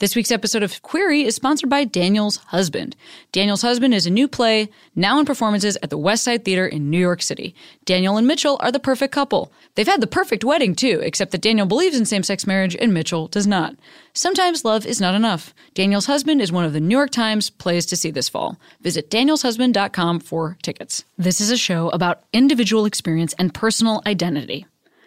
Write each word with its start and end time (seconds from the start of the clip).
This 0.00 0.14
week's 0.14 0.30
episode 0.30 0.62
of 0.62 0.80
Queery 0.82 1.22
is 1.24 1.34
sponsored 1.34 1.68
by 1.68 1.82
Daniel's 1.82 2.36
Husband. 2.36 2.94
Daniel's 3.32 3.62
Husband 3.62 3.92
is 3.92 4.06
a 4.06 4.10
new 4.10 4.28
play, 4.28 4.68
now 4.94 5.18
in 5.18 5.26
performances 5.26 5.76
at 5.82 5.90
the 5.90 5.98
West 5.98 6.22
Side 6.22 6.44
Theater 6.44 6.64
in 6.68 6.88
New 6.88 7.00
York 7.00 7.20
City. 7.20 7.52
Daniel 7.84 8.16
and 8.16 8.24
Mitchell 8.24 8.58
are 8.60 8.70
the 8.70 8.78
perfect 8.78 9.12
couple. 9.12 9.50
They've 9.74 9.88
had 9.88 10.00
the 10.00 10.06
perfect 10.06 10.44
wedding, 10.44 10.76
too, 10.76 11.00
except 11.02 11.32
that 11.32 11.40
Daniel 11.40 11.66
believes 11.66 11.98
in 11.98 12.06
same 12.06 12.22
sex 12.22 12.46
marriage 12.46 12.76
and 12.76 12.94
Mitchell 12.94 13.26
does 13.26 13.48
not. 13.48 13.74
Sometimes 14.12 14.64
love 14.64 14.86
is 14.86 15.00
not 15.00 15.16
enough. 15.16 15.52
Daniel's 15.74 16.06
Husband 16.06 16.40
is 16.40 16.52
one 16.52 16.64
of 16.64 16.72
the 16.72 16.80
New 16.80 16.96
York 16.96 17.10
Times 17.10 17.50
plays 17.50 17.84
to 17.86 17.96
see 17.96 18.12
this 18.12 18.28
fall. 18.28 18.56
Visit 18.80 19.10
danielshusband.com 19.10 20.20
for 20.20 20.58
tickets. 20.62 21.02
This 21.16 21.40
is 21.40 21.50
a 21.50 21.56
show 21.56 21.88
about 21.88 22.22
individual 22.32 22.84
experience 22.84 23.34
and 23.36 23.52
personal 23.52 24.00
identity. 24.06 24.64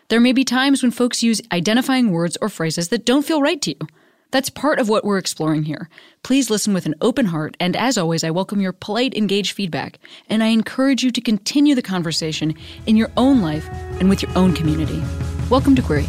There 0.10 0.20
may 0.20 0.34
be 0.34 0.44
times 0.44 0.84
when 0.84 0.92
folks 0.92 1.24
use 1.24 1.42
identifying 1.50 2.12
words 2.12 2.38
or 2.42 2.50
phrases 2.50 2.90
that 2.90 3.06
don't 3.06 3.26
feel 3.26 3.42
right 3.42 3.62
to 3.62 3.70
you. 3.70 3.88
That's 4.32 4.50
part 4.50 4.80
of 4.80 4.88
what 4.88 5.04
we're 5.04 5.18
exploring 5.18 5.64
here. 5.64 5.90
Please 6.24 6.50
listen 6.50 6.74
with 6.74 6.86
an 6.86 6.96
open 7.02 7.26
heart, 7.26 7.58
and 7.60 7.76
as 7.76 7.98
always, 7.98 8.24
I 8.24 8.32
welcome 8.32 8.62
your 8.62 8.72
polite, 8.72 9.14
engaged 9.14 9.52
feedback, 9.52 10.00
and 10.30 10.42
I 10.42 10.48
encourage 10.48 11.04
you 11.04 11.12
to 11.12 11.20
continue 11.20 11.76
the 11.76 11.82
conversation 11.82 12.56
in 12.86 12.96
your 12.96 13.12
own 13.18 13.42
life 13.42 13.68
and 14.00 14.10
with 14.10 14.22
your 14.22 14.32
own 14.38 14.54
community. 14.54 15.04
Welcome 15.50 15.76
to 15.76 15.82
Queery. 15.82 16.04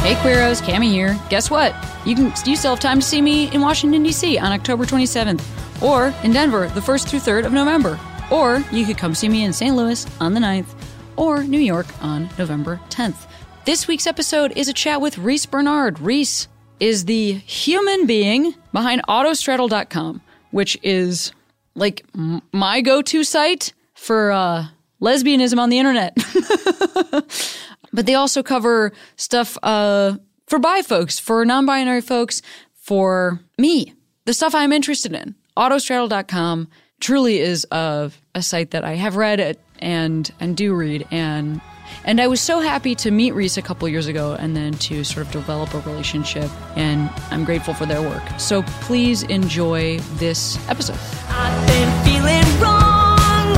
Hey 0.00 0.14
Queeros, 0.16 0.62
Cami 0.62 0.90
here. 0.90 1.18
Guess 1.28 1.50
what? 1.50 1.74
You 2.06 2.14
can 2.14 2.32
you 2.46 2.56
still 2.56 2.70
have 2.70 2.80
time 2.80 3.00
to 3.00 3.06
see 3.06 3.20
me 3.20 3.52
in 3.52 3.60
Washington 3.60 4.02
D.C. 4.02 4.38
on 4.38 4.52
October 4.52 4.86
27th, 4.86 5.42
or 5.82 6.14
in 6.22 6.32
Denver 6.32 6.68
the 6.68 6.80
1st 6.80 7.08
through 7.08 7.20
3rd 7.20 7.44
of 7.44 7.52
November. 7.52 8.00
Or 8.30 8.64
you 8.72 8.86
could 8.86 8.98
come 8.98 9.14
see 9.14 9.28
me 9.28 9.44
in 9.44 9.52
St. 9.52 9.74
Louis 9.74 10.06
on 10.20 10.34
the 10.34 10.40
9th 10.40 10.74
or 11.16 11.44
New 11.44 11.60
York 11.60 11.86
on 12.02 12.28
November 12.38 12.80
10th. 12.90 13.26
This 13.64 13.88
week's 13.88 14.06
episode 14.06 14.52
is 14.56 14.68
a 14.68 14.72
chat 14.72 15.00
with 15.00 15.16
Riese 15.16 15.46
Bernard. 15.46 15.96
Riese 15.96 16.48
is 16.80 17.04
the 17.04 17.32
human 17.32 18.06
being 18.06 18.54
behind 18.72 19.02
Autostraddle.com, 19.08 20.20
which 20.50 20.76
is 20.82 21.32
like 21.74 22.04
my 22.52 22.80
go 22.80 23.02
to 23.02 23.24
site 23.24 23.72
for 23.94 24.32
uh, 24.32 24.66
lesbianism 25.00 25.58
on 25.58 25.70
the 25.70 25.78
internet. 25.78 26.16
but 27.92 28.06
they 28.06 28.14
also 28.14 28.42
cover 28.42 28.92
stuff 29.16 29.56
uh, 29.62 30.16
for 30.46 30.58
bi 30.58 30.82
folks, 30.82 31.18
for 31.18 31.44
non 31.44 31.64
binary 31.64 32.00
folks, 32.00 32.42
for 32.74 33.40
me, 33.58 33.94
the 34.24 34.34
stuff 34.34 34.54
I'm 34.54 34.72
interested 34.72 35.14
in. 35.14 35.34
Autostraddle.com 35.56 36.68
truly 37.00 37.38
is 37.38 37.66
a, 37.70 38.10
a 38.34 38.42
site 38.42 38.70
that 38.72 38.84
I 38.84 38.94
have 38.94 39.16
read 39.16 39.58
and 39.80 40.30
and 40.40 40.56
do 40.56 40.74
read 40.74 41.06
and 41.10 41.60
and 42.04 42.20
I 42.20 42.26
was 42.26 42.40
so 42.40 42.60
happy 42.60 42.94
to 42.96 43.10
meet 43.10 43.34
Riese 43.34 43.56
a 43.58 43.62
couple 43.62 43.88
years 43.88 44.06
ago 44.06 44.36
and 44.38 44.56
then 44.56 44.72
to 44.74 45.04
sort 45.04 45.26
of 45.26 45.32
develop 45.32 45.74
a 45.74 45.80
relationship 45.80 46.50
and 46.76 47.10
I'm 47.30 47.44
grateful 47.44 47.74
for 47.74 47.86
their 47.86 48.02
work. 48.02 48.22
So 48.38 48.62
please 48.82 49.22
enjoy 49.24 49.98
this 50.16 50.56
episode. 50.68 50.98
I've 51.28 51.66
been 51.66 52.04
feeling 52.04 52.60
wrong, 52.60 53.54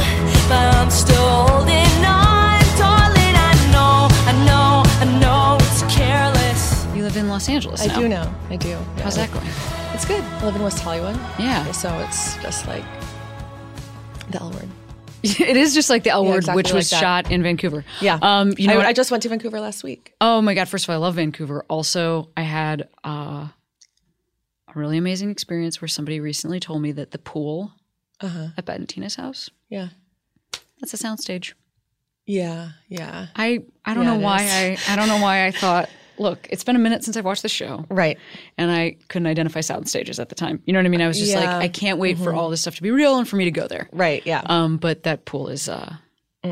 but 0.48 0.75
I'm 0.75 0.91
still 0.91 1.29
holding 1.29 2.05
on, 2.05 2.61
darling. 2.79 3.34
I 3.37 3.53
know, 3.73 4.09
I 4.11 4.45
know, 4.45 4.83
I 4.87 5.19
know 5.20 5.59
it's 5.61 5.83
careless. 5.95 6.87
You 6.95 7.03
live 7.05 7.17
in 7.17 7.29
Los 7.29 7.48
Angeles. 7.48 7.81
I 7.83 7.87
now. 7.87 8.01
do 8.01 8.09
know. 8.09 8.34
I 8.51 8.57
do. 8.57 8.69
Yeah. 8.69 9.03
How's 9.03 9.17
that 9.17 9.33
going? 9.33 9.47
It's 9.95 10.05
good. 10.05 10.23
I 10.23 10.45
live 10.47 10.57
in 10.57 10.62
West 10.62 10.81
Hollywood. 10.81 11.17
Yeah. 11.39 11.70
So 11.73 11.97
it's 12.01 12.37
just 12.39 12.67
like 12.67 12.84
the 14.39 14.42
L 14.45 14.51
word. 14.51 14.69
it 15.23 15.56
is 15.56 15.75
just 15.75 15.89
like 15.91 16.05
the 16.05 16.11
L 16.11 16.25
Yeah, 16.25 16.31
word, 16.31 16.37
exactly 16.39 16.56
which 16.62 16.73
was 16.73 16.91
that. 16.91 17.01
shot 17.01 17.31
in 17.31 17.42
Vancouver. 17.42 17.84
Yeah. 18.01 18.19
Um, 18.23 18.53
you 18.59 18.69
know, 18.69 18.75
I, 18.75 18.77
what? 18.79 18.87
I 18.87 18.92
just 18.92 19.11
went 19.11 19.23
to 19.25 19.29
Vancouver 19.29 19.61
last 19.61 19.83
week. 19.83 20.12
oh 20.20 20.41
my 20.42 20.55
god! 20.55 20.69
First 20.69 20.84
of 20.84 20.91
all, 20.91 20.95
I 20.97 20.98
love 20.98 21.15
Vancouver. 21.17 21.65
Also, 21.69 22.31
I 22.37 22.42
had 22.42 22.89
uh, 23.05 23.48
a 23.48 24.73
really 24.75 24.98
amazing 24.98 25.31
experience 25.31 25.80
where 25.80 25.89
somebody 25.89 26.20
recently 26.20 26.61
told 26.61 26.83
me 26.83 26.92
that 26.92 27.11
the 27.13 27.19
pool 27.19 27.73
Uh 28.20 28.29
huh. 28.29 28.47
at 28.58 28.64
Bette 28.67 28.79
and 28.80 28.89
Tina's 28.89 29.14
house 29.17 29.51
Yeah. 29.70 29.89
that's 30.80 30.92
a 30.95 30.98
soundstage. 30.98 31.55
Yeah. 32.27 32.70
Yeah. 32.89 33.29
I 33.36 33.61
I 33.85 33.95
don't 33.95 34.05
Yeah, 34.05 34.14
know 34.17 34.20
why. 34.23 34.39
I 34.41 34.79
I 34.89 34.97
don't 34.97 35.08
know 35.08 35.18
why 35.20 35.47
I 35.47 35.51
thought. 35.51 35.89
Look, 36.19 36.47
it's 36.51 36.65
been 36.65 36.77
a 36.77 36.79
minute 36.79 37.05
since 37.05 37.17
I've 37.17 37.25
watched 37.25 37.43
the 37.43 37.49
show, 37.49 37.85
Right. 37.91 38.19
and 38.59 38.71
I 38.71 38.97
couldn't 39.09 39.27
identify 39.27 39.61
sound 39.61 39.89
stages 39.89 40.19
at 40.19 40.29
the 40.29 40.35
time. 40.35 40.63
You 40.67 40.73
know 40.73 40.79
what 40.79 40.87
I 40.87 40.89
mean? 40.89 41.03
I 41.03 41.09
was 41.09 41.19
just 41.19 41.35
like, 41.35 41.49
I 41.49 41.69
can't 41.69 41.99
wait 41.99 42.19
for 42.19 42.33
all 42.35 42.51
this 42.51 42.63
stuff 42.63 42.77
to 42.77 42.83
be 42.83 42.91
real 42.91 43.19
and 43.19 43.29
for 43.29 43.37
me 43.37 43.45
to 43.45 43.51
go 43.51 43.67
there. 43.69 43.89
Right. 43.93 44.23
Yeah. 44.27 44.43
Um, 44.47 44.77
but 44.79 45.03
that 45.05 45.25
pool 45.27 45.49
is 45.49 45.69
uh, 45.69 45.95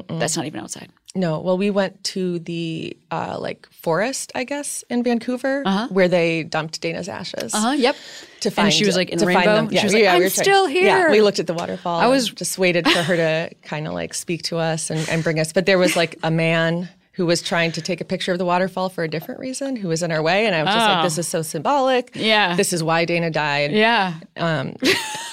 that's 0.08 0.36
not 0.36 0.46
even 0.46 0.60
outside. 0.60 0.90
no. 1.14 1.38
Well, 1.40 1.56
we 1.56 1.70
went 1.70 2.02
to 2.04 2.40
the 2.40 2.96
uh, 3.12 3.38
like 3.40 3.68
forest, 3.70 4.32
I 4.34 4.42
guess, 4.44 4.82
in 4.90 5.04
Vancouver, 5.04 5.62
Uh-huh. 5.64 5.86
where 5.90 6.08
they 6.08 6.42
dumped 6.42 6.80
Dana's 6.80 7.08
ashes 7.08 7.54
Uh 7.54 7.60
huh. 7.60 7.70
Yep. 7.72 7.96
to 8.40 8.50
find. 8.50 8.66
and 8.66 8.74
she 8.74 8.84
was, 8.84 8.96
like, 8.96 9.10
in 9.10 9.18
to 9.20 9.26
rainbow? 9.26 9.44
Find 9.44 9.56
them. 9.56 9.68
She 9.70 9.76
Yeah. 9.76 9.84
was 9.84 9.92
like, 9.94 10.02
yeah, 10.02 10.12
"I'm 10.14 10.20
we 10.22 10.28
still 10.30 10.66
here." 10.66 10.84
Yeah. 10.86 11.10
We 11.12 11.20
looked 11.22 11.38
at 11.38 11.46
the 11.46 11.54
waterfall. 11.54 12.00
I 12.00 12.08
was- 12.08 12.28
just 12.28 12.58
waited 12.58 12.88
for 12.88 13.02
her 13.04 13.16
to 13.16 13.50
kind 13.62 13.86
of 13.86 13.92
like 13.94 14.12
speak 14.14 14.42
to 14.44 14.58
us 14.58 14.90
and, 14.90 15.08
and 15.08 15.22
bring 15.22 15.38
us. 15.38 15.52
But 15.52 15.66
there 15.66 15.78
was 15.78 15.94
like 15.94 16.18
a 16.24 16.30
man 16.32 16.88
who 17.14 17.24
was 17.26 17.40
trying 17.42 17.70
to 17.72 17.80
take 17.80 18.00
a 18.00 18.04
picture 18.04 18.32
of 18.32 18.38
the 18.38 18.44
waterfall 18.44 18.88
for 18.88 19.04
a 19.04 19.08
different 19.08 19.40
reason, 19.40 19.76
who 19.76 19.88
was 19.88 20.02
in 20.02 20.10
our 20.12 20.22
way, 20.22 20.46
and 20.46 20.54
I 20.54 20.62
was 20.64 20.74
just 20.74 20.86
Oh. 20.88 20.92
like, 20.94 21.04
"This 21.04 21.18
is 21.18 21.28
so 21.28 21.42
symbolic. 21.42 22.10
Yeah. 22.14 22.56
This 22.56 22.72
is 22.72 22.82
why 22.82 23.04
Dana 23.04 23.30
died." 23.30 23.72
Yeah. 23.72 24.14
Um, 24.36 24.74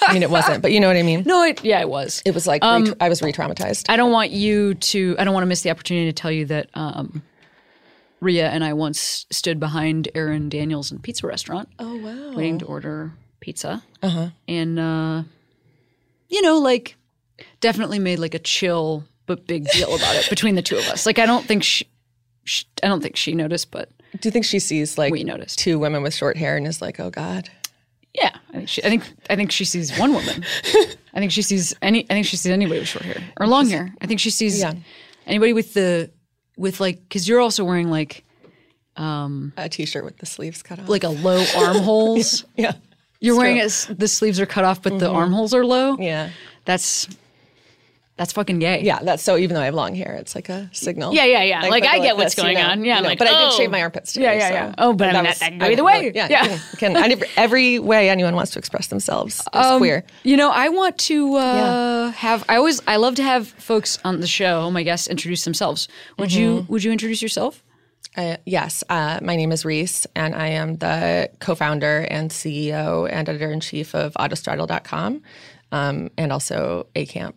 I 0.06 0.12
mean, 0.12 0.22
it 0.22 0.30
wasn't, 0.30 0.62
but 0.62 0.72
you 0.72 0.80
know 0.80 0.86
what 0.88 0.96
I 0.96 1.02
mean. 1.02 1.22
No, 1.26 1.42
it, 1.44 1.64
yeah, 1.64 1.80
it 1.80 1.88
was. 1.88 2.22
It 2.24 2.34
was 2.34 2.46
like 2.46 2.62
re- 2.62 2.94
I 3.00 3.08
was 3.08 3.20
re-traumatized. 3.22 3.86
I 3.88 3.96
don't 3.96 4.12
want 4.12 4.30
you 4.30 4.74
to. 4.74 5.16
I 5.18 5.24
don't 5.24 5.34
want 5.34 5.42
to 5.42 5.48
miss 5.48 5.62
the 5.62 5.70
opportunity 5.70 6.06
to 6.06 6.12
tell 6.12 6.30
you 6.30 6.44
that 6.46 6.68
um, 6.74 7.22
Rhea 8.20 8.48
and 8.48 8.62
I 8.64 8.72
once 8.74 9.26
stood 9.30 9.58
behind 9.58 10.08
Erin 10.14 10.48
Daniels 10.48 10.92
in 10.92 11.00
pizza 11.00 11.26
restaurant, 11.26 11.68
oh 11.78 11.96
wow! 11.96 12.36
waiting 12.36 12.58
to 12.58 12.64
order 12.66 13.12
pizza, 13.40 13.82
Uh-huh. 14.02 14.28
and 14.46 14.78
uh, 14.78 15.22
you 16.28 16.42
know, 16.42 16.58
like 16.58 16.96
definitely 17.60 17.98
made 17.98 18.20
like 18.20 18.34
a 18.34 18.38
chill 18.38 19.02
but 19.26 19.46
big 19.46 19.66
deal 19.70 19.94
about 19.94 20.16
it 20.16 20.28
between 20.30 20.54
the 20.54 20.62
two 20.62 20.76
of 20.76 20.86
us. 20.88 21.06
Like, 21.06 21.18
I 21.18 21.26
don't 21.26 21.44
think 21.46 21.62
she, 21.62 21.86
she 22.44 22.64
I 22.82 22.88
don't 22.88 23.00
think 23.02 23.16
she 23.16 23.34
noticed, 23.34 23.70
but 23.70 23.90
Do 24.20 24.26
you 24.28 24.30
think 24.30 24.44
she 24.44 24.58
sees 24.58 24.98
like 24.98 25.12
we 25.12 25.24
noticed. 25.24 25.58
two 25.58 25.78
women 25.78 26.02
with 26.02 26.14
short 26.14 26.36
hair 26.36 26.56
and 26.56 26.66
is 26.66 26.80
like, 26.82 26.98
"Oh 27.00 27.10
God"? 27.10 27.48
Yeah, 28.14 28.36
I 28.50 28.52
think 28.58 28.68
she, 28.68 28.84
I 28.84 28.88
think 28.88 29.04
I 29.30 29.36
think 29.36 29.52
she 29.52 29.64
sees 29.64 29.96
one 29.98 30.12
woman. 30.12 30.44
I 31.14 31.18
think 31.20 31.32
she 31.32 31.42
sees 31.42 31.74
any. 31.82 32.04
I 32.10 32.14
think 32.14 32.26
she 32.26 32.36
sees 32.36 32.52
anybody 32.52 32.80
with 32.80 32.88
short 32.88 33.04
hair 33.04 33.22
or 33.40 33.46
long 33.46 33.68
hair. 33.68 33.94
I 34.00 34.06
think 34.06 34.20
she 34.20 34.30
sees 34.30 34.60
Yeah. 34.60 34.74
anybody 35.26 35.52
with 35.52 35.72
the 35.74 36.10
with 36.56 36.80
like 36.80 37.00
because 37.02 37.26
you're 37.28 37.40
also 37.40 37.64
wearing 37.64 37.90
like 37.90 38.24
um, 38.96 39.52
A 39.56 39.68
T-shirt 39.68 40.04
with 40.04 40.18
the 40.18 40.26
sleeves 40.26 40.62
cut 40.62 40.78
off. 40.78 40.88
like 40.88 41.04
a 41.04 41.08
low 41.08 41.42
armholes. 41.56 42.44
yeah, 42.56 42.72
You're 43.20 43.36
wearing 43.36 43.56
true. 43.56 43.66
it. 43.92 43.98
The 43.98 44.08
sleeves 44.08 44.38
are 44.40 44.46
cut 44.46 44.64
off, 44.64 44.82
but 44.82 44.98
the 44.98 45.06
mm-hmm. 45.06 45.16
armholes 45.16 45.54
are 45.54 45.64
low. 45.64 45.96
yeah, 45.98 46.28
That's 46.66 47.08
that's 48.22 48.32
fucking 48.32 48.60
gay. 48.60 48.82
yeah. 48.84 49.00
That's 49.02 49.20
so. 49.20 49.36
Even 49.36 49.56
though 49.56 49.62
I 49.62 49.64
have 49.64 49.74
long 49.74 49.96
hair, 49.96 50.14
it's 50.14 50.36
like 50.36 50.48
a 50.48 50.70
signal. 50.72 51.12
Yeah, 51.12 51.24
yeah, 51.24 51.42
yeah. 51.42 51.62
Like, 51.62 51.82
if 51.82 51.90
I 51.90 51.98
get 51.98 52.16
what's 52.16 52.36
this, 52.36 52.42
going 52.44 52.56
you 52.56 52.62
know, 52.62 52.70
on. 52.70 52.84
Yeah, 52.84 52.96
you 52.98 53.02
know. 53.02 53.08
like, 53.08 53.18
but 53.18 53.26
I 53.26 53.30
did 53.32 53.48
oh. 53.52 53.56
shave 53.56 53.70
my 53.72 53.82
armpits 53.82 54.12
today. 54.12 54.26
Yeah, 54.26 54.32
yeah, 54.38 54.48
so 54.48 54.54
yeah. 54.54 54.74
Oh, 54.78 54.92
but 54.92 55.08
I 55.08 55.12
mean, 55.12 55.24
that- 55.24 55.38
that 55.40 55.48
can 55.50 55.58
go 55.58 55.66
either 55.66 55.82
way. 55.82 56.12
Yeah, 56.14 56.28
Yeah. 56.30 56.44
you 56.52 56.58
can, 56.78 56.94
can- 56.94 57.10
every, 57.12 57.28
every 57.36 57.78
way 57.80 58.10
anyone 58.10 58.36
wants 58.36 58.52
to 58.52 58.60
express 58.60 58.86
themselves 58.86 59.40
is 59.40 59.46
Um, 59.52 59.78
queer. 59.78 60.04
You 60.22 60.36
know, 60.36 60.50
I 60.52 60.68
want 60.68 60.98
to 60.98 61.34
uh, 61.34 61.40
Yeah. 61.40 62.12
have. 62.12 62.44
I 62.48 62.56
always. 62.56 62.80
I 62.86 62.94
love 62.96 63.16
to 63.16 63.24
have 63.24 63.48
folks 63.48 63.98
on 64.04 64.20
the 64.20 64.28
show. 64.28 64.70
My 64.70 64.84
guests 64.84 65.08
introduce 65.08 65.42
themselves. 65.44 65.88
Would 66.18 66.32
you 66.32 66.58
Mm-hmm. 66.58 66.72
Would 66.72 66.84
you 66.84 66.92
introduce 66.92 67.22
yourself? 67.22 67.64
Uh, 68.16 68.36
yes, 68.44 68.84
uh, 68.90 69.18
my 69.22 69.34
name 69.36 69.50
is 69.52 69.64
Riese, 69.64 70.06
and 70.14 70.34
I 70.34 70.48
am 70.48 70.76
the 70.76 71.30
co-founder 71.40 72.06
and 72.10 72.30
CEO 72.30 73.08
and 73.10 73.26
editor-in-chief 73.28 73.94
of 73.94 74.12
Autostraddle.com, 74.14 75.22
um, 75.72 76.10
and 76.18 76.30
also 76.30 76.86
ACamp. 76.94 77.32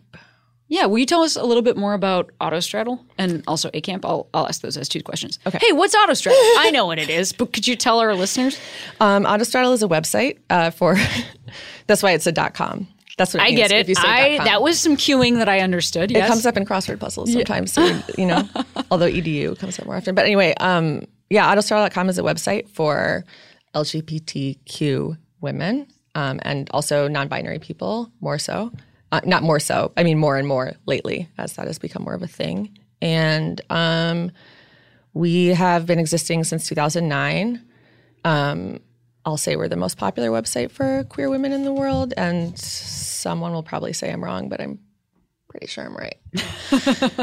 Yeah, 0.68 0.86
will 0.86 0.98
you 0.98 1.06
tell 1.06 1.22
us 1.22 1.36
a 1.36 1.44
little 1.44 1.62
bit 1.62 1.76
more 1.76 1.94
about 1.94 2.32
Autostraddle 2.40 2.98
and 3.18 3.44
also 3.46 3.70
ACamp? 3.70 4.04
I'll, 4.04 4.28
I'll 4.34 4.46
ask 4.48 4.62
those 4.62 4.76
as 4.76 4.88
two 4.88 5.00
questions. 5.02 5.38
Okay. 5.46 5.58
Hey, 5.60 5.72
what's 5.72 5.94
Autostraddle? 5.94 6.32
I 6.58 6.70
know 6.72 6.86
what 6.86 6.98
it 6.98 7.08
is, 7.08 7.32
but 7.32 7.52
could 7.52 7.68
you 7.68 7.76
tell 7.76 8.00
our 8.00 8.14
listeners? 8.14 8.58
Um, 9.00 9.24
Autostraddle 9.24 9.72
is 9.74 9.82
a 9.84 9.88
website 9.88 10.38
uh, 10.50 10.70
for. 10.70 10.96
that's 11.86 12.02
why 12.02 12.12
it's 12.12 12.26
a 12.26 12.32
dot 12.32 12.54
.com. 12.54 12.88
That's 13.16 13.32
what 13.32 13.42
it 13.44 13.46
I 13.46 13.52
get 13.52 13.70
it. 13.70 13.78
If 13.78 13.88
you 13.88 13.94
say 13.94 14.38
I 14.38 14.44
that 14.44 14.60
was 14.60 14.78
some 14.80 14.96
queuing 14.96 15.36
that 15.36 15.48
I 15.48 15.60
understood. 15.60 16.10
It 16.10 16.26
comes 16.26 16.44
up 16.46 16.56
in 16.56 16.66
crossword 16.66 16.98
puzzles 17.00 17.32
sometimes, 17.32 17.72
so 17.72 17.84
you- 17.84 18.02
you 18.18 18.26
know. 18.26 18.46
although 18.90 19.08
edu 19.10 19.56
comes 19.58 19.78
up 19.78 19.86
more 19.86 19.96
often, 19.96 20.14
but 20.14 20.24
anyway, 20.24 20.52
um, 20.60 21.02
yeah, 21.30 21.54
Autostraddle.com 21.54 22.08
is 22.08 22.18
a 22.18 22.22
website 22.22 22.68
for 22.68 23.24
LGBTQ 23.74 25.16
women 25.40 25.86
um, 26.14 26.40
and 26.42 26.68
also 26.72 27.08
non-binary 27.08 27.58
people, 27.58 28.10
more 28.20 28.38
so. 28.38 28.70
Uh, 29.12 29.20
not 29.24 29.42
more 29.42 29.60
so. 29.60 29.92
I 29.96 30.02
mean, 30.02 30.18
more 30.18 30.36
and 30.36 30.48
more 30.48 30.72
lately, 30.86 31.28
as 31.38 31.54
that 31.54 31.66
has 31.66 31.78
become 31.78 32.02
more 32.02 32.14
of 32.14 32.22
a 32.22 32.26
thing. 32.26 32.76
And 33.00 33.60
um, 33.70 34.32
we 35.14 35.48
have 35.48 35.86
been 35.86 35.98
existing 35.98 36.44
since 36.44 36.66
2009. 36.68 37.62
Um, 38.24 38.80
I'll 39.24 39.36
say 39.36 39.56
we're 39.56 39.68
the 39.68 39.76
most 39.76 39.96
popular 39.96 40.30
website 40.30 40.70
for 40.70 41.04
queer 41.04 41.30
women 41.30 41.52
in 41.52 41.64
the 41.64 41.72
world, 41.72 42.14
and 42.16 42.58
someone 42.58 43.52
will 43.52 43.62
probably 43.62 43.92
say 43.92 44.12
I'm 44.12 44.22
wrong, 44.22 44.48
but 44.48 44.60
I'm 44.60 44.78
pretty 45.48 45.66
sure 45.66 45.84
I'm 45.84 45.96
right. 45.96 46.18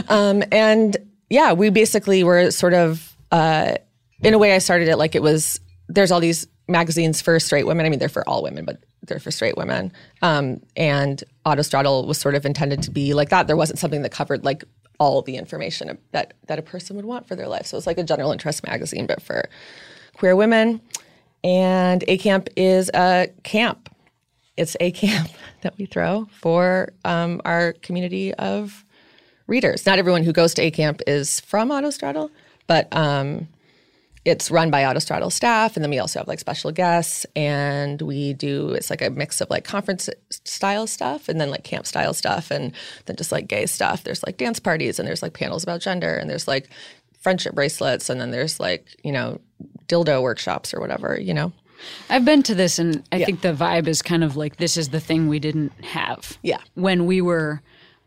um, 0.09 0.43
and 0.51 0.97
yeah, 1.29 1.53
we 1.53 1.69
basically 1.69 2.23
were 2.23 2.51
sort 2.51 2.73
of, 2.73 3.15
uh, 3.31 3.75
in 4.21 4.33
a 4.33 4.37
way, 4.37 4.53
I 4.53 4.57
started 4.59 4.87
it 4.87 4.97
like 4.97 5.15
it 5.15 5.21
was. 5.21 5.59
There's 5.87 6.11
all 6.11 6.19
these 6.19 6.47
magazines 6.67 7.21
for 7.21 7.39
straight 7.39 7.67
women. 7.67 7.85
I 7.85 7.89
mean, 7.89 7.99
they're 7.99 8.09
for 8.09 8.27
all 8.27 8.43
women, 8.43 8.65
but 8.65 8.83
they're 9.03 9.19
for 9.19 9.31
straight 9.31 9.57
women. 9.57 9.91
Um, 10.21 10.61
and 10.75 11.23
Autostraddle 11.45 12.07
was 12.07 12.17
sort 12.17 12.35
of 12.35 12.45
intended 12.45 12.81
to 12.83 12.91
be 12.91 13.13
like 13.13 13.29
that. 13.29 13.47
There 13.47 13.57
wasn't 13.57 13.79
something 13.79 14.01
that 14.03 14.11
covered 14.11 14.45
like 14.45 14.63
all 14.99 15.21
the 15.21 15.35
information 15.35 15.97
that 16.11 16.33
that 16.47 16.59
a 16.59 16.61
person 16.61 16.95
would 16.95 17.05
want 17.05 17.27
for 17.27 17.35
their 17.35 17.47
life. 17.47 17.65
So 17.65 17.77
it's 17.77 17.87
like 17.87 17.97
a 17.97 18.03
general 18.03 18.31
interest 18.31 18.65
magazine, 18.65 19.05
but 19.05 19.21
for 19.21 19.49
queer 20.15 20.35
women. 20.35 20.81
And 21.43 22.03
A 22.07 22.17
Camp 22.17 22.47
is 22.55 22.89
a 22.93 23.29
camp. 23.43 23.89
It's 24.55 24.77
a 24.79 24.91
camp 24.91 25.29
that 25.61 25.77
we 25.77 25.85
throw 25.85 26.27
for 26.31 26.93
um, 27.03 27.41
our 27.43 27.73
community 27.73 28.33
of 28.35 28.85
readers. 29.47 29.85
Not 29.85 29.99
everyone 29.99 30.23
who 30.23 30.31
goes 30.31 30.53
to 30.53 30.61
A 30.61 30.71
Camp 30.71 31.01
is 31.05 31.41
from 31.41 31.69
Autostraddle, 31.69 32.29
but 32.67 32.87
um, 32.95 33.47
it's 34.25 34.49
run 34.49 34.71
by 34.71 34.83
Autostraddle 34.83 35.31
staff, 35.31 35.75
and 35.75 35.83
then 35.83 35.89
we 35.89 35.99
also 35.99 36.19
have 36.19 36.27
like 36.27 36.39
special 36.39 36.71
guests, 36.71 37.25
and 37.35 38.01
we 38.01 38.33
do 38.33 38.69
it's 38.69 38.89
like 38.89 39.01
a 39.01 39.09
mix 39.09 39.41
of 39.41 39.49
like 39.49 39.65
conference 39.65 40.09
style 40.29 40.87
stuff, 40.87 41.27
and 41.27 41.41
then 41.41 41.49
like 41.49 41.63
camp 41.63 41.85
style 41.85 42.13
stuff, 42.13 42.49
and 42.49 42.71
then 43.05 43.15
just 43.15 43.31
like 43.31 43.47
gay 43.47 43.65
stuff. 43.65 44.03
There's 44.03 44.23
like 44.25 44.37
dance 44.37 44.59
parties, 44.59 44.97
and 44.97 45.07
there's 45.07 45.21
like 45.21 45.33
panels 45.33 45.63
about 45.63 45.81
gender, 45.81 46.15
and 46.15 46.29
there's 46.29 46.47
like 46.47 46.69
friendship 47.19 47.53
bracelets, 47.53 48.09
and 48.09 48.21
then 48.21 48.31
there's 48.31 48.59
like 48.59 48.87
you 49.03 49.11
know 49.11 49.39
dildo 49.87 50.21
workshops 50.21 50.73
or 50.73 50.79
whatever, 50.79 51.19
you 51.19 51.33
know. 51.33 51.51
I've 52.09 52.23
been 52.23 52.43
to 52.43 52.55
this, 52.55 52.79
and 52.79 53.03
I 53.11 53.25
think 53.25 53.41
the 53.41 53.53
vibe 53.53 53.87
is 53.87 54.01
kind 54.01 54.23
of 54.23 54.37
like 54.37 54.55
this 54.55 54.77
is 54.77 54.89
the 54.89 55.01
thing 55.01 55.27
we 55.27 55.39
didn't 55.39 55.73
have. 55.83 56.37
Yeah. 56.41 56.59
When 56.75 57.05
we 57.05 57.19
were 57.19 57.61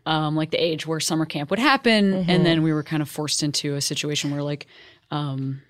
um, 0.07 0.35
like 0.35 0.49
the 0.49 0.57
age 0.57 0.87
where 0.87 0.99
summer 0.99 1.25
camp 1.25 1.51
would 1.51 1.59
happen, 1.59 2.27
and 2.27 2.43
then 2.43 2.63
we 2.63 2.73
were 2.73 2.81
kind 2.81 3.03
of 3.03 3.09
forced 3.09 3.43
into 3.43 3.75
a 3.75 3.81
situation 3.81 4.31
where 4.31 4.41
like 4.41 4.65
um, 5.11 5.61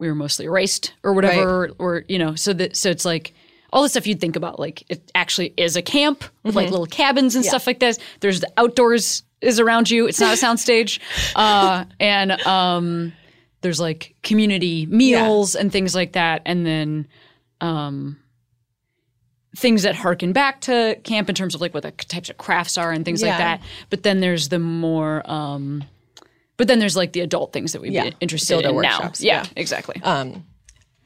we 0.00 0.08
were 0.08 0.14
mostly 0.14 0.46
erased 0.46 0.94
or 1.04 1.12
whatever, 1.12 1.70
or 1.78 2.04
you 2.08 2.18
know, 2.18 2.34
so 2.34 2.52
that 2.54 2.76
so 2.76 2.90
it's 2.90 3.04
like 3.04 3.32
all 3.72 3.82
the 3.82 3.88
stuff 3.88 4.06
you'd 4.06 4.20
think 4.20 4.34
about, 4.34 4.58
like 4.58 4.82
it 4.90 5.10
actually 5.14 5.54
is 5.56 5.76
a 5.76 5.82
camp 5.82 6.24
with 6.42 6.56
like 6.56 6.70
little 6.70 6.86
cabins 6.86 7.36
and 7.36 7.44
stuff 7.50 7.66
like 7.66 7.78
this. 7.78 7.98
There's 8.20 8.40
the 8.40 8.50
outdoors 8.56 9.22
is 9.40 9.60
around 9.60 9.90
you. 9.90 10.06
It's 10.06 10.18
not 10.20 10.34
a 10.34 10.44
soundstage, 10.44 10.98
uh, 11.36 11.84
and 12.00 12.32
um, 12.46 13.12
there's 13.60 13.78
like 13.78 14.14
community 14.22 14.86
meals 14.86 15.54
and 15.54 15.70
things 15.70 15.94
like 15.94 16.12
that, 16.12 16.42
and 16.46 16.66
then 16.66 17.06
um, 17.60 18.18
things 19.56 19.82
that 19.82 19.94
harken 19.94 20.32
back 20.32 20.60
to 20.62 20.98
camp 21.04 21.28
in 21.28 21.34
terms 21.34 21.54
of 21.54 21.60
like 21.60 21.74
what 21.74 21.82
the 21.82 21.90
types 21.92 22.30
of 22.30 22.38
crafts 22.38 22.78
are 22.78 22.90
and 22.92 23.04
things 23.04 23.22
like 23.22 23.38
that. 23.38 23.60
But 23.90 24.02
then 24.02 24.20
there's 24.20 24.48
the 24.48 24.58
more, 24.58 25.22
um, 25.30 25.84
but 26.60 26.68
then 26.68 26.78
there's 26.78 26.94
like 26.94 27.12
the 27.14 27.20
adult 27.20 27.54
things 27.54 27.72
that 27.72 27.80
we'd 27.80 27.90
Yeah. 27.90 28.10
be 28.10 28.16
interested 28.20 28.58
Dildo 28.62 28.68
in 28.68 28.74
workshops, 28.74 29.22
now. 29.22 29.26
Yeah, 29.26 29.42
yeah. 29.44 29.50
exactly. 29.56 29.98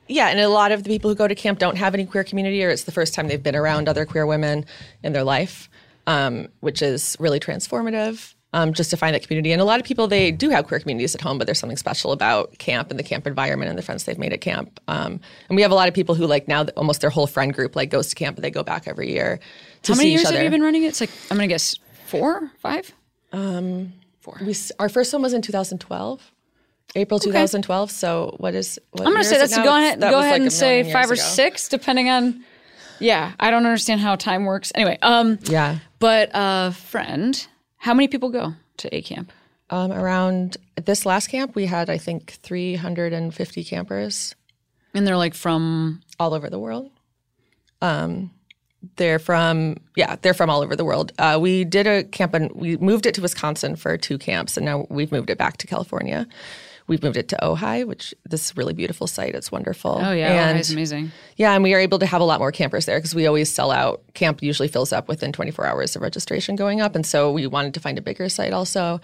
Yeah, 0.09 0.27
and 0.27 0.41
a 0.41 0.49
lot 0.49 0.73
of 0.73 0.83
the 0.83 0.91
people 0.91 1.09
who 1.11 1.15
go 1.15 1.29
to 1.29 1.35
camp 1.37 1.61
don't 1.61 1.77
have 1.77 1.95
any 1.95 2.07
queer 2.07 2.25
community, 2.25 2.65
or 2.65 2.71
it's 2.71 2.83
the 2.83 2.91
first 2.91 3.15
time 3.15 3.29
they've 3.29 3.41
been 3.41 3.55
around 3.55 3.89
other 3.89 4.05
queer 4.05 4.27
women 4.27 4.67
in 5.05 5.13
their 5.13 5.23
life, 5.23 5.71
um, 6.09 6.49
which 6.59 6.83
is 6.83 7.17
really 7.21 7.39
transformative. 7.39 8.35
Um, 8.53 8.73
just 8.73 8.91
to 8.91 8.97
find 8.97 9.15
that 9.15 9.23
community, 9.27 9.53
and 9.53 9.61
a 9.61 9.65
lot 9.65 9.79
of 9.79 9.87
people 9.87 10.09
they 10.09 10.33
do 10.33 10.51
have 10.51 10.67
queer 10.67 10.81
communities 10.81 11.15
at 11.15 11.21
home, 11.21 11.39
but 11.39 11.47
there's 11.47 11.59
something 11.61 11.77
special 11.77 12.11
about 12.11 12.59
camp 12.59 12.91
and 12.91 12.99
the 12.99 13.05
camp 13.05 13.27
environment 13.29 13.69
and 13.69 13.79
the 13.79 13.83
friends 13.83 14.05
they've 14.05 14.19
made 14.19 14.33
at 14.33 14.41
camp. 14.41 14.81
Um, 14.89 15.21
and 15.49 15.55
we 15.57 15.63
have 15.63 15.71
a 15.71 15.75
lot 15.77 15.87
of 15.89 15.95
people 15.95 16.17
who 16.17 16.27
like 16.27 16.49
now 16.49 16.65
that 16.65 16.77
almost 16.77 17.01
their 17.01 17.11
whole 17.11 17.27
friend 17.29 17.55
group 17.55 17.77
like 17.77 17.91
goes 17.91 18.09
to 18.09 18.15
camp, 18.17 18.37
and 18.37 18.45
they 18.45 18.51
go 18.51 18.65
back 18.65 18.89
every 18.89 19.11
year 19.13 19.39
to 19.83 19.93
How 19.93 19.97
many 19.99 20.11
years 20.11 20.29
have 20.29 20.43
you 20.43 20.51
been 20.51 20.63
running 20.63 20.83
it? 20.83 20.89
It's 20.89 21.01
like 21.01 21.11
I'm 21.31 21.37
gonna 21.37 21.47
guess 21.47 21.77
four, 22.07 22.51
five. 22.59 22.93
We, 24.45 24.55
our 24.79 24.89
first 24.89 25.13
one 25.13 25.23
was 25.23 25.33
in 25.35 25.43
2012, 25.43 26.33
April 26.97 27.19
2012. 27.21 27.91
So 27.91 28.35
what 28.39 28.55
is? 28.55 28.79
What 28.93 29.07
I'm 29.07 29.13
gonna 29.13 29.25
say 29.25 29.37
is 29.37 29.51
that's 29.51 29.63
go 29.65 29.77
ahead, 29.77 30.01
that 30.01 30.11
go 30.11 30.19
ahead 30.21 30.33
like 30.33 30.43
and 30.43 30.53
say 30.53 30.91
five 30.93 31.11
or 31.11 31.15
ago. 31.15 31.23
six, 31.23 31.69
depending 31.69 32.09
on. 32.09 32.45
Yeah, 33.01 33.33
I 33.41 33.51
don't 33.51 33.67
understand 33.67 34.01
how 34.01 34.15
time 34.17 34.45
works. 34.45 34.71
Anyway, 34.75 34.99
um, 35.03 35.39
Yeah. 35.45 35.79
but 35.99 36.33
uh, 36.35 36.71
friend, 36.71 37.47
how 37.77 37.93
many 37.93 38.07
people 38.09 38.31
go 38.31 38.55
to 38.79 38.95
a 38.95 39.03
camp? 39.03 39.33
Um, 39.71 39.91
around 39.93 40.57
this 40.77 41.05
last 41.05 41.29
camp, 41.29 41.55
we 41.57 41.67
had 41.67 41.91
I 41.91 41.99
think 41.99 42.39
350 42.43 43.65
campers 43.65 44.35
And 44.95 45.07
they're 45.07 45.17
like 45.17 45.35
from 45.35 46.03
all 46.21 46.35
over 46.35 46.49
the 46.51 46.59
world. 46.59 46.91
Um, 47.83 48.31
they're 48.97 49.19
from 49.19 49.77
yeah, 49.97 50.17
they're 50.23 50.35
from 50.35 50.51
all 50.51 50.63
over 50.63 50.77
the 50.77 50.85
world. 50.85 51.13
Uh, 51.19 51.39
we 51.41 51.65
did 51.65 51.87
a 51.87 52.05
camp 52.05 52.35
and 52.35 52.51
we 52.53 52.77
moved 52.79 53.07
it 53.07 53.15
to 53.15 53.21
Wisconsin 53.21 53.77
for 53.77 53.97
two 53.97 54.19
camps, 54.19 54.57
and 54.57 54.67
now 54.67 54.87
we've 54.91 55.13
moved 55.13 55.31
it 55.31 55.39
back 55.39 55.57
to 55.59 55.67
California. 55.67 56.27
We've 56.87 57.03
moved 57.03 57.17
it 57.17 57.29
to 57.29 57.39
Ojai, 57.41 57.87
which 57.87 58.15
this 58.29 58.45
is 58.45 58.59
really 58.59 58.75
beautiful 58.75 59.07
site. 59.07 59.35
It's 59.35 59.51
wonderful. 59.51 60.03
oh 60.05 60.13
yeah, 60.13 60.49
and 60.51 60.59
it's 60.59 60.69
amazing. 60.71 61.13
yeah, 61.37 61.55
and 61.55 61.63
we 61.63 61.73
are 61.73 61.79
able 61.81 61.99
to 61.99 62.05
have 62.05 62.21
a 62.21 62.25
lot 62.25 62.41
more 62.41 62.53
campers 62.53 62.85
there 62.85 62.99
because 62.99 63.15
we 63.15 63.27
always 63.27 63.51
sell 63.51 63.71
out. 63.71 64.03
Camp 64.13 64.43
usually 64.43 64.69
fills 64.69 64.93
up 64.93 65.09
within 65.09 65.33
24 65.33 65.65
hours 65.65 65.97
of 65.97 66.03
registration 66.03 66.57
going 66.57 66.83
up, 66.83 66.95
and 66.95 67.07
so 67.07 67.33
we 67.33 67.47
wanted 67.47 67.73
to 67.73 67.81
find 67.81 67.97
a 67.97 68.03
bigger 68.03 68.29
site 68.29 68.53
also, 68.53 69.01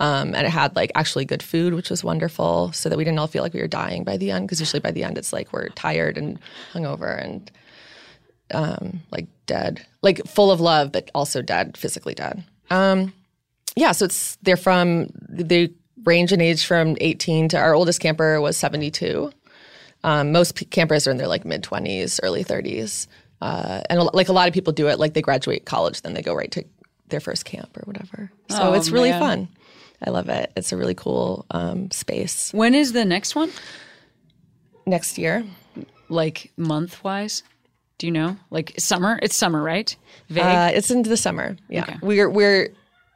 um, 0.00 0.34
and 0.34 0.46
it 0.46 0.50
had 0.50 0.74
like 0.74 0.90
actually 0.94 1.26
good 1.26 1.42
food, 1.42 1.74
which 1.74 1.90
was 1.90 2.02
wonderful, 2.02 2.72
so 2.72 2.88
that 2.88 2.96
we 2.96 3.04
didn't 3.04 3.18
all 3.18 3.26
feel 3.26 3.42
like 3.42 3.52
we 3.52 3.60
were 3.60 3.68
dying 3.68 4.04
by 4.04 4.16
the 4.16 4.30
end. 4.30 4.46
Because 4.46 4.60
usually 4.60 4.80
by 4.80 4.90
the 4.92 5.04
end, 5.04 5.18
it's 5.18 5.32
like 5.32 5.52
we're 5.52 5.68
tired 5.70 6.16
and 6.16 6.38
hungover 6.72 7.22
and 7.22 7.50
um, 8.52 9.00
like 9.10 9.26
dead, 9.46 9.84
like 10.02 10.24
full 10.26 10.50
of 10.50 10.60
love, 10.60 10.92
but 10.92 11.10
also 11.14 11.42
dead, 11.42 11.76
physically 11.76 12.14
dead. 12.14 12.44
Um, 12.70 13.12
yeah, 13.76 13.92
so 13.92 14.04
it's 14.06 14.36
they're 14.42 14.56
from 14.56 15.08
they 15.28 15.70
range 16.04 16.32
in 16.32 16.40
age 16.40 16.64
from 16.66 16.96
18 17.00 17.48
to 17.50 17.58
our 17.58 17.74
oldest 17.74 18.00
camper 18.00 18.40
was 18.40 18.56
72. 18.56 19.30
Um, 20.04 20.32
most 20.32 20.54
p- 20.54 20.64
campers 20.64 21.06
are 21.06 21.10
in 21.10 21.16
their 21.16 21.26
like 21.28 21.44
mid 21.44 21.62
20s, 21.62 22.20
early 22.22 22.44
30s, 22.44 23.06
uh, 23.42 23.82
and 23.90 23.98
a, 23.98 24.04
like 24.16 24.28
a 24.28 24.32
lot 24.32 24.46
of 24.48 24.54
people 24.54 24.72
do 24.72 24.88
it 24.88 24.98
like 24.98 25.14
they 25.14 25.22
graduate 25.22 25.64
college, 25.66 26.02
then 26.02 26.14
they 26.14 26.22
go 26.22 26.34
right 26.34 26.50
to 26.52 26.64
their 27.08 27.20
first 27.20 27.44
camp 27.44 27.76
or 27.76 27.82
whatever. 27.84 28.30
So 28.48 28.58
Oh, 28.60 28.72
it's 28.74 28.90
really 28.90 29.10
man. 29.10 29.20
fun. 29.20 29.48
I 30.06 30.10
love 30.10 30.28
it. 30.28 30.52
It's 30.56 30.70
a 30.72 30.76
really 30.76 30.94
cool 30.94 31.44
um, 31.50 31.90
space. 31.90 32.52
When 32.54 32.74
is 32.74 32.92
the 32.92 33.04
next 33.04 33.34
one? 33.34 33.50
Next 34.86 35.18
year, 35.18 35.44
Like 36.08 36.52
month 36.56 37.02
wise? 37.04 37.42
Do 37.98 38.06
you 38.06 38.12
know? 38.12 38.36
Like 38.50 38.74
summer? 38.78 39.18
It's 39.22 39.36
summer, 39.36 39.62
right? 39.62 39.94
Vague. 40.28 40.42
uh, 40.44 40.70
it's 40.72 40.90
into 40.90 41.10
the 41.10 41.16
summer. 41.16 41.56
Yeah, 41.68 41.82
Okay. 41.82 41.96
we're 42.00 42.30
we're 42.30 42.68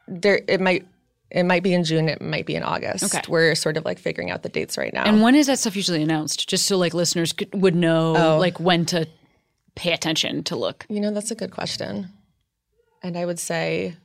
there. 0.08 0.40
It 0.48 0.60
might 0.60 0.86
it 1.30 1.44
might 1.44 1.62
be 1.62 1.72
in 1.72 1.84
June. 1.84 2.08
It 2.08 2.20
might 2.20 2.46
be 2.46 2.56
in 2.56 2.62
August. 2.62 3.04
Okay. 3.04 3.22
We're 3.28 3.54
sort 3.54 3.76
of 3.76 3.84
like 3.84 3.98
figuring 3.98 4.30
out 4.30 4.42
the 4.42 4.48
dates 4.48 4.76
right 4.76 4.92
now. 4.92 5.04
and 5.04 5.22
when 5.22 5.34
is 5.34 5.46
that 5.46 5.58
stuff 5.60 5.76
usually 5.76 6.02
announced? 6.02 6.48
Just 6.48 6.66
so 6.66 6.76
like 6.76 6.94
listeners 6.94 7.32
could, 7.32 7.48
would 7.54 7.74
know 7.76 8.16
Oh. 8.16 8.38
like 8.38 8.58
when 8.60 8.84
to 8.86 9.06
pay 9.74 9.92
attention 9.92 10.42
to 10.44 10.56
look. 10.56 10.84
You 10.88 11.00
know, 11.00 11.10
that's 11.12 11.30
a 11.30 11.34
good 11.34 11.50
question. 11.52 12.10
And 13.02 13.16
I 13.16 13.24
would 13.24 13.38
say 13.38 13.96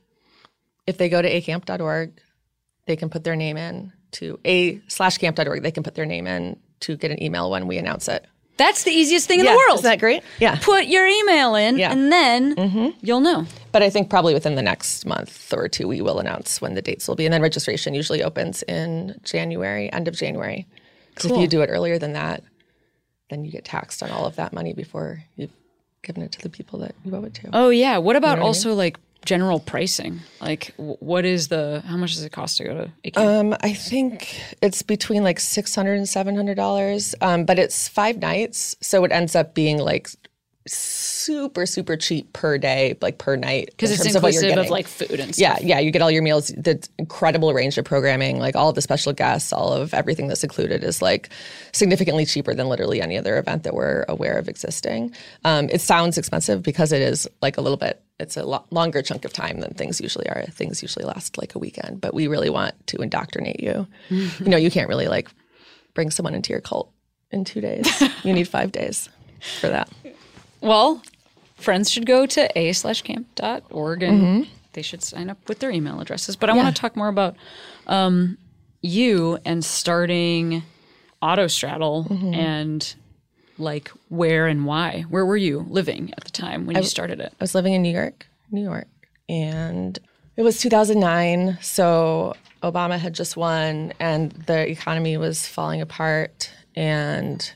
if 0.86 0.96
they 0.96 1.08
go 1.08 1.20
to 1.20 1.28
acamp.org, 1.30 2.20
they 2.86 2.96
can 2.96 3.10
put 3.10 3.24
their 3.24 3.36
name 3.36 3.56
in 3.58 3.92
to 4.12 4.38
a 4.46 4.80
slash 4.88 5.18
camp.org. 5.18 5.62
They 5.62 5.70
can 5.70 5.82
put 5.82 5.94
their 5.94 6.06
name 6.06 6.26
in 6.26 6.58
to 6.80 6.96
get 6.96 7.10
an 7.10 7.22
email 7.22 7.50
when 7.50 7.66
we 7.66 7.76
announce 7.78 8.08
it. 8.08 8.24
That's 8.58 8.82
the 8.82 8.90
easiest 8.90 9.26
thing 9.26 9.40
in 9.40 9.46
Yeah, 9.46 9.52
the 9.52 9.56
world. 9.56 9.78
Isn't 9.78 9.90
that 9.90 10.00
great? 10.00 10.22
Yeah. 10.38 10.58
Put 10.60 10.86
your 10.86 11.06
email 11.06 11.54
in 11.54 11.78
Yeah. 11.78 11.92
and 11.92 12.12
then 12.12 12.54
mm-hmm. 12.54 12.88
you'll 13.00 13.20
know. 13.20 13.46
But 13.72 13.82
I 13.82 13.90
think 13.90 14.10
probably 14.10 14.34
within 14.34 14.56
the 14.56 14.62
next 14.62 15.06
month 15.06 15.52
or 15.54 15.68
two, 15.68 15.86
we 15.88 16.00
will 16.00 16.18
announce 16.18 16.60
when 16.60 16.74
the 16.74 16.82
dates 16.82 17.06
will 17.08 17.14
be. 17.14 17.24
And 17.24 17.32
then 17.32 17.40
registration 17.40 17.94
usually 17.94 18.22
opens 18.22 18.62
in 18.64 19.18
January, 19.22 19.90
end 19.92 20.08
of 20.08 20.14
January. 20.14 20.66
Because 21.14 21.30
if 21.30 21.38
you 21.38 21.48
do 21.48 21.62
it 21.62 21.68
earlier 21.68 21.98
than 21.98 22.12
that, 22.12 22.42
then 23.30 23.44
you 23.44 23.50
get 23.52 23.64
taxed 23.64 24.02
on 24.02 24.10
all 24.10 24.26
of 24.26 24.36
that 24.36 24.52
money 24.52 24.72
before 24.72 25.22
you've 25.36 25.52
given 26.02 26.22
it 26.22 26.32
to 26.32 26.40
the 26.40 26.48
people 26.48 26.78
that 26.80 26.94
you 27.04 27.14
owe 27.14 27.24
it 27.24 27.34
to. 27.34 27.50
Oh 27.52 27.68
yeah. 27.70 27.98
What 27.98 28.16
about 28.16 28.38
what 28.38 28.44
I 28.44 28.46
also 28.46 28.74
like 28.74 28.98
general 29.24 29.60
pricing? 29.60 30.20
Like 30.40 30.74
what 30.76 31.24
is 31.24 31.48
the 31.48 31.82
how 31.86 31.96
much 31.96 32.14
does 32.14 32.24
it 32.24 32.32
cost 32.32 32.58
to 32.58 32.64
go 32.64 32.74
to 32.74 32.92
a 33.04 33.10
camp? 33.10 33.26
Um, 33.26 33.56
I 33.62 33.72
think 33.72 34.40
it's 34.62 34.82
between 34.82 35.22
like 35.22 35.40
six 35.40 35.74
hundred 35.74 35.94
and 35.98 36.08
seven 36.08 36.34
hundred 36.34 36.56
dollars, 36.56 37.14
um, 37.20 37.44
but 37.44 37.58
it's 37.58 37.88
five 37.88 38.18
nights, 38.18 38.76
so 38.80 39.04
it 39.04 39.12
ends 39.12 39.34
up 39.34 39.54
being 39.54 39.78
like 39.78 40.08
super 40.66 41.66
super 41.66 41.96
cheap 41.96 42.32
per 42.32 42.58
day, 42.58 42.96
like 43.00 43.18
per 43.18 43.36
night, 43.36 43.66
Because 43.70 43.90
in 43.90 43.94
it's 43.94 44.04
terms 44.04 44.16
of 44.16 44.22
what 44.22 44.32
you're 44.34 44.42
inclusive 44.44 44.66
of 44.66 44.70
like 44.70 44.86
food 44.86 45.18
and 45.20 45.34
stuff. 45.34 45.60
Yeah, 45.60 45.66
yeah, 45.76 45.78
you 45.78 45.90
get 45.90 46.02
all 46.02 46.10
your 46.10 46.22
meals. 46.22 46.48
The 46.48 46.86
incredible 46.98 47.52
range 47.54 47.78
of 47.78 47.84
programming, 47.84 48.38
like 48.38 48.54
all 48.54 48.68
of 48.68 48.74
the 48.74 48.82
special 48.82 49.12
guests, 49.12 49.52
all 49.52 49.72
of 49.72 49.94
everything 49.94 50.28
that's 50.28 50.44
included 50.44 50.84
is 50.84 51.00
like 51.00 51.30
significantly 51.72 52.26
cheaper 52.26 52.54
than 52.54 52.68
literally 52.68 53.00
any 53.00 53.16
other 53.16 53.38
event 53.38 53.62
that 53.62 53.74
we're 53.74 54.04
aware 54.08 54.38
of 54.38 54.48
existing. 54.48 55.14
Um, 55.44 55.68
it 55.70 55.80
sounds 55.80 56.18
expensive 56.18 56.62
because 56.62 56.92
it 56.92 57.02
is 57.02 57.26
like 57.40 57.56
a 57.56 57.60
little 57.60 57.78
bit. 57.78 58.02
It's 58.20 58.36
a 58.36 58.44
lo- 58.44 58.64
longer 58.70 59.00
chunk 59.02 59.24
of 59.24 59.32
time 59.32 59.60
than 59.60 59.74
things 59.74 60.00
usually 60.00 60.28
are. 60.28 60.44
Things 60.50 60.82
usually 60.82 61.04
last 61.04 61.38
like 61.38 61.54
a 61.54 61.58
weekend, 61.58 62.00
but 62.00 62.14
we 62.14 62.26
really 62.26 62.50
want 62.50 62.74
to 62.88 62.96
indoctrinate 62.98 63.60
you. 63.60 63.86
you 64.08 64.30
know, 64.48 64.56
you 64.56 64.70
can't 64.70 64.88
really 64.88 65.08
like 65.08 65.28
bring 65.94 66.10
someone 66.10 66.34
into 66.34 66.52
your 66.52 66.60
cult 66.60 66.90
in 67.30 67.44
two 67.44 67.60
days. 67.60 67.86
you 68.24 68.32
need 68.32 68.48
five 68.48 68.72
days 68.72 69.08
for 69.60 69.68
that. 69.68 69.88
Well, 70.60 71.02
friends 71.56 71.90
should 71.90 72.06
go 72.06 72.26
to 72.26 72.58
a 72.58 72.72
slash 72.72 73.02
camp 73.02 73.26
dot 73.36 73.62
org 73.70 74.02
and 74.02 74.48
they 74.72 74.82
should 74.82 75.02
sign 75.02 75.30
up 75.30 75.38
with 75.48 75.60
their 75.60 75.70
email 75.70 76.00
addresses. 76.00 76.34
But 76.36 76.50
I 76.50 76.54
want 76.54 76.74
to 76.74 76.80
talk 76.80 76.96
more 76.96 77.08
about 77.08 77.36
um, 77.86 78.36
you 78.82 79.38
and 79.44 79.64
starting 79.64 80.62
Autostraddle 81.22 82.08
Mm-hmm. 82.08 82.34
and 82.34 82.94
like 83.58 83.90
where 84.08 84.46
and 84.46 84.66
why? 84.66 85.02
Where 85.08 85.26
were 85.26 85.36
you 85.36 85.66
living 85.68 86.12
at 86.16 86.24
the 86.24 86.30
time 86.30 86.66
when 86.66 86.76
you 86.76 86.82
started 86.82 87.20
it? 87.20 87.32
I 87.32 87.44
was 87.44 87.54
living 87.54 87.74
in 87.74 87.82
New 87.82 87.92
York, 87.92 88.26
New 88.50 88.62
York, 88.62 88.88
and 89.28 89.98
it 90.36 90.42
was 90.42 90.60
2009. 90.60 91.58
So 91.60 92.34
Obama 92.62 92.98
had 92.98 93.14
just 93.14 93.36
won, 93.36 93.92
and 94.00 94.32
the 94.32 94.68
economy 94.70 95.16
was 95.16 95.46
falling 95.46 95.80
apart. 95.80 96.50
And 96.76 97.52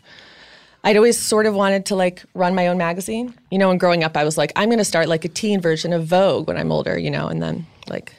I'd 0.84 0.96
always 0.96 1.18
sort 1.18 1.46
of 1.46 1.54
wanted 1.54 1.86
to 1.86 1.96
like 1.96 2.24
run 2.34 2.54
my 2.54 2.66
own 2.66 2.78
magazine, 2.78 3.34
you 3.50 3.58
know. 3.58 3.70
And 3.70 3.78
growing 3.78 4.02
up, 4.02 4.16
I 4.16 4.24
was 4.24 4.36
like, 4.36 4.52
I'm 4.56 4.68
going 4.68 4.78
to 4.78 4.84
start 4.84 5.08
like 5.08 5.24
a 5.24 5.28
teen 5.28 5.60
version 5.60 5.92
of 5.92 6.06
Vogue 6.06 6.48
when 6.48 6.56
I'm 6.56 6.72
older, 6.72 6.98
you 6.98 7.10
know. 7.10 7.28
And 7.28 7.42
then 7.42 7.66
like 7.88 8.12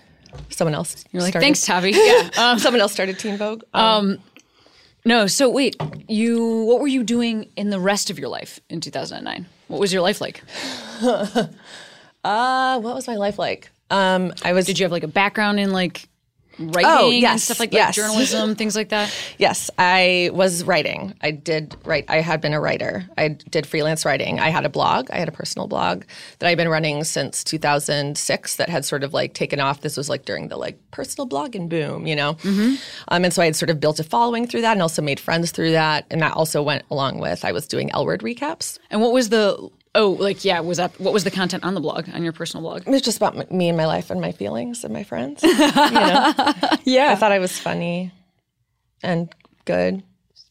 someone 0.50 0.74
else, 0.74 1.04
You're 1.12 1.22
like, 1.22 1.34
thanks, 1.34 1.66
Tavi. 1.66 1.92
Yeah. 1.92 2.30
Um, 2.38 2.60
someone 2.60 2.82
else 2.82 2.94
started 2.94 3.20
Teen 3.20 3.38
Vogue. 3.38 3.64
Um, 3.74 4.20
no, 5.06 5.28
so 5.28 5.50
wait, 5.50 5.76
you 6.08 6.64
what 6.66 6.80
were 6.80 6.88
you 6.88 7.04
doing 7.04 7.50
in 7.56 7.70
the 7.70 7.80
rest 7.80 8.10
of 8.10 8.20
your 8.20 8.30
life 8.30 8.60
in 8.70 8.82
2009? 8.82 9.46
What 9.68 9.80
was 9.80 9.94
your 9.94 10.02
life 10.02 10.22
like? 10.22 10.44
uh, 11.02 12.80
what 12.80 12.96
was 12.96 13.08
my 13.08 13.16
life 13.16 13.40
like? 13.40 13.72
Um, 13.90 14.34
I 14.44 14.54
was 14.54 14.66
Did 14.66 14.80
you 14.80 14.86
have 14.86 14.92
like 14.92 15.04
a 15.04 15.08
background 15.08 15.60
in 15.60 15.72
like 15.72 16.08
writing 16.60 16.92
Oh, 16.92 17.12
and 17.12 17.40
stuff 17.42 17.60
like 17.60 17.72
that, 17.72 17.78
yes. 17.78 17.96
journalism, 17.96 18.56
things 18.64 18.76
like 18.76 18.90
that? 18.90 19.14
Yes, 19.38 19.70
I 19.78 20.30
was 20.34 20.64
writing. 20.64 21.14
I 21.22 21.32
did 21.32 21.76
write. 21.86 22.06
I 22.10 22.18
had 22.18 22.42
been 22.42 22.54
a 22.54 22.60
writer. 22.60 23.06
I 23.18 23.30
did 23.30 23.66
freelance 23.66 24.06
writing. 24.06 24.40
I 24.40 24.50
had 24.50 24.66
a 24.66 24.70
blog. 24.70 25.10
I 25.12 25.18
had 25.18 25.28
a 25.28 25.32
personal 25.32 25.68
blog 25.68 26.04
that 26.40 26.48
I'd 26.48 26.58
been 26.58 26.70
running 26.70 27.04
since 27.04 27.44
2006. 27.44 28.56
That 28.56 28.70
had 28.70 28.86
sort 28.86 29.04
of 29.04 29.14
like 29.14 29.34
taken 29.34 29.60
off. 29.60 29.82
This 29.82 29.98
was 29.98 30.10
like 30.10 30.26
during 30.26 30.48
the 30.48 30.58
like 30.58 30.80
personal 30.92 31.28
blogging 31.28 31.70
boom, 31.70 32.06
you 32.08 32.16
know. 32.16 32.36
Mm-hmm. 32.36 32.76
Um, 33.10 33.24
and 33.26 33.34
so 33.34 33.42
I 33.42 33.46
had 33.46 33.56
sort 33.56 33.70
of 33.70 33.80
built 33.80 34.00
a 34.00 34.04
following 34.04 34.48
through 34.48 34.62
that, 34.62 34.74
and 34.74 34.82
also 34.82 35.02
made 35.02 35.20
friends 35.20 35.52
through 35.52 35.72
that. 35.72 36.06
And 36.12 36.22
that 36.22 36.34
also 36.34 36.62
went 36.62 36.84
along 36.92 37.20
with 37.20 37.44
I 37.46 37.52
was 37.52 37.68
doing 37.68 37.92
L 37.92 38.06
word 38.06 38.22
recaps. 38.22 38.80
And 38.90 39.02
what 39.02 39.14
was 39.14 39.30
the 39.30 39.70
oh 39.96 40.12
like 40.12 40.44
yeah 40.44 40.60
was 40.60 40.78
that 40.78 41.00
what 41.00 41.14
was 41.14 41.24
the 41.24 41.32
content 41.32 41.64
on 41.64 41.74
the 41.74 41.82
blog 41.82 42.08
on 42.14 42.24
your 42.24 42.34
personal 42.34 42.62
blog? 42.62 42.88
It 42.88 42.90
was 42.90 43.02
just 43.02 43.18
about 43.18 43.38
m- 43.38 43.58
me 43.58 43.70
and 43.70 43.78
my 43.78 43.86
life 43.86 44.10
and 44.10 44.20
my 44.22 44.32
feelings 44.32 44.84
and 44.84 44.94
my 44.94 45.04
friends. 45.04 45.44
you 45.44 45.50
know, 45.52 45.64
I 45.66 47.16
thought 47.18 47.32
I 47.32 47.40
was 47.40 47.58
funny 47.58 48.12
and 49.02 49.34
good. 49.66 50.04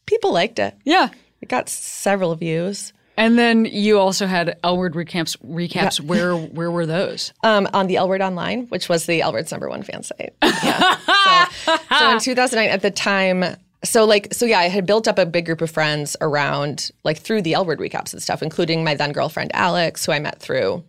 People 0.05 0.33
liked 0.33 0.59
it. 0.59 0.75
yeah. 0.85 1.09
It 1.41 1.49
got 1.49 1.67
several 1.67 2.35
views. 2.35 2.93
And 3.17 3.37
then 3.37 3.65
you 3.65 3.99
also 3.99 4.25
had 4.25 4.57
L 4.63 4.77
word 4.77 4.93
recaps. 4.93 5.37
Recaps. 5.45 5.99
Where 5.99 6.35
where 6.35 6.71
were 6.71 6.85
those? 6.85 7.33
um, 7.43 7.67
on 7.73 7.87
the 7.87 7.97
L 7.97 8.07
Word 8.07 8.21
Online, 8.21 8.65
which 8.67 8.89
was 8.89 9.05
the 9.05 9.21
L 9.21 9.33
Word's 9.33 9.51
number 9.51 9.69
one 9.69 9.83
fan 9.83 10.03
site. 10.03 10.33
Yeah. 10.41 10.95
so, 11.65 11.77
so 11.99 12.11
in 12.11 12.19
2009, 12.19 12.69
at 12.69 12.81
the 12.81 12.91
time, 12.91 13.43
so 13.83 14.05
like, 14.05 14.33
so 14.33 14.45
yeah, 14.45 14.59
I 14.59 14.69
had 14.69 14.85
built 14.85 15.07
up 15.07 15.19
a 15.19 15.25
big 15.25 15.45
group 15.45 15.61
of 15.61 15.69
friends 15.69 16.15
around, 16.21 16.91
like 17.03 17.17
through 17.17 17.41
the 17.41 17.53
L 17.53 17.65
Word 17.65 17.79
recaps 17.79 18.13
and 18.13 18.21
stuff, 18.21 18.41
including 18.41 18.83
my 18.83 18.95
then 18.95 19.11
girlfriend 19.11 19.51
Alex, 19.53 20.05
who 20.05 20.11
I 20.11 20.19
met 20.19 20.39
through 20.39 20.83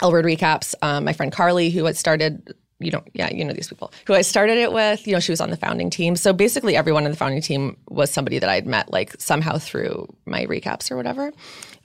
L 0.00 0.12
Word 0.12 0.24
recaps. 0.24 0.74
Um, 0.82 1.04
my 1.04 1.12
friend 1.12 1.32
Carly, 1.32 1.70
who 1.70 1.84
had 1.84 1.96
started. 1.96 2.54
You 2.78 2.90
know, 2.90 3.04
yeah, 3.12 3.32
you 3.32 3.44
know 3.44 3.52
these 3.52 3.68
people 3.68 3.92
who 4.08 4.14
I 4.14 4.22
started 4.22 4.58
it 4.58 4.72
with. 4.72 5.06
You 5.06 5.12
know, 5.12 5.20
she 5.20 5.30
was 5.30 5.40
on 5.40 5.50
the 5.50 5.56
founding 5.56 5.88
team. 5.88 6.16
So 6.16 6.32
basically, 6.32 6.74
everyone 6.74 7.04
in 7.04 7.12
the 7.12 7.16
founding 7.16 7.40
team 7.40 7.76
was 7.88 8.10
somebody 8.10 8.40
that 8.40 8.50
I'd 8.50 8.66
met 8.66 8.90
like 8.90 9.14
somehow 9.20 9.58
through 9.58 10.12
my 10.26 10.46
recaps 10.46 10.90
or 10.90 10.96
whatever. 10.96 11.32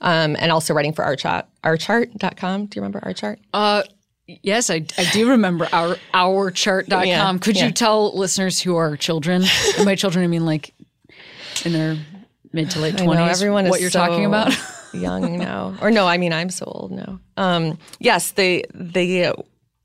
Um, 0.00 0.36
and 0.40 0.50
also 0.50 0.74
writing 0.74 0.92
for 0.92 1.04
OurChart, 1.04 1.44
OurChart.com. 1.62 2.66
Do 2.66 2.76
you 2.76 2.82
remember 2.82 2.98
OurChart? 3.00 3.38
Uh, 3.54 3.84
yes, 4.28 4.70
I, 4.70 4.84
I 4.96 5.04
do 5.12 5.30
remember 5.30 5.68
our 5.72 5.96
ourchart.com. 6.14 7.06
Yeah, 7.06 7.38
Could 7.38 7.56
yeah. 7.56 7.66
you 7.66 7.72
tell 7.72 8.16
listeners 8.16 8.60
who 8.60 8.76
are 8.76 8.96
children, 8.96 9.44
and 9.76 9.84
by 9.84 9.94
children 9.94 10.24
I 10.24 10.28
mean 10.28 10.44
like 10.44 10.74
in 11.64 11.72
their 11.72 11.96
mid 12.52 12.70
to 12.72 12.80
late 12.80 12.94
I 12.94 12.98
know, 13.04 13.12
twenties, 13.12 13.40
everyone 13.40 13.66
is 13.66 13.70
what 13.70 13.80
you're 13.80 13.90
talking 13.90 14.24
about? 14.24 14.52
young 14.92 15.38
now, 15.38 15.76
or 15.80 15.90
no? 15.90 16.06
I 16.06 16.18
mean, 16.18 16.32
I'm 16.32 16.50
so 16.50 16.64
old 16.66 16.92
now. 16.92 17.20
Um, 17.36 17.78
yes, 17.98 18.32
the 18.32 18.64
the 18.74 19.34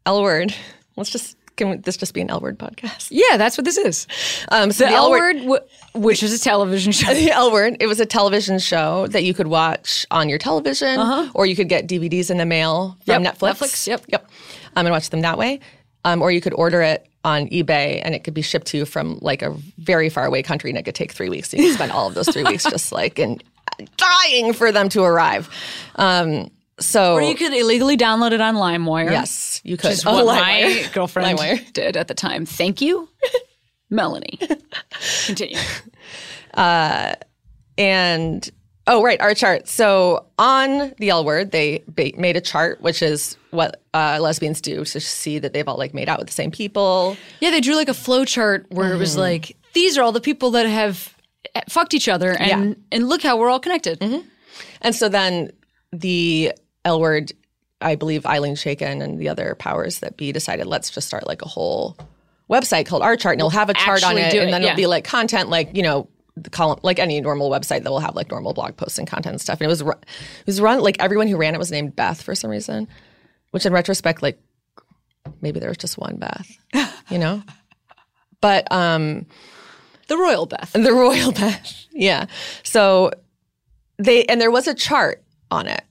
L 0.05 0.21
word. 0.21 0.53
Let's 0.95 1.09
just 1.09 1.37
can 1.55 1.81
this 1.81 1.97
just 1.97 2.13
be 2.13 2.21
an 2.21 2.29
L 2.29 2.39
word 2.39 2.57
podcast? 2.57 3.07
yeah, 3.11 3.37
that's 3.37 3.57
what 3.57 3.65
this 3.65 3.77
is. 3.77 4.07
Um, 4.49 4.71
so 4.71 4.85
The 4.85 4.91
L 4.91 5.09
word, 5.11 5.37
w- 5.37 5.59
which 5.93 6.23
is 6.23 6.33
a 6.33 6.39
television 6.43 6.91
show. 6.93 7.13
The 7.13 7.31
L 7.31 7.51
Word. 7.51 7.77
It 7.79 7.87
was 7.87 7.99
a 7.99 8.05
television 8.05 8.59
show 8.59 9.07
that 9.07 9.23
you 9.23 9.33
could 9.33 9.47
watch 9.47 10.05
on 10.11 10.29
your 10.29 10.37
television, 10.39 10.99
or 11.33 11.45
you 11.45 11.55
could 11.55 11.69
get 11.69 11.87
DVDs 11.87 12.29
in 12.31 12.37
the 12.37 12.45
mail 12.45 12.97
from 13.05 13.23
Yep, 13.23 13.35
Netflix. 13.37 13.51
Netflix, 13.53 13.87
yep. 13.87 14.03
yep. 14.07 14.27
Um, 14.75 14.85
and 14.85 14.91
watch 14.93 15.09
them 15.09 15.21
that 15.21 15.37
way. 15.37 15.59
Um, 16.05 16.21
or 16.21 16.31
you 16.31 16.41
could 16.41 16.53
order 16.55 16.81
it 16.81 17.07
on 17.23 17.47
eBay, 17.47 18.01
and 18.03 18.13
it 18.13 18.23
could 18.25 18.33
be 18.33 18.41
shipped 18.41 18.67
to 18.67 18.77
you 18.77 18.85
from 18.85 19.17
like 19.21 19.41
a 19.41 19.55
very 19.77 20.09
far 20.09 20.25
away 20.25 20.43
country, 20.43 20.69
and 20.69 20.77
it 20.77 20.83
could 20.83 20.95
take 20.95 21.11
three 21.13 21.29
weeks. 21.29 21.53
You 21.53 21.63
could 21.63 21.75
spend 21.75 21.91
all 21.91 22.07
of 22.07 22.13
those 22.15 22.27
three 22.27 22.43
weeks 22.43 22.63
just 22.69 22.91
like 22.91 23.19
and 23.19 23.41
dying 23.97 24.51
for 24.53 24.71
them 24.71 24.89
to 24.89 25.03
arrive. 25.03 25.49
Um, 25.95 26.49
so 26.79 27.13
Or 27.15 27.21
you 27.21 27.35
could 27.35 27.53
illegally 27.53 27.97
download 27.97 28.31
it 28.31 28.41
on 28.41 28.55
LimeWire. 28.55 29.11
yes, 29.11 29.61
you 29.63 29.77
could. 29.77 29.89
Which 29.89 29.99
is 29.99 30.05
Oh, 30.05 30.25
what 30.25 30.37
LimeWire. 30.37 30.83
my 30.85 30.89
girlfriend 30.93 31.37
LimeWire. 31.39 31.73
did 31.73 31.97
at 31.97 32.07
the 32.07 32.13
time. 32.15 32.45
Thank 32.45 32.81
you, 32.81 33.07
Melanie. 33.89 34.39
Continue. 35.25 35.57
and 37.77 38.49
oh 38.85 39.01
right 39.01 39.19
our 39.21 39.33
chart 39.33 39.67
so 39.67 40.25
on 40.37 40.93
the 40.99 41.09
l 41.09 41.23
word 41.25 41.51
they 41.51 41.83
ba- 41.87 42.11
made 42.17 42.35
a 42.37 42.41
chart 42.41 42.79
which 42.81 43.01
is 43.01 43.37
what 43.51 43.81
uh, 43.93 44.19
lesbians 44.21 44.61
do 44.61 44.83
to 44.85 44.99
see 44.99 45.39
that 45.39 45.53
they've 45.53 45.67
all 45.67 45.77
like 45.77 45.93
made 45.93 46.09
out 46.09 46.19
with 46.19 46.27
the 46.27 46.33
same 46.33 46.51
people 46.51 47.15
Yeah, 47.39 47.49
they 47.51 47.61
drew 47.61 47.75
like 47.75 47.87
a 47.89 47.93
flow 47.93 48.25
chart 48.25 48.65
where 48.69 48.87
it 48.87 48.91
Mm-hmm. 48.91 48.99
was 48.99 49.17
like, 49.17 49.55
these 49.73 49.97
are 49.97 50.03
all 50.03 50.11
the 50.11 50.21
people 50.21 50.51
that 50.51 50.65
have 50.67 51.15
eh, 51.55 51.61
fucked 51.69 51.93
each 51.93 52.07
other, 52.09 52.31
and 52.31 52.69
Yeah. 52.69 52.75
and 52.91 53.09
look 53.09 53.21
how 53.23 53.37
we're 53.37 53.49
all 53.49 53.59
connected. 53.59 54.01
and 54.81 54.95
so 54.95 55.07
then 55.09 55.51
the 55.91 56.51
l 56.85 56.99
word 56.99 57.31
i 57.81 57.95
believe 57.95 58.23
Ilene 58.23 58.57
Chaiken 58.57 59.01
and 59.01 59.19
the 59.19 59.29
other 59.29 59.55
powers 59.55 59.99
that 59.99 60.17
be 60.17 60.31
decided 60.31 60.65
let's 60.65 60.89
just 60.89 61.07
start 61.07 61.27
like 61.27 61.41
a 61.41 61.47
whole 61.47 61.97
website 62.49 62.85
called 62.85 63.01
our 63.01 63.15
chart 63.15 63.33
and 63.33 63.41
it'll 63.41 63.49
have 63.49 63.69
a 63.69 63.73
chart 63.73 64.03
on 64.03 64.17
actually 64.17 64.39
it 64.39 64.43
and 64.43 64.53
then 64.53 64.61
yeah. 64.61 64.69
it'll 64.69 64.77
be 64.77 64.87
like 64.87 65.03
content 65.03 65.49
like 65.49 65.75
you 65.75 65.83
know 65.83 66.07
the 66.35 66.49
column 66.49 66.79
like 66.83 66.99
any 66.99 67.21
normal 67.21 67.49
website 67.49 67.83
that 67.83 67.91
will 67.91 67.99
have 67.99 68.15
like 68.15 68.29
normal 68.29 68.53
blog 68.53 68.75
posts 68.75 68.97
and 68.97 69.07
content 69.07 69.33
and 69.33 69.41
stuff 69.41 69.59
and 69.59 69.65
it 69.65 69.69
was 69.69 69.81
it 69.81 70.45
was 70.45 70.59
run 70.59 70.79
like 70.81 70.99
everyone 70.99 71.27
who 71.27 71.37
ran 71.37 71.53
it 71.53 71.59
was 71.59 71.71
named 71.71 71.95
beth 71.95 72.21
for 72.21 72.35
some 72.35 72.49
reason 72.49 72.87
which 73.51 73.65
in 73.65 73.73
retrospect 73.73 74.21
like 74.21 74.39
maybe 75.41 75.59
there 75.59 75.69
was 75.69 75.77
just 75.77 75.97
one 75.97 76.17
beth 76.17 76.57
you 77.09 77.19
know 77.19 77.41
but 78.41 78.69
um 78.71 79.25
The 80.07 80.17
Royal 80.17 80.45
Beth. 80.45 80.73
the 80.73 80.91
royal 80.91 81.31
beth 81.31 81.85
yeah 81.91 82.25
so 82.63 83.11
they 83.97 84.25
and 84.25 84.41
there 84.41 84.51
was 84.51 84.67
a 84.67 84.73
chart 84.73 85.23
on 85.51 85.67
it 85.67 85.83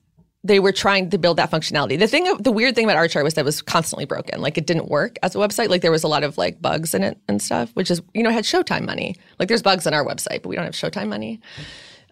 they 0.43 0.59
were 0.59 0.73
trying 0.73 1.09
to 1.09 1.17
build 1.17 1.37
that 1.37 1.49
functionality. 1.49 1.97
The 1.97 2.07
thing 2.07 2.25
the 2.37 2.51
weird 2.51 2.75
thing 2.75 2.85
about 2.85 2.97
our 2.97 3.07
chart 3.07 3.23
was 3.23 3.35
that 3.35 3.41
it 3.41 3.45
was 3.45 3.61
constantly 3.61 4.05
broken. 4.05 4.41
Like 4.41 4.57
it 4.57 4.67
didn't 4.67 4.89
work 4.89 5.17
as 5.23 5.35
a 5.35 5.37
website. 5.37 5.69
Like 5.69 5.81
there 5.81 5.91
was 5.91 6.03
a 6.03 6.07
lot 6.07 6.23
of 6.23 6.37
like 6.37 6.61
bugs 6.61 6.93
in 6.93 7.03
it 7.03 7.17
and 7.27 7.41
stuff 7.41 7.71
which 7.75 7.89
is 7.89 8.01
you 8.13 8.23
know 8.23 8.29
had 8.29 8.43
showtime 8.43 8.85
money. 8.85 9.15
Like 9.39 9.47
there's 9.47 9.61
bugs 9.61 9.87
on 9.87 9.93
our 9.93 10.05
website 10.05 10.41
but 10.41 10.47
we 10.47 10.55
don't 10.55 10.65
have 10.65 10.73
showtime 10.73 11.07
money. 11.07 11.39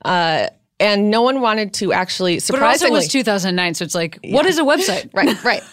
Uh, 0.03 0.47
and 0.79 1.11
no 1.11 1.21
one 1.21 1.41
wanted 1.41 1.73
to 1.75 1.93
actually 1.93 2.35
But 2.35 2.37
it 2.37 2.51
also 2.51 2.55
surprisingly 2.55 2.99
was 2.99 3.07
2009, 3.07 3.75
so 3.75 3.85
it's 3.85 3.93
like, 3.93 4.17
what 4.23 4.47
is 4.47 4.57
a 4.57 4.63
website? 4.63 5.09
right 5.13 5.43
right. 5.43 5.63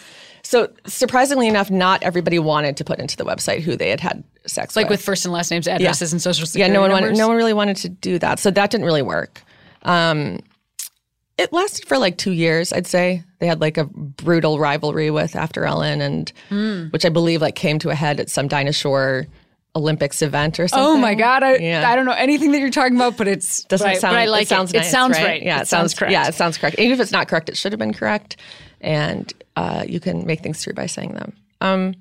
So 0.43 0.71
surprisingly 0.85 1.47
enough 1.47 1.71
not 1.71 2.03
everybody 2.03 2.39
wanted 2.39 2.77
to 2.77 2.83
put 2.83 2.99
into 2.99 3.15
the 3.17 3.25
website 3.25 3.61
who 3.61 3.75
they 3.75 3.89
had 3.89 3.99
had 3.99 4.23
sex 4.45 4.75
with. 4.75 4.83
Like 4.83 4.89
with 4.89 5.01
first 5.01 5.25
and 5.25 5.33
last 5.33 5.49
names, 5.51 5.67
addresses, 5.67 6.11
and 6.11 6.21
social 6.21 6.47
yeah, 6.59 6.67
no 6.67 6.81
one 6.81 6.91
wanted, 6.91 7.17
no 7.17 7.27
one 7.27 7.37
really 7.37 7.53
wanted 7.53 7.77
to 7.77 7.89
do 7.89 8.19
that, 8.19 8.39
so 8.39 8.51
that 8.51 8.69
didn't 8.69 8.85
really 8.85 9.01
work. 9.01 9.41
Um, 9.83 10.39
it 11.39 11.53
lasted 11.53 11.87
for 11.87 11.97
like 11.97 12.17
two 12.17 12.31
years, 12.31 12.73
I'd 12.73 12.87
say. 12.87 13.23
They 13.39 13.47
had 13.47 13.61
like 13.61 13.77
a 13.77 13.85
brutal 13.85 14.59
rivalry 14.59 15.09
with 15.11 15.33
AfterEllen, 15.33 16.01
and 16.01 16.31
Hmm. 16.49 16.87
which 16.89 17.05
I 17.05 17.09
believe 17.09 17.41
like 17.41 17.55
came 17.55 17.79
to 17.79 17.89
a 17.89 17.95
head 17.95 18.19
at 18.19 18.29
some 18.29 18.47
Dinah 18.47 18.73
Shore 18.73 19.25
Olympics 19.75 20.21
event 20.21 20.59
or 20.59 20.67
something. 20.67 20.85
Oh 20.85 20.97
my 20.97 21.15
god! 21.15 21.43
I, 21.43 21.57
Yeah. 21.57 21.89
I 21.89 21.95
don't 21.95 22.05
know 22.05 22.11
anything 22.11 22.51
that 22.51 22.59
you're 22.59 22.69
talking 22.71 22.95
about, 22.95 23.17
but 23.17 23.27
it's 23.27 23.63
Doesn't 23.65 23.85
but 23.87 23.95
I, 23.95 23.99
sound? 23.99 24.13
but 24.13 24.19
I 24.19 24.25
like 24.25 24.41
it 24.43 24.47
sounds 24.49 24.73
it. 24.73 24.77
nice, 24.77 24.87
it 24.87 24.91
sounds 24.91 25.17
right? 25.17 25.25
right. 25.25 25.43
Yeah, 25.43 25.59
it, 25.59 25.61
it, 25.61 25.67
sounds 25.67 25.91
sounds 25.91 25.93
correct. 25.99 26.11
Yeah, 26.11 26.27
it 26.27 26.33
sounds 26.33 26.57
correct. 26.57 26.79
Even 26.79 26.91
if 26.93 26.99
it's 26.99 27.11
not 27.11 27.27
correct, 27.27 27.49
it 27.49 27.55
should 27.57 27.71
have 27.71 27.79
been 27.79 27.93
correct, 27.93 28.37
and 28.81 29.31
uh, 29.55 29.83
you 29.87 29.99
can 29.99 30.25
make 30.25 30.41
things 30.41 30.61
true 30.63 30.73
by 30.73 30.87
saying 30.87 31.13
them. 31.13 31.33
Um, 31.61 31.93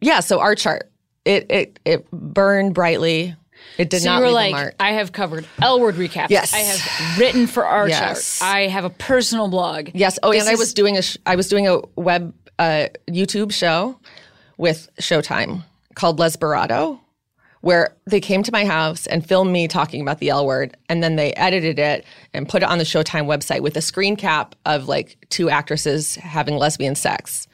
yeah. 0.00 0.20
So 0.20 0.40
our 0.40 0.54
chart, 0.54 0.90
it 1.24 1.46
it 1.50 1.78
it 1.84 2.10
burned 2.10 2.74
brightly. 2.74 3.36
It 3.78 3.90
did 3.90 3.98
not. 3.98 4.00
So 4.02 4.10
not 4.10 4.18
you 4.20 4.24
were 4.26 4.30
like. 4.30 4.74
I 4.80 4.92
have 4.92 5.12
covered 5.12 5.46
L 5.60 5.80
word 5.80 5.96
recaps. 5.96 6.30
Yes. 6.30 6.52
I 6.54 6.58
have 6.58 7.18
written 7.18 7.46
for 7.46 7.64
our 7.66 7.88
Yes. 7.88 8.38
chart. 8.38 8.50
I 8.50 8.60
have 8.68 8.84
a 8.84 8.90
personal 8.90 9.48
blog. 9.48 9.90
Yes. 9.94 10.18
Oh, 10.22 10.30
This 10.32 10.42
and 10.42 10.50
I 10.50 10.54
was 10.58 10.72
doing 10.74 10.96
a 10.96 11.02
sh- 11.02 11.16
I 11.26 11.36
was 11.36 11.48
doing 11.48 11.66
a 11.68 11.80
web 11.96 12.32
uh, 12.58 12.86
YouTube 13.08 13.52
show 13.52 13.98
with 14.56 14.88
Showtime 15.00 15.64
called 15.96 16.18
Lesperado, 16.20 17.00
where 17.62 17.96
they 18.06 18.20
came 18.20 18.42
to 18.44 18.52
my 18.52 18.64
house 18.64 19.06
and 19.08 19.26
filmed 19.26 19.50
me 19.50 19.66
talking 19.66 20.00
about 20.02 20.20
the 20.20 20.28
L 20.28 20.46
word, 20.46 20.76
and 20.88 21.02
then 21.02 21.16
they 21.16 21.32
edited 21.34 21.78
it 21.80 22.04
and 22.32 22.48
put 22.48 22.62
it 22.62 22.68
on 22.68 22.78
the 22.78 22.84
Showtime 22.84 23.26
website 23.26 23.60
with 23.60 23.76
a 23.76 23.80
screen 23.82 24.14
cap 24.14 24.54
of 24.66 24.86
like 24.86 25.16
two 25.30 25.50
actresses 25.50 26.14
having 26.16 26.56
lesbian 26.56 26.94
sex. 26.94 27.48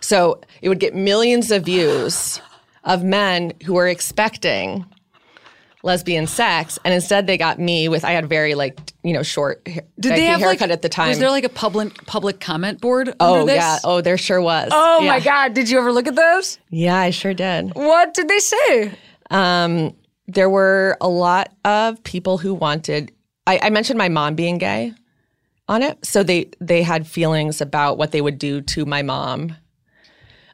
So 0.00 0.40
it 0.62 0.68
would 0.68 0.80
get 0.80 0.94
millions 0.94 1.50
of 1.50 1.64
views 1.64 2.40
of 2.84 3.02
men 3.02 3.54
who 3.64 3.72
were 3.72 3.88
expecting 3.88 4.84
lesbian 5.84 6.26
sex, 6.26 6.78
and 6.84 6.92
instead 6.92 7.26
they 7.26 7.36
got 7.36 7.60
me 7.60 7.88
with 7.88 8.04
I 8.04 8.12
had 8.12 8.28
very 8.28 8.54
like 8.54 8.80
you 9.04 9.12
know 9.12 9.22
short 9.22 9.66
hair, 9.68 9.82
Did 10.00 10.12
they 10.12 10.24
have 10.24 10.40
haircut 10.40 10.62
like, 10.62 10.70
at 10.70 10.82
the 10.82 10.88
time. 10.88 11.10
Was 11.10 11.18
there 11.18 11.30
like 11.30 11.44
a 11.44 11.48
public 11.48 12.06
public 12.06 12.40
comment 12.40 12.80
board? 12.80 13.14
oh 13.20 13.34
under 13.34 13.46
this? 13.46 13.56
yeah, 13.56 13.78
oh 13.84 14.00
there 14.00 14.18
sure 14.18 14.40
was. 14.40 14.70
Oh 14.72 15.02
yeah. 15.02 15.12
my 15.12 15.20
god! 15.20 15.54
Did 15.54 15.70
you 15.70 15.78
ever 15.78 15.92
look 15.92 16.08
at 16.08 16.16
those? 16.16 16.58
yeah, 16.70 16.96
I 16.96 17.10
sure 17.10 17.34
did. 17.34 17.74
What 17.74 18.14
did 18.14 18.28
they 18.28 18.38
say? 18.38 18.92
Um, 19.30 19.94
there 20.26 20.50
were 20.50 20.96
a 21.00 21.08
lot 21.08 21.54
of 21.64 22.02
people 22.02 22.38
who 22.38 22.54
wanted. 22.54 23.12
I, 23.46 23.60
I 23.62 23.70
mentioned 23.70 23.98
my 23.98 24.08
mom 24.08 24.34
being 24.34 24.58
gay 24.58 24.94
on 25.68 25.82
it, 25.82 26.04
so 26.04 26.22
they 26.22 26.50
they 26.60 26.82
had 26.82 27.06
feelings 27.06 27.60
about 27.60 27.98
what 27.98 28.10
they 28.10 28.22
would 28.22 28.38
do 28.38 28.62
to 28.62 28.86
my 28.86 29.02
mom, 29.02 29.54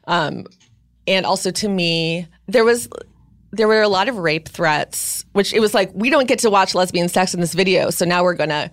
um, 0.05 0.45
and 1.07 1.25
also 1.25 1.51
to 1.51 1.69
me. 1.69 2.27
There 2.47 2.65
was 2.65 2.89
there 3.51 3.67
were 3.67 3.81
a 3.81 3.87
lot 3.89 4.07
of 4.07 4.17
rape 4.17 4.47
threats, 4.47 5.25
which 5.33 5.53
it 5.53 5.59
was 5.59 5.73
like 5.73 5.91
we 5.93 6.09
don't 6.09 6.27
get 6.27 6.39
to 6.39 6.49
watch 6.49 6.73
lesbian 6.73 7.09
sex 7.09 7.33
in 7.33 7.41
this 7.41 7.53
video, 7.53 7.89
so 7.89 8.05
now 8.05 8.23
we're 8.23 8.35
gonna 8.35 8.71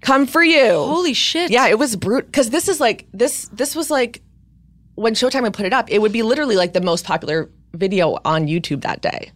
come 0.00 0.26
for 0.26 0.42
you. 0.42 0.68
Holy 0.68 1.14
shit! 1.14 1.50
Yeah, 1.50 1.66
it 1.68 1.78
was 1.78 1.96
brute 1.96 2.26
because 2.26 2.50
this 2.50 2.68
is 2.68 2.80
like 2.80 3.06
this. 3.12 3.48
This 3.52 3.74
was 3.74 3.90
like 3.90 4.22
when 4.94 5.14
Showtime 5.14 5.42
would 5.42 5.54
put 5.54 5.66
it 5.66 5.72
up, 5.72 5.90
it 5.90 6.00
would 6.00 6.12
be 6.12 6.22
literally 6.22 6.56
like 6.56 6.72
the 6.72 6.80
most 6.80 7.04
popular 7.04 7.50
video 7.72 8.18
on 8.24 8.46
YouTube 8.46 8.82
that 8.82 9.02
day. 9.02 9.32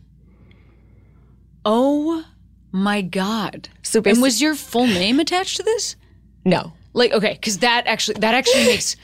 Oh 1.64 2.24
my 2.72 3.02
god! 3.02 3.68
So 3.82 4.00
and 4.04 4.22
was 4.22 4.40
your 4.40 4.54
full 4.54 4.86
name 4.86 5.18
attached 5.20 5.56
to 5.56 5.62
this? 5.62 5.96
No, 6.44 6.72
Like, 6.92 7.12
okay, 7.12 7.34
because 7.34 7.58
that 7.58 7.86
actually 7.86 8.20
that 8.20 8.34
actually 8.34 8.64
makes. 8.64 8.96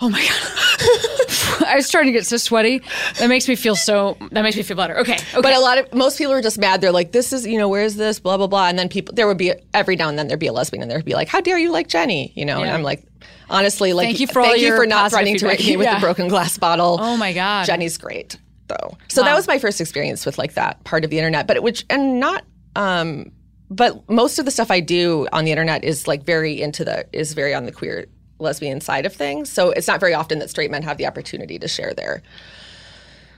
Oh 0.00 0.08
my 0.10 0.20
god! 0.20 1.66
I 1.68 1.76
was 1.76 1.86
starting 1.86 2.12
to 2.12 2.18
get 2.18 2.26
so 2.26 2.36
sweaty. 2.36 2.82
That 3.18 3.28
makes 3.28 3.48
me 3.48 3.54
feel 3.54 3.76
so. 3.76 4.16
That 4.32 4.42
makes 4.42 4.56
me 4.56 4.62
feel 4.62 4.76
better. 4.76 4.98
Okay, 4.98 5.14
okay. 5.14 5.40
but 5.40 5.54
a 5.54 5.60
lot 5.60 5.78
of 5.78 5.92
most 5.94 6.18
people 6.18 6.32
are 6.32 6.42
just 6.42 6.58
mad. 6.58 6.80
They're 6.80 6.92
like, 6.92 7.12
"This 7.12 7.32
is 7.32 7.46
you 7.46 7.58
know, 7.58 7.68
where 7.68 7.82
is 7.82 7.96
this?" 7.96 8.18
Blah 8.18 8.36
blah 8.36 8.46
blah. 8.48 8.66
And 8.68 8.78
then 8.78 8.88
people, 8.88 9.14
there 9.14 9.26
would 9.26 9.38
be 9.38 9.52
every 9.72 9.96
now 9.96 10.08
and 10.08 10.18
then 10.18 10.26
there'd 10.28 10.40
be 10.40 10.46
a 10.48 10.52
lesbian, 10.52 10.82
and 10.82 10.90
there'd 10.90 11.04
be 11.04 11.14
like, 11.14 11.28
"How 11.28 11.40
dare 11.40 11.58
you 11.58 11.70
like 11.70 11.88
Jenny?" 11.88 12.32
You 12.34 12.44
know, 12.44 12.58
and 12.58 12.66
Yeah. 12.66 12.74
I'm 12.74 12.82
like, 12.82 13.04
honestly, 13.48 13.92
like, 13.92 14.06
Thank 14.08 14.20
you 14.20 14.26
for 14.26 14.40
all 14.40 14.46
thank 14.46 14.60
you 14.62 14.74
for 14.76 14.86
not 14.86 15.10
threatening 15.10 15.38
to 15.38 15.46
rape 15.46 15.60
me 15.60 15.76
with 15.76 15.86
Yeah. 15.86 15.98
a 15.98 16.00
broken 16.00 16.28
glass 16.28 16.58
bottle. 16.58 16.98
oh 17.00 17.16
my 17.16 17.32
god! 17.32 17.66
Jenny's 17.66 17.96
great 17.96 18.36
though. 18.68 18.96
So 19.08 19.22
that 19.22 19.34
was 19.34 19.46
my 19.46 19.58
first 19.58 19.80
experience 19.80 20.24
with 20.26 20.38
like 20.38 20.54
that 20.54 20.82
part 20.84 21.04
of 21.04 21.10
the 21.10 21.18
internet. 21.18 21.46
But 21.46 21.56
it, 21.56 21.62
which 21.62 21.84
and 21.90 22.18
not 22.18 22.44
um 22.76 23.30
but 23.70 24.08
most 24.10 24.38
of 24.38 24.44
the 24.44 24.50
stuff 24.50 24.70
I 24.70 24.80
do 24.80 25.26
on 25.32 25.44
the 25.44 25.50
internet 25.50 25.84
is 25.84 26.06
like 26.06 26.24
very 26.24 26.60
into 26.60 26.84
the 26.84 27.06
is 27.12 27.32
very 27.34 27.54
on 27.54 27.64
the 27.66 27.72
queer 27.72 28.06
lesbian 28.44 28.80
side 28.80 29.06
of 29.06 29.12
things. 29.12 29.50
So 29.50 29.70
it's 29.70 29.88
not 29.88 29.98
very 29.98 30.14
often 30.14 30.38
that 30.38 30.50
straight 30.50 30.70
men 30.70 30.82
have 30.82 30.96
the 30.98 31.06
opportunity 31.06 31.58
to 31.58 31.66
share 31.68 31.92
their 31.94 32.22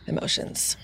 emotions 0.07 0.77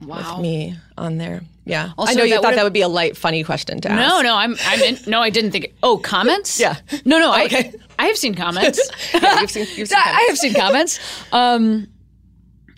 wow. 0.00 0.34
with 0.36 0.42
me 0.42 0.76
on 0.96 1.18
there. 1.18 1.42
Yeah. 1.64 1.90
Also, 1.98 2.12
I 2.12 2.14
know 2.14 2.24
you 2.24 2.40
thought 2.40 2.54
that 2.54 2.64
would 2.64 2.72
be 2.72 2.80
a 2.82 2.88
light 2.88 3.16
funny 3.16 3.44
question 3.44 3.80
to 3.82 3.90
ask. 3.90 3.98
No, 4.08 4.22
no, 4.22 4.34
I'm. 4.36 4.56
I'm 4.64 4.80
in, 4.80 4.98
no, 5.06 5.20
I 5.20 5.28
didn't 5.30 5.50
think. 5.50 5.74
Oh, 5.82 5.98
comments? 5.98 6.58
Yeah. 6.68 6.76
No, 7.04 7.18
no, 7.18 7.30
Okay. 7.44 7.72
I. 7.98 8.04
I 8.04 8.06
have 8.06 8.16
seen 8.16 8.34
comments. 8.34 8.80
Yeah, 9.14 9.40
you've 9.40 9.50
seen, 9.50 9.66
you've 9.76 9.88
seen 9.88 9.98
I 10.04 10.26
have 10.28 10.38
seen 10.38 10.54
comments. 10.54 10.98
Um, 11.32 11.88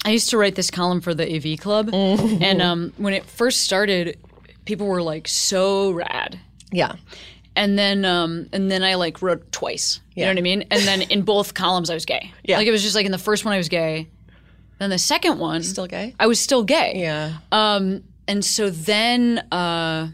I 0.05 0.11
used 0.11 0.31
to 0.31 0.39
write 0.39 0.55
this 0.55 0.71
column 0.71 1.01
for 1.03 1.15
the 1.15 1.25
AV 1.25 1.61
Club, 1.61 1.91
Mm-hmm. 1.91 2.43
and 2.43 2.63
um, 2.63 2.93
when 2.97 3.13
it 3.13 3.27
first 3.27 3.61
started, 3.61 4.19
people 4.65 4.87
were 4.87 5.03
like 5.03 5.29
so 5.29 5.91
rad. 5.93 6.41
Yeah. 6.73 6.95
And 7.57 7.79
then, 7.79 8.05
um, 8.05 8.49
and 8.53 8.71
then 8.71 8.83
I 8.85 8.95
like 8.95 9.23
wrote 9.23 9.51
twice. 9.53 10.01
You 10.15 10.21
Yeah. 10.23 10.27
know 10.27 10.31
what 10.33 10.39
I 10.39 10.43
mean? 10.43 10.65
And 10.71 10.83
then 10.83 11.03
in 11.03 11.23
both 11.23 11.55
columns, 11.55 11.91
I 11.91 11.95
was 11.95 12.05
gay. 12.05 12.33
Yeah. 12.45 12.59
Like 12.59 12.67
it 12.67 12.71
was 12.71 12.83
just 12.83 12.95
like 12.95 13.07
in 13.07 13.13
the 13.13 13.19
first 13.19 13.45
one, 13.45 13.53
I 13.53 13.57
was 13.59 13.69
gay. 13.69 14.09
Then 14.79 14.91
the 14.91 14.99
second 14.99 15.39
one, 15.39 15.63
Still 15.63 15.87
gay? 15.87 16.15
I 16.19 16.27
was 16.27 16.41
still 16.41 16.63
gay. 16.63 16.93
Yeah. 16.97 17.39
Um, 17.53 18.03
and 18.29 18.45
so 18.45 18.71
then, 18.71 19.39
uh, 19.53 20.09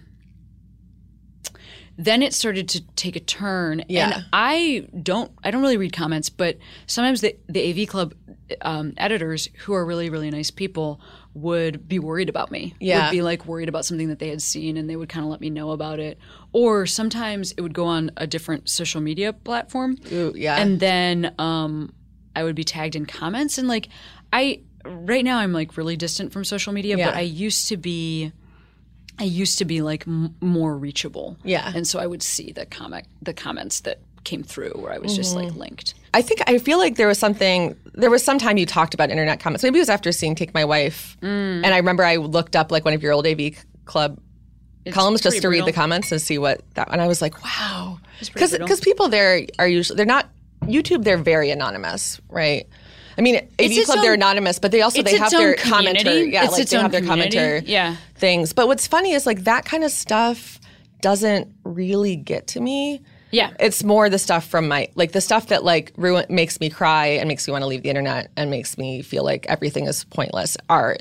then 1.99 2.22
it 2.22 2.35
started 2.35 2.68
to 2.70 2.83
take 2.94 3.16
a 3.16 3.20
turn. 3.20 3.85
Yeah. 3.88 4.12
And 4.16 4.27
I 4.33 4.87
don't, 5.03 5.31
I 5.42 5.51
don't 5.51 5.62
really 5.62 5.77
read 5.79 5.92
comments, 5.92 6.29
but 6.29 6.59
sometimes 6.87 7.20
the 7.22 7.37
the 7.49 7.83
AV 7.83 7.88
Club 7.88 8.14
um, 8.62 8.92
editors, 8.96 9.49
who 9.64 9.72
are 9.75 9.85
really 9.85 10.11
really 10.11 10.31
nice 10.31 10.51
people, 10.51 11.01
would 11.37 11.87
be 11.87 11.99
worried 11.99 12.29
about 12.29 12.51
me. 12.51 12.75
Yeah. 12.81 13.05
Would 13.07 13.11
be 13.12 13.22
like 13.22 13.46
worried 13.46 13.68
about 13.68 13.85
something 13.85 14.09
that 14.09 14.18
they 14.18 14.29
had 14.29 14.40
seen, 14.42 14.77
and 14.77 14.88
they 14.88 14.96
would 14.96 15.09
kind 15.09 15.25
of 15.25 15.31
let 15.31 15.40
me 15.40 15.51
know 15.51 15.70
about 15.70 15.99
it. 16.01 16.18
Or 16.53 16.87
sometimes 16.87 17.53
it 17.53 17.61
would 17.61 17.75
go 17.75 17.85
on 17.85 18.11
a 18.16 18.27
different 18.27 18.68
social 18.68 19.01
media 19.01 19.33
platform. 19.33 19.99
Ooh, 20.11 20.33
yeah. 20.35 20.57
And 20.57 20.81
then 20.81 21.35
um, 21.38 21.92
I 22.35 22.42
would 22.42 22.55
be 22.57 22.64
tagged 22.64 22.96
in 22.96 23.05
comments, 23.07 23.59
and 23.59 23.68
like 23.68 23.88
I 24.33 24.61
right 24.85 25.25
now 25.25 25.38
I'm 25.38 25.53
like 25.53 25.77
really 25.77 25.96
distant 25.96 26.33
from 26.33 26.44
social 26.44 26.72
media, 26.72 26.96
Yeah. 26.96 27.07
but 27.11 27.16
I 27.16 27.20
used 27.22 27.68
to 27.68 27.77
be. 27.77 28.33
I 29.18 29.25
used 29.25 29.57
to 29.59 29.64
be 29.64 29.81
like 29.81 30.07
m- 30.07 30.37
more 30.42 30.77
reachable, 30.77 31.38
Yeah. 31.42 31.72
and 31.75 31.87
so 31.87 31.99
I 31.99 32.07
would 32.07 32.22
see 32.22 32.53
the 32.53 32.66
comic, 32.66 33.07
the 33.22 33.33
comments 33.33 33.81
that 33.81 34.01
came 34.26 34.42
through 34.42 34.72
where 34.72 34.92
I 34.92 34.98
was 34.98 35.16
just 35.16 35.34
Mm-hmm. 35.34 35.46
like 35.48 35.56
linked. 35.56 35.94
I 36.12 36.20
think 36.20 36.42
I 36.46 36.58
feel 36.58 36.76
like 36.78 36.96
there 36.96 37.08
was 37.08 37.18
something. 37.18 37.74
There 37.94 38.10
was 38.10 38.22
some 38.22 38.38
time 38.38 38.58
you 38.58 38.66
talked 38.66 38.92
about 38.92 39.10
internet 39.10 39.40
comments. 39.40 39.62
Maybe 39.62 39.78
it 39.78 39.82
was 39.82 39.88
after 39.88 40.12
seeing 40.12 40.34
"Take 40.34 40.52
My 40.52 40.64
Wife," 40.64 41.16
Mm. 41.22 41.62
and 41.64 41.66
I 41.74 41.78
remember 41.78 42.04
I 42.04 42.16
looked 42.16 42.54
up 42.56 42.70
like 42.70 42.84
one 42.84 42.92
of 42.94 43.02
your 43.02 43.12
old 43.12 43.26
AV 43.26 43.52
Club 43.86 44.18
columns 44.92 45.20
just 45.20 45.40
to 45.42 45.48
read 45.48 45.64
the 45.64 45.72
comments 45.72 46.12
and 46.12 46.20
see 46.20 46.38
what 46.38 46.60
that. 46.74 46.88
And 46.92 47.00
I 47.00 47.06
was 47.08 47.20
like, 47.22 47.42
wow, 47.42 47.98
because 48.32 48.52
because 48.56 48.80
people 48.80 49.08
there 49.08 49.42
are 49.58 49.66
usually 49.68 49.96
they're 49.96 50.06
not 50.06 50.28
YouTube. 50.62 51.04
They're 51.04 51.18
very 51.18 51.50
anonymous, 51.50 52.20
right? 52.28 52.66
I 53.18 53.22
mean, 53.22 53.36
AV 53.36 53.48
its 53.58 53.86
Club 53.86 54.00
they're 54.02 54.14
anonymous, 54.14 54.58
but 54.58 54.70
they 54.72 54.82
also 54.82 55.02
they 55.02 55.16
have 55.16 55.30
their 55.30 55.50
own 55.50 55.54
community. 55.56 56.04
commenter. 56.04 56.32
Yeah, 56.32 56.44
It's 56.44 56.52
like 56.52 56.62
its 56.62 56.70
they 56.70 56.76
own 56.76 56.82
have 56.82 56.92
their 56.92 57.00
community. 57.00 57.36
commenter 57.36 57.62
Yeah. 57.66 57.96
things. 58.16 58.52
But 58.52 58.66
what's 58.68 58.86
funny 58.86 59.12
is 59.12 59.24
like 59.26 59.44
that 59.44 59.64
kind 59.64 59.84
of 59.84 59.90
stuff 59.90 60.60
doesn't 61.00 61.48
really 61.64 62.16
get 62.16 62.46
to 62.48 62.60
me. 62.60 63.00
Yeah. 63.30 63.50
It's 63.58 63.82
more 63.84 64.08
the 64.08 64.18
stuff 64.18 64.46
from 64.46 64.68
my 64.68 64.88
like 64.94 65.12
the 65.12 65.20
stuff 65.20 65.48
that 65.48 65.64
like 65.64 65.92
ruin 65.96 66.26
makes 66.28 66.60
me 66.60 66.70
cry 66.70 67.06
and 67.06 67.28
makes 67.28 67.46
me 67.46 67.52
want 67.52 67.62
to 67.62 67.66
leave 67.66 67.82
the 67.82 67.88
internet 67.90 68.30
and 68.36 68.50
makes 68.50 68.78
me 68.78 69.02
feel 69.02 69.24
like 69.24 69.46
everything 69.46 69.86
is 69.86 70.04
pointless 70.04 70.56
are 70.70 70.96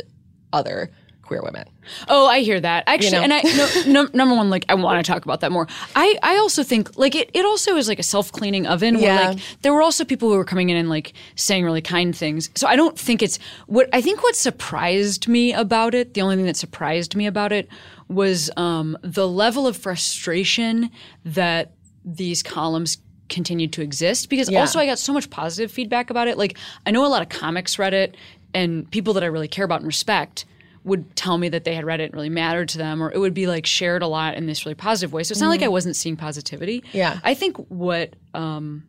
other 0.51 0.89
queer 1.21 1.41
women. 1.41 1.65
Oh, 2.07 2.27
I 2.27 2.41
hear 2.41 2.59
that. 2.59 2.83
Actually, 2.88 3.13
know? 3.13 3.21
and 3.23 3.33
I 3.33 3.41
no, 3.41 4.03
no, 4.03 4.09
number 4.13 4.35
one, 4.35 4.49
like 4.49 4.65
I 4.69 4.75
want 4.75 5.03
to 5.03 5.11
talk 5.11 5.25
about 5.25 5.41
that 5.41 5.51
more. 5.51 5.67
I 5.95 6.17
I 6.21 6.38
also 6.38 6.63
think 6.63 6.97
like 6.97 7.15
it. 7.15 7.29
It 7.33 7.45
also 7.45 7.75
is 7.77 7.88
like 7.88 7.99
a 7.99 8.03
self 8.03 8.31
cleaning 8.31 8.65
oven. 8.67 8.95
Where 8.95 9.03
Yeah. 9.05 9.29
like 9.29 9.39
there 9.61 9.73
were 9.73 9.81
also 9.81 10.05
people 10.05 10.29
who 10.29 10.38
were 10.38 10.45
coming 10.45 10.69
in 10.69 10.77
and 10.77 10.89
like 10.89 11.13
saying 11.35 11.63
really 11.63 11.81
kind 11.81 12.15
things. 12.15 12.49
So 12.55 12.67
I 12.67 12.75
don't 12.75 12.97
think 12.97 13.21
it's 13.21 13.38
what 13.67 13.89
I 13.93 14.01
think. 14.01 14.21
What 14.23 14.35
surprised 14.35 15.27
me 15.27 15.53
about 15.53 15.93
it, 15.95 16.13
the 16.15 16.21
only 16.21 16.35
thing 16.35 16.45
that 16.45 16.57
surprised 16.57 17.15
me 17.15 17.25
about 17.27 17.51
it 17.51 17.67
was 18.07 18.51
um, 18.55 18.95
the 19.01 19.27
level 19.27 19.65
of 19.65 19.75
frustration 19.75 20.91
that 21.23 21.71
these 22.06 22.44
columns 22.44 23.00
continued 23.28 23.74
to 23.74 23.82
exist 23.82 24.30
because 24.30 24.50
Yeah. 24.50 24.60
also 24.60 24.80
I 24.80 24.86
got 24.86 25.00
so 25.00 25.12
much 25.12 25.30
positive 25.32 25.72
feedback 25.72 26.10
about 26.12 26.28
it. 26.28 26.38
Like 26.38 26.58
I 26.86 26.91
know 26.91 27.06
a 27.06 27.10
lot 27.10 27.24
of 27.24 27.30
comics 27.30 27.80
read 27.80 27.94
it 27.94 28.15
and 28.54 28.89
people 28.91 29.13
that 29.13 29.24
I 29.24 29.28
really 29.28 29.48
care 29.48 29.65
about 29.65 29.80
and 29.80 29.88
respect 29.88 30.46
would 30.84 31.15
tell 31.15 31.39
me 31.39 31.50
that 31.50 31.63
they 31.63 31.74
had 31.74 31.84
read 31.84 32.00
it 32.00 32.04
and 32.06 32.13
really 32.13 32.30
mattered 32.30 32.70
to 32.70 32.78
them 32.78 33.02
or 33.02 33.12
it 33.12 33.18
would 33.18 33.34
be 33.34 33.48
like 33.48 33.65
shared 33.65 34.04
a 34.04 34.08
lot 34.08 34.36
in 34.36 34.46
this 34.46 34.65
really 34.68 34.76
positive 34.76 35.12
way. 35.12 35.24
So 35.24 35.32
it's 35.32 35.41
not 35.41 35.50
like 35.50 35.63
I 35.63 35.68
wasn't 35.68 35.96
seeing 35.96 36.15
positivity. 36.15 36.82
Mm-hmm. 36.82 36.98
Yeah. 36.98 37.20
I 37.24 37.34
think 37.34 37.58
what 37.70 38.13
um 38.36 38.84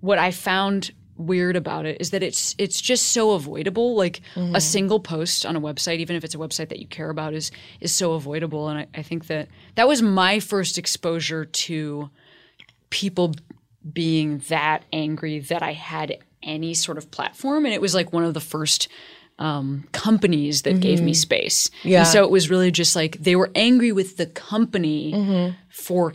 what 0.00 0.18
I 0.18 0.30
found 0.30 0.92
weird 1.16 1.56
about 1.56 1.84
it 1.84 2.00
is 2.00 2.10
that 2.10 2.22
it's 2.22 2.54
it's 2.58 2.80
just 2.80 3.08
so 3.08 3.32
avoidable. 3.32 3.96
Like 3.96 4.20
Mm-hmm. 4.36 4.54
a 4.54 4.60
single 4.60 5.00
post 5.00 5.44
on 5.44 5.56
a 5.56 5.60
website, 5.60 5.98
even 5.98 6.14
if 6.14 6.22
it's 6.22 6.36
a 6.36 6.38
website 6.38 6.68
that 6.68 6.78
you 6.78 6.86
care 6.86 7.10
about, 7.10 7.34
is 7.34 7.50
is 7.80 7.92
so 7.92 8.12
avoidable. 8.12 8.68
And 8.68 8.78
I, 8.78 8.86
I 8.94 9.02
think 9.02 9.26
that 9.26 9.48
that 9.74 9.88
was 9.88 10.00
my 10.00 10.38
first 10.38 10.78
exposure 10.78 11.44
to 11.44 12.08
people 12.90 13.34
being 13.92 14.38
that 14.48 14.84
angry 14.92 15.40
that 15.40 15.62
I 15.62 15.72
had 15.72 16.18
any 16.42 16.74
sort 16.74 16.98
of 16.98 17.10
platform. 17.10 17.64
And 17.64 17.74
it 17.74 17.80
was 17.80 17.94
like 17.94 18.12
one 18.12 18.24
of 18.24 18.34
the 18.34 18.40
first 18.40 18.88
um, 19.38 19.84
companies 19.92 20.62
that 20.62 20.80
gave 20.80 21.00
me 21.00 21.14
space. 21.14 21.68
Mm-hmm. 21.68 21.88
Yeah. 21.88 21.98
And 22.00 22.08
so 22.08 22.24
it 22.24 22.30
was 22.30 22.50
really 22.50 22.70
just 22.70 22.96
like 22.96 23.18
they 23.18 23.36
were 23.36 23.50
angry 23.54 23.92
with 23.92 24.16
the 24.16 24.26
company 24.26 25.12
Mm-hmm. 25.12 25.54
for 25.70 26.14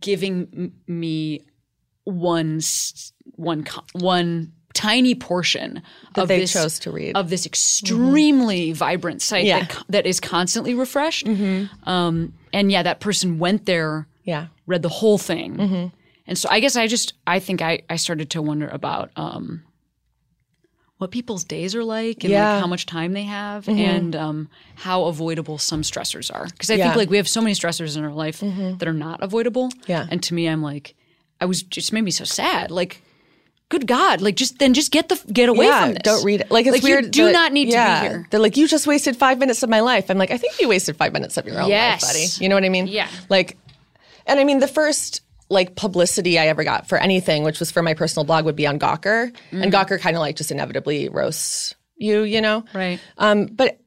giving 0.00 0.48
m- 0.54 0.72
me 0.86 1.42
one 2.04 2.60
one 3.36 3.66
one 3.92 4.52
tiny 4.72 5.14
portion 5.16 5.82
of 6.14 6.28
they 6.28 6.40
this 6.40 6.52
chose 6.52 6.78
to 6.78 6.90
read. 6.92 7.16
of 7.16 7.28
this 7.28 7.44
extremely 7.44 8.72
vibrant 8.72 9.20
site 9.20 9.44
Yeah. 9.44 9.60
that, 9.64 9.84
that 9.88 10.06
is 10.06 10.20
constantly 10.20 10.74
refreshed. 10.74 11.26
Um, 11.84 12.32
and 12.52 12.70
yeah, 12.70 12.82
that 12.84 13.00
person 13.00 13.38
went 13.38 13.66
there, 13.66 14.06
Yeah. 14.24 14.46
read 14.66 14.82
the 14.82 14.88
whole 14.88 15.18
thing, 15.18 15.56
Mm-hmm. 15.56 15.86
and 16.26 16.38
so 16.38 16.48
I 16.50 16.60
guess 16.60 16.76
I 16.76 16.86
just 16.86 17.14
I 17.26 17.38
think 17.40 17.62
I 17.62 17.80
I 17.88 17.96
started 17.96 18.30
to 18.30 18.42
wonder 18.42 18.68
about 18.68 19.10
um, 19.16 19.62
what 20.98 21.10
people's 21.10 21.44
days 21.44 21.74
are 21.74 21.82
like 21.84 22.24
and 22.24 22.30
Yeah. 22.30 22.44
Mm-hmm. 22.44 22.54
like 22.54 22.60
how 22.60 22.66
much 22.66 22.84
time 22.86 23.12
they 23.14 23.22
have 23.22 23.66
and 23.68 24.14
um, 24.14 24.48
how 24.74 25.04
avoidable 25.04 25.56
some 25.56 25.80
stressors 25.82 26.30
are. 26.34 26.44
Because 26.46 26.68
I 26.70 26.74
Yeah. 26.74 26.84
Mm-hmm. 26.84 26.90
think 26.90 26.96
like 26.98 27.10
we 27.10 27.16
have 27.16 27.28
so 27.28 27.40
many 27.40 27.54
stressors 27.54 27.96
in 27.96 28.04
our 28.04 28.12
life 28.12 28.40
that 28.40 28.86
are 28.86 28.92
not 28.92 29.22
avoidable. 29.22 29.70
Yeah. 29.86 30.06
And 30.10 30.22
to 30.24 30.34
me, 30.34 30.46
I'm 30.46 30.62
like, 30.62 30.94
I 31.40 31.46
was 31.46 31.62
just 31.62 31.92
made 31.94 32.02
me 32.02 32.10
so 32.10 32.24
sad. 32.24 32.70
Like, 32.70 33.00
good 33.70 33.86
God, 33.86 34.20
like 34.20 34.34
just 34.36 34.58
then 34.58 34.74
just 34.74 34.90
get 34.90 35.08
the 35.08 35.18
get 35.32 35.48
away 35.48 35.64
yeah, 35.66 35.84
from 35.84 35.94
this. 35.94 36.02
don't 36.02 36.22
read 36.24 36.42
it. 36.42 36.50
Like 36.50 36.66
it's 36.66 36.74
Like, 36.74 36.82
you 36.82 36.96
weird. 36.96 37.10
do 37.12 37.24
that- 37.26 37.32
not 37.32 37.52
need 37.54 37.70
to 37.70 37.78
be 37.78 38.06
here. 38.08 38.26
They're 38.30 38.40
like, 38.40 38.58
you 38.58 38.68
just 38.68 38.86
wasted 38.86 39.16
five 39.16 39.38
minutes 39.38 39.62
of 39.62 39.70
my 39.70 39.80
life. 39.80 40.10
I'm 40.10 40.18
like, 40.18 40.32
I 40.32 40.36
think 40.36 40.60
you 40.60 40.68
wasted 40.68 40.96
five 40.96 41.14
minutes 41.14 41.38
of 41.38 41.46
your 41.46 41.58
own 41.62 41.70
Yes. 41.70 42.02
life, 42.02 42.10
buddy. 42.12 42.26
You 42.44 42.50
know 42.50 42.56
what 42.56 42.64
I 42.64 42.68
mean? 42.68 42.88
Yeah. 42.88 43.08
Like, 43.30 43.56
and 44.30 44.40
I 44.40 44.44
mean, 44.44 44.60
the 44.60 44.68
first 44.68 45.20
like 45.50 45.74
publicity 45.74 46.38
I 46.38 46.46
ever 46.46 46.62
got 46.64 46.88
for 46.88 46.96
anything, 46.96 47.42
which 47.42 47.58
was 47.58 47.70
for 47.72 47.82
my 47.82 47.92
personal 47.94 48.24
blog, 48.24 48.44
would 48.44 48.56
be 48.56 48.66
on 48.66 48.78
Gawker, 48.78 49.32
Mm. 49.50 49.64
and 49.64 49.72
Gawker 49.72 49.98
kind 50.00 50.16
of 50.16 50.20
like 50.20 50.36
just 50.36 50.50
inevitably 50.52 51.08
roasts 51.08 51.74
you, 51.96 52.22
you 52.22 52.40
know? 52.40 52.64
Right. 52.72 52.98
Um, 53.18 53.46
but 53.46 53.78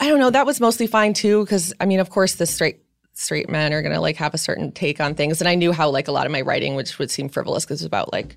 I 0.00 0.08
don't 0.08 0.18
know. 0.18 0.28
That 0.30 0.44
was 0.46 0.60
mostly 0.60 0.86
fine 0.86 1.14
too, 1.14 1.44
because 1.44 1.72
I 1.80 1.86
mean, 1.86 2.00
of 2.00 2.10
course, 2.10 2.34
the 2.34 2.44
straight 2.46 2.80
straight 3.14 3.48
men 3.48 3.72
are 3.72 3.80
gonna 3.80 4.00
like 4.00 4.16
have 4.16 4.34
a 4.34 4.38
certain 4.38 4.72
take 4.72 5.00
on 5.00 5.14
things, 5.14 5.40
and 5.40 5.48
I 5.48 5.54
knew 5.54 5.72
how 5.72 5.88
like 5.88 6.08
a 6.08 6.12
lot 6.12 6.26
of 6.26 6.32
my 6.32 6.42
writing, 6.42 6.74
which 6.74 6.98
would 6.98 7.10
seem 7.10 7.28
frivolous 7.30 7.64
because 7.64 7.80
it's 7.80 7.86
about 7.86 8.12
like 8.12 8.36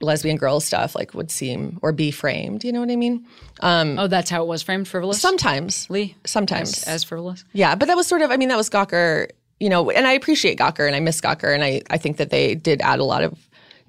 lesbian 0.00 0.36
girl 0.38 0.60
stuff, 0.60 0.94
like 0.94 1.12
would 1.12 1.30
seem 1.30 1.78
or 1.82 1.92
be 1.92 2.10
framed. 2.10 2.64
You 2.64 2.72
know 2.72 2.80
what 2.80 2.90
I 2.90 2.96
mean? 2.96 3.26
Um, 3.60 3.98
Oh, 3.98 4.06
that's 4.06 4.30
how 4.30 4.42
it 4.42 4.46
was 4.48 4.62
framed, 4.62 4.88
frivolous. 4.88 5.20
Sometimes, 5.20 5.90
Lee, 5.90 6.16
sometimes, 6.24 6.78
as, 6.84 6.88
as 6.88 7.04
frivolous. 7.04 7.44
yeah. 7.52 7.74
But 7.74 7.88
that 7.88 7.96
was 7.96 8.06
sort 8.06 8.22
of. 8.22 8.30
I 8.30 8.36
mean, 8.38 8.48
that 8.48 8.56
was 8.56 8.70
Gawker. 8.70 9.28
You 9.60 9.68
know, 9.68 9.90
and 9.90 10.06
I 10.06 10.12
appreciate 10.12 10.58
Gawker, 10.58 10.86
and 10.86 10.96
I 10.96 11.00
miss 11.00 11.20
Gawker, 11.20 11.54
and 11.54 11.62
I 11.62 11.82
I 11.90 11.98
think 11.98 12.16
that 12.16 12.30
they 12.30 12.54
did 12.54 12.80
add 12.82 12.98
a 12.98 13.04
lot 13.04 13.22
of. 13.22 13.38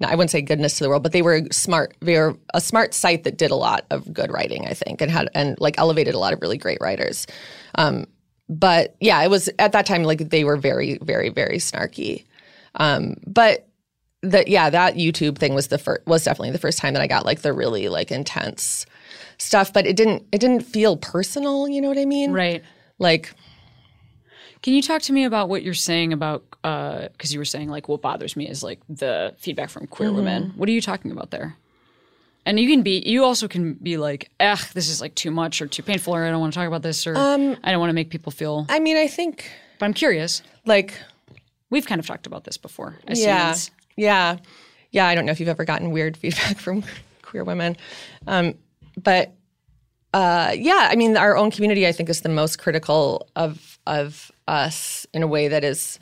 I 0.04 0.16
wouldn't 0.16 0.32
say 0.32 0.42
goodness 0.42 0.78
to 0.78 0.84
the 0.84 0.88
world, 0.88 1.04
but 1.04 1.12
they 1.12 1.22
were 1.22 1.42
smart. 1.52 1.94
They 2.00 2.18
were 2.18 2.36
a 2.54 2.60
smart 2.60 2.92
site 2.92 3.22
that 3.22 3.38
did 3.38 3.52
a 3.52 3.56
lot 3.56 3.86
of 3.90 4.12
good 4.12 4.32
writing, 4.32 4.66
I 4.66 4.74
think, 4.74 5.00
and 5.00 5.10
had 5.10 5.28
and 5.34 5.58
like 5.60 5.78
elevated 5.78 6.14
a 6.14 6.18
lot 6.18 6.32
of 6.32 6.40
really 6.42 6.58
great 6.58 6.78
writers. 6.80 7.26
Um, 7.76 8.06
but 8.48 8.96
yeah, 9.00 9.22
it 9.22 9.30
was 9.30 9.48
at 9.58 9.72
that 9.72 9.86
time 9.86 10.02
like 10.02 10.30
they 10.30 10.44
were 10.44 10.56
very, 10.56 10.98
very, 11.02 11.28
very 11.28 11.58
snarky. 11.58 12.24
Um, 12.74 13.16
but 13.26 13.68
that 14.22 14.48
yeah, 14.48 14.70
that 14.70 14.94
YouTube 14.94 15.38
thing 15.38 15.54
was 15.54 15.68
the 15.68 15.78
first 15.78 16.06
was 16.06 16.24
definitely 16.24 16.50
the 16.50 16.58
first 16.58 16.78
time 16.78 16.94
that 16.94 17.02
I 17.02 17.06
got 17.06 17.24
like 17.24 17.42
the 17.42 17.52
really 17.52 17.88
like 17.88 18.10
intense 18.10 18.86
stuff. 19.38 19.72
But 19.72 19.86
it 19.86 19.96
didn't 19.96 20.24
it 20.32 20.38
didn't 20.38 20.62
feel 20.62 20.96
personal. 20.96 21.68
You 21.68 21.80
know 21.80 21.88
what 21.88 21.98
I 21.98 22.04
mean? 22.04 22.32
Right. 22.32 22.62
Like 22.98 23.34
Can 24.62 24.74
you 24.74 24.82
talk 24.82 25.02
to 25.02 25.12
me 25.12 25.24
about 25.24 25.48
what 25.48 25.62
you're 25.62 25.74
saying 25.74 26.12
about 26.12 26.44
because 26.62 27.32
you 27.32 27.38
were 27.40 27.44
saying 27.44 27.68
like 27.68 27.88
what 27.88 28.00
bothers 28.00 28.36
me 28.36 28.48
is 28.48 28.62
like 28.62 28.78
the 28.88 29.34
feedback 29.38 29.68
from 29.70 29.86
queer 29.88 30.08
Mm-hmm. 30.08 30.16
women. 30.16 30.52
What 30.56 30.68
are 30.68 30.72
you 30.72 30.80
talking 30.80 31.10
about 31.10 31.30
there? 31.32 31.56
And 32.46 32.58
you 32.58 32.68
can 32.68 32.82
be 32.82 33.02
you 33.06 33.24
also 33.24 33.46
can 33.48 33.74
be 33.74 33.96
like, 33.96 34.30
ugh, 34.40 34.58
this 34.74 34.88
is 34.88 35.00
like 35.00 35.14
too 35.14 35.30
much 35.30 35.60
or 35.62 35.66
too 35.66 35.82
painful, 35.82 36.14
or 36.14 36.24
I 36.24 36.30
don't 36.30 36.40
want 36.40 36.52
to 36.52 36.58
talk 36.58 36.66
about 36.66 36.82
this, 36.82 37.06
or 37.06 37.16
Um, 37.16 37.56
I 37.62 37.70
don't 37.70 37.78
want 37.80 37.90
to 37.90 37.94
make 37.94 38.10
people 38.10 38.32
feel. 38.32 38.66
I 38.68 38.78
mean, 38.80 38.96
I 38.96 39.06
think 39.06 39.48
But 39.78 39.86
I'm 39.86 39.94
curious. 39.94 40.42
like 40.66 40.98
We've 41.70 41.86
kind 41.86 41.98
of 42.00 42.06
talked 42.06 42.26
about 42.26 42.44
this 42.44 42.58
before. 42.58 42.96
Yeah, 43.08 43.54
yeah, 43.96 44.36
yeah. 44.90 45.06
I 45.06 45.14
don't 45.14 45.24
know 45.24 45.32
if 45.32 45.38
you've 45.40 45.48
ever 45.48 45.64
gotten 45.64 45.90
weird 45.92 46.16
feedback 46.22 46.58
from 46.58 46.82
queer 47.22 47.44
women, 47.44 47.76
um, 48.26 48.54
but 49.00 49.32
uh, 50.12 50.52
yeah, 50.54 50.88
I 50.90 50.96
mean, 50.96 51.16
our 51.16 51.36
own 51.36 51.50
community, 51.50 51.86
I 51.86 51.92
think, 51.92 52.08
is 52.10 52.20
the 52.22 52.28
most 52.28 52.58
critical 52.58 53.28
of 53.36 53.78
of 53.86 54.31
us 54.48 55.06
in 55.12 55.22
a 55.22 55.26
way 55.26 55.48
that 55.48 55.64
is 55.64 55.98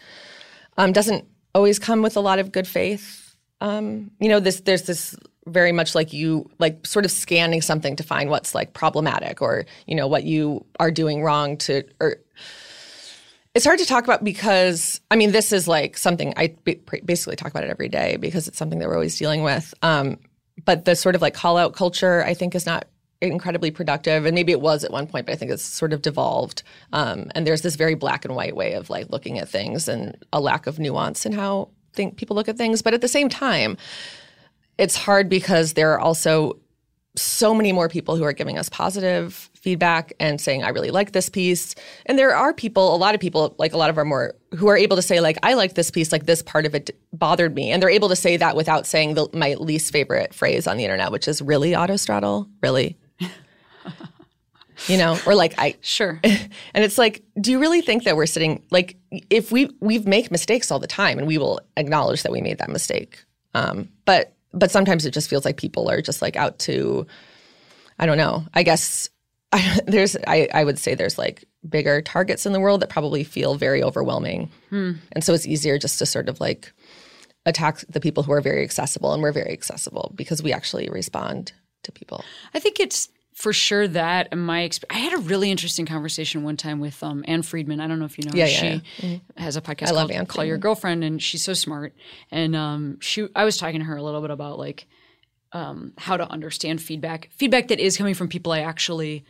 um, 0.79 0.93
doesn't 0.93 1.25
always 1.55 1.79
come 1.79 2.03
with 2.03 2.17
a 2.17 2.21
lot 2.21 2.39
of 2.39 2.53
good 2.53 2.67
faith. 2.67 3.37
Um, 3.61 4.11
you 4.21 4.29
know, 4.29 4.41
this 4.41 4.61
there's 4.61 4.83
this 4.83 5.17
very 5.47 5.73
much 5.73 5.95
like 5.95 6.13
you 6.13 6.49
like 6.59 6.87
sort 6.87 7.05
of 7.05 7.11
scanning 7.11 7.61
something 7.61 7.97
to 7.97 8.03
find 8.03 8.31
what's 8.31 8.55
like 8.55 8.73
problematic 8.73 9.43
or 9.43 9.67
you 9.87 9.95
know 9.95 10.07
what 10.07 10.25
you 10.25 10.65
are 10.79 10.91
doing 10.91 11.23
wrong 11.23 11.57
to 11.57 11.83
or 12.01 12.17
it's 13.55 13.65
hard 13.65 13.79
to 13.79 13.87
talk 13.87 14.05
about 14.05 14.23
because 14.23 15.01
I 15.11 15.17
mean 15.17 15.33
this 15.33 15.53
is 15.53 15.67
like 15.67 15.97
something 15.97 16.35
I 16.37 16.55
basically 17.05 17.37
talk 17.37 17.51
about 17.51 17.65
it 17.65 17.71
every 17.71 17.89
day 17.89 18.17
because 18.17 18.49
it's 18.49 18.59
something 18.59 18.79
that 18.79 18.89
we're 18.89 18.95
always 18.95 19.19
dealing 19.19 19.43
with. 19.43 19.75
Um, 19.83 20.19
but 20.65 20.85
the 20.85 20.95
sort 20.95 21.15
of 21.15 21.23
like 21.23 21.35
call 21.35 21.57
out 21.57 21.75
culture 21.75 22.23
I 22.23 22.35
think 22.35 22.55
is 22.55 22.67
not 22.67 22.87
incredibly 23.21 23.71
productive 23.71 24.25
and 24.25 24.35
maybe 24.35 24.53
it 24.53 24.61
was 24.61 24.83
at 24.83 24.91
one 24.91 25.07
point 25.07 25.27
but 25.27 25.33
I 25.33 25.37
think 25.37 25.51
it's 25.51 25.65
sort 25.65 25.93
of 25.93 26.03
devolved 26.03 26.63
um, 26.93 27.31
and 27.35 27.47
there's 27.47 27.63
this 27.63 27.77
very 27.77 27.95
black 27.95 28.25
and 28.25 28.35
white 28.35 28.57
way 28.57 28.73
of 28.73 28.89
like 28.89 29.11
looking 29.11 29.39
at 29.39 29.49
things 29.49 29.89
and 29.89 30.17
a 30.33 30.41
lack 30.41 30.67
of 30.67 30.79
nuance 30.79 31.27
in 31.27 31.33
how 31.33 31.69
think 31.93 32.17
people 32.17 32.35
look 32.37 32.49
at 32.49 32.57
things 32.57 32.83
but 32.83 32.95
at 32.95 33.01
the 33.01 33.09
same 33.09 33.29
time 33.29 33.77
it's 34.79 34.97
hard 34.97 35.29
because 35.29 35.75
there 35.75 35.93
are 35.93 36.01
also 36.01 36.59
so 37.17 37.55
many 37.55 37.73
more 37.73 37.89
people 37.89 38.17
who 38.17 38.25
are 38.25 38.33
giving 38.33 38.57
us 38.57 38.69
positive 38.69 39.51
feedback 39.55 40.13
and 40.21 40.41
saying, 40.41 40.63
I 40.63 40.69
really 40.71 40.91
like 40.91 41.13
this 41.13 41.29
piece. 41.29 41.75
And 42.07 42.19
there 42.19 42.35
are 42.35 42.55
people, 42.55 42.95
a 42.95 42.97
lot 42.97 43.15
of 43.15 43.21
people, 43.21 43.55
like 43.59 43.73
a 43.73 43.77
lot 43.77 43.91
of 43.91 43.99
our 43.99 44.05
more, 44.05 44.35
who 44.57 44.69
are 44.69 44.77
able 44.77 44.97
to 44.97 45.03
say, 45.03 45.21
like, 45.21 45.37
I 45.43 45.55
like 45.55 45.75
this 45.75 45.91
piece, 45.91 46.13
like 46.13 46.27
this 46.27 46.43
part 46.43 46.67
of 46.67 46.75
it 46.75 46.91
bothered 47.13 47.55
me. 47.55 47.71
And 47.71 47.83
they're 47.83 47.91
able 47.91 48.09
to 48.09 48.17
say 48.17 48.37
that 48.37 48.57
without 48.57 48.87
saying 48.87 49.15
the, 49.15 49.29
my 49.33 49.55
least 49.55 49.93
favorite 49.93 50.33
phrase 50.33 50.67
on 50.67 50.77
the 50.77 50.85
internet, 50.85 51.13
which 51.13 51.29
is 51.29 51.43
really 51.43 51.73
autostraddle, 51.73 52.49
really. 52.63 52.97
You 54.87 54.97
know, 54.97 55.19
or 55.27 55.35
like 55.35 55.55
I 55.59 55.77
Sure. 55.83 56.21
and 56.25 56.85
it's 56.85 56.99
like, 56.99 57.23
do 57.41 57.51
you 57.51 57.61
really 57.61 57.83
think 57.83 58.05
that 58.05 58.17
we're 58.17 58.27
sitting 58.27 58.63
like 58.71 58.97
if 59.29 59.53
we 59.53 59.71
we 59.81 59.99
make 60.01 60.31
mistakes 60.31 60.71
all 60.71 60.79
the 60.79 60.87
time 60.87 61.19
and 61.19 61.27
we 61.27 61.39
will 61.39 61.61
acknowledge 61.77 62.23
that 62.23 62.33
we 62.33 62.41
made 62.41 62.59
that 62.59 62.71
mistake. 62.71 63.25
Um, 63.55 63.89
but 64.05 64.35
but 64.53 64.71
sometimes 64.71 65.07
it 65.07 65.13
just 65.13 65.31
feels 65.31 65.45
like 65.45 65.57
people 65.57 65.91
are 65.91 66.03
just 66.03 66.23
like 66.23 66.37
out 66.37 66.59
to 66.61 67.07
I 67.99 68.07
don't 68.07 68.19
know. 68.19 68.45
I 68.55 68.63
guess 68.63 69.09
I, 69.53 69.81
there's 69.87 70.17
I, 70.27 70.49
I 70.55 70.65
would 70.65 70.79
say 70.79 70.95
there's 70.95 71.19
like 71.19 71.45
bigger 71.69 72.01
targets 72.01 72.47
in 72.47 72.53
the 72.53 72.61
world 72.61 72.81
that 72.81 72.89
probably 72.89 73.25
feel 73.25 73.57
very 73.57 73.83
overwhelming. 73.83 74.51
And 75.13 75.25
so 75.25 75.35
it's 75.35 75.47
easier 75.47 75.79
just 75.79 75.99
to 75.99 76.07
sort 76.07 76.29
of 76.29 76.41
like 76.41 76.73
attack 77.47 77.85
the 77.89 78.01
people 78.01 78.23
who 78.23 78.33
are 78.33 78.41
very 78.41 78.63
accessible 78.63 79.13
and 79.13 79.23
we're 79.23 79.33
very 79.33 79.53
accessible 79.53 80.13
because 80.15 80.43
we 80.43 80.53
actually 80.53 80.89
respond 80.89 81.53
to 81.83 81.93
people. 81.93 82.25
I 82.55 82.61
think 82.61 82.79
it's 82.81 83.09
for 83.41 83.55
sure 83.55 83.89
that 83.89 84.29
in 84.33 84.39
my 84.39 84.63
experience. 84.63 84.95
I 84.95 84.99
had 84.99 85.15
a 85.19 85.23
really 85.23 85.51
interesting 85.51 85.87
conversation 85.87 86.43
one 86.43 86.59
time 86.59 86.79
with 86.79 87.03
um, 87.03 87.25
Ann 87.27 87.41
Friedman. 87.41 87.81
I 87.81 87.89
don't 87.89 87.99
know 87.99 88.05
if 88.05 88.19
you 88.19 88.25
know 88.25 88.33
her. 88.33 88.37
Yeah, 88.37 88.47
she 88.47 88.83
yeah, 88.99 89.19
has 89.39 89.57
a 89.57 89.63
podcast 89.63 89.89
I 89.89 89.93
love 89.93 90.09
called 90.09 90.11
Anne 90.13 90.27
Call 90.27 90.45
Your 90.45 90.59
Girlfriend, 90.59 91.03
and 91.03 91.23
she's 91.23 91.43
so 91.43 91.55
smart. 91.55 91.95
And 92.31 92.55
um, 92.55 92.99
she, 93.01 93.29
I 93.35 93.45
was 93.45 93.57
talking 93.57 93.81
to 93.81 93.87
her 93.87 93.97
a 93.97 94.03
little 94.03 94.21
bit 94.21 94.31
about 94.31 94.59
like 94.59 94.87
um, 95.53 95.95
how 95.97 96.19
to 96.19 96.31
understand 96.31 96.83
feedback, 96.83 97.31
feedback 97.33 97.69
that 97.69 97.81
is 97.81 97.97
coming 97.97 98.13
from 98.13 98.29
people 98.29 98.53
I 98.53 98.61
actually 98.61 99.25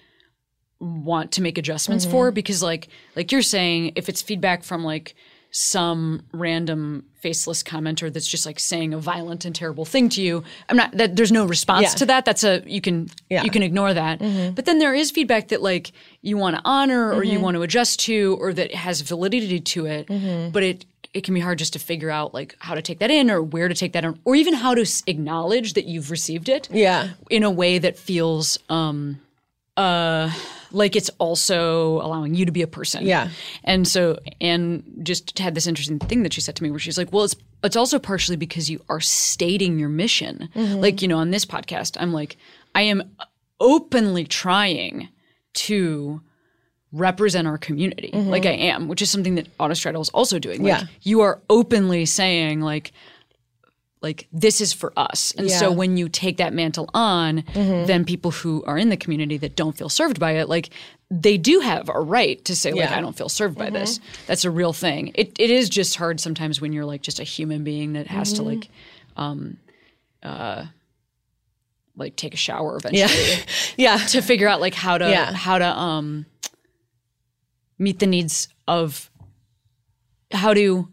want 0.81 1.31
to 1.33 1.43
make 1.43 1.57
adjustments 1.57 2.05
Mm-hmm. 2.05 2.13
for 2.13 2.31
because 2.33 2.63
like 2.63 2.89
like 3.15 3.31
you're 3.31 3.43
saying 3.43 3.93
if 3.95 4.09
it's 4.09 4.23
feedback 4.23 4.65
from 4.65 4.83
like 4.83 5.15
some 5.53 6.23
random 6.33 7.05
faceless 7.21 7.63
commenter 7.63 8.11
that's 8.13 8.27
just 8.29 8.47
like 8.47 8.59
saying 8.59 8.95
a 8.95 8.99
violent 8.99 9.45
and 9.45 9.55
terrible 9.55 9.85
thing 9.85 10.09
to 10.09 10.23
you 10.23 10.43
i'm 10.69 10.77
not 10.77 10.91
that 10.93 11.17
there's 11.17 11.33
no 11.33 11.45
response 11.45 11.83
Yeah. 11.83 11.95
to 11.97 12.07
that 12.07 12.25
that's 12.25 12.45
a 12.45 12.63
you 12.67 12.81
can 12.81 13.11
Yeah. 13.29 13.39
Mm-hmm. 13.39 13.45
you 13.47 13.51
can 13.51 13.63
ignore 13.63 13.93
that 13.93 14.21
but 14.55 14.65
then 14.65 14.79
there 14.79 14.95
is 14.95 15.11
feedback 15.11 15.49
that 15.49 15.61
like 15.61 15.93
you 16.23 16.37
want 16.39 16.57
to 16.57 16.63
honor 16.65 17.13
or 17.13 17.17
Mm-hmm. 17.23 17.33
you 17.33 17.41
want 17.41 17.57
to 17.57 17.63
adjust 17.63 18.01
to 18.01 18.39
or 18.41 18.53
that 18.55 18.73
has 18.75 19.01
validity 19.03 19.61
to 19.61 19.87
it 19.87 20.07
Mm-hmm. 20.07 20.51
but 20.51 20.63
it 20.63 20.87
it 21.13 21.25
can 21.25 21.35
be 21.35 21.41
hard 21.41 21.59
just 21.59 21.73
to 21.73 21.79
figure 21.81 22.09
out 22.11 22.33
like 22.33 22.55
how 22.61 22.75
to 22.77 22.81
take 22.83 23.01
that 23.01 23.11
in 23.11 23.31
or 23.31 23.43
where 23.43 23.67
to 23.69 23.75
take 23.75 23.93
that 23.95 24.05
in 24.05 24.19
or 24.25 24.37
even 24.37 24.55
how 24.55 24.75
to 24.77 24.87
acknowledge 25.09 25.73
that 25.75 25.85
you've 25.85 26.11
received 26.13 26.49
it 26.49 26.69
Yeah. 26.73 27.09
in 27.29 27.43
a 27.43 27.51
way 27.51 27.79
that 27.79 27.99
feels 27.99 28.57
um 28.71 29.21
uh 29.77 30.31
like 30.73 30.97
it's 30.97 31.11
also 31.19 32.01
allowing 32.01 32.35
you 32.35 32.45
to 32.45 32.53
be 32.53 32.63
a 32.63 32.67
person. 32.67 33.07
Yeah. 33.07 33.31
And 33.65 33.87
so 33.87 34.19
and 34.41 34.83
just 35.03 35.39
had 35.39 35.55
this 35.55 35.67
interesting 35.67 35.99
thing 35.99 36.23
that 36.23 36.33
she 36.33 36.41
said 36.41 36.57
to 36.57 36.63
me 36.63 36.71
where 36.71 36.81
she's 36.81 36.99
like, 36.99 37.13
Well, 37.13 37.25
it's 37.25 37.37
it's 37.63 37.77
also 37.77 37.99
partially 37.99 38.37
because 38.37 38.71
you 38.71 38.83
are 38.89 39.01
stating 39.01 39.79
your 39.79 39.89
mission. 39.89 40.49
Mm-hmm. 40.55 40.81
Like, 40.81 41.03
you 41.03 41.09
know, 41.09 41.19
on 41.19 41.31
this 41.31 41.45
podcast, 41.45 41.97
I'm 42.01 42.13
like, 42.13 42.37
I 42.75 42.83
am 42.83 43.15
openly 43.61 44.25
trying 44.25 45.09
to 45.53 46.23
represent 46.93 47.47
our 47.47 47.59
community 47.59 48.11
mm-hmm. 48.13 48.29
like 48.29 48.47
I 48.47 48.53
am, 48.53 48.89
which 48.89 49.01
is 49.03 49.11
something 49.11 49.37
that 49.37 49.57
Autostraddle 49.59 50.01
is 50.01 50.09
also 50.11 50.39
doing. 50.39 50.63
Like 50.63 50.81
Yeah. 50.81 50.87
you 51.03 51.21
are 51.21 51.41
openly 51.49 52.05
saying 52.07 52.61
like 52.61 52.93
like 54.03 54.27
this 54.33 54.61
is 54.61 54.73
for 54.73 54.93
us. 54.97 55.33
And 55.37 55.51
so 55.51 55.71
when 55.71 55.97
you 55.99 56.09
take 56.09 56.39
that 56.39 56.53
mantle 56.55 56.89
on, 56.95 57.45
then 57.55 58.05
people 58.05 58.31
who 58.31 58.65
are 58.65 58.79
in 58.79 58.89
the 58.89 58.97
community 58.97 59.37
that 59.39 59.57
don't 59.57 59.77
feel 59.77 59.89
served 59.91 60.19
by 60.19 60.33
it, 60.33 60.49
like 60.49 60.71
they 61.11 61.37
do 61.37 61.61
have 61.61 61.89
a 61.89 62.01
right 62.01 62.43
to 62.45 62.55
say 62.57 62.71
like 62.73 62.81
Yeah. 62.89 62.97
I 62.97 63.01
don't 63.01 63.17
feel 63.17 63.29
served 63.29 63.59
by 63.59 63.69
this. 63.71 64.01
That's 64.27 64.45
a 64.45 64.51
real 64.51 64.73
thing. 64.73 65.13
It 65.15 65.37
it 65.39 65.51
is 65.51 65.69
just 65.69 65.97
hard 65.97 66.19
sometimes 66.21 66.61
when 66.61 66.73
you're 66.73 66.85
like 66.87 67.03
just 67.03 67.21
a 67.21 67.25
human 67.25 67.63
being 67.65 67.93
that 67.95 68.07
has 68.07 68.33
to 68.35 68.43
like 68.43 68.69
um 69.17 69.57
uh 70.23 70.65
like 71.97 72.17
take 72.17 72.33
a 72.33 72.37
shower 72.39 72.77
eventually 72.77 73.45
Yeah. 73.77 73.99
to 73.99 74.23
figure 74.23 74.49
out 74.49 74.61
like 74.61 74.75
how 74.75 74.97
to 74.99 75.11
Yeah. 75.11 75.33
how 75.33 75.59
to 75.59 75.67
um 75.67 76.27
meet 77.79 77.99
the 77.99 78.07
needs 78.07 78.49
of 78.69 79.11
how 80.33 80.55
to 80.55 80.89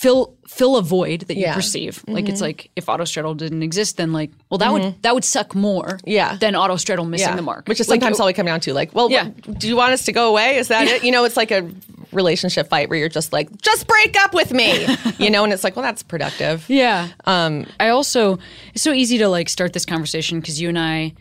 fill 0.00 0.34
fill 0.46 0.76
a 0.76 0.82
void 0.82 1.22
that 1.22 1.34
you 1.34 1.42
Yeah. 1.42 1.48
Mm-hmm. 1.50 1.58
perceive. 1.58 2.04
Like 2.06 2.28
it's 2.28 2.40
like 2.40 2.70
if 2.76 2.86
autostraddle 2.86 3.36
didn't 3.36 3.62
exist, 3.64 3.96
then 3.96 4.12
like 4.12 4.30
well 4.50 4.58
that 4.58 4.72
would 4.72 5.02
that 5.02 5.12
would 5.14 5.24
suck 5.24 5.54
more 5.54 5.98
Yeah. 6.04 6.36
than 6.36 6.54
autostraddle 6.54 7.08
missing 7.08 7.28
Yeah. 7.30 7.36
the 7.36 7.42
mark. 7.42 7.66
Which 7.66 7.80
is 7.80 7.88
Like, 7.88 8.00
sometimes 8.00 8.20
all 8.20 8.26
we 8.26 8.32
come 8.32 8.46
down 8.46 8.60
to. 8.60 8.72
Like, 8.72 8.94
well, 8.94 9.10
Yeah. 9.10 9.24
what- 9.44 9.58
do 9.58 9.66
you 9.68 9.74
want 9.76 9.92
us 9.92 10.04
to 10.04 10.12
go 10.12 10.28
away? 10.28 10.56
Is 10.58 10.68
that 10.68 10.86
it? 10.86 11.02
You 11.04 11.10
know, 11.10 11.24
it's 11.24 11.36
like 11.36 11.50
a 11.50 11.68
relationship 12.12 12.68
fight 12.68 12.88
where 12.88 12.98
you're 12.98 13.08
just 13.08 13.32
like, 13.32 13.48
just 13.60 13.86
break 13.86 14.16
up 14.22 14.32
with 14.34 14.52
me, 14.52 14.86
you 15.18 15.30
know, 15.30 15.42
and 15.44 15.52
it's 15.52 15.64
like, 15.64 15.74
well, 15.76 15.82
that's 15.82 16.02
productive. 16.02 16.64
Yeah. 16.68 17.08
Um, 17.26 17.66
I 17.80 17.88
also 17.88 18.38
it's 18.74 18.82
so 18.84 18.92
easy 18.92 19.18
to 19.18 19.28
like 19.28 19.48
start 19.48 19.72
this 19.72 19.84
conversation 19.84 20.40
because 20.40 20.60
you 20.60 20.68
and 20.68 20.78
I 20.78 21.12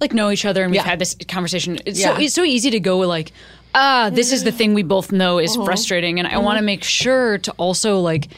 like 0.00 0.14
know 0.14 0.30
each 0.30 0.44
other 0.44 0.62
and 0.62 0.70
we've 0.70 0.76
Yeah. 0.80 0.84
had 0.88 1.00
this 1.00 1.16
conversation. 1.28 1.78
It's 1.84 2.00
so 2.02 2.14
it's 2.16 2.34
so 2.34 2.44
easy 2.44 2.70
to 2.70 2.80
go 2.80 2.98
like, 2.98 3.32
ah, 3.74 4.10
this 4.12 4.32
is 4.32 4.44
the 4.44 4.52
thing 4.52 4.74
we 4.74 4.82
both 4.82 5.12
know 5.12 5.38
is 5.38 5.56
frustrating, 5.56 6.18
and 6.18 6.28
I 6.28 6.38
want 6.38 6.58
to 6.58 6.64
make 6.64 6.82
sure 6.84 7.38
to 7.38 7.52
also 7.52 8.00
like 8.00 8.28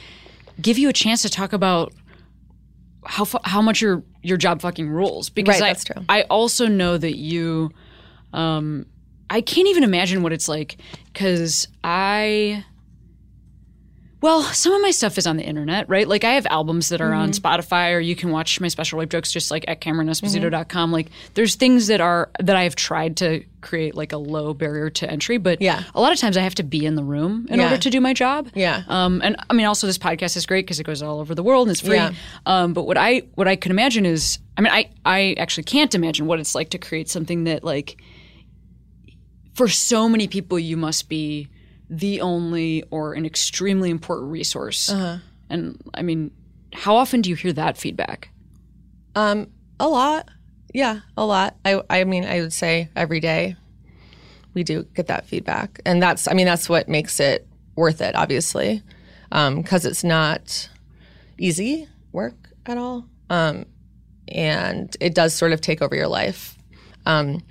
give 0.61 0.79
you 0.79 0.89
a 0.89 0.93
chance 0.93 1.23
to 1.23 1.31
talk 1.31 1.53
about 1.53 1.93
how 3.07 3.25
fu- 3.25 3.39
how 3.45 3.63
much 3.63 3.81
your 3.81 4.03
your 4.23 4.37
job 4.37 4.61
fucking 4.61 4.89
rules 4.89 5.31
because 5.31 5.61
Right, 5.61 5.63
I, 5.63 5.73
that's 5.73 5.85
true. 5.85 6.03
I 6.09 6.23
also 6.23 6.67
know 6.67 6.99
that 6.99 7.17
you 7.17 7.71
um 8.33 8.87
I 9.31 9.41
can't 9.41 9.69
even 9.69 9.85
imagine 9.85 10.23
what 10.23 10.33
it's 10.33 10.49
like 10.49 10.77
cuz 11.15 11.67
I 11.83 12.65
well, 14.23 14.43
some 14.43 14.73
of 14.75 14.83
my 14.83 14.91
stuff 14.91 15.17
is 15.17 15.27
on 15.27 15.37
the 15.39 15.43
internet, 15.45 15.89
right? 15.89 16.07
Like 16.07 16.25
I 16.25 16.33
have 16.35 16.47
albums 16.51 16.91
that 16.91 17.01
are 17.01 17.15
on 17.15 17.31
Mm-hmm. 17.31 17.47
Spotify 17.47 17.95
or 17.95 18.01
you 18.01 18.15
can 18.15 18.31
watch 18.31 18.61
my 18.61 18.69
special 18.69 18.99
Rape 18.99 19.09
Jokes 19.11 19.33
just 19.33 19.51
like 19.51 19.65
at 19.67 19.81
CameronEsposito.com. 19.81 20.93
Like 20.93 21.09
there's 21.35 21.55
things 21.55 21.87
that 21.87 22.01
are 22.03 22.31
that 22.39 22.55
I've 22.57 22.77
tried 22.77 23.17
to 23.19 23.43
create 23.63 23.95
like 23.95 24.13
a 24.13 24.17
low 24.19 24.53
barrier 24.53 24.91
to 24.91 25.11
entry, 25.11 25.39
but 25.39 25.63
Yeah. 25.63 25.85
a 25.95 26.01
lot 26.01 26.13
of 26.13 26.19
times 26.19 26.37
I 26.37 26.43
have 26.43 26.55
to 26.57 26.63
be 26.63 26.85
in 26.85 26.97
the 26.97 27.03
room 27.05 27.47
in 27.51 27.59
Yeah. 27.59 27.65
order 27.71 27.79
to 27.79 27.91
do 27.91 28.01
my 28.01 28.13
job. 28.13 28.49
Yeah. 28.55 28.83
Um, 28.89 29.21
and 29.25 29.37
I 29.49 29.55
mean, 29.55 29.67
also 29.67 29.87
this 29.87 29.99
podcast 29.99 30.37
is 30.37 30.45
great 30.45 30.67
because 30.67 30.81
it 30.81 30.85
goes 30.85 31.03
all 31.03 31.21
over 31.21 31.35
the 31.35 31.43
world 31.43 31.69
and 31.69 31.73
it's 31.73 31.81
free. 31.87 31.97
Yeah. 31.97 32.13
Um, 32.47 32.73
but 32.75 32.85
what 32.87 32.97
I 32.99 33.23
what 33.37 33.49
I 33.49 33.57
can 33.57 33.71
imagine 33.71 34.05
is, 34.07 34.39
I 34.57 34.61
mean, 34.61 34.73
I 34.73 34.91
I 35.05 35.35
actually 35.39 35.65
can't 35.65 35.95
imagine 35.95 36.27
what 36.27 36.41
it's 36.41 36.55
like 36.55 36.71
to 36.71 36.79
create 36.79 37.09
something 37.09 37.45
that 37.45 37.65
like 37.65 38.01
for 39.55 39.69
so 39.69 40.09
many 40.09 40.29
people 40.29 40.59
you 40.59 40.77
must 40.77 41.09
be 41.09 41.49
the 41.91 42.21
only 42.21 42.85
or 42.91 43.15
an 43.15 43.27
extremely 43.27 43.91
important 43.91 44.31
resource. 44.31 44.91
Uh-huh. 44.91 45.19
And 45.51 45.79
I 45.93 46.03
mean, 46.03 46.31
how 46.73 46.97
often 46.97 47.21
do 47.21 47.29
you 47.29 47.37
hear 47.37 47.53
that 47.53 47.77
feedback? 47.77 48.31
Um, 49.17 49.49
a 49.81 49.89
lot. 49.89 50.29
Yeah, 50.73 51.01
a 51.17 51.27
lot. 51.27 51.57
I 51.65 51.83
I 51.91 52.05
mean, 52.05 52.25
I 52.25 52.41
would 52.41 52.53
say 52.53 52.89
every 52.95 53.19
day 53.19 53.57
we 54.55 54.63
do 54.63 54.85
get 54.95 55.09
that 55.09 55.27
feedback. 55.27 55.81
And 55.85 56.01
that's 56.01 56.29
I 56.29 56.33
mean, 56.33 56.47
that's 56.47 56.69
what 56.69 56.89
makes 56.89 57.19
it 57.19 57.47
worth 57.75 58.01
it, 58.01 58.15
obviously. 58.15 58.83
Um, 59.33 59.63
cuz 59.65 59.85
it's 59.85 60.05
not 60.05 60.69
easy 61.39 61.89
work 62.13 62.51
at 62.67 62.79
all. 62.79 63.07
Um, 63.31 63.67
and 64.29 64.97
it 65.01 65.15
does 65.15 65.35
sort 65.35 65.53
of 65.53 65.61
take 65.61 65.83
over 65.83 65.97
your 65.97 66.09
life. 66.09 66.57
Um, 67.05 67.43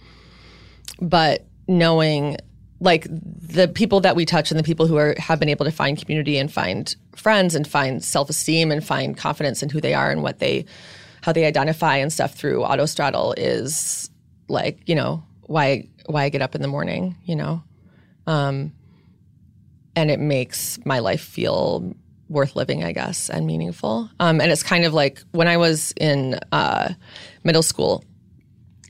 but 1.01 1.45
knowing 1.67 2.37
like 2.81 3.07
the 3.09 3.67
people 3.67 3.99
that 4.01 4.15
we 4.15 4.25
touch 4.25 4.51
and 4.51 4.59
the 4.59 4.63
people 4.63 4.87
who 4.87 4.97
are 4.97 5.15
have 5.17 5.39
been 5.39 5.49
able 5.49 5.65
to 5.65 5.71
find 5.71 5.97
community 5.97 6.37
and 6.37 6.51
find 6.51 6.95
friends 7.15 7.55
and 7.55 7.67
find 7.67 8.03
self-esteem 8.03 8.71
and 8.71 8.85
find 8.85 9.17
confidence 9.17 9.61
in 9.61 9.69
who 9.69 9.81
they 9.81 9.93
are 9.93 10.11
and 10.11 10.23
what 10.23 10.39
they 10.39 10.65
how 11.21 11.33
they 11.33 11.45
identify 11.45 11.97
and 11.97 12.13
stuff 12.13 12.33
through 12.33 12.61
autostraddle 12.61 13.33
is 13.37 14.09
like 14.47 14.79
you 14.87 14.95
know 14.95 15.23
why 15.41 15.87
why 16.05 16.23
I 16.23 16.29
get 16.29 16.41
up 16.41 16.55
in 16.55 16.61
the 16.61 16.67
morning 16.67 17.15
you 17.25 17.35
know? 17.35 17.63
Um 18.27 18.73
and 19.95 20.09
it 20.09 20.19
makes 20.19 20.79
my 20.85 20.99
life 20.99 21.21
feel 21.21 21.93
worth 22.29 22.55
living 22.55 22.83
I 22.83 22.93
guess 22.93 23.29
and 23.29 23.45
meaningful. 23.45 24.09
Um 24.21 24.39
and 24.39 24.51
it's 24.51 24.63
kind 24.63 24.85
of 24.85 24.93
like 24.93 25.21
when 25.31 25.49
I 25.49 25.57
was 25.57 25.93
in 25.99 26.39
uh 26.53 26.93
middle 27.43 27.63
school 27.63 28.05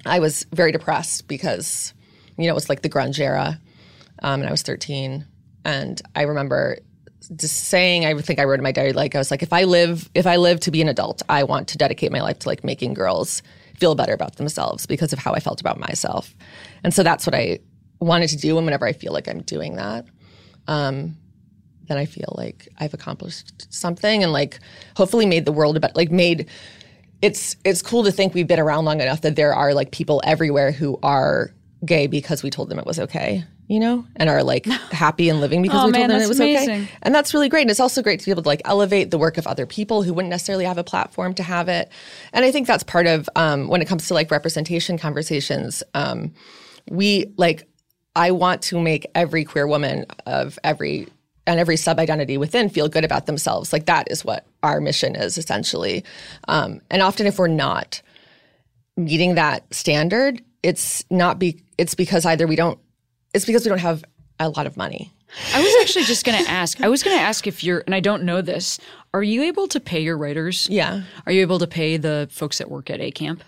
I 0.05 0.19
was 0.19 0.45
very 0.53 0.71
depressed 0.71 1.27
because 1.27 1.93
you 2.37 2.45
know 2.45 2.51
it 2.51 2.55
was 2.55 2.69
like 2.69 2.83
the 2.83 2.89
grunge 2.89 3.19
era 3.19 3.59
um, 4.21 4.41
and 4.41 4.47
I 4.47 4.51
was 4.51 4.61
13. 4.61 5.25
And 5.65 6.01
I 6.15 6.23
remember 6.23 6.79
just 7.35 7.65
saying, 7.65 8.05
I 8.05 8.19
think 8.21 8.39
I 8.39 8.45
wrote 8.45 8.59
in 8.59 8.63
my 8.63 8.71
diary, 8.71 8.93
like 8.93 9.15
I 9.15 9.17
was 9.17 9.31
like, 9.31 9.43
if 9.43 9.53
I 9.53 9.65
live, 9.65 10.09
if 10.15 10.25
I 10.25 10.37
live 10.37 10.59
to 10.61 10.71
be 10.71 10.81
an 10.81 10.87
adult, 10.87 11.21
I 11.29 11.43
want 11.43 11.67
to 11.69 11.77
dedicate 11.77 12.11
my 12.11 12.21
life 12.21 12.39
to 12.39 12.49
like 12.49 12.63
making 12.63 12.93
girls 12.93 13.41
feel 13.77 13.95
better 13.95 14.13
about 14.13 14.35
themselves 14.35 14.85
because 14.85 15.13
of 15.13 15.19
how 15.19 15.33
I 15.33 15.39
felt 15.39 15.61
about 15.61 15.79
myself. 15.79 16.35
And 16.83 16.93
so 16.93 17.03
that's 17.03 17.25
what 17.25 17.35
I 17.35 17.59
wanted 17.99 18.29
to 18.29 18.37
do. 18.37 18.57
And 18.57 18.65
whenever 18.65 18.85
I 18.85 18.93
feel 18.93 19.13
like 19.13 19.27
I'm 19.27 19.41
doing 19.41 19.75
that, 19.75 20.05
um, 20.67 21.17
then 21.87 21.97
I 21.97 22.05
feel 22.05 22.33
like 22.37 22.67
I've 22.77 22.93
accomplished 22.93 23.73
something 23.73 24.23
and 24.23 24.31
like 24.31 24.59
hopefully 24.95 25.25
made 25.25 25.45
the 25.45 25.51
world 25.51 25.75
a 25.77 25.79
better, 25.79 25.93
like 25.95 26.11
made 26.11 26.47
it's 27.21 27.57
it's 27.65 27.81
cool 27.81 28.03
to 28.03 28.11
think 28.11 28.33
we've 28.33 28.47
been 28.47 28.59
around 28.59 28.85
long 28.85 29.01
enough 29.01 29.21
that 29.21 29.35
there 29.35 29.53
are 29.53 29.73
like 29.73 29.91
people 29.91 30.21
everywhere 30.23 30.71
who 30.71 30.97
are 31.03 31.51
gay 31.83 32.07
because 32.07 32.43
we 32.43 32.49
told 32.49 32.69
them 32.69 32.79
it 32.79 32.85
was 32.85 32.99
okay, 32.99 33.43
you 33.69 33.79
know, 33.79 34.03
and 34.17 34.29
are 34.29 34.43
like 34.43 34.65
happy 34.91 35.29
and 35.29 35.39
living 35.39 35.61
because 35.61 35.79
Oh, 35.81 35.85
we 35.85 35.91
man, 35.93 36.09
told 36.09 36.11
them 36.11 36.21
it 36.21 36.27
was 36.27 36.39
amazing. 36.39 36.69
okay. 36.81 36.89
And 37.03 37.15
that's 37.15 37.33
really 37.33 37.47
great. 37.47 37.61
And 37.61 37.69
it's 37.71 37.79
also 37.79 38.01
great 38.01 38.19
to 38.19 38.25
be 38.25 38.31
able 38.31 38.41
to 38.43 38.49
like 38.49 38.61
elevate 38.65 39.11
the 39.11 39.17
work 39.17 39.37
of 39.37 39.45
other 39.47 39.65
people 39.65 40.03
who 40.03 40.13
wouldn't 40.13 40.31
necessarily 40.31 40.65
have 40.65 40.77
a 40.79 40.83
platform 40.83 41.33
to 41.35 41.43
have 41.43 41.69
it. 41.69 41.89
And 42.33 42.43
I 42.43 42.51
think 42.51 42.67
that's 42.67 42.83
part 42.83 43.05
of 43.07 43.29
um, 43.35 43.67
when 43.69 43.81
it 43.81 43.87
comes 43.87 44.07
to 44.07 44.13
like 44.15 44.31
representation 44.31 44.97
conversations. 44.97 45.83
Um, 45.93 46.33
we 46.89 47.31
like 47.37 47.67
I 48.15 48.31
want 48.31 48.63
to 48.63 48.81
make 48.81 49.05
every 49.15 49.45
queer 49.45 49.67
woman 49.67 50.05
of 50.25 50.57
every 50.63 51.07
and 51.45 51.59
every 51.59 51.77
sub 51.77 51.99
identity 51.99 52.37
within 52.37 52.69
feel 52.69 52.89
good 52.89 53.05
about 53.05 53.27
themselves. 53.27 53.71
Like 53.71 53.85
that 53.85 54.09
is 54.11 54.25
what 54.25 54.45
our 54.63 54.81
mission 54.81 55.15
is 55.15 55.37
essentially. 55.37 56.03
Um, 56.47 56.81
and 56.89 57.01
often, 57.03 57.27
if 57.27 57.37
we're 57.37 57.47
not 57.47 58.01
meeting 58.97 59.35
that 59.35 59.71
standard, 59.73 60.41
it's 60.63 61.05
not 61.11 61.37
be 61.37 61.61
it's 61.77 61.93
because 61.95 62.25
either 62.25 62.47
we 62.47 62.55
don't 62.55 62.79
it's 63.33 63.45
because 63.45 63.63
we 63.63 63.69
don't 63.69 63.79
have 63.79 64.03
a 64.39 64.49
lot 64.49 64.65
of 64.67 64.77
money. 64.77 65.11
I 65.53 65.61
was 65.61 65.75
actually 65.81 66.05
just 66.05 66.25
going 66.25 66.43
to 66.43 66.49
ask. 66.49 66.81
I 66.81 66.87
was 66.87 67.03
going 67.03 67.15
to 67.15 67.21
ask 67.21 67.45
if 67.45 67.63
you're, 67.63 67.83
and 67.85 67.93
I 67.93 67.99
don't 67.99 68.23
know 68.23 68.41
this. 68.41 68.79
Are 69.13 69.21
you 69.21 69.43
able 69.43 69.67
to 69.67 69.79
pay 69.79 69.99
your 69.99 70.17
writers? 70.17 70.67
Yeah. 70.69 71.03
Are 71.25 71.31
you 71.31 71.41
able 71.41 71.59
to 71.59 71.67
pay 71.67 71.97
the 71.97 72.27
folks 72.31 72.57
that 72.57 72.69
work 72.69 72.89
at 72.89 72.99
A 72.99 73.11
Camp? 73.11 73.43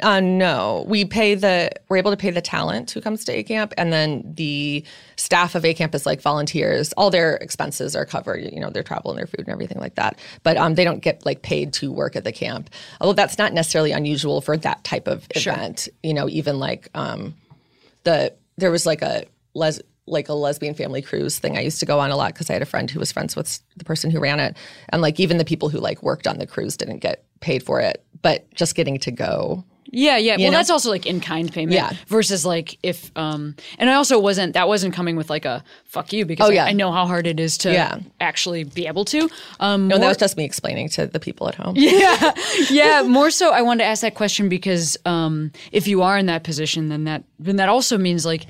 Uh, 0.00 0.18
no, 0.18 0.84
we 0.88 1.04
pay 1.04 1.36
the 1.36 1.70
we're 1.88 1.96
able 1.96 2.10
to 2.10 2.16
pay 2.16 2.30
the 2.30 2.40
talent 2.40 2.90
who 2.90 3.00
comes 3.00 3.24
to 3.24 3.32
A 3.32 3.44
Camp, 3.44 3.72
and 3.76 3.92
then 3.92 4.34
the 4.36 4.84
staff 5.16 5.54
of 5.54 5.64
A 5.64 5.74
Camp 5.74 5.94
is 5.94 6.06
like 6.06 6.20
volunteers. 6.20 6.92
All 6.94 7.08
their 7.10 7.36
expenses 7.36 7.94
are 7.94 8.04
covered, 8.04 8.42
you 8.52 8.58
know, 8.58 8.70
their 8.70 8.82
travel 8.82 9.12
and 9.12 9.18
their 9.18 9.28
food 9.28 9.40
and 9.40 9.50
everything 9.50 9.78
like 9.78 9.94
that. 9.94 10.18
But 10.42 10.56
um, 10.56 10.74
they 10.74 10.82
don't 10.82 11.00
get 11.00 11.24
like 11.24 11.42
paid 11.42 11.72
to 11.74 11.92
work 11.92 12.16
at 12.16 12.24
the 12.24 12.32
camp. 12.32 12.68
Although 13.00 13.12
that's 13.12 13.38
not 13.38 13.52
necessarily 13.52 13.92
unusual 13.92 14.40
for 14.40 14.56
that 14.56 14.82
type 14.82 15.06
of 15.06 15.26
event. 15.36 15.80
Sure. 15.80 15.94
You 16.02 16.14
know, 16.14 16.28
even 16.28 16.58
like 16.58 16.88
um, 16.94 17.34
the 18.02 18.34
there 18.62 18.70
was 18.70 18.86
like 18.86 19.02
a 19.02 19.24
les 19.54 19.80
like 20.06 20.28
a 20.28 20.34
lesbian 20.34 20.74
family 20.74 21.02
cruise 21.02 21.38
thing 21.38 21.56
I 21.56 21.60
used 21.60 21.78
to 21.80 21.86
go 21.86 22.00
on 22.00 22.10
a 22.10 22.16
lot 22.16 22.32
because 22.32 22.50
I 22.50 22.54
had 22.54 22.62
a 22.62 22.66
friend 22.66 22.90
who 22.90 22.98
was 22.98 23.12
friends 23.12 23.36
with 23.36 23.60
the 23.76 23.84
person 23.84 24.10
who 24.10 24.18
ran 24.18 24.40
it, 24.40 24.56
and 24.88 25.02
like 25.02 25.20
even 25.20 25.38
the 25.38 25.44
people 25.44 25.68
who 25.68 25.78
like 25.78 26.02
worked 26.02 26.26
on 26.26 26.38
the 26.38 26.46
cruise 26.46 26.76
didn't 26.76 26.98
get 26.98 27.24
paid 27.40 27.62
for 27.62 27.80
it, 27.80 28.04
but 28.22 28.52
just 28.54 28.74
getting 28.74 28.98
to 29.00 29.10
go 29.10 29.64
Yeah, 29.94 30.16
yeah. 30.16 30.36
Well, 30.38 30.50
know? 30.50 30.56
that's 30.56 30.70
also 30.70 30.90
like 30.90 31.04
in 31.06 31.20
kind 31.20 31.52
payment. 31.52 31.74
Yeah. 31.74 31.92
Versus 32.08 32.44
like 32.46 32.78
if, 32.82 33.10
um, 33.14 33.54
and 33.78 33.90
I 33.90 33.94
also 33.94 34.18
wasn't, 34.18 34.54
that 34.54 34.66
wasn't 34.66 34.94
coming 34.94 35.16
with 35.16 35.28
like 35.28 35.44
a 35.44 35.62
fuck 35.84 36.12
you 36.14 36.24
because 36.24 36.48
Oh, 36.48 36.50
I- 36.50 36.54
yeah. 36.54 36.64
I, 36.64 36.72
know 36.72 36.90
how 36.90 37.06
hard 37.06 37.26
it 37.26 37.38
is 37.38 37.58
to 37.58 37.72
Yeah. 37.72 37.98
actually 38.20 38.64
be 38.64 38.86
able 38.86 39.04
to. 39.06 39.28
Um, 39.60 39.88
No, 39.88 39.98
that 39.98 40.08
was 40.08 40.16
just 40.16 40.36
me 40.38 40.44
explaining 40.44 40.88
to 40.90 41.06
the 41.06 41.20
people 41.20 41.46
at 41.48 41.54
home. 41.56 41.74
Yeah, 41.76 42.32
yeah, 42.70 43.02
more 43.02 43.30
so 43.30 43.52
I 43.52 43.60
wanted 43.62 43.84
to 43.84 43.88
ask 43.88 44.00
that 44.00 44.14
question 44.14 44.48
because 44.48 44.96
um, 45.04 45.52
if 45.72 45.86
you 45.86 46.00
are 46.02 46.16
in 46.16 46.26
that 46.26 46.42
position, 46.42 46.88
then 46.88 47.04
that 47.04 47.24
then 47.38 47.56
that 47.56 47.68
also 47.68 47.98
means 47.98 48.24
like 48.24 48.46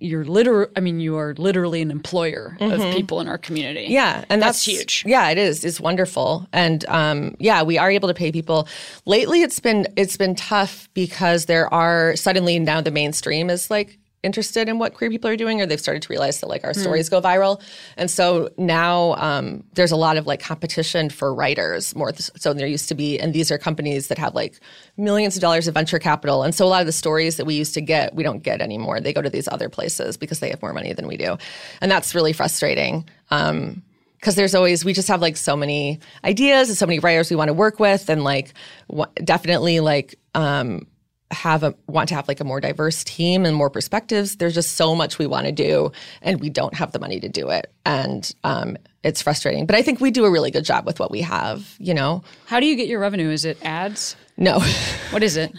you're 0.00 0.24
literal. 0.24 0.68
I 0.76 0.80
mean, 0.80 0.98
you 0.98 1.16
are 1.16 1.34
literally 1.38 1.82
an 1.82 1.90
employer 1.90 2.56
of 2.60 2.80
people 2.94 3.20
in 3.20 3.28
our 3.28 3.38
community. 3.38 3.84
Mm-hmm. 3.84 3.92
Yeah, 3.92 4.24
and 4.28 4.42
That's 4.42 4.64
that's, 4.64 4.64
huge. 4.64 5.04
Yeah, 5.06 5.28
it 5.30 5.38
is. 5.38 5.64
It's 5.64 5.80
wonderful, 5.80 6.48
and 6.52 6.84
um, 6.88 7.36
yeah, 7.38 7.62
we 7.62 7.78
are 7.78 7.90
able 7.90 8.08
to 8.08 8.14
pay 8.14 8.32
people. 8.32 8.66
Lately, 9.06 9.42
it's 9.42 9.60
been 9.60 9.86
it's 9.96 10.16
been 10.16 10.34
tough 10.34 10.88
because 10.94 11.46
there 11.46 11.72
are 11.72 12.16
suddenly 12.16 12.58
now 12.58 12.80
the 12.80 12.90
mainstream 12.90 13.50
is 13.50 13.70
like 13.70 13.99
interested 14.22 14.68
in 14.68 14.78
what 14.78 14.94
queer 14.94 15.10
people 15.10 15.30
are 15.30 15.36
doing, 15.36 15.60
or 15.60 15.66
they've 15.66 15.80
started 15.80 16.02
to 16.02 16.08
realize 16.08 16.40
that 16.40 16.48
like 16.48 16.64
our 16.64 16.74
stories 16.74 17.08
go 17.08 17.20
viral, 17.20 17.60
and 17.96 18.10
so 18.10 18.50
now 18.58 19.14
um, 19.14 19.64
there's 19.74 19.92
a 19.92 19.96
lot 19.96 20.16
of 20.16 20.26
like 20.26 20.40
competition 20.40 21.08
for 21.08 21.34
writers 21.34 21.94
more 21.94 22.12
th- 22.12 22.30
so 22.36 22.50
than 22.50 22.58
there 22.58 22.66
used 22.66 22.88
to 22.88 22.94
be, 22.94 23.18
and 23.18 23.32
these 23.32 23.50
are 23.50 23.58
companies 23.58 24.08
that 24.08 24.18
have 24.18 24.34
like 24.34 24.60
millions 24.96 25.36
of 25.36 25.40
dollars 25.40 25.66
of 25.68 25.74
venture 25.74 25.98
capital, 25.98 26.42
and 26.42 26.54
so 26.54 26.64
a 26.64 26.68
lot 26.68 26.80
of 26.80 26.86
the 26.86 26.92
stories 26.92 27.36
that 27.36 27.46
we 27.46 27.54
used 27.54 27.74
to 27.74 27.80
get 27.80 28.14
we 28.14 28.22
don't 28.22 28.42
get 28.42 28.60
anymore. 28.60 29.00
They 29.00 29.12
go 29.12 29.22
to 29.22 29.30
these 29.30 29.48
other 29.48 29.68
places 29.68 30.16
because 30.16 30.40
they 30.40 30.50
have 30.50 30.60
more 30.62 30.72
money 30.72 30.92
than 30.92 31.06
we 31.06 31.16
do, 31.16 31.38
and 31.80 31.90
that's 31.90 32.14
really 32.14 32.32
frustrating. 32.32 33.08
Um, 33.30 33.82
because 34.16 34.34
there's 34.34 34.54
always 34.54 34.84
we 34.84 34.92
just 34.92 35.08
have 35.08 35.22
like 35.22 35.36
so 35.36 35.56
many 35.56 35.98
ideas 36.24 36.68
and 36.68 36.76
so 36.76 36.86
many 36.86 36.98
writers 36.98 37.30
we 37.30 37.36
want 37.36 37.48
to 37.48 37.54
work 37.54 37.80
with 37.80 38.10
and 38.10 38.22
like 38.22 38.52
w- 38.90 39.10
definitely 39.24 39.80
like 39.80 40.16
um 40.34 40.86
have 41.30 41.62
a 41.62 41.74
want 41.86 42.08
to 42.08 42.14
have 42.14 42.26
like 42.28 42.40
a 42.40 42.44
more 42.44 42.60
diverse 42.60 43.04
team 43.04 43.44
and 43.46 43.54
more 43.54 43.70
perspectives 43.70 44.36
there's 44.36 44.54
just 44.54 44.72
so 44.76 44.94
much 44.94 45.18
we 45.18 45.26
want 45.26 45.46
to 45.46 45.52
do 45.52 45.92
and 46.22 46.40
we 46.40 46.50
don't 46.50 46.74
have 46.74 46.90
the 46.92 46.98
money 46.98 47.20
to 47.20 47.28
do 47.28 47.48
it 47.50 47.72
and 47.86 48.34
um 48.42 48.76
it's 49.04 49.22
frustrating 49.22 49.64
but 49.64 49.76
i 49.76 49.82
think 49.82 50.00
we 50.00 50.10
do 50.10 50.24
a 50.24 50.30
really 50.30 50.50
good 50.50 50.64
job 50.64 50.84
with 50.84 50.98
what 50.98 51.10
we 51.10 51.20
have 51.20 51.76
you 51.78 51.94
know 51.94 52.22
How 52.46 52.58
do 52.58 52.66
you 52.66 52.74
get 52.76 52.88
your 52.88 52.98
revenue? 53.00 53.30
Is 53.30 53.44
it 53.44 53.58
ads? 53.64 54.16
no 54.36 54.58
What 55.10 55.22
is 55.22 55.36
it? 55.36 55.52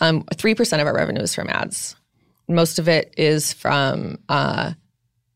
um 0.00 0.24
3% 0.24 0.80
of 0.80 0.86
our 0.86 0.94
revenue 0.94 1.22
is 1.22 1.34
from 1.34 1.48
ads 1.48 1.94
most 2.48 2.78
of 2.80 2.88
it 2.88 3.14
is 3.16 3.52
from 3.52 4.18
uh 4.28 4.72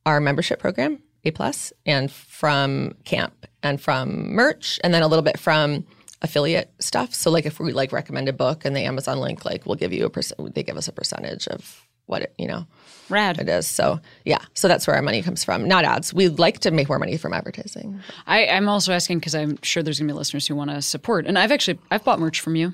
our 0.07 0.21
membership 0.21 0.59
program, 0.59 0.99
A 1.25 1.31
plus, 1.33 1.71
and 1.85 2.11
from 2.11 2.95
camp 3.05 3.47
and 3.63 3.79
from 3.79 4.33
merch, 4.33 4.81
and 4.83 4.95
then 4.95 5.03
a 5.03 5.07
little 5.07 5.23
bit 5.23 5.39
from 5.39 5.87
affiliate 6.23 6.73
stuff. 6.81 7.15
So 7.15 7.31
like 7.31 7.47
if 7.47 7.61
we 7.61 7.73
like 7.73 7.93
recommend 7.93 8.29
a 8.29 8.33
book 8.33 8.65
and 8.65 8.75
the 8.77 8.81
Amazon 8.85 9.19
link, 9.19 9.45
like 9.45 9.67
we'll 9.67 9.77
give 9.77 9.93
you 9.93 10.05
a 10.07 10.11
percent. 10.11 10.55
They 10.55 10.63
give 10.63 10.77
us 10.77 10.89
a 10.89 10.93
percentage 10.93 11.47
of 11.49 11.85
what 12.07 12.23
it, 12.23 12.35
you 12.39 12.47
know 12.49 12.67
Rad. 13.11 13.39
it 13.39 13.49
is. 13.51 13.67
So 13.67 14.01
yeah, 14.25 14.39
so 14.55 14.67
that's 14.67 14.87
where 14.87 14.97
our 14.97 15.03
money 15.03 15.23
comes 15.23 15.45
from, 15.45 15.69
not 15.69 15.85
ads. 15.85 16.15
We'd 16.15 16.39
like 16.39 16.61
to 16.61 16.71
make 16.71 16.89
more 16.89 16.99
money 16.99 17.17
from 17.19 17.33
advertising. 17.35 18.01
I, 18.27 18.47
I'm 18.47 18.69
also 18.69 18.93
asking 18.93 19.19
because 19.19 19.35
I'm 19.35 19.59
sure 19.63 19.83
there's 19.83 19.99
gonna 20.01 20.13
be 20.13 20.17
listeners 20.17 20.47
who 20.47 20.57
want 20.57 20.71
to 20.71 20.81
support, 20.83 21.27
and 21.27 21.39
I've 21.39 21.53
actually 21.53 21.79
I've 21.91 22.05
bought 22.05 22.19
merch 22.19 22.41
from 22.41 22.57
you, 22.57 22.73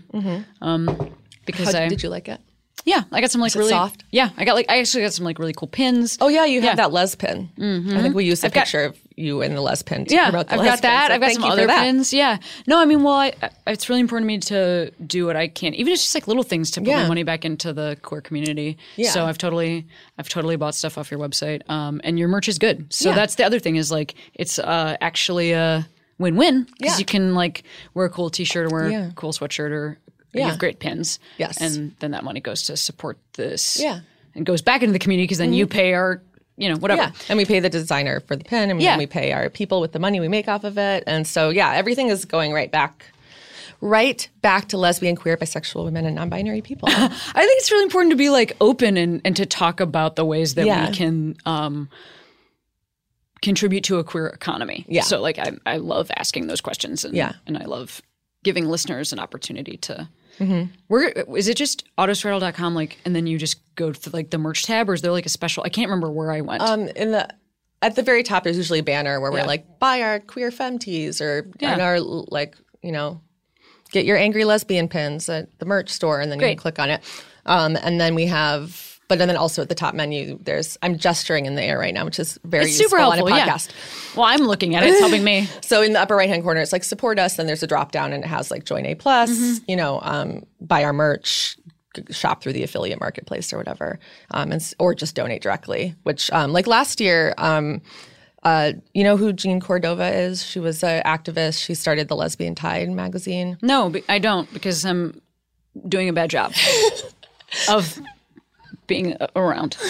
um, 0.62 1.12
because 1.46 1.72
How, 1.74 1.80
I 1.80 1.88
did 1.88 2.02
you 2.02 2.08
like 2.08 2.28
it? 2.28 2.40
yeah 2.86 3.02
I 3.12 3.20
got 3.22 3.30
some 3.30 3.40
like 3.40 3.54
really 3.54 3.70
soft? 3.70 4.04
yeah 4.10 4.30
I 4.36 4.44
got 4.44 4.54
like 4.56 4.66
I 4.68 4.78
actually 4.78 5.04
got 5.04 5.12
some 5.14 5.24
like 5.24 5.38
really 5.38 5.52
cool 5.54 5.68
pins. 5.68 6.18
Oh 6.20 6.28
yeah, 6.28 6.44
you 6.44 6.60
have 6.62 6.76
that 6.76 6.92
Les 6.92 7.14
pin. 7.14 7.50
I 7.58 8.02
think 8.02 8.14
we 8.14 8.24
used 8.24 8.44
a 8.44 8.46
I've 8.46 8.52
got- 8.52 8.60
picture 8.64 8.84
of 8.84 8.98
you 9.16 9.42
and 9.42 9.56
the 9.56 9.60
Les 9.60 9.82
pin. 9.82 10.06
Yeah, 10.08 10.26
I've 10.26 10.32
got 10.32 10.48
that. 10.82 11.08
so 11.08 11.14
I've 11.14 11.20
got 11.20 11.32
some 11.32 11.44
other 11.44 11.66
pins. 11.68 12.12
Yeah. 12.12 12.38
No, 12.66 12.80
I 12.80 12.84
mean, 12.84 13.02
well, 13.04 13.14
I, 13.14 13.32
I- 13.42 13.50
it's 13.72 13.88
really 13.88 14.00
important 14.00 14.24
to 14.24 14.34
me 14.34 14.38
to 14.40 14.90
do 15.06 15.24
what 15.26 15.36
I 15.36 15.46
can, 15.48 15.72
even 15.74 15.92
if 15.92 15.96
it's 15.96 16.02
just 16.02 16.14
like 16.14 16.26
little 16.26 16.42
things 16.42 16.70
to 16.72 16.80
put 16.80 16.90
my 16.90 17.06
money 17.08 17.22
back 17.22 17.44
into 17.44 17.72
the 17.72 17.96
queer 18.02 18.20
community. 18.20 18.76
Yeah. 18.96 19.10
So 19.10 19.24
I've 19.24 19.38
totally, 19.38 19.86
I've 20.18 20.28
totally 20.28 20.56
bought 20.56 20.74
stuff 20.74 20.98
off 20.98 21.10
your 21.10 21.20
website, 21.20 21.68
um, 21.70 22.00
and 22.04 22.18
your 22.18 22.28
merch 22.28 22.48
is 22.48 22.58
good. 22.58 22.92
So 22.92 23.10
Yeah. 23.10 23.14
that's 23.14 23.36
the 23.36 23.44
other 23.44 23.58
thing 23.60 23.76
is 23.76 23.90
like 23.92 24.14
it's 24.34 24.58
uh, 24.58 24.96
actually 25.00 25.52
a 25.52 25.86
win-win 26.18 26.64
because 26.78 26.94
Yeah. 26.94 26.98
you 26.98 27.04
can 27.04 27.34
like 27.34 27.62
wear 27.94 28.06
a 28.06 28.10
cool 28.10 28.30
T-shirt 28.30 28.66
or 28.66 28.74
wear 28.74 28.90
Yeah. 28.90 29.08
a 29.08 29.12
cool 29.12 29.32
sweatshirt 29.32 29.70
or 29.70 29.98
you 30.32 30.42
have 30.42 30.58
great 30.58 30.80
pins. 30.80 31.20
Yes. 31.38 31.60
and 31.60 31.94
then 32.00 32.10
that 32.10 32.24
money 32.24 32.40
goes 32.40 32.64
to 32.64 32.76
support 32.76 33.18
this. 33.34 33.78
Yeah. 33.80 33.94
Mm-hmm. 33.94 34.38
and 34.38 34.46
goes 34.46 34.62
back 34.62 34.82
into 34.82 34.92
the 34.92 34.98
community 34.98 35.24
because 35.24 35.38
then 35.38 35.52
you 35.52 35.64
pay 35.68 35.94
our, 35.94 36.20
you 36.56 36.68
know, 36.68 36.76
whatever. 36.76 37.02
Yeah, 37.02 37.10
and 37.28 37.36
we 37.36 37.44
pay 37.44 37.60
the 37.60 37.68
designer 37.70 38.20
for 38.20 38.36
the 38.36 38.44
pin, 38.44 38.70
and 38.70 38.80
Yeah. 38.80 38.90
then 38.92 38.98
we 38.98 39.06
pay 39.06 39.32
our 39.32 39.50
people 39.50 39.80
with 39.80 39.92
the 39.92 39.98
money 39.98 40.20
we 40.20 40.28
make 40.28 40.48
off 40.48 40.64
of 40.64 40.78
it, 40.78 41.04
and 41.06 41.26
so 41.26 41.50
yeah, 41.50 41.72
everything 41.72 42.08
is 42.08 42.24
going 42.24 42.52
right 42.52 42.70
back, 42.70 43.06
right 43.80 44.28
back 44.40 44.68
to 44.68 44.78
lesbian, 44.78 45.16
queer, 45.16 45.36
bisexual 45.36 45.84
women, 45.84 46.06
and 46.06 46.14
non-binary 46.14 46.62
people. 46.62 46.88
I 46.92 47.08
think 47.08 47.60
it's 47.60 47.70
really 47.70 47.82
important 47.84 48.12
to 48.12 48.16
be 48.16 48.30
like 48.30 48.56
open 48.60 48.96
and, 48.96 49.20
and 49.24 49.34
to 49.36 49.46
talk 49.46 49.80
about 49.80 50.16
the 50.16 50.24
ways 50.24 50.54
that 50.54 50.66
Yeah. 50.66 50.88
we 50.90 50.94
can 50.94 51.36
um, 51.44 51.88
contribute 53.42 53.84
to 53.84 53.98
a 53.98 54.04
queer 54.04 54.28
economy. 54.28 54.84
Yeah. 54.88 55.02
So 55.02 55.20
like 55.20 55.38
I, 55.38 55.52
I 55.66 55.76
love 55.78 56.10
asking 56.16 56.46
those 56.46 56.60
questions 56.60 57.04
and 57.04 57.14
Yeah. 57.14 57.32
and 57.46 57.58
I 57.58 57.64
love 57.64 58.00
giving 58.42 58.66
listeners 58.66 59.12
an 59.12 59.18
opportunity 59.18 59.76
to 59.78 60.08
Mm-hmm. 60.38 60.72
where 60.88 61.08
is 61.10 61.46
it 61.48 61.56
just 61.56 61.84
autostraddle.com 61.96 62.74
like 62.74 62.98
and 63.04 63.14
then 63.14 63.26
you 63.26 63.38
just 63.38 63.60
go 63.76 63.92
to 63.92 64.10
like 64.10 64.30
the 64.30 64.38
merch 64.38 64.64
tab 64.64 64.90
or 64.90 64.94
is 64.94 65.00
there 65.02 65.12
like 65.12 65.26
a 65.26 65.28
special 65.28 65.62
I 65.64 65.68
can't 65.68 65.88
remember 65.88 66.10
where 66.10 66.32
I 66.32 66.40
went. 66.40 66.60
um, 66.62 66.88
in 66.88 67.12
the 67.12 67.28
at 67.82 67.96
the 67.96 68.02
very 68.02 68.22
top, 68.22 68.44
there's 68.44 68.56
usually 68.56 68.78
a 68.78 68.82
banner 68.82 69.20
where 69.20 69.30
Yeah. 69.30 69.42
we're 69.42 69.46
like, 69.46 69.78
buy 69.78 70.00
our 70.00 70.18
queer 70.18 70.50
femme 70.50 70.78
tees, 70.78 71.20
or 71.20 71.46
Yeah. 71.60 71.78
our 71.78 72.00
like, 72.00 72.56
you 72.82 72.92
know, 72.92 73.20
get 73.92 74.06
your 74.06 74.16
angry 74.16 74.44
lesbian 74.44 74.88
pins 74.88 75.28
at 75.28 75.56
the 75.58 75.66
merch 75.66 75.90
store, 75.90 76.20
and 76.20 76.32
then 76.32 76.38
you 76.38 76.44
Great. 76.46 76.52
can 76.56 76.62
click 76.62 76.78
on 76.78 76.88
it, 76.88 77.02
um, 77.44 77.76
and 77.76 78.00
then 78.00 78.14
we 78.14 78.24
have. 78.26 78.93
But 79.08 79.18
then 79.18 79.34
also 79.36 79.62
at 79.62 79.68
the 79.68 79.74
top 79.74 79.94
menu, 79.94 80.38
there's 80.42 80.78
I'm 80.82 80.96
gesturing 80.96 81.46
in 81.46 81.56
the 81.56 81.62
air 81.62 81.78
right 81.78 81.92
now, 81.92 82.04
which 82.04 82.18
is 82.18 82.38
very 82.44 82.64
it's 82.64 82.76
super 82.76 82.96
useful 82.96 83.12
helpful, 83.12 83.26
on 83.26 83.32
a 83.32 83.36
yeah. 83.36 83.48
podcast. 83.48 83.70
Well, 84.16 84.24
I'm 84.24 84.42
looking 84.42 84.74
at 84.74 84.82
it. 84.82 84.90
It's 84.90 85.00
helping 85.00 85.24
me. 85.24 85.48
So 85.62 85.82
in 85.82 85.92
the 85.92 86.00
upper 86.00 86.14
right 86.14 86.28
hand 86.28 86.42
corner, 86.42 86.60
it's 86.60 86.72
like 86.72 86.84
support 86.84 87.18
us. 87.18 87.36
Then 87.36 87.46
there's 87.46 87.62
a 87.62 87.66
drop 87.66 87.90
down 87.90 88.12
and 88.12 88.22
it 88.22 88.26
has 88.26 88.50
like 88.50 88.64
join 88.64 88.86
A 88.86 88.94
plus. 88.94 89.30
Mm-hmm. 89.30 89.64
You 89.66 89.76
know, 89.76 89.98
um, 90.02 90.44
buy 90.60 90.84
our 90.84 90.92
merch, 90.92 91.56
shop 92.10 92.42
through 92.42 92.52
the 92.52 92.62
affiliate 92.62 93.00
marketplace 93.00 93.52
or 93.52 93.58
whatever, 93.58 93.98
um, 94.30 94.52
and 94.52 94.74
or 94.78 94.94
just 94.94 95.14
donate 95.14 95.42
directly. 95.42 95.94
Which 96.02 96.30
um, 96.32 96.52
like 96.52 96.66
last 96.66 97.00
year. 97.00 97.34
Um, 97.38 97.82
uh, 98.42 98.72
you 98.92 99.02
know 99.02 99.16
who 99.16 99.32
Jeanne 99.32 99.58
Cordova 99.58 100.14
is? 100.14 100.44
She 100.44 100.60
was 100.60 100.84
an 100.84 101.02
activist. 101.04 101.64
She 101.64 101.74
started 101.74 102.08
the 102.08 102.16
Lesbian 102.16 102.54
Tide 102.54 102.90
magazine. 102.90 103.56
No, 103.62 103.90
I 104.06 104.18
don't 104.18 104.52
because 104.52 104.84
I'm 104.84 105.18
doing 105.88 106.10
a 106.10 106.12
bad 106.12 106.28
job 106.28 106.52
of 107.70 107.98
being 108.86 109.16
around. 109.36 109.76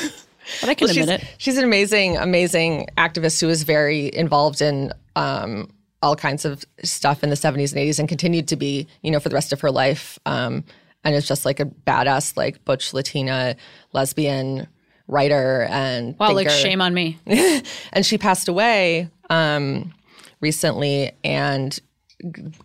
But 0.60 0.68
I 0.68 0.74
can 0.74 0.88
she's, 0.88 0.98
admit 0.98 1.22
it. 1.22 1.28
she's 1.38 1.56
an 1.56 1.64
amazing, 1.64 2.18
amazing 2.18 2.88
activist 2.98 3.40
who 3.40 3.46
was 3.46 3.62
very 3.62 4.14
involved 4.14 4.60
in 4.60 4.92
um, 5.16 5.70
all 6.02 6.14
kinds 6.16 6.44
of 6.44 6.66
stuff 6.82 7.24
in 7.24 7.30
the 7.30 7.34
70s 7.34 7.72
and 7.72 7.80
80s 7.80 7.98
and 7.98 8.06
continued 8.10 8.48
to 8.48 8.56
be, 8.56 8.86
you 9.02 9.10
know, 9.10 9.20
for 9.20 9.30
the 9.30 9.34
rest 9.34 9.54
of 9.54 9.62
her 9.62 9.70
life. 9.70 10.18
Um, 10.26 10.64
and 11.02 11.14
is 11.14 11.26
just 11.26 11.44
like 11.44 11.60
a 11.60 11.64
badass, 11.64 12.36
like 12.36 12.64
butch 12.64 12.92
Latina 12.92 13.56
lesbian 13.92 14.66
writer 15.06 15.66
and 15.70 16.18
Wow, 16.18 16.32
like 16.32 16.50
shame 16.50 16.80
on 16.80 16.94
me. 16.94 17.18
And 17.92 18.04
she 18.04 18.18
passed 18.18 18.48
away 18.48 19.08
um, 19.30 19.92
recently 20.40 21.12
and 21.22 21.78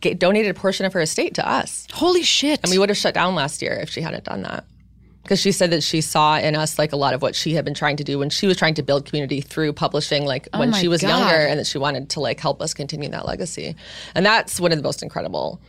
g- 0.02 0.14
donated 0.14 0.52
a 0.52 0.60
portion 0.60 0.86
of 0.86 0.94
her 0.94 1.02
estate 1.02 1.36
to 1.36 1.48
us. 1.48 1.88
Holy 1.92 2.24
shit. 2.24 2.60
And 2.64 2.72
we 2.72 2.78
would 2.78 2.90
have 2.90 2.98
shut 2.98 3.14
down 3.14 3.36
last 3.36 3.62
year 3.62 3.74
if 3.74 3.90
she 3.90 4.02
hadn't 4.02 4.24
done 4.24 4.42
that. 4.44 4.66
Because 5.30 5.40
she 5.40 5.52
said 5.52 5.70
that 5.70 5.84
she 5.84 6.02
saw 6.02 6.40
in 6.40 6.56
us 6.56 6.80
like 6.80 6.92
a 6.92 6.96
lot 6.96 7.14
of 7.14 7.22
what 7.22 7.36
she 7.36 7.54
had 7.54 7.64
been 7.64 7.76
trying 7.76 7.98
to 7.98 8.04
do 8.04 8.18
when 8.18 8.32
she 8.32 8.48
was 8.48 8.58
trying 8.58 8.74
to 8.74 8.82
build 8.82 9.06
community 9.06 9.42
through 9.42 9.74
publishing, 9.74 10.26
like 10.26 10.48
oh 10.54 10.60
when 10.60 10.70
Oh 10.70 10.72
my 10.72 10.82
she 10.82 10.88
was 10.88 11.04
God. 11.04 11.10
younger, 11.10 11.36
and 11.46 11.60
that 11.60 11.68
she 11.68 11.78
wanted 11.78 12.10
to 12.10 12.20
like 12.20 12.40
help 12.40 12.64
us 12.64 12.74
continue 12.74 13.08
that 13.10 13.28
legacy. 13.28 13.76
And 14.16 14.26
that's 14.26 14.60
one 14.60 14.72
of 14.72 14.80
the 14.80 14.84
most 14.84 15.04
incredible 15.04 15.62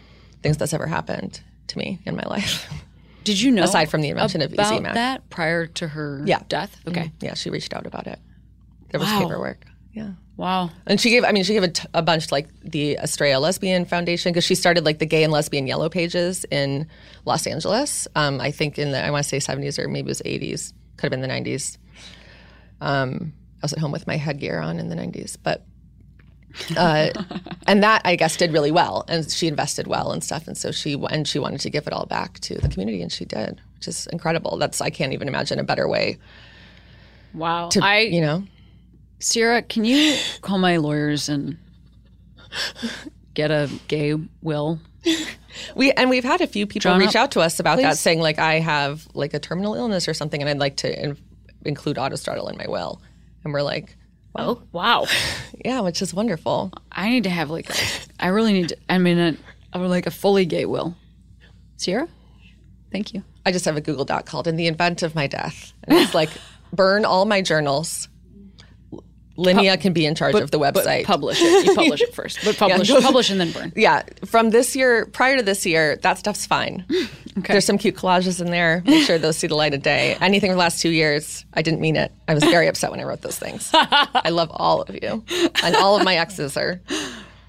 things 0.42 0.56
that's 0.56 0.72
ever 0.72 0.86
happened 0.86 1.42
to 1.66 1.76
me 1.76 1.98
in 2.06 2.16
my 2.16 2.22
life. 2.22 2.72
Did 3.24 3.38
you 3.38 3.50
know 3.50 3.64
Aside 3.64 3.90
from 3.90 4.00
the 4.00 4.08
invention 4.08 4.40
of 4.40 4.50
Easy 4.54 4.80
Mac. 4.80 4.94
that 4.94 5.28
prior 5.28 5.66
to 5.66 5.88
her 5.88 6.22
Yeah. 6.24 6.40
death? 6.48 6.74
Mm-hmm. 6.86 6.88
Okay. 6.98 7.12
yeah, 7.20 7.34
she 7.34 7.50
reached 7.50 7.74
out 7.74 7.86
about 7.86 8.06
it. 8.06 8.18
There 8.88 8.98
was 8.98 9.10
Wow. 9.10 9.20
paperwork. 9.24 9.66
Yeah. 9.92 10.12
Wow. 10.40 10.70
And 10.86 10.98
she 10.98 11.10
gave, 11.10 11.22
I 11.22 11.32
mean, 11.32 11.44
she 11.44 11.52
gave 11.52 11.64
a, 11.64 11.68
t- 11.68 11.86
a 11.92 12.00
bunch 12.00 12.32
like 12.32 12.48
the 12.62 12.96
Astraea 12.98 13.38
Lesbian 13.38 13.84
Foundation 13.84 14.32
because 14.32 14.42
she 14.42 14.54
started 14.54 14.86
like 14.86 14.98
the 14.98 15.04
gay 15.04 15.22
and 15.22 15.30
lesbian 15.30 15.66
yellow 15.66 15.90
pages 15.90 16.46
in 16.50 16.88
Los 17.26 17.46
Angeles. 17.46 18.08
Um, 18.14 18.40
I 18.40 18.50
think 18.50 18.78
in 18.78 18.92
the, 18.92 19.04
I 19.04 19.10
want 19.10 19.22
to 19.22 19.28
say 19.28 19.36
70s 19.36 19.78
or 19.78 19.86
maybe 19.86 20.06
it 20.06 20.08
was 20.08 20.22
80s, 20.22 20.72
could 20.96 21.12
have 21.12 21.20
been 21.20 21.20
the 21.20 21.28
90s. 21.28 21.76
Um, 22.80 23.34
I 23.56 23.58
was 23.66 23.74
at 23.74 23.80
home 23.80 23.92
with 23.92 24.06
my 24.06 24.16
headgear 24.16 24.60
on 24.60 24.78
in 24.78 24.88
the 24.88 24.96
90s, 24.96 25.36
but, 25.42 25.66
uh, 26.74 27.10
and 27.66 27.82
that 27.82 28.00
I 28.06 28.16
guess 28.16 28.38
did 28.38 28.54
really 28.54 28.70
well. 28.70 29.04
And 29.08 29.30
she 29.30 29.46
invested 29.46 29.88
well 29.88 30.10
and 30.10 30.24
stuff. 30.24 30.46
And 30.48 30.56
so 30.56 30.70
she, 30.72 30.94
and 31.10 31.28
she 31.28 31.38
wanted 31.38 31.60
to 31.60 31.68
give 31.68 31.86
it 31.86 31.92
all 31.92 32.06
back 32.06 32.40
to 32.40 32.54
the 32.54 32.68
community 32.70 33.02
and 33.02 33.12
she 33.12 33.26
did, 33.26 33.60
which 33.74 33.88
is 33.88 34.06
incredible. 34.06 34.56
That's, 34.56 34.80
I 34.80 34.88
can't 34.88 35.12
even 35.12 35.28
imagine 35.28 35.58
a 35.58 35.64
better 35.64 35.86
way 35.86 36.16
Wow. 37.34 37.68
to, 37.68 37.84
I 37.84 37.98
you 37.98 38.22
know, 38.22 38.44
Sierra, 39.20 39.62
can 39.62 39.84
you 39.84 40.16
call 40.40 40.58
my 40.58 40.78
lawyers 40.78 41.28
and 41.28 41.56
get 43.34 43.50
a 43.50 43.70
gay 43.88 44.14
will? 44.42 44.80
We 45.74 45.92
and 45.92 46.10
we've 46.10 46.24
had 46.24 46.40
a 46.40 46.46
few 46.46 46.66
people 46.66 46.90
John, 46.90 47.00
reach 47.00 47.16
out 47.16 47.32
to 47.32 47.40
us 47.40 47.60
about 47.60 47.78
that, 47.78 47.96
saying 47.96 48.20
like 48.20 48.38
I 48.38 48.60
have 48.60 49.06
like 49.14 49.34
a 49.34 49.38
terminal 49.38 49.74
illness 49.74 50.08
or 50.08 50.14
something, 50.14 50.40
and 50.40 50.48
I'd 50.48 50.58
like 50.58 50.76
to 50.78 51.04
in- 51.04 51.18
include 51.64 51.96
autostraddle 51.96 52.50
in 52.50 52.56
my 52.56 52.66
will. 52.68 53.00
And 53.44 53.52
we're 53.52 53.62
like, 53.62 53.96
Oh, 54.36 54.62
wow. 54.72 55.06
yeah, 55.64 55.80
which 55.80 56.02
is 56.02 56.14
wonderful. 56.14 56.72
I 56.92 57.10
need 57.10 57.24
to 57.24 57.30
have 57.30 57.50
like, 57.50 57.68
I 58.20 58.28
really 58.28 58.52
need 58.52 58.68
to, 58.68 58.76
I 58.88 58.98
mean, 58.98 59.18
a, 59.18 59.36
or 59.76 59.88
like 59.88 60.06
a 60.06 60.10
fully 60.10 60.44
gay 60.46 60.66
will. 60.66 60.94
Sierra? 61.76 62.08
Thank 62.92 63.14
you. 63.14 63.24
I 63.44 63.52
just 63.52 63.64
have 63.64 63.76
a 63.76 63.80
Google 63.80 64.04
Doc 64.04 64.26
called 64.26 64.46
"In 64.46 64.56
the 64.56 64.66
Event 64.66 65.02
of 65.02 65.14
My 65.14 65.26
Death," 65.26 65.72
and 65.84 65.96
it's 65.96 66.12
like 66.12 66.28
burn 66.72 67.04
all 67.04 67.24
my 67.24 67.40
journals. 67.40 68.08
Linnea 69.44 69.80
can 69.80 69.92
be 69.92 70.06
in 70.06 70.14
charge 70.14 70.34
of 70.34 70.50
the 70.50 70.58
But 70.58 70.74
website. 70.74 71.04
publish 71.04 71.38
it. 71.40 71.66
You 71.66 71.74
publish 71.74 72.00
it 72.00 72.14
first. 72.18 72.38
But 72.44 72.56
publish, 72.56 72.88
go- 72.88 73.00
publish 73.00 73.30
and 73.30 73.40
then 73.40 73.52
burn. 73.52 73.72
yeah, 73.76 74.02
from 74.26 74.50
this 74.50 74.76
year, 74.76 75.06
prior 75.06 75.36
to 75.36 75.42
this 75.42 75.64
year, 75.66 75.96
that 76.02 76.18
stuff's 76.18 76.46
fine. 76.46 76.84
There's 77.36 77.64
some 77.64 77.78
cute 77.78 77.94
collages 77.96 78.40
in 78.40 78.50
there. 78.50 78.82
Make 78.84 79.04
sure 79.06 79.16
those 79.18 79.36
see 79.38 79.46
the 79.46 79.54
light 79.54 79.72
of 79.74 79.82
day. 79.82 80.16
Anything 80.20 80.50
for 80.50 80.54
the 80.54 80.58
last 80.60 80.80
two 80.82 80.90
years, 80.90 81.44
I 81.54 81.62
didn't 81.62 81.80
mean 81.80 81.96
it. 81.96 82.12
I 82.28 82.34
was 82.34 82.44
very 82.44 82.66
upset 82.68 82.90
when 82.90 83.00
I 83.00 83.04
wrote 83.04 83.22
those 83.22 83.38
things. 83.38 83.70
I 83.74 84.30
love 84.30 84.50
all 84.52 84.82
of 84.82 84.94
you. 84.94 85.24
And 85.62 85.76
all 85.76 85.96
of 85.96 86.04
my 86.04 86.16
exes 86.16 86.56
are 86.56 86.80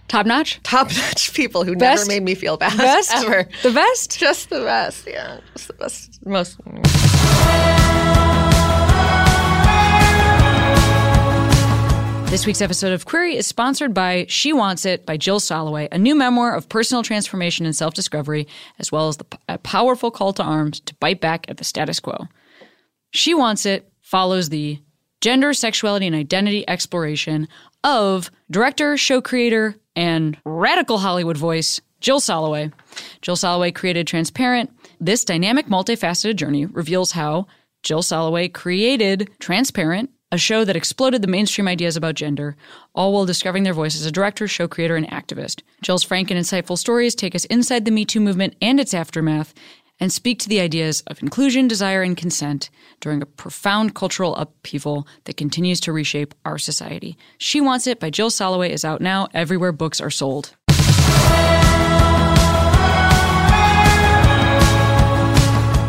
Top 0.07 0.25
notch? 0.25 0.59
top 0.63 0.87
notch 0.95 1.33
people 1.33 1.63
who 1.63 1.75
Best? 1.75 2.07
never 2.07 2.15
made 2.19 2.23
me 2.23 2.35
feel 2.35 2.57
bad. 2.57 2.77
Best? 2.77 3.13
Ever. 3.15 3.47
The 3.63 3.71
best? 3.71 4.19
Just 4.19 4.49
the 4.49 4.59
best. 4.59 5.07
Yeah. 5.07 5.39
Just 5.55 5.67
the 5.67 5.73
best. 5.73 6.19
Most. 6.25 6.57
This 12.31 12.45
week's 12.45 12.61
episode 12.61 12.93
of 12.93 13.03
Queery 13.03 13.35
is 13.35 13.45
sponsored 13.45 13.93
by 13.93 14.25
She 14.29 14.53
Wants 14.53 14.85
It 14.85 15.05
by 15.05 15.17
Jill 15.17 15.41
Soloway, 15.41 15.89
a 15.91 15.97
new 15.97 16.15
memoir 16.15 16.55
of 16.55 16.69
personal 16.69 17.03
transformation 17.03 17.65
and 17.65 17.75
self 17.75 17.93
discovery, 17.93 18.47
as 18.79 18.89
well 18.89 19.09
as 19.09 19.17
the, 19.17 19.25
a 19.49 19.57
powerful 19.57 20.11
call 20.11 20.31
to 20.31 20.43
arms 20.43 20.79
to 20.79 20.95
bite 20.95 21.19
back 21.19 21.45
at 21.49 21.57
the 21.57 21.65
status 21.65 21.99
quo. 21.99 22.29
She 23.09 23.33
Wants 23.33 23.65
It 23.65 23.91
follows 23.99 24.47
the 24.47 24.79
gender, 25.19 25.53
sexuality, 25.53 26.07
and 26.07 26.15
identity 26.15 26.63
exploration 26.69 27.49
of 27.83 28.31
director, 28.49 28.95
show 28.95 29.19
creator, 29.19 29.75
and 29.97 30.37
radical 30.45 30.99
Hollywood 30.99 31.35
voice 31.35 31.81
Jill 31.99 32.21
Soloway. 32.21 32.71
Jill 33.21 33.35
Soloway 33.35 33.75
created 33.75 34.07
Transparent. 34.07 34.71
This 35.01 35.25
dynamic, 35.25 35.65
multifaceted 35.65 36.37
journey 36.37 36.65
reveals 36.65 37.11
how 37.11 37.47
Jill 37.83 38.01
Soloway 38.01 38.53
created 38.53 39.29
Transparent 39.39 40.11
a 40.31 40.37
show 40.37 40.63
that 40.63 40.75
exploded 40.75 41.21
the 41.21 41.27
mainstream 41.27 41.67
ideas 41.67 41.97
about 41.97 42.15
gender, 42.15 42.55
all 42.95 43.13
while 43.13 43.25
discovering 43.25 43.63
their 43.63 43.73
voice 43.73 43.95
as 43.95 44.05
a 44.05 44.11
director, 44.11 44.47
show 44.47 44.67
creator, 44.67 44.95
and 44.95 45.07
activist. 45.09 45.61
Jill's 45.81 46.03
frank 46.03 46.31
and 46.31 46.39
insightful 46.39 46.77
stories 46.77 47.15
take 47.15 47.35
us 47.35 47.45
inside 47.45 47.85
the 47.85 47.91
Me 47.91 48.05
Too 48.05 48.21
movement 48.21 48.55
and 48.61 48.79
its 48.79 48.93
aftermath 48.93 49.53
and 49.99 50.11
speak 50.11 50.39
to 50.39 50.49
the 50.49 50.59
ideas 50.59 51.01
of 51.07 51.21
inclusion, 51.21 51.67
desire, 51.67 52.01
and 52.01 52.17
consent 52.17 52.71
during 53.01 53.21
a 53.21 53.25
profound 53.25 53.93
cultural 53.93 54.35
upheaval 54.35 55.07
that 55.25 55.37
continues 55.37 55.79
to 55.81 55.93
reshape 55.93 56.33
our 56.43 56.57
society. 56.57 57.15
She 57.37 57.61
Wants 57.61 57.85
It 57.85 57.99
by 57.99 58.09
Jill 58.09 58.31
Soloway 58.31 58.69
is 58.71 58.83
out 58.83 58.99
now 58.99 59.27
everywhere 59.33 59.71
books 59.71 60.01
are 60.01 60.09
sold. 60.09 60.55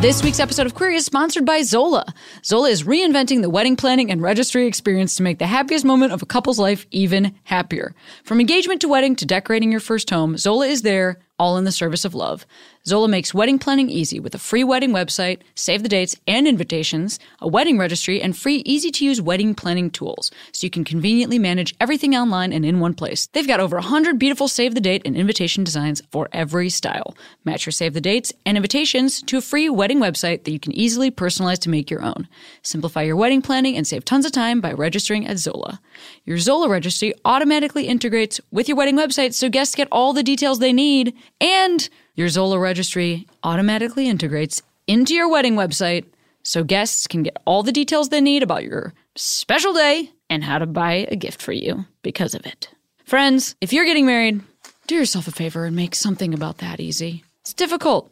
This 0.02 0.24
week's 0.24 0.40
episode 0.40 0.66
of 0.66 0.74
Queery 0.74 0.96
is 0.96 1.04
sponsored 1.04 1.44
by 1.44 1.62
Zola. 1.62 2.04
Zola 2.44 2.70
is 2.70 2.82
reinventing 2.82 3.40
the 3.40 3.48
wedding 3.48 3.76
planning 3.76 4.10
and 4.10 4.20
registry 4.20 4.66
experience 4.66 5.14
to 5.14 5.22
make 5.22 5.38
the 5.38 5.46
happiest 5.46 5.84
moment 5.84 6.12
of 6.12 6.20
a 6.20 6.26
couple's 6.26 6.58
life 6.58 6.88
even 6.90 7.36
happier. 7.44 7.94
From 8.24 8.40
engagement 8.40 8.80
to 8.80 8.88
wedding 8.88 9.14
to 9.14 9.24
decorating 9.24 9.70
your 9.70 9.80
first 9.80 10.10
home, 10.10 10.36
Zola 10.36 10.66
is 10.66 10.82
there, 10.82 11.20
all 11.38 11.56
in 11.56 11.62
the 11.62 11.70
service 11.70 12.04
of 12.04 12.16
love. 12.16 12.44
Zola 12.84 13.06
makes 13.06 13.32
wedding 13.32 13.60
planning 13.60 13.88
easy 13.88 14.18
with 14.18 14.34
a 14.34 14.38
free 14.38 14.64
wedding 14.64 14.90
website, 14.90 15.42
save 15.54 15.84
the 15.84 15.88
dates 15.88 16.16
and 16.26 16.48
invitations, 16.48 17.20
a 17.40 17.46
wedding 17.46 17.78
registry, 17.78 18.20
and 18.20 18.36
free 18.36 18.56
easy 18.66 18.90
to 18.90 19.04
use 19.04 19.22
wedding 19.22 19.54
planning 19.54 19.88
tools 19.88 20.32
so 20.50 20.66
you 20.66 20.70
can 20.70 20.82
conveniently 20.82 21.38
manage 21.38 21.76
everything 21.80 22.16
online 22.16 22.52
and 22.52 22.66
in 22.66 22.80
one 22.80 22.94
place. 22.94 23.28
They've 23.28 23.46
got 23.46 23.60
over 23.60 23.76
100 23.76 24.18
beautiful 24.18 24.48
save 24.48 24.74
the 24.74 24.80
date 24.80 25.02
and 25.04 25.16
invitation 25.16 25.62
designs 25.62 26.02
for 26.10 26.28
every 26.32 26.68
style. 26.70 27.16
Match 27.44 27.66
your 27.66 27.70
save 27.70 27.94
the 27.94 28.00
dates 28.00 28.32
and 28.44 28.56
invitations 28.56 29.22
to 29.22 29.38
a 29.38 29.42
free 29.42 29.68
wedding 29.68 30.00
website 30.00 30.42
that 30.42 30.50
you 30.50 30.58
can 30.58 30.72
easily 30.72 31.12
personalize 31.12 31.60
to 31.60 31.70
make 31.70 31.88
your 31.88 32.02
own. 32.02 32.26
Simplify 32.62 33.02
your 33.02 33.14
wedding 33.14 33.42
planning 33.42 33.76
and 33.76 33.86
save 33.86 34.04
tons 34.04 34.26
of 34.26 34.32
time 34.32 34.60
by 34.60 34.72
registering 34.72 35.24
at 35.24 35.38
Zola. 35.38 35.80
Your 36.24 36.38
Zola 36.38 36.68
registry 36.68 37.14
automatically 37.24 37.86
integrates 37.86 38.40
with 38.50 38.66
your 38.66 38.76
wedding 38.76 38.96
website 38.96 39.34
so 39.34 39.48
guests 39.48 39.76
get 39.76 39.86
all 39.92 40.12
the 40.12 40.24
details 40.24 40.58
they 40.58 40.72
need 40.72 41.14
and 41.40 41.88
your 42.14 42.28
Zola 42.28 42.58
registry 42.58 43.26
automatically 43.42 44.08
integrates 44.08 44.62
into 44.86 45.14
your 45.14 45.28
wedding 45.28 45.54
website 45.54 46.04
so 46.42 46.64
guests 46.64 47.06
can 47.06 47.22
get 47.22 47.36
all 47.46 47.62
the 47.62 47.72
details 47.72 48.08
they 48.08 48.20
need 48.20 48.42
about 48.42 48.64
your 48.64 48.92
special 49.16 49.72
day 49.72 50.10
and 50.28 50.44
how 50.44 50.58
to 50.58 50.66
buy 50.66 51.06
a 51.10 51.16
gift 51.16 51.40
for 51.40 51.52
you 51.52 51.86
because 52.02 52.34
of 52.34 52.44
it. 52.46 52.68
Friends, 53.04 53.54
if 53.60 53.72
you're 53.72 53.84
getting 53.84 54.06
married, 54.06 54.40
do 54.86 54.94
yourself 54.94 55.28
a 55.28 55.32
favor 55.32 55.64
and 55.64 55.76
make 55.76 55.94
something 55.94 56.34
about 56.34 56.58
that 56.58 56.80
easy. 56.80 57.24
It's 57.40 57.54
difficult. 57.54 58.10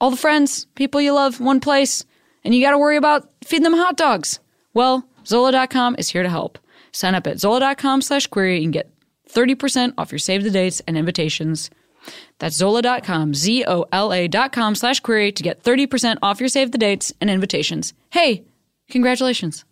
All 0.00 0.10
the 0.10 0.16
friends, 0.16 0.66
people 0.74 1.00
you 1.00 1.12
love, 1.12 1.40
one 1.40 1.60
place, 1.60 2.04
and 2.44 2.54
you 2.54 2.62
got 2.62 2.72
to 2.72 2.78
worry 2.78 2.96
about 2.96 3.28
feeding 3.44 3.64
them 3.64 3.74
hot 3.74 3.96
dogs. 3.96 4.40
Well, 4.74 5.06
Zola.com 5.26 5.96
is 5.98 6.08
here 6.08 6.22
to 6.22 6.28
help. 6.28 6.58
Sign 6.92 7.14
up 7.14 7.26
at 7.26 7.38
Zola.com 7.38 8.02
slash 8.02 8.26
query 8.26 8.64
and 8.64 8.72
get 8.72 8.90
30% 9.28 9.94
off 9.96 10.12
your 10.12 10.18
save 10.18 10.42
the 10.42 10.50
dates 10.50 10.80
and 10.86 10.98
invitations 10.98 11.70
that's 12.38 12.56
Zola.com, 12.56 13.34
Z 13.34 13.64
O 13.66 13.86
L 13.92 14.12
A.com 14.12 14.74
slash 14.74 15.00
query 15.00 15.32
to 15.32 15.42
get 15.42 15.62
30% 15.62 16.18
off 16.22 16.40
your 16.40 16.48
save 16.48 16.72
the 16.72 16.78
dates 16.78 17.12
and 17.20 17.30
invitations. 17.30 17.94
Hey, 18.10 18.44
congratulations. 18.88 19.64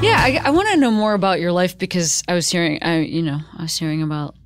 Yeah, 0.00 0.14
I, 0.16 0.40
I 0.44 0.50
want 0.50 0.68
to 0.68 0.76
know 0.76 0.92
more 0.92 1.12
about 1.12 1.40
your 1.40 1.50
life 1.50 1.76
because 1.76 2.22
I 2.28 2.34
was 2.34 2.48
hearing, 2.48 2.78
I, 2.82 3.00
you 3.00 3.20
know, 3.20 3.40
I 3.58 3.62
was 3.62 3.76
hearing 3.76 4.00
about 4.00 4.36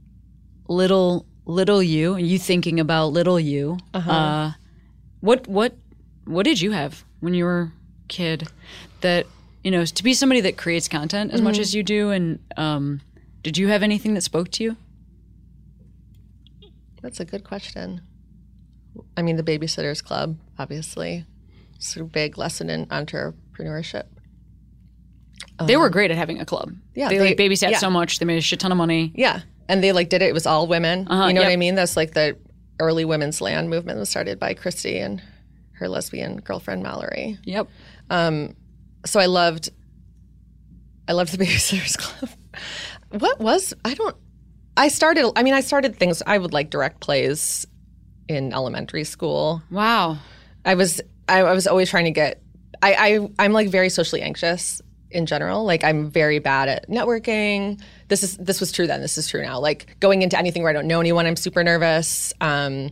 little, 0.66 1.26
little 1.44 1.82
you, 1.82 2.14
and 2.14 2.26
you 2.26 2.38
thinking 2.38 2.80
about 2.80 3.08
little 3.08 3.38
you. 3.38 3.76
Uh, 3.92 4.52
what, 5.20 5.46
what, 5.46 5.76
what 6.24 6.44
did 6.44 6.58
you 6.60 6.70
have 6.70 7.04
when 7.20 7.34
you 7.34 7.44
were 7.44 7.60
a 7.60 7.72
kid 8.08 8.48
that 9.02 9.26
you 9.64 9.70
know, 9.70 9.84
to 9.84 10.02
be 10.02 10.14
somebody 10.14 10.40
that 10.42 10.56
creates 10.56 10.88
content 10.88 11.32
as 11.32 11.40
much 11.40 11.58
as 11.58 11.74
you 11.74 11.82
do, 11.82 12.10
and 12.10 12.38
um, 12.56 13.00
did 13.42 13.56
you 13.56 13.68
have 13.68 13.82
anything 13.82 14.14
that 14.14 14.22
spoke 14.22 14.50
to 14.52 14.64
you? 14.64 14.76
That's 17.00 17.20
a 17.20 17.24
good 17.24 17.44
question. 17.44 18.00
I 19.16 19.22
mean, 19.22 19.36
the 19.36 19.42
Babysitters 19.42 20.02
Club, 20.02 20.36
obviously, 20.58 21.24
it's 21.76 21.96
a 21.96 22.04
big 22.04 22.38
lesson 22.38 22.70
in 22.70 22.86
entrepreneurship. 22.86 24.04
they 25.64 25.76
were 25.76 25.90
great 25.90 26.10
at 26.10 26.16
having 26.16 26.40
a 26.40 26.44
club. 26.44 26.74
yeah, 26.94 27.08
they, 27.08 27.20
like 27.20 27.36
babysat 27.36 27.72
yeah. 27.72 27.78
so 27.78 27.90
much. 27.90 28.18
They 28.18 28.24
made 28.24 28.38
a 28.38 28.42
shit 28.42 28.60
ton 28.60 28.72
of 28.72 28.78
money. 28.78 29.12
Yeah, 29.14 29.42
and 29.68 29.82
they 29.82 29.92
like 29.92 30.08
did 30.08 30.22
it. 30.22 30.28
It 30.28 30.34
was 30.34 30.46
all 30.46 30.66
women. 30.66 31.06
Uh-huh, 31.08 31.28
you 31.28 31.34
know 31.34 31.42
what. 31.42 31.50
I 31.50 31.56
mean? 31.56 31.74
That's 31.74 31.96
like 31.96 32.14
the 32.14 32.36
early 32.78 33.04
women's 33.04 33.40
land 33.40 33.70
movement 33.70 33.98
was 33.98 34.08
started 34.08 34.38
by 34.38 34.54
Kristy 34.54 35.04
and 35.04 35.22
her 35.74 35.88
lesbian 35.88 36.36
girlfriend 36.38 36.82
Mallory. 36.82 37.38
Yep. 37.44 37.68
So 39.04 39.20
I 39.20 39.26
loved 39.26 39.70
I 41.08 41.12
loved 41.12 41.36
the 41.36 41.44
Babysitters 41.44 41.96
Club. 41.98 42.30
What 43.10 43.40
was 43.40 43.74
I 43.84 43.94
don't 43.94 44.16
I 44.76 44.88
started 44.88 45.30
I 45.36 45.42
mean 45.42 45.54
I 45.54 45.60
started 45.60 45.96
things 45.96 46.22
I 46.26 46.38
would 46.38 46.52
like 46.52 46.70
direct 46.70 47.00
plays 47.00 47.66
in 48.28 48.52
elementary 48.52 49.04
school. 49.04 49.62
Wow. 49.70 50.18
I 50.64 50.74
was 50.74 51.00
I, 51.28 51.40
I 51.40 51.52
was 51.52 51.66
always 51.66 51.90
trying 51.90 52.04
to 52.04 52.10
get 52.10 52.42
I, 52.82 52.94
I 52.94 53.28
I'm 53.44 53.52
like 53.52 53.68
very 53.68 53.88
socially 53.88 54.22
anxious 54.22 54.80
in 55.10 55.26
general. 55.26 55.64
Like 55.64 55.84
I'm 55.84 56.10
very 56.10 56.38
bad 56.38 56.68
at 56.68 56.88
networking. 56.88 57.80
This 58.08 58.22
is 58.22 58.36
this 58.38 58.60
was 58.60 58.72
true 58.72 58.86
then. 58.86 59.00
This 59.00 59.18
is 59.18 59.28
true 59.28 59.42
now. 59.42 59.58
Like 59.58 59.96
going 60.00 60.22
into 60.22 60.38
anything 60.38 60.62
where 60.62 60.70
I 60.70 60.72
don't 60.72 60.86
know 60.86 61.00
anyone, 61.00 61.26
I'm 61.26 61.36
super 61.36 61.62
nervous. 61.62 62.32
Um, 62.40 62.90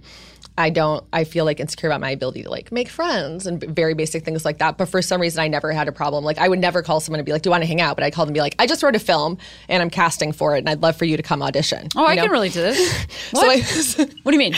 I 0.61 0.71
don't. 0.71 1.05
I 1.13 1.25
feel 1.25 1.45
like 1.45 1.59
insecure 1.59 1.89
about 1.89 2.01
my 2.01 2.11
ability 2.11 2.43
to 2.45 2.51
like 2.51 2.71
make 2.71 2.89
friends 2.89 3.47
and 3.47 3.61
very 3.63 3.95
basic 3.95 4.25
things 4.25 4.45
like 4.45 4.59
that. 4.59 4.79
But 4.79 4.87
for 4.89 5.03
some 5.03 5.21
reason, 5.21 5.41
I 5.41 5.49
never 5.49 5.73
had 5.73 5.89
a 5.89 5.93
problem. 5.93 6.23
Like 6.25 6.39
I 6.39 6.49
would 6.49 6.59
never 6.61 6.83
call 6.83 7.01
someone 7.01 7.19
and 7.19 7.27
be 7.27 7.33
like, 7.33 7.43
"Do 7.43 7.49
you 7.49 7.53
want 7.53 7.63
to 7.63 7.67
hang 7.69 7.81
out?" 7.81 7.97
But 7.97 8.05
I 8.05 8.11
called 8.11 8.27
them 8.29 8.31
and 8.31 8.35
be 8.35 8.41
like, 8.41 8.55
"I 8.59 8.67
just 8.67 8.83
wrote 8.83 8.95
a 8.95 9.01
film 9.01 9.39
and 9.69 9.83
I'm 9.83 9.91
casting 9.91 10.33
for 10.33 10.55
it, 10.55 10.59
and 10.61 10.69
I'd 10.69 10.83
love 10.83 10.97
for 10.97 11.05
you 11.07 11.17
to 11.17 11.23
come 11.23 11.43
audition." 11.43 11.89
Oh, 11.97 12.07
I 12.07 12.15
know? 12.15 12.23
can 12.23 12.31
relate 12.31 12.53
to 12.53 12.61
this. 12.61 12.79
So, 13.33 13.39
What? 13.47 13.59
I, 13.59 14.05
what 14.23 14.33
do 14.33 14.37
you 14.37 14.39
mean? 14.39 14.55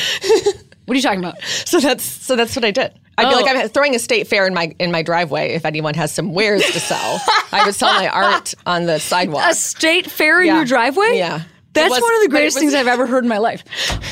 what 0.87 0.95
are 0.95 0.97
you 0.97 1.03
talking 1.03 1.21
about? 1.21 1.41
so 1.43 1.79
that's 1.81 2.05
so 2.05 2.37
that's 2.37 2.55
what 2.57 2.65
I 2.65 2.71
did. 2.71 2.93
I'd 3.19 3.29
be 3.29 3.35
Oh. 3.35 3.41
like, 3.41 3.55
I'm 3.57 3.69
throwing 3.69 3.95
a 3.95 3.99
state 3.99 4.27
fair 4.27 4.47
in 4.47 4.55
my 4.55 4.75
in 4.79 4.91
my 4.91 5.03
driveway. 5.03 5.51
If 5.53 5.65
anyone 5.67 5.95
has 5.95 6.13
some 6.13 6.33
wares 6.33 6.63
to 6.65 6.81
sell, 6.81 7.21
I 7.53 7.65
would 7.67 7.75
sell 7.75 7.93
my 7.93 8.09
art 8.09 8.55
on 8.67 8.87
the 8.87 8.99
sidewalk. 8.99 9.45
A 9.51 9.55
state 9.55 10.11
fair 10.11 10.41
in 10.41 10.47
Yeah. 10.49 10.57
your 10.57 10.65
driveway? 10.65 11.19
Yeah. 11.19 11.43
That's 11.75 11.91
was- 11.91 12.01
one 12.03 12.15
of 12.17 12.23
the 12.23 12.29
greatest 12.29 12.57
was- 12.57 12.61
things 12.63 12.75
I've 12.75 12.87
ever 12.87 13.07
heard 13.07 13.25
in 13.25 13.29
my 13.29 13.39
life. 13.39 13.65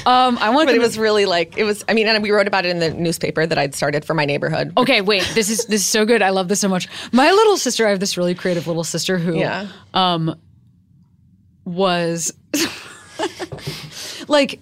Um, 0.07 0.39
I 0.39 0.49
want 0.51 0.69
but 0.69 0.75
it 0.75 0.81
was 0.81 0.99
really 0.99 1.27
like 1.27 1.59
it 1.59 1.65
was. 1.65 1.85
I 1.89 1.93
mean, 1.95 2.09
and 2.09 2.23
we 2.23 2.31
wrote 2.31 2.47
about 2.47 2.65
it 2.65 2.71
in 2.71 2.79
the 2.79 2.91
newspaper 2.91 3.45
that 3.47 3.59
I'd 3.59 3.75
started 3.75 4.05
for 4.05 4.15
my 4.15 4.25
neighborhood. 4.25 4.73
Okay, 4.79 5.01
wait. 5.03 5.29
This 5.35 5.51
is 5.51 5.67
this 5.67 5.83
is 5.83 5.87
so 5.87 6.05
good. 6.07 6.23
I 6.23 6.31
love 6.31 6.49
this 6.49 6.61
so 6.61 6.69
much. 6.69 6.89
My 7.13 7.31
little 7.31 7.57
sister, 7.59 7.87
I 7.87 7.91
have 7.91 8.01
this 8.01 8.17
really 8.17 8.35
creative 8.35 8.67
little 8.67 8.85
sister 8.85 9.19
who 9.19 9.39
Yeah. 9.39 9.67
um, 9.93 10.35
was 11.67 12.33
like 14.29 14.61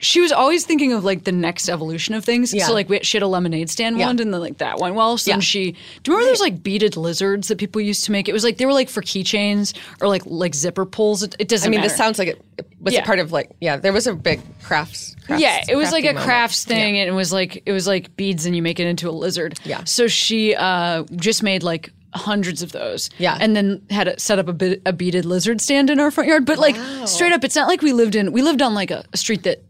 she 0.00 0.20
was 0.20 0.30
always 0.30 0.64
thinking 0.64 0.92
of 0.92 1.04
like 1.04 1.24
the 1.24 1.32
next 1.32 1.68
evolution 1.68 2.14
of 2.14 2.24
things. 2.24 2.54
Yeah. 2.54 2.66
So 2.66 2.72
like 2.72 2.88
we, 2.88 3.00
she 3.02 3.16
had 3.16 3.22
a 3.22 3.26
lemonade 3.26 3.68
stand 3.68 3.98
Yeah. 3.98 4.06
one 4.06 4.20
and 4.20 4.32
then 4.32 4.40
like 4.40 4.58
that 4.58 4.78
went 4.78 4.94
well. 4.94 5.18
So 5.18 5.30
then 5.32 5.38
Yeah. 5.38 5.42
she 5.42 5.72
do 6.02 6.12
you 6.12 6.16
remember 6.16 6.30
those 6.30 6.40
like 6.40 6.62
beaded 6.62 6.96
lizards 6.96 7.48
that 7.48 7.58
people 7.58 7.80
used 7.80 8.04
to 8.04 8.12
make? 8.12 8.28
It 8.28 8.32
was 8.32 8.44
like 8.44 8.58
they 8.58 8.66
were 8.66 8.72
like 8.72 8.88
for 8.88 9.02
keychains 9.02 9.74
or 10.00 10.08
like 10.08 10.22
like 10.24 10.54
zipper 10.54 10.86
pulls. 10.86 11.22
It, 11.22 11.34
it 11.38 11.48
doesn't 11.48 11.66
I 11.66 11.70
mean, 11.70 11.80
matter. 11.80 11.88
this 11.88 11.98
sounds 11.98 12.18
like 12.18 12.28
it 12.28 12.42
was 12.80 12.94
Yeah. 12.94 13.00
a 13.02 13.04
part 13.04 13.18
of 13.18 13.32
like 13.32 13.50
yeah. 13.60 13.76
There 13.76 13.92
was 13.92 14.06
a 14.06 14.14
big 14.14 14.40
crafts. 14.62 15.16
crafts 15.26 15.42
yeah, 15.42 15.64
it 15.68 15.74
was 15.76 15.90
like 15.90 16.04
a 16.04 16.08
moment. 16.08 16.24
crafts 16.24 16.64
thing, 16.64 16.98
and 16.98 17.08
it 17.08 17.12
was 17.12 17.32
like 17.32 17.62
it 17.66 17.72
was 17.72 17.86
like 17.86 18.14
beads, 18.16 18.46
and 18.46 18.54
you 18.54 18.62
make 18.62 18.78
it 18.78 18.86
into 18.86 19.08
a 19.08 19.12
lizard. 19.12 19.58
Yeah. 19.64 19.82
So 19.84 20.06
she 20.06 20.54
uh, 20.54 21.02
just 21.16 21.42
made 21.42 21.62
like 21.62 21.90
hundreds 22.14 22.62
of 22.62 22.72
those. 22.72 23.10
Yeah. 23.18 23.36
And 23.38 23.54
then 23.54 23.82
had 23.90 24.08
a, 24.08 24.18
set 24.18 24.38
up 24.38 24.48
a, 24.48 24.52
bit, 24.54 24.80
a 24.86 24.94
beaded 24.94 25.26
lizard 25.26 25.60
stand 25.60 25.90
in 25.90 26.00
our 26.00 26.10
front 26.10 26.26
yard. 26.28 26.46
But 26.46 26.58
like 26.58 26.74
straight 27.06 27.32
up, 27.32 27.44
it's 27.44 27.54
not 27.54 27.68
like 27.68 27.82
we 27.82 27.92
lived 27.92 28.14
in. 28.14 28.32
We 28.32 28.40
lived 28.42 28.62
on 28.62 28.72
like 28.74 28.90
a, 28.90 29.04
a 29.12 29.16
street 29.18 29.42
that 29.42 29.62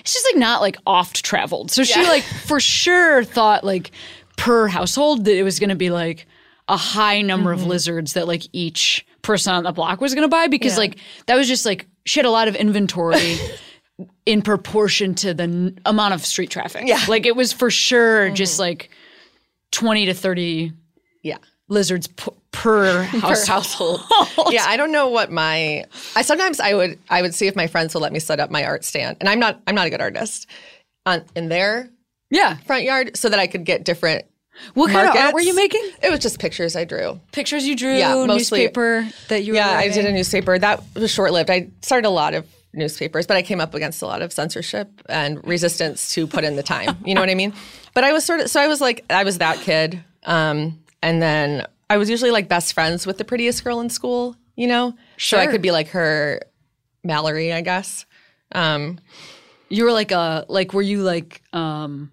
it's 0.00 0.12
just 0.12 0.26
like 0.32 0.36
not 0.38 0.60
like 0.60 0.76
oft 0.86 1.24
traveled. 1.24 1.70
So 1.70 1.84
she 1.84 2.00
Yeah. 2.00 2.08
like 2.08 2.22
for 2.22 2.60
sure 2.60 3.24
thought 3.24 3.64
like 3.64 3.90
per 4.36 4.68
household 4.68 5.24
that 5.24 5.36
it 5.36 5.42
was 5.42 5.58
going 5.58 5.70
to 5.70 5.76
be 5.76 5.90
like 5.90 6.26
a 6.68 6.76
high 6.76 7.22
number 7.22 7.52
Mm-hmm. 7.54 7.62
of 7.62 7.66
lizards 7.68 8.12
that 8.12 8.28
like 8.28 8.42
each 8.52 9.06
person 9.22 9.52
on 9.54 9.64
the 9.64 9.72
block 9.72 10.00
was 10.00 10.14
going 10.14 10.22
to 10.22 10.28
buy 10.28 10.46
because 10.46 10.72
Yeah. 10.74 10.78
like 10.78 10.98
that 11.26 11.36
was 11.36 11.48
just 11.48 11.64
like 11.66 11.86
she 12.04 12.18
had 12.20 12.26
a 12.26 12.30
lot 12.30 12.48
of 12.48 12.54
inventory 12.56 13.36
in 14.26 14.42
proportion 14.42 15.14
to 15.16 15.34
the 15.34 15.42
n- 15.44 15.78
amount 15.84 16.14
of 16.14 16.24
street 16.24 16.50
traffic. 16.50 16.82
Yeah. 16.86 16.98
Mm-hmm. 16.98 17.10
Like 17.10 17.26
it 17.26 17.34
was 17.36 17.52
for 17.52 17.70
sure 17.70 18.30
just 18.30 18.58
like 18.58 18.90
20 19.72 20.06
to 20.06 20.14
30 20.14 20.72
Yeah. 21.22 21.38
lizards 21.68 22.06
p- 22.06 22.30
per, 22.52 23.06
Per 23.10 23.18
household. 23.18 24.00
household. 24.10 24.48
yeah, 24.52 24.64
I 24.66 24.76
don't 24.76 24.92
know 24.92 25.08
what 25.08 25.30
my. 25.30 25.84
I 26.16 26.22
sometimes 26.22 26.60
I 26.60 26.74
would 26.74 26.98
I 27.10 27.22
would 27.22 27.34
see 27.34 27.46
if 27.46 27.54
my 27.56 27.66
friends 27.66 27.94
would 27.94 28.00
let 28.00 28.12
me 28.12 28.18
set 28.18 28.40
up 28.40 28.50
my 28.50 28.64
art 28.64 28.84
stand, 28.84 29.16
and 29.20 29.28
I'm 29.28 29.38
not 29.38 29.60
I'm 29.66 29.74
not 29.74 29.86
a 29.86 29.90
good 29.90 30.00
artist, 30.00 30.46
on 31.06 31.24
in 31.36 31.48
their 31.48 31.90
Yeah. 32.30 32.56
front 32.66 32.84
yard, 32.84 33.16
so 33.16 33.28
that 33.28 33.38
I 33.38 33.46
could 33.46 33.64
get 33.64 33.84
different. 33.84 34.24
What 34.74 34.90
kind 34.90 35.08
of 35.08 35.14
art 35.14 35.34
were 35.34 35.40
you 35.40 35.54
making? 35.54 35.82
It 36.02 36.10
was 36.10 36.18
just 36.18 36.40
pictures 36.40 36.74
I 36.74 36.84
drew. 36.84 37.20
Pictures 37.30 37.64
you 37.64 37.76
drew, 37.76 37.94
Yeah, 37.94 38.12
mostly- 38.26 38.60
newspaper 38.62 39.08
that 39.28 39.44
you 39.44 39.52
were 39.52 39.58
Yeah, 39.58 39.68
I 39.70 39.88
did 39.88 40.04
a 40.04 40.10
newspaper 40.12 40.58
that 40.58 40.82
was 40.96 41.12
short 41.12 41.32
lived. 41.32 41.48
I 41.48 41.68
started 41.80 42.08
a 42.08 42.10
lot 42.10 42.34
of 42.34 42.44
newspapers, 42.74 43.24
but 43.24 43.36
I 43.36 43.42
came 43.42 43.60
up 43.60 43.72
against 43.74 44.02
a 44.02 44.06
lot 44.06 44.20
of 44.20 44.32
censorship 44.32 44.90
and 45.08 45.46
resistance 45.46 46.12
to 46.14 46.26
put 46.26 46.42
in 46.42 46.56
the 46.56 46.64
time. 46.64 46.96
You 47.04 47.14
know 47.14 47.20
what 47.20 47.30
I 47.30 47.36
mean? 47.36 47.52
But 47.94 48.02
I 48.02 48.12
was 48.12 48.24
sort 48.24 48.40
of 48.40 48.50
so 48.50 48.60
I 48.60 48.66
was 48.66 48.80
like 48.80 49.04
I 49.10 49.22
was 49.22 49.38
that 49.38 49.58
kid, 49.60 50.02
um, 50.24 50.76
and 51.02 51.22
then 51.22 51.64
I 51.90 51.96
was 51.96 52.10
usually 52.10 52.30
like 52.30 52.48
best 52.48 52.72
friends 52.74 53.06
with 53.06 53.18
the 53.18 53.24
prettiest 53.24 53.64
girl 53.64 53.80
in 53.80 53.90
school. 53.90 54.36
You 54.56 54.66
know, 54.66 54.94
Sure. 55.16 55.38
so 55.38 55.42
I 55.42 55.46
could 55.46 55.62
be 55.62 55.70
like 55.70 55.88
her 55.88 56.40
Mallory, 57.04 57.52
I 57.52 57.60
guess. 57.60 58.06
Um, 58.52 58.98
You 59.68 59.84
were 59.84 59.92
like 59.92 60.10
a 60.10 60.44
like 60.48 60.72
were 60.72 60.82
you 60.82 61.02
like 61.02 61.42
um 61.52 62.10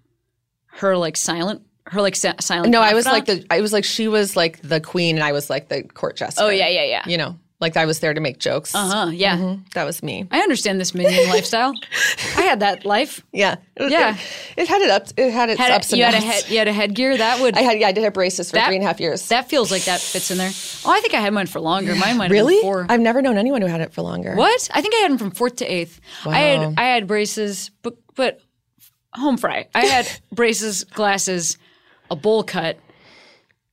her 0.66 0.96
like 0.96 1.16
silent 1.16 1.62
her 1.86 2.02
like 2.02 2.14
sa- 2.16 2.34
silent 2.40 2.70
no, 2.70 2.80
I 2.82 2.94
was 2.94 3.06
like 3.06 3.24
the 3.26 3.44
I 3.50 3.60
was 3.60 3.72
like 3.72 3.84
she 3.84 4.08
was 4.08 4.36
like 4.36 4.60
the 4.62 4.80
queen, 4.80 5.16
and 5.16 5.24
I 5.24 5.32
was 5.32 5.48
like 5.50 5.68
the 5.68 5.82
court 5.82 6.16
jester. 6.16 6.42
Oh 6.44 6.48
yeah, 6.50 6.68
yeah, 6.68 6.84
yeah. 6.84 7.02
You 7.06 7.16
know, 7.18 7.38
like 7.58 7.76
I 7.76 7.86
was 7.86 8.00
there 8.00 8.12
to 8.12 8.20
make 8.20 8.38
jokes. 8.38 8.74
Uh-huh, 8.74 9.10
yeah. 9.12 9.36
Mhm. 9.38 9.72
That 9.72 9.84
was 9.84 10.02
me. 10.02 10.26
I 10.30 10.40
understand 10.40 10.78
this 10.80 10.94
minion 10.94 11.28
lifestyle. 11.30 11.72
I 12.36 12.42
had 12.42 12.60
that 12.60 12.84
life. 12.84 13.22
Yeah, 13.32 13.56
Yeah. 13.80 14.14
It, 14.56 14.62
it 14.64 14.68
had 14.68 14.82
it 14.82 14.90
up. 14.90 15.06
It 15.16 15.30
had 15.32 15.48
its 15.48 15.58
Had 15.58 15.70
ups 15.72 15.90
a, 15.90 15.94
and 15.94 15.98
you 15.98 16.04
had 16.04 16.14
a 16.14 16.20
head 16.20 16.44
you 16.50 16.58
had 16.58 16.68
a 16.68 16.72
headgear 16.72 17.16
that 17.16 17.40
would 17.40 17.56
I 17.56 17.62
had 17.62 17.78
yeah, 17.80 17.88
I 17.88 17.92
did 17.92 18.04
have 18.04 18.12
braces 18.12 18.50
for 18.50 18.56
That- 18.56 18.66
three 18.66 18.76
and 18.76 18.84
a 18.84 18.86
half 18.86 19.00
years. 19.00 19.26
that 19.28 19.48
feels 19.48 19.70
like 19.70 19.84
that 19.86 20.00
fits 20.00 20.30
in 20.30 20.36
there. 20.38 20.50
Oh, 20.84 20.90
I 20.92 21.00
think 21.00 21.14
I 21.14 21.20
had 21.20 21.32
mine 21.32 21.46
for 21.46 21.60
longer. 21.60 21.94
Mine 21.94 22.18
have 22.20 22.30
really? 22.30 22.60
four. 22.60 22.84
I've 22.88 23.00
never 23.00 23.22
known 23.22 23.38
anyone 23.38 23.62
who 23.62 23.68
had 23.68 23.80
it 23.80 23.92
for 23.94 24.02
longer. 24.02 24.34
What? 24.34 24.68
I 24.74 24.82
think 24.82 24.94
I 24.94 24.98
had 24.98 25.10
them 25.12 25.18
from 25.18 25.30
fourth 25.30 25.56
to 25.56 25.64
eighth. 25.64 26.00
I 26.24 26.28
Wow. 26.28 26.34
had 26.70 26.74
I 26.78 26.82
had 26.84 27.06
braces, 27.06 27.70
but 27.82 27.94
but 28.14 28.40
home 29.14 29.38
fry. 29.38 29.66
I 29.74 29.86
had 29.86 30.06
braces, 30.32 30.84
glasses, 30.84 31.56
a 32.10 32.16
bowl 32.16 32.42
cut, 32.44 32.78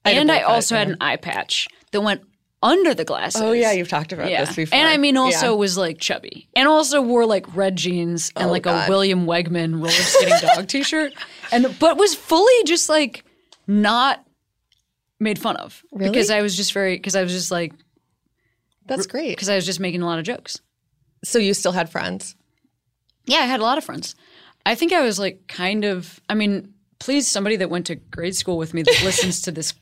a 0.05 0.09
and 0.09 0.29
bowl 0.29 0.37
I 0.37 0.41
cut, 0.41 0.49
also 0.49 0.75
had 0.77 0.87
an 0.87 0.97
eye 1.01 1.17
patch 1.17 1.67
that 1.91 1.99
went 2.01 2.21
under 2.63 2.95
the 2.95 3.05
glasses. 3.05 3.41
Oh 3.41 3.51
yeah, 3.51 3.71
you've 3.73 3.89
talked 3.89 4.11
about 4.13 4.31
yeah. 4.31 4.45
this 4.45 4.55
before. 4.55 4.75
And 4.77 4.87
I 4.87 4.97
mean, 4.97 5.17
also 5.17 5.51
Yeah. 5.51 5.57
was 5.57 5.77
like 5.77 5.99
chubby, 5.99 6.47
and 6.55 6.67
also 6.67 7.01
wore 7.01 7.25
like 7.27 7.53
red 7.55 7.75
jeans 7.75 8.31
and 8.35 8.47
Oh, 8.47 8.51
like 8.51 8.63
God. 8.63 8.87
a 8.87 8.91
William 8.91 9.25
Wegman 9.27 9.75
roller 9.75 9.89
skating 9.91 10.33
dog 10.41 10.67
T-shirt, 10.67 11.13
and 11.51 11.75
but 11.79 11.97
was 11.97 12.15
fully 12.15 12.63
just 12.65 12.89
like 12.89 13.23
not 13.67 14.25
made 15.19 15.37
fun 15.37 15.55
of 15.57 15.83
Really? 15.91 16.09
because 16.09 16.29
I 16.31 16.41
was 16.41 16.57
just 16.57 16.73
very 16.73 16.95
because 16.95 17.15
I 17.15 17.21
was 17.21 17.31
just 17.31 17.51
like 17.51 17.73
that's 18.85 19.05
great. 19.07 19.29
because 19.29 19.49
I 19.49 19.55
was 19.55 19.65
just 19.65 19.79
making 19.79 20.01
a 20.01 20.05
lot 20.05 20.19
of 20.19 20.25
jokes. 20.25 20.59
So 21.23 21.39
you 21.39 21.53
still 21.53 21.71
had 21.71 21.89
friends? 21.89 22.35
Yeah, 23.25 23.37
I 23.39 23.45
had 23.45 23.59
a 23.61 23.63
lot 23.63 23.77
of 23.77 23.83
friends. 23.85 24.15
I 24.65 24.75
think 24.75 24.91
I 24.91 25.01
was 25.01 25.19
like 25.19 25.47
kind 25.47 25.85
of. 25.85 26.19
I 26.29 26.33
mean, 26.35 26.73
please, 26.99 27.27
somebody 27.27 27.55
that 27.57 27.69
went 27.69 27.85
to 27.87 27.95
grade 27.95 28.35
school 28.35 28.57
with 28.57 28.73
me 28.73 28.81
that 28.83 29.01
listens 29.03 29.41
to 29.43 29.51
this. 29.51 29.73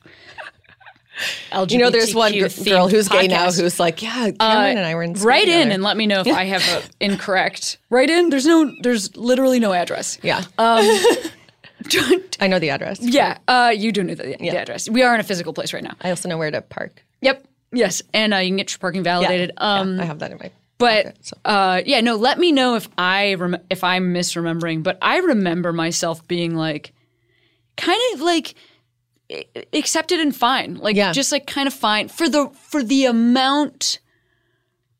LGBTQ 1.52 1.70
You 1.72 1.78
know, 1.78 1.90
there's 1.90 2.14
one 2.14 2.32
girl 2.64 2.88
who's 2.88 3.08
gay 3.08 3.26
now 3.28 3.50
who's 3.50 3.78
like, 3.80 4.02
yeah, 4.02 4.30
Cameron 4.30 4.76
and 4.78 4.86
I 4.86 4.94
were 4.94 5.02
in 5.02 5.12
Write 5.14 5.48
in 5.48 5.70
and 5.72 5.82
let 5.82 5.96
me 5.96 6.06
know 6.06 6.20
if 6.20 6.28
I 6.28 6.44
have 6.44 6.62
a 6.62 6.82
incorrect. 7.04 7.78
Write 7.90 8.10
in. 8.10 8.30
There's 8.30 8.46
no. 8.46 8.72
There's 8.82 9.16
literally 9.16 9.60
no 9.60 9.72
address. 9.72 10.18
yeah, 10.22 10.42
Um, 10.58 10.84
I 12.40 12.46
know 12.48 12.58
the 12.58 12.70
address. 12.70 12.98
yeah. 13.00 13.38
Uh, 13.48 13.72
you 13.76 13.92
do 13.92 14.02
know 14.04 14.14
the, 14.14 14.36
the 14.38 14.50
address. 14.50 14.88
We 14.88 15.02
are 15.02 15.14
in 15.14 15.20
a 15.20 15.24
physical 15.24 15.52
place 15.52 15.72
right 15.72 15.82
now. 15.82 15.94
I 16.00 16.10
also 16.10 16.28
know 16.28 16.38
where 16.38 16.50
to 16.50 16.62
park. 16.62 17.04
Yep. 17.22 17.46
Yes, 17.72 18.02
and 18.12 18.34
uh, 18.34 18.38
you 18.38 18.50
can 18.50 18.56
get 18.58 18.70
your 18.70 18.78
parking 18.78 19.02
validated. 19.02 19.52
yeah, 19.56 19.80
Um, 19.80 19.98
I 20.00 20.04
have 20.04 20.18
that 20.20 20.30
in 20.30 20.38
my. 20.38 20.50
But 20.78 21.04
pocket, 21.06 21.18
so. 21.26 21.36
uh, 21.44 21.82
yeah, 21.86 22.00
no. 22.00 22.16
Let 22.16 22.38
me 22.38 22.52
know 22.52 22.74
if 22.76 22.88
I 22.98 23.34
rem- 23.34 23.56
if 23.70 23.82
I'm 23.84 24.12
misremembering. 24.12 24.82
But 24.82 24.98
I 25.00 25.18
remember 25.18 25.72
myself 25.72 26.26
being 26.28 26.54
like, 26.54 26.92
kind 27.76 28.00
of 28.14 28.20
like 28.20 28.54
accepted 29.72 30.20
and 30.20 30.34
fine, 30.34 30.74
like 30.76 30.96
Yeah. 30.96 31.12
just 31.12 31.32
like 31.32 31.46
kind 31.46 31.66
of 31.66 31.74
fine 31.74 32.08
for 32.08 32.28
the 32.28 32.48
for 32.70 32.82
the 32.82 33.06
amount 33.06 33.98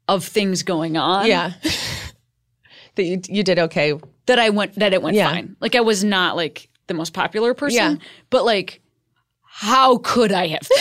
of 0.08 0.24
things 0.24 0.62
going 0.62 0.96
on. 0.96 1.26
yeah, 1.26 1.52
that 2.96 3.02
you 3.04 3.20
you 3.28 3.42
did 3.42 3.58
okay. 3.58 3.94
that 4.26 4.38
I 4.38 4.50
went 4.50 4.74
that 4.76 4.92
it 4.92 5.02
went 5.02 5.16
Yeah. 5.16 5.30
fine. 5.30 5.56
Like 5.60 5.74
I 5.74 5.80
was 5.80 6.02
not 6.04 6.36
like 6.36 6.68
the 6.86 6.94
most 6.94 7.12
popular 7.14 7.54
person, 7.54 7.76
Yeah. 8.00 8.06
but 8.30 8.44
like, 8.44 8.80
how 9.44 9.98
could 9.98 10.32
I 10.32 10.48
have? 10.48 10.68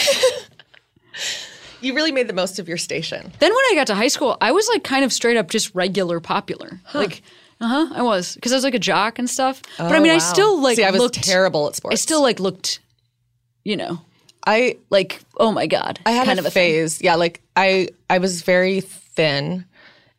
You 1.82 1.96
really 1.96 2.12
made 2.12 2.28
the 2.28 2.34
most 2.34 2.60
of 2.60 2.68
your 2.68 2.78
station. 2.78 3.32
Then 3.40 3.50
when 3.52 3.64
I 3.72 3.74
got 3.74 3.88
to 3.88 3.96
high 3.96 4.08
school, 4.08 4.38
I 4.40 4.52
was 4.52 4.68
like 4.68 4.84
kind 4.84 5.04
of 5.04 5.12
straight 5.12 5.36
up 5.36 5.50
just 5.50 5.74
regular 5.74 6.20
popular. 6.20 6.80
Like, 6.94 7.24
uh 7.60 7.68
huh, 7.68 7.94
I 7.96 8.04
was 8.04 8.36
because 8.36 8.52
I 8.52 8.56
was 8.56 8.64
like 8.64 8.76
a 8.76 8.80
jock 8.80 9.18
and 9.18 9.28
stuff. 9.28 9.64
but 9.80 9.92
I 9.92 9.98
Oh, 9.98 10.00
mean, 10.00 10.12
I 10.12 10.20
still 10.20 10.62
like 10.62 10.76
See, 10.76 10.84
I 10.84 10.92
was 10.92 11.02
looked. 11.02 11.24
terrible 11.24 11.68
at 11.68 11.76
sports. 11.76 11.94
I 11.94 11.98
still 11.98 12.22
like 12.22 12.40
looked, 12.40 12.82
you 13.64 13.78
know, 13.78 14.00
I 14.46 14.78
like 14.90 15.22
oh 15.38 15.52
my 15.52 15.68
god, 15.68 16.00
I 16.06 16.12
had 16.12 16.26
kind 16.26 16.40
a 16.40 16.42
of 16.42 16.46
a 16.46 16.52
thing. 16.52 16.72
phase. 16.72 17.02
Yeah, 17.02 17.16
like 17.16 17.42
I 17.56 17.90
I 18.10 18.18
was 18.18 18.42
very 18.42 18.82
thin 18.82 19.66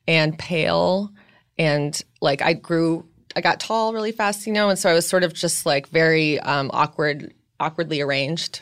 and 0.08 0.38
pale 0.38 1.10
and 1.58 2.00
like 2.20 2.42
I 2.42 2.52
grew 2.54 3.06
I 3.34 3.40
got 3.40 3.60
tall 3.60 3.92
really 3.94 4.12
fast, 4.12 4.46
you 4.46 4.52
know, 4.52 4.68
and 4.68 4.78
so 4.78 4.90
I 4.90 4.94
was 4.94 5.08
sort 5.08 5.24
of 5.24 5.32
just 5.32 5.64
like 5.66 5.88
very 5.88 6.38
um 6.40 6.70
awkward 6.72 7.32
awkwardly 7.60 8.00
arranged. 8.00 8.60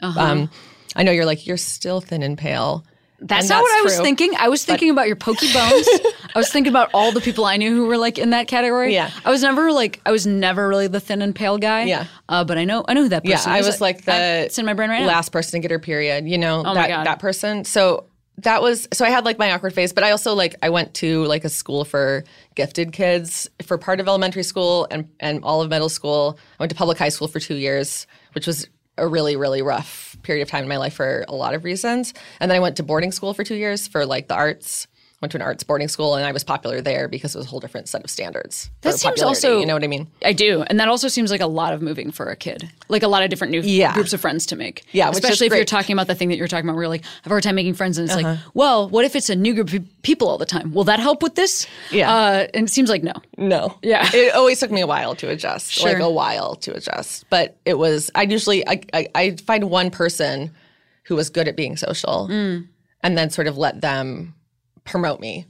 Uh-huh. 0.00 0.20
Um 0.20 0.50
I 0.94 1.02
know 1.02 1.12
you're 1.12 1.26
like 1.26 1.46
you're 1.46 1.56
still 1.56 2.00
thin 2.00 2.22
and 2.22 2.38
pale. 2.38 2.84
That's 3.18 3.48
not 3.48 3.62
what 3.62 3.80
I 3.80 3.82
was 3.82 3.94
true. 3.94 4.04
thinking. 4.04 4.34
I 4.38 4.48
was 4.48 4.64
thinking 4.64 4.90
about 4.90 5.06
your 5.06 5.16
pokey 5.16 5.52
bones. 5.52 5.88
I 6.34 6.38
was 6.38 6.50
thinking 6.50 6.70
about 6.70 6.90
all 6.92 7.12
the 7.12 7.20
people 7.20 7.46
I 7.46 7.56
knew 7.56 7.74
who 7.74 7.86
were 7.86 7.96
like 7.96 8.18
in 8.18 8.30
that 8.30 8.46
category. 8.46 8.92
Yeah. 8.92 9.10
I 9.24 9.30
was 9.30 9.42
never 9.42 9.72
like 9.72 10.00
I 10.04 10.12
was 10.12 10.26
never 10.26 10.68
really 10.68 10.86
the 10.86 11.00
thin 11.00 11.22
and 11.22 11.34
pale 11.34 11.56
guy. 11.56 11.84
Yeah. 11.84 12.06
Uh, 12.28 12.44
but 12.44 12.58
I 12.58 12.64
know 12.64 12.84
I 12.86 12.94
know 12.94 13.02
who 13.02 13.08
that 13.08 13.24
person. 13.24 13.50
Yeah, 13.50 13.56
I 13.56 13.62
was 13.62 13.80
like 13.80 14.04
the 14.04 14.44
it's 14.46 14.58
in 14.58 14.66
my 14.66 14.74
brain 14.74 14.90
right 14.90 15.00
now. 15.00 15.06
last 15.06 15.32
person 15.32 15.52
to 15.52 15.58
get 15.60 15.70
her 15.70 15.78
period, 15.78 16.28
you 16.28 16.36
know, 16.36 16.62
Oh 16.64 16.74
that 16.74 17.04
that 17.04 17.18
person. 17.18 17.64
So 17.64 18.06
that 18.38 18.60
was 18.60 18.86
so 18.92 19.04
I 19.04 19.10
had 19.10 19.24
like 19.24 19.38
my 19.38 19.50
awkward 19.52 19.72
phase, 19.72 19.92
but 19.92 20.04
I 20.04 20.10
also 20.10 20.34
like 20.34 20.54
I 20.62 20.68
went 20.68 20.92
to 20.94 21.24
like 21.24 21.44
a 21.44 21.48
school 21.48 21.84
for 21.84 22.24
gifted 22.54 22.92
kids 22.92 23.48
for 23.62 23.78
part 23.78 23.98
of 24.00 24.08
elementary 24.08 24.42
school 24.42 24.86
and 24.90 25.08
and 25.20 25.42
all 25.42 25.62
of 25.62 25.70
middle 25.70 25.88
school. 25.88 26.38
I 26.58 26.62
went 26.62 26.70
to 26.70 26.76
public 26.76 26.98
high 26.98 27.08
school 27.08 27.28
for 27.28 27.40
2 27.40 27.54
years, 27.54 28.06
which 28.32 28.46
was 28.46 28.68
a 28.98 29.06
really 29.06 29.36
really 29.36 29.62
rough 29.62 30.15
period 30.26 30.42
of 30.42 30.50
time 30.50 30.64
in 30.64 30.68
my 30.68 30.76
life 30.76 30.94
for 30.94 31.24
a 31.28 31.34
lot 31.34 31.54
of 31.54 31.64
reasons. 31.64 32.12
And 32.40 32.50
then 32.50 32.56
I 32.56 32.60
went 32.60 32.76
to 32.76 32.82
boarding 32.82 33.12
school 33.12 33.32
for 33.32 33.44
2 33.44 33.54
years 33.54 33.86
for 33.88 34.04
like 34.04 34.28
the 34.28 34.34
arts. 34.34 34.88
Went 35.22 35.32
to 35.32 35.38
an 35.38 35.42
arts 35.42 35.62
boarding 35.62 35.88
school 35.88 36.14
and 36.14 36.26
I 36.26 36.32
was 36.32 36.44
popular 36.44 36.82
there 36.82 37.08
because 37.08 37.34
it 37.34 37.38
was 37.38 37.46
a 37.46 37.50
whole 37.50 37.58
different 37.58 37.88
set 37.88 38.04
of 38.04 38.10
standards. 38.10 38.70
That 38.82 38.96
seems 38.98 39.22
also- 39.22 39.58
you 39.60 39.64
know 39.64 39.72
what 39.72 39.82
I 39.82 39.86
mean? 39.86 40.08
I 40.22 40.34
do, 40.34 40.62
and 40.66 40.78
that 40.78 40.88
also 40.88 41.08
seems 41.08 41.30
like 41.30 41.40
a 41.40 41.46
lot 41.46 41.72
of 41.72 41.80
moving 41.80 42.10
for 42.12 42.26
a 42.28 42.36
kid, 42.36 42.68
like 42.90 43.02
a 43.02 43.08
lot 43.08 43.22
of 43.22 43.30
different 43.30 43.50
new 43.50 43.62
Yeah. 43.62 43.94
groups 43.94 44.12
of 44.12 44.20
friends 44.20 44.44
to 44.46 44.56
make. 44.56 44.84
Yeah, 44.92 45.08
especially 45.08 45.46
if 45.46 45.52
you're. 45.52 45.60
Uh-huh. 45.62 45.64
talking 45.78 45.94
about 45.94 46.06
the 46.06 46.14
thing 46.14 46.28
that 46.28 46.36
you're 46.36 46.48
talking 46.48 46.66
about, 46.66 46.74
where 46.76 46.82
you're 46.84 46.90
like, 46.90 47.02
I 47.04 47.08
have 47.22 47.26
a 47.26 47.34
hard 47.34 47.42
time 47.44 47.54
making 47.54 47.74
friends, 47.74 47.96
and 47.96 48.06
it's 48.08 48.14
like, 48.22 48.38
well, 48.52 48.90
what 48.90 49.04
if 49.06 49.16
it's 49.16 49.30
a 49.30 49.34
new 49.34 49.54
group 49.54 49.72
of 49.72 49.82
people 50.02 50.28
all 50.28 50.36
the 50.38 50.44
time? 50.46 50.72
Will 50.74 50.84
that 50.84 51.00
help 51.00 51.22
with 51.22 51.34
this? 51.34 51.66
Yeah. 51.90 52.14
uh, 52.14 52.46
and 52.52 52.68
it 52.68 52.70
seems 52.70 52.90
like 52.90 53.02
no. 53.02 53.14
No. 53.38 53.78
Yeah. 53.82 54.06
It 54.14 54.34
always 54.34 54.60
took 54.60 54.70
me 54.70 54.82
a 54.82 54.86
while 54.86 55.14
to 55.16 55.28
adjust, 55.30 55.72
Sure. 55.72 55.92
like 55.94 55.98
a 56.02 56.10
while 56.10 56.56
to 56.56 56.74
adjust. 56.76 57.24
But 57.30 57.56
it 57.64 57.78
was, 57.78 58.10
I 58.14 58.22
usually, 58.24 58.68
I, 58.68 58.82
I, 58.92 59.08
I'd 59.14 59.40
find 59.40 59.70
one 59.70 59.90
person 59.90 60.50
who 61.04 61.16
was 61.16 61.30
good 61.30 61.48
at 61.48 61.56
being 61.56 61.76
social 61.78 62.28
Mm. 62.30 62.68
and 63.02 63.16
then 63.18 63.30
sort 63.30 63.46
of 63.48 63.56
let 63.56 63.80
them 63.80 64.34
promote 64.86 65.20
me. 65.20 65.46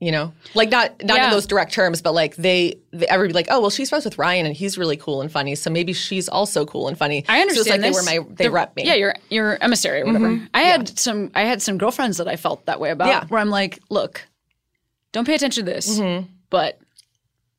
You 0.00 0.12
know, 0.12 0.32
like 0.54 0.70
not 0.70 1.02
not 1.02 1.16
Yeah. 1.16 1.24
in 1.24 1.30
those 1.32 1.44
direct 1.46 1.72
terms, 1.72 2.02
but 2.02 2.14
like 2.14 2.36
they, 2.36 2.78
they 2.92 3.08
everybody 3.08 3.34
like, 3.34 3.48
oh 3.50 3.60
well, 3.60 3.70
she's 3.70 3.88
friends 3.88 4.04
with 4.04 4.16
Ryan 4.16 4.46
and 4.46 4.54
he's 4.54 4.78
really 4.78 4.96
cool 4.96 5.20
and 5.20 5.30
funny, 5.32 5.56
so 5.56 5.70
maybe 5.70 5.92
she's 5.92 6.28
also 6.28 6.64
cool 6.64 6.86
and 6.86 6.96
funny. 6.96 7.24
I 7.28 7.40
understand. 7.40 7.66
So 7.66 7.74
it's 7.74 7.82
like 7.82 7.92
this. 7.92 8.04
they 8.06 8.18
were 8.20 8.24
my 8.24 8.34
they 8.36 8.44
The- 8.44 8.50
rep 8.52 8.76
me. 8.76 8.82
Mm-hmm. 8.82 8.88
Yeah, 8.90 8.94
you're 8.94 9.14
you're 9.28 9.58
emissary 9.60 10.02
or 10.02 10.06
whatever. 10.06 10.40
I 10.54 10.60
had 10.62 10.96
some 11.00 11.32
I 11.34 11.40
had 11.42 11.60
some 11.60 11.78
girlfriends 11.78 12.18
that 12.18 12.28
I 12.28 12.36
felt 12.36 12.64
that 12.66 12.78
way 12.78 12.90
about. 12.90 13.08
Yeah. 13.08 13.24
Where 13.26 13.40
I'm 13.40 13.50
like, 13.50 13.80
look, 13.90 14.24
don't 15.10 15.24
pay 15.26 15.34
attention 15.34 15.64
to 15.64 15.72
this, 15.72 15.98
Mm-hmm. 15.98 16.28
but 16.48 16.78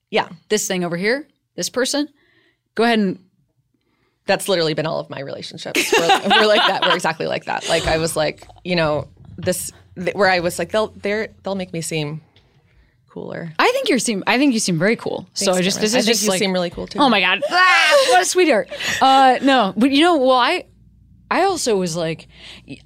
yeah. 0.09 0.29
this 0.47 0.65
thing 0.65 0.85
over 0.85 0.95
here, 0.95 1.27
this 1.55 1.69
person, 1.69 2.07
go 2.75 2.83
ahead 2.85 2.99
and 2.99 3.19
That's 4.27 4.47
literally 4.47 4.75
been 4.75 4.85
all 4.85 5.01
of 5.01 5.09
my 5.09 5.19
relationships. 5.19 5.91
We're, 5.91 6.07
we're 6.07 6.47
like 6.47 6.65
that. 6.67 6.83
We're 6.83 6.95
exactly 6.95 7.27
like 7.27 7.45
that. 7.45 7.67
Like 7.67 7.85
I 7.85 7.97
was 7.97 8.15
like, 8.15 8.47
you 8.63 8.77
know, 8.77 9.09
this 9.35 9.73
th- 9.95 10.15
where 10.15 10.29
I 10.29 10.39
was 10.39 10.59
like, 10.59 10.71
they'll 10.71 10.87
they're 10.87 11.29
they'll 11.43 11.55
make 11.55 11.73
me 11.73 11.81
seem 11.81 12.21
cooler. 13.09 13.53
I 13.59 13.71
think 13.71 13.89
you 13.89 13.99
seem. 13.99 14.23
I 14.27 14.37
think 14.37 14.53
you 14.53 14.59
seem 14.59 14.77
very 14.79 14.95
cool. 14.95 15.27
so 15.33 15.53
I 15.53 15.61
just 15.61 15.81
this 15.81 15.93
is 15.95 16.05
just 16.05 16.23
you 16.23 16.29
like 16.29 16.39
seem 16.39 16.53
really 16.53 16.69
cool 16.69 16.87
too. 16.87 16.99
Oh 16.99 17.09
my 17.09 17.19
god, 17.21 17.41
ah, 17.49 18.05
what 18.09 18.21
a 18.21 18.25
sweetheart. 18.25 18.69
Uh, 19.01 19.39
no, 19.41 19.73
but 19.75 19.91
you 19.91 20.01
know, 20.03 20.17
well, 20.17 20.31
I 20.37 20.65
I 21.31 21.43
also 21.43 21.77
was 21.77 21.95
like, 21.95 22.27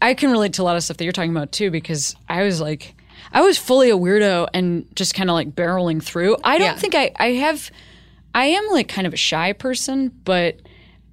I 0.02 0.14
can 0.14 0.32
relate 0.32 0.54
to 0.54 0.62
a 0.62 0.64
lot 0.64 0.76
of 0.76 0.84
stuff 0.84 0.98
that 0.98 1.04
you're 1.04 1.14
talking 1.14 1.32
about 1.32 1.52
too 1.52 1.72
because 1.72 2.16
I 2.30 2.44
was 2.44 2.60
like, 2.62 2.94
I 3.32 3.42
was 3.42 3.58
fully 3.58 3.90
a 3.90 3.98
weirdo 3.98 4.48
and 4.54 4.86
just 4.96 5.14
kind 5.16 5.30
of 5.30 5.34
like 5.34 5.52
barreling 5.56 6.02
through. 6.04 6.38
I 6.44 6.58
don't 6.58 6.68
Yeah. 6.68 6.76
think 6.76 6.96
I 6.96 7.12
I 7.18 7.28
have. 7.34 7.72
I 8.36 8.46
am 8.46 8.68
like 8.72 8.88
kind 8.88 9.06
of 9.06 9.14
a 9.14 9.18
shy 9.18 9.54
person, 9.54 10.10
but 10.26 10.58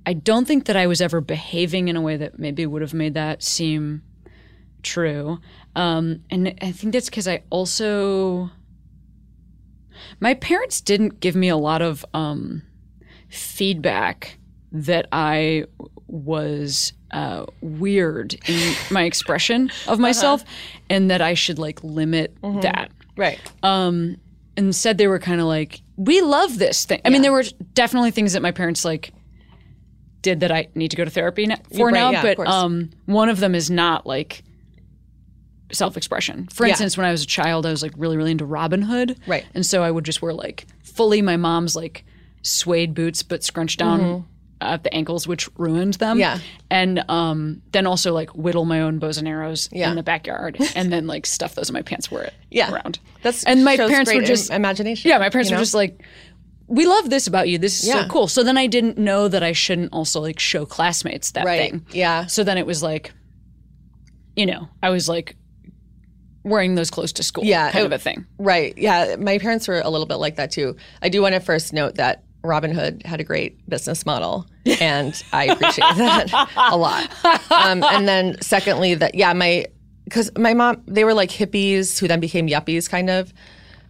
I 0.07 0.15
don't 0.15 0.47
think 0.49 0.65
that 0.67 0.77
I 0.77 0.87
was 0.87 1.01
ever 1.03 1.21
behaving 1.21 1.89
in 1.89 1.97
a 1.97 2.01
way 2.01 2.17
that 2.17 2.39
maybe 2.39 2.65
would 2.65 2.81
have 2.81 2.95
made 2.95 3.13
that 3.15 3.43
seem 3.43 4.03
true. 4.83 5.39
Um, 5.77 6.25
and 6.31 6.59
I 6.61 6.73
think 6.73 6.93
that's 6.93 7.09
because 7.09 7.29
I 7.29 7.43
also 7.51 8.51
my 10.19 10.35
parents 10.35 10.81
didn't 10.81 11.21
give 11.21 11.37
me 11.37 11.49
a 11.49 11.57
lot 11.57 11.83
of 11.83 12.05
um, 12.15 12.63
feedback 13.29 14.39
that 14.73 15.07
I 15.13 15.65
was 16.07 16.93
uh, 17.11 17.47
weird 17.61 18.35
in 18.49 18.75
my 18.91 19.03
expression 19.03 19.71
of 19.87 19.99
myself, 19.99 20.45
and 20.89 21.11
that 21.11 21.21
I 21.21 21.35
should 21.35 21.59
like 21.59 21.83
limit 21.83 22.37
that. 22.43 22.91
Right. 23.17 23.41
and 24.57 24.75
said 24.75 24.99
they 24.99 25.09
were 25.09 25.19
kind 25.19 25.41
of 25.41 25.47
like, 25.47 25.81
we 25.97 26.21
love 26.21 26.59
this 26.59 26.85
thing. 26.85 27.01
I 27.05 27.11
mean, 27.11 27.23
there 27.23 27.33
were 27.33 27.45
definitely 27.75 28.11
things 28.11 28.33
that 28.33 28.43
my 28.43 28.51
parents 28.51 28.85
like 28.85 29.13
did 30.23 30.41
that 30.41 30.53
I 30.53 30.69
need 30.75 30.91
to 30.91 30.97
go 30.97 31.05
to 31.05 31.11
therapy 31.11 31.49
for 31.77 31.87
Right, 31.87 31.95
now, 31.95 32.11
yeah, 32.11 32.23
but 32.23 32.47
um, 32.47 32.91
one 33.07 33.29
of 33.29 33.41
them 33.41 33.55
is 33.55 33.71
not 33.71 34.07
like 34.07 34.43
self-expression. 35.73 36.49
For 36.53 36.67
Yeah. 36.67 36.71
instance, 36.71 36.97
when 36.97 37.07
I 37.07 37.11
was 37.11 37.23
a 37.23 37.27
child, 37.27 37.67
I 37.67 37.71
was 37.71 37.83
like 37.83 37.93
really, 37.97 38.17
really 38.17 38.31
into 38.33 38.45
Robin 38.45 38.83
Hood, 38.83 39.19
Right. 39.27 39.45
And 39.55 39.65
so 39.65 39.83
I 39.83 39.91
would 39.91 40.05
just 40.05 40.23
wear 40.23 40.33
like 40.33 40.67
fully 40.83 41.23
my 41.23 41.37
mom's 41.37 41.75
like 41.77 42.05
suede 42.43 42.95
boots, 42.95 43.23
but 43.23 43.45
scrunched 43.45 43.79
down. 43.79 44.27
At 44.63 44.85
the 44.85 44.93
ankles, 44.93 45.27
which 45.27 45.49
ruined 45.57 45.95
them. 45.95 46.19
Mm-hmm. 46.19 46.21
Yeah. 46.21 46.39
and 46.71 47.03
um, 47.09 47.63
then 47.73 47.87
also 47.87 48.13
like 48.13 48.29
whittle 48.37 48.67
my 48.67 48.83
own 48.83 48.99
bows 48.99 49.17
and 49.17 49.27
arrows 49.27 49.71
Yeah. 49.73 49.89
in 49.89 49.97
the 49.97 50.03
backyard, 50.03 50.59
and 50.77 50.93
then 50.93 51.07
like 51.07 51.25
stuff 51.25 51.55
those 51.55 51.71
in 51.71 51.73
my 51.73 51.81
pants, 51.81 52.11
wear 52.11 52.25
it 52.25 52.35
Yeah. 52.51 52.71
around. 52.71 52.99
That's 53.23 53.43
and 53.45 53.65
my 53.65 53.79
parents 53.79 54.13
were 54.13 54.21
just 54.21 54.51
im- 54.51 54.57
imagination. 54.57 55.09
yeah, 55.09 55.17
my 55.17 55.31
parents 55.31 55.51
were 55.51 55.57
know? 55.57 55.63
just 55.63 55.73
like, 55.73 56.03
"We 56.67 56.85
love 56.87 57.09
this 57.09 57.27
about 57.27 57.49
you. 57.49 57.57
This 57.57 57.81
is 57.83 57.89
Yeah. 57.89 58.03
so 58.03 58.09
cool." 58.09 58.29
So 58.29 58.43
then 58.43 58.59
I 58.59 58.67
didn't 58.67 58.99
know 58.99 59.29
that 59.29 59.43
I 59.43 59.53
shouldn't 59.53 59.95
also 59.95 60.21
like 60.21 60.39
show 60.39 60.67
classmates 60.67 61.31
that 61.31 61.47
Right. 61.47 61.71
thing. 61.71 61.87
Yeah. 61.93 62.27
So 62.27 62.45
then 62.45 62.59
it 62.59 62.67
was 62.67 62.83
like, 62.83 63.13
you 64.37 64.45
know, 64.45 64.69
I 64.83 64.91
was 64.91 65.09
like 65.09 65.37
wearing 66.43 66.75
those 66.75 66.91
clothes 66.91 67.13
to 67.15 67.23
school, 67.23 67.45
Yeah, 67.45 67.71
kind 67.71 67.83
it- 67.85 67.87
of 67.87 67.93
a 67.93 67.99
thing. 67.99 68.25
Right. 68.39 68.73
Yeah. 68.79 69.17
My 69.19 69.39
parents 69.39 69.69
were 69.69 69.81
a 69.81 69.91
little 69.91 70.07
bit 70.07 70.17
like 70.17 70.37
that 70.37 70.51
too. 70.51 70.77
I 71.03 71.09
do 71.09 71.21
want 71.23 71.35
to 71.35 71.41
first 71.41 71.73
note 71.73 71.97
that 71.97 72.23
Robin 72.43 72.71
Hood 72.73 73.03
had 73.05 73.21
a 73.21 73.25
great 73.25 73.69
business 73.69 74.07
model, 74.07 74.47
and 74.81 75.23
I 75.33 75.45
appreciate 75.45 75.85
that 75.97 76.49
a 76.57 76.77
lot. 76.77 77.11
Um, 77.51 77.83
and 77.85 78.09
then, 78.09 78.41
secondly, 78.41 78.95
that 78.95 79.15
yeah, 79.15 79.33
my 79.35 79.67
because 80.05 80.31
my 80.39 80.55
mom 80.55 80.83
they 80.87 81.05
were 81.05 81.13
like 81.15 81.29
hippies 81.31 81.99
who 81.99 82.09
then 82.09 82.19
became 82.21 82.49
yuppies, 82.49 82.89
kind 82.89 83.11
of. 83.11 83.33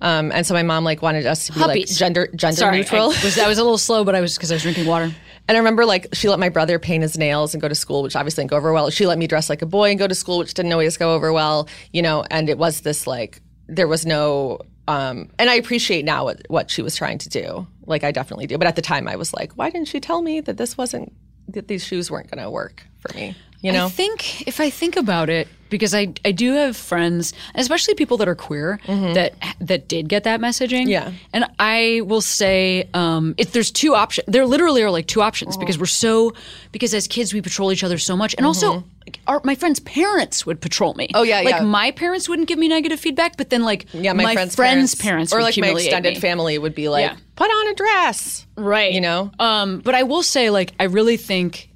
Um, 0.03 0.33
and 0.33 0.45
so 0.47 0.55
my 0.55 0.63
mom 0.65 0.83
like 0.83 1.01
wanted 1.03 1.27
us 1.27 1.47
to 1.47 1.53
be 1.53 1.61
like 1.61 1.87
gender 1.87 2.29
gender 2.35 2.57
Sorry, 2.57 2.79
neutral. 2.79 3.13
I 3.13 3.23
was 3.25 3.39
I 3.39 3.47
was 3.47 3.59
a 3.59 3.63
little 3.63 3.79
slow, 3.79 4.03
but 4.03 4.15
I 4.17 4.21
was 4.21 4.35
because 4.37 4.51
I 4.51 4.55
was 4.57 4.63
drinking 4.63 4.87
water. 4.87 5.15
And 5.51 5.57
I 5.57 5.59
remember 5.59 5.85
like 5.85 6.07
she 6.13 6.29
let 6.29 6.39
my 6.39 6.49
brother 6.49 6.79
paint 6.79 7.03
his 7.03 7.19
nails 7.19 7.55
and 7.55 7.61
go 7.61 7.67
to 7.67 7.75
school, 7.75 8.05
which 8.05 8.15
obviously 8.15 8.43
didn't 8.43 8.51
go 8.51 8.57
over 8.57 8.73
well. 8.73 8.89
She 8.89 9.05
let 9.05 9.19
me 9.19 9.27
dress 9.27 9.51
like 9.51 9.63
a 9.63 9.67
boy 9.67 9.91
and 9.91 9.99
go 9.99 10.07
to 10.07 10.15
school, 10.15 10.39
which 10.39 10.55
didn't 10.55 10.71
always 10.71 10.97
go 10.97 11.13
over 11.13 11.33
well, 11.33 11.67
you 11.93 12.03
know. 12.03 12.25
And 12.31 12.49
it 12.49 12.57
was 12.57 12.83
this 12.83 13.05
like 13.05 13.43
there 13.67 13.89
was 13.89 14.07
no, 14.07 14.61
um, 14.87 15.29
and 15.41 15.51
I 15.51 15.55
appreciate 15.55 16.05
now 16.05 16.23
what 16.23 16.43
what 16.47 16.71
she 16.71 16.83
was 16.83 16.95
trying 16.95 17.19
to 17.19 17.29
do. 17.29 17.67
Like 17.85 18.05
I 18.05 18.13
definitely 18.13 18.47
do, 18.47 18.59
but 18.59 18.69
at 18.69 18.77
the 18.77 18.83
time 18.83 19.09
I 19.09 19.17
was 19.17 19.35
like, 19.35 19.51
why 19.55 19.71
didn't 19.71 19.89
she 19.89 19.99
tell 19.99 20.23
me 20.23 20.41
that 20.41 20.57
this 20.57 20.79
wasn't 20.79 21.13
that 21.49 21.67
these 21.67 21.85
shoes 21.85 22.13
weren't 22.13 22.31
going 22.31 22.41
to 22.41 22.49
work 22.49 22.87
for 23.01 23.13
me? 23.17 23.35
You 23.63 23.73
know? 23.73 23.87
I 23.87 23.91
think 23.91 24.47
if 24.47 24.61
I 24.61 24.71
think 24.71 24.97
about 24.97 25.29
it, 25.29 25.47
because 25.69 25.95
I 25.95 26.13
I 26.25 26.33
do 26.33 26.53
have 26.55 26.77
friends, 26.77 27.33
especially 27.55 27.95
people 27.95 28.17
that 28.17 28.29
are 28.29 28.35
queer, 28.35 28.81
that 28.87 29.35
that 29.61 29.87
did 29.87 30.09
get 30.09 30.25
that 30.25 30.41
messaging. 30.41 30.83
Mm-hmm. 30.87 30.89
Yeah. 30.89 31.13
and 31.33 31.45
I 31.59 32.01
will 32.05 32.23
say, 32.23 32.89
um, 32.95 33.35
if 33.37 33.53
there's 33.53 33.71
two 33.71 33.95
options, 33.95 34.27
there 34.27 34.47
literally 34.47 34.83
are 34.83 34.91
like 34.91 35.07
two 35.07 35.23
options 35.23 35.55
Mm-hmm. 35.55 35.61
because 35.61 35.79
we're 35.79 35.87
so 35.87 36.33
because 36.73 36.93
as 36.95 37.07
kids 37.07 37.33
we 37.35 37.41
patrol 37.41 37.71
each 37.73 37.85
other 37.85 37.99
so 37.99 38.17
much, 38.17 38.35
and 38.37 38.47
also. 38.47 38.85
Our, 39.27 39.41
my 39.43 39.57
friends' 39.57 39.81
parents 39.81 40.47
would 40.47 40.61
patrol 40.61 40.95
me. 40.95 41.07
Mm-hmm. 41.09 41.17
Oh, 41.17 41.23
yeah, 41.23 41.41
like 41.41 41.55
yeah. 41.57 41.63
my 41.65 41.91
parents 41.91 42.29
wouldn't 42.29 42.47
give 42.47 42.59
me 42.61 42.69
negative 42.69 43.01
feedback, 43.01 43.37
but 43.37 43.51
then 43.51 43.63
like 43.63 43.87
yeah, 43.93 44.13
my, 44.13 44.35
friends' 44.47 44.95
parents, 44.95 45.33
or 45.33 45.39
would 45.39 45.45
like 45.45 45.57
my 45.59 45.71
extended 45.71 46.15
me. 46.15 46.21
family 46.21 46.59
would 46.59 46.77
be 46.77 46.89
like, 46.89 47.11
Yeah. 47.11 47.17
put 47.35 47.47
on 47.51 47.69
a 47.69 47.75
dress, 47.75 48.47
right 48.57 48.93
You 48.93 49.01
know? 49.01 49.33
um 49.41 49.81
but 49.81 49.95
i 49.97 50.03
will 50.05 50.23
say 50.23 50.51
like 50.51 50.75
i 50.79 50.85
really 50.85 51.17
think 51.17 51.70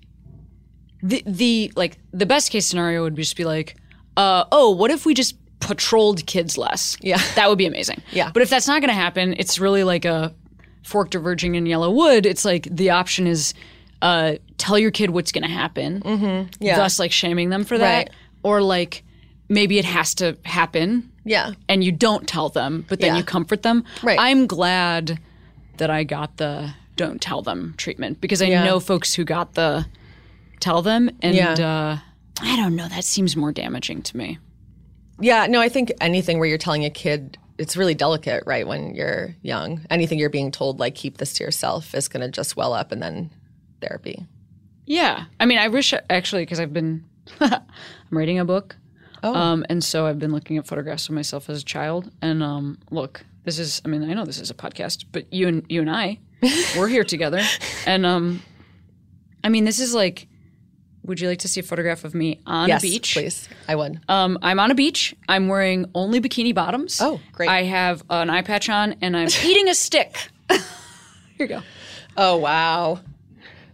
the 1.05 1.23
the 1.27 1.71
like 1.77 1.99
the 2.13 2.27
best 2.27 2.51
case 2.51 2.67
scenario 2.67 3.03
would 3.05 3.15
just 3.17 3.37
be 3.37 3.45
like 3.45 3.77
uh 4.17 4.45
oh 4.51 4.71
what 4.71 4.91
if 4.91 5.05
we 5.07 5.13
just 5.15 5.37
patrolled 5.61 6.25
kids 6.27 6.57
less 6.59 6.97
Yeah. 7.01 7.21
that 7.37 7.49
would 7.49 7.59
be 7.59 7.67
amazing 7.67 8.03
Yeah. 8.11 8.31
but 8.33 8.43
if 8.43 8.49
that's 8.51 8.67
not 8.67 8.81
going 8.81 8.89
to 8.89 8.95
happen 8.95 9.35
it's 9.39 9.59
really 9.59 9.85
like 9.85 10.05
a 10.05 10.35
fork 10.83 11.11
diverging 11.11 11.55
in 11.55 11.67
yellow 11.67 11.91
wood 11.91 12.27
it's 12.27 12.45
like 12.45 12.67
the 12.71 12.91
option 12.91 13.27
is 13.27 13.55
uh 14.03 14.35
tell 14.59 14.79
your 14.79 14.91
kid 14.91 15.11
what's 15.11 15.31
going 15.33 15.45
to 15.45 15.51
happen 15.51 16.01
Mm-hmm. 16.01 16.49
Yeah. 16.65 16.77
thus 16.79 16.99
like 16.99 17.13
shaming 17.13 17.51
them 17.51 17.65
for 17.65 17.77
that 17.79 17.97
Right. 18.09 18.11
or 18.43 18.63
like 18.63 19.03
maybe 19.49 19.79
it 19.79 19.85
has 19.85 20.15
to 20.17 20.37
happen 20.45 21.11
yeah, 21.27 21.53
and 21.71 21.83
you 21.83 21.91
don't 21.91 22.29
tell 22.29 22.51
them, 22.51 22.85
but 22.87 23.01
then 23.01 23.13
Yeah. 23.15 23.17
you 23.17 23.25
comfort 23.25 23.63
them. 23.63 23.83
Right. 24.03 24.19
I'm 24.21 24.47
glad 24.47 25.19
that 25.79 25.89
I 25.89 26.05
got 26.05 26.37
the 26.37 26.75
don't 26.97 27.19
tell 27.19 27.41
them 27.41 27.73
treatment 27.79 28.21
because 28.21 28.43
I 28.43 28.47
Yeah. 28.49 28.63
know 28.65 28.79
folks 28.79 29.15
who 29.15 29.25
got 29.25 29.55
the 29.55 29.87
tell 30.61 30.83
them, 30.83 31.11
and 31.23 31.37
Yeah. 31.37 31.53
uh, 31.53 31.99
I 32.41 32.57
don't 32.57 32.75
know. 32.77 32.89
That 32.89 33.05
seems 33.05 33.37
more 33.37 33.53
damaging 33.53 34.03
to 34.03 34.17
me. 34.17 34.39
Yeah, 35.21 35.47
no, 35.47 35.61
I 35.61 35.69
think 35.69 35.93
anything 36.01 36.39
where 36.39 36.49
you're 36.49 36.59
telling 36.59 36.85
a 36.85 36.91
kid 36.91 37.39
it's 37.57 37.77
really 37.77 37.95
delicate, 37.95 38.43
right? 38.47 38.67
When 38.67 38.97
you're 38.97 39.37
young, 39.43 39.87
anything 39.89 40.19
you're 40.19 40.29
being 40.29 40.51
told 40.51 40.81
like 40.81 40.97
keep 40.97 41.19
this 41.19 41.35
to 41.35 41.45
yourself 41.45 41.95
is 41.95 42.09
going 42.09 42.23
to 42.23 42.29
just 42.29 42.57
well 42.57 42.73
up, 42.73 42.91
and 42.91 43.01
then 43.01 43.31
therapy. 43.81 44.27
Yeah, 44.87 45.27
I 45.39 45.47
mean, 45.47 45.59
I 45.59 45.69
wish 45.69 45.95
actually 46.11 46.43
because 46.43 46.59
I've 46.59 46.73
been 46.73 47.05
I'm 47.41 47.61
writing 48.11 48.41
a 48.41 48.45
book, 48.45 48.75
Oh. 49.23 49.33
um, 49.35 49.65
and 49.71 49.85
so 49.85 50.05
I've 50.07 50.19
been 50.19 50.33
looking 50.33 50.59
at 50.59 50.67
photographs 50.67 51.09
of 51.09 51.15
myself 51.15 51.49
as 51.49 51.63
a 51.63 51.65
child. 51.65 52.11
And 52.21 52.43
um, 52.43 52.79
look, 52.91 53.25
this 53.45 53.61
is 53.61 53.81
I 53.85 53.89
mean, 53.89 54.03
I 54.03 54.15
know 54.15 54.25
this 54.25 54.41
is 54.41 54.51
a 54.51 54.55
podcast, 54.55 55.05
but 55.13 55.33
you 55.33 55.47
and 55.47 55.65
you 55.69 55.81
and 55.81 55.91
I, 55.91 56.19
we're 56.77 56.89
here 56.89 57.05
together, 57.05 57.41
and 57.87 58.05
um, 58.05 58.43
I 59.45 59.49
mean, 59.49 59.65
this 59.65 59.79
is 59.79 59.95
like. 59.95 60.27
Would 61.05 61.21
you 61.21 61.29
like 61.29 61.41
to 61.41 61.49
see 61.49 61.61
a 61.61 61.63
photograph 61.63 62.05
of 62.05 62.15
me 62.15 62.41
on 62.47 62.69
yes, 62.69 62.83
a 62.83 62.87
beach? 62.89 63.13
please. 63.15 63.49
I 63.69 63.77
would. 63.77 64.01
Um, 64.09 64.39
I'm 64.43 64.59
on 64.59 64.71
a 64.71 64.75
beach. 64.75 65.15
I'm 65.29 65.49
wearing 65.49 65.85
only 65.95 66.21
bikini 66.21 66.55
bottoms. 66.55 66.99
Oh, 67.01 67.21
great. 67.33 67.49
I 67.51 67.63
have 67.65 68.03
an 68.09 68.31
eye 68.31 68.43
patch 68.43 68.69
on, 68.71 68.95
and 69.03 69.17
I'm 69.17 69.29
eating 69.45 69.69
a 69.69 69.75
stick. 69.75 70.17
Here 70.51 70.61
you 71.39 71.47
go. 71.47 71.63
oh 72.17 72.37
wow, 72.37 73.01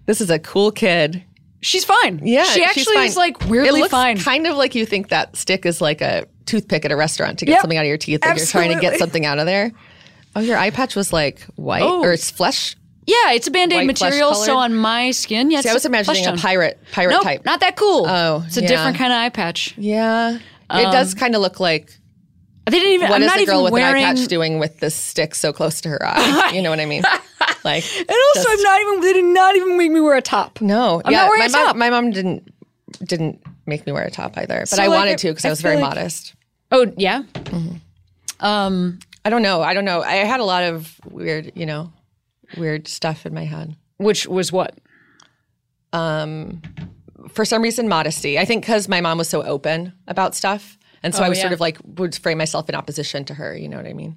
this 0.06 0.20
is 0.20 0.30
a 0.30 0.38
cool 0.38 0.72
kid. 0.72 1.22
She's 1.62 1.84
fine. 1.84 2.20
Yeah, 2.24 2.44
she 2.44 2.64
actually 2.64 2.94
fine. 2.96 3.06
is 3.06 3.16
like 3.18 3.40
It 3.42 3.48
weirdly 3.48 3.80
looks 3.82 3.90
fine. 3.90 4.16
kind 4.18 4.46
of 4.46 4.56
like 4.56 4.74
you 4.74 4.86
think 4.86 5.08
that 5.10 5.36
stick 5.36 5.66
is 5.66 5.80
like 5.82 6.00
a 6.00 6.26
toothpick 6.46 6.86
at 6.86 6.90
a 6.90 6.96
restaurant 6.96 7.38
to 7.40 7.44
get 7.44 7.52
Yep. 7.52 7.60
something 7.60 7.76
out 7.78 7.82
of 7.82 7.88
your 7.88 7.98
teeth, 7.98 8.20
and 8.24 8.36
you're 8.38 8.46
trying 8.46 8.74
to 8.74 8.80
get 8.80 8.98
something 8.98 9.26
out 9.26 9.38
of 9.38 9.44
there. 9.46 9.70
Oh, 10.34 10.40
your 10.40 10.56
eye 10.56 10.70
patch 10.70 10.96
was 10.96 11.12
like 11.12 11.42
white 11.56 11.82
Oh. 11.82 12.02
or 12.02 12.12
it's 12.12 12.30
flesh. 12.30 12.76
Yeah, 13.06 13.32
it's 13.32 13.46
a 13.46 13.50
band-aid 13.50 13.86
White 13.88 13.98
flesh 13.98 14.10
material. 14.10 14.34
So 14.34 14.46
colored? 14.52 14.64
on 14.64 14.74
my 14.76 15.10
skin, 15.10 15.50
yeah. 15.50 15.60
See, 15.62 15.68
I 15.68 15.74
was 15.74 15.84
imagining 15.84 16.26
a 16.26 16.36
pirate 16.36 16.78
pirate 16.92 17.12
Nope, 17.12 17.22
type. 17.22 17.44
not 17.44 17.60
that 17.60 17.76
cool. 17.76 18.06
Oh, 18.06 18.44
it's 18.46 18.56
a 18.56 18.62
yeah. 18.62 18.68
different 18.68 18.96
kind 18.98 19.12
of 19.12 19.16
eye 19.18 19.28
patch. 19.30 19.74
yeah, 19.76 20.36
it 20.70 20.92
does 20.92 21.14
kind 21.14 21.34
of 21.34 21.40
look 21.40 21.58
like 21.60 21.92
They 22.66 22.78
didn't 22.78 22.92
even. 22.94 23.08
What 23.08 23.16
I'm 23.16 23.22
is 23.22 23.26
not 23.26 23.38
the 23.38 23.46
girl 23.46 23.54
even 23.60 23.64
with 23.64 23.72
wearing. 23.72 24.04
an 24.04 24.10
eye 24.10 24.14
patch 24.20 24.28
doing 24.28 24.58
with 24.58 24.78
this 24.80 24.94
stick 24.94 25.34
so 25.34 25.52
close 25.52 25.80
to 25.82 25.88
her 25.88 25.98
eye? 26.04 26.50
You 26.54 26.62
know 26.62 26.70
what 26.70 26.80
I 26.80 26.86
mean? 26.86 27.02
Like, 27.62 27.84
and 27.98 28.08
also, 28.36 28.48
I'm 28.50 28.62
not 28.62 28.80
even. 28.80 29.00
They 29.00 29.12
did 29.12 29.24
not 29.24 29.54
even 29.56 29.76
make 29.76 29.90
me 29.90 30.00
wear 30.00 30.16
a 30.16 30.22
top. 30.22 30.62
no, 30.62 31.02
I'm 31.04 31.12
yeah, 31.12 31.18
not 31.22 31.28
wearing 31.28 31.40
my 31.40 31.46
a 31.46 31.50
mom, 31.50 31.66
top. 31.66 31.76
my 31.76 31.90
mom 31.90 32.10
didn't 32.10 32.54
didn't 33.04 33.42
make 33.66 33.84
me 33.86 33.92
wear 33.92 34.04
a 34.04 34.10
top 34.10 34.36
either, 34.38 34.60
but 34.60 34.68
So, 34.68 34.82
I 34.82 34.86
like, 34.86 34.98
wanted 34.98 35.12
I- 35.12 35.16
to 35.16 35.28
because 35.28 35.44
I 35.44 35.48
I 35.48 35.52
was 35.52 35.60
feel 35.60 35.70
very 35.72 35.82
like- 35.82 35.90
modest. 35.94 36.34
Oh 36.72 36.90
yeah. 36.96 37.22
Um. 38.40 38.98
I 39.24 39.28
don't 39.28 39.42
know. 39.42 39.60
I 39.60 39.74
don't 39.74 39.84
know. 39.84 40.00
I 40.02 40.14
had 40.16 40.40
a 40.40 40.44
lot 40.44 40.62
of 40.62 40.98
weird, 41.04 41.52
you 41.54 41.66
know, 41.66 41.92
weird 42.56 42.88
stuff 42.88 43.26
in 43.26 43.34
my 43.34 43.44
head. 43.44 43.76
Which 43.98 44.26
was 44.26 44.50
what? 44.52 44.78
For 45.92 47.44
some 47.44 47.62
reason, 47.62 47.88
modesty. 47.88 48.38
I 48.38 48.44
think 48.44 48.62
because 48.62 48.88
my 48.88 49.00
mom 49.00 49.18
was 49.18 49.28
so 49.28 49.42
open 49.42 49.92
about 50.08 50.34
stuff, 50.34 50.78
and 51.02 51.14
so 51.14 51.22
Oh, 51.22 51.26
I 51.26 51.28
was 51.28 51.38
yeah. 51.38 51.42
sort 51.42 51.52
of 51.52 51.60
like 51.60 51.78
would 51.84 52.14
frame 52.14 52.38
myself 52.38 52.68
in 52.68 52.74
opposition 52.74 53.24
to 53.26 53.34
her. 53.34 53.56
You 53.56 53.68
know 53.68 53.76
what 53.76 53.86
I 53.86 53.92
mean? 53.92 54.16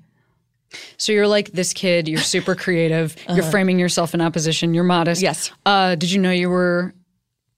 So 0.98 1.12
you're 1.12 1.28
like 1.28 1.52
this 1.52 1.74
kid. 1.74 2.08
You're 2.08 2.22
super 2.22 2.56
creative. 2.56 3.16
You're 3.30 3.44
framing 3.44 3.78
yourself 3.78 4.16
in 4.16 4.22
opposition. 4.22 4.74
You're 4.74 4.84
modest. 4.84 5.22
Uh-huh. 5.22 5.30
Yes. 5.30 5.52
Uh, 5.68 5.94
did 5.96 6.12
you 6.12 6.20
know 6.20 6.32
you 6.32 6.50
were 6.50 6.94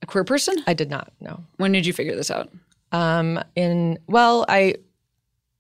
a 0.02 0.06
queer 0.06 0.26
person? 0.26 0.56
I 0.68 0.74
did 0.74 0.90
not 0.90 1.14
know. 1.22 1.42
When 1.56 1.72
did 1.72 1.86
you 1.86 1.94
figure 1.94 2.14
this 2.16 2.30
out? 2.30 2.50
Um, 2.92 3.42
in 3.56 4.00
well, 4.08 4.46
I 4.50 4.76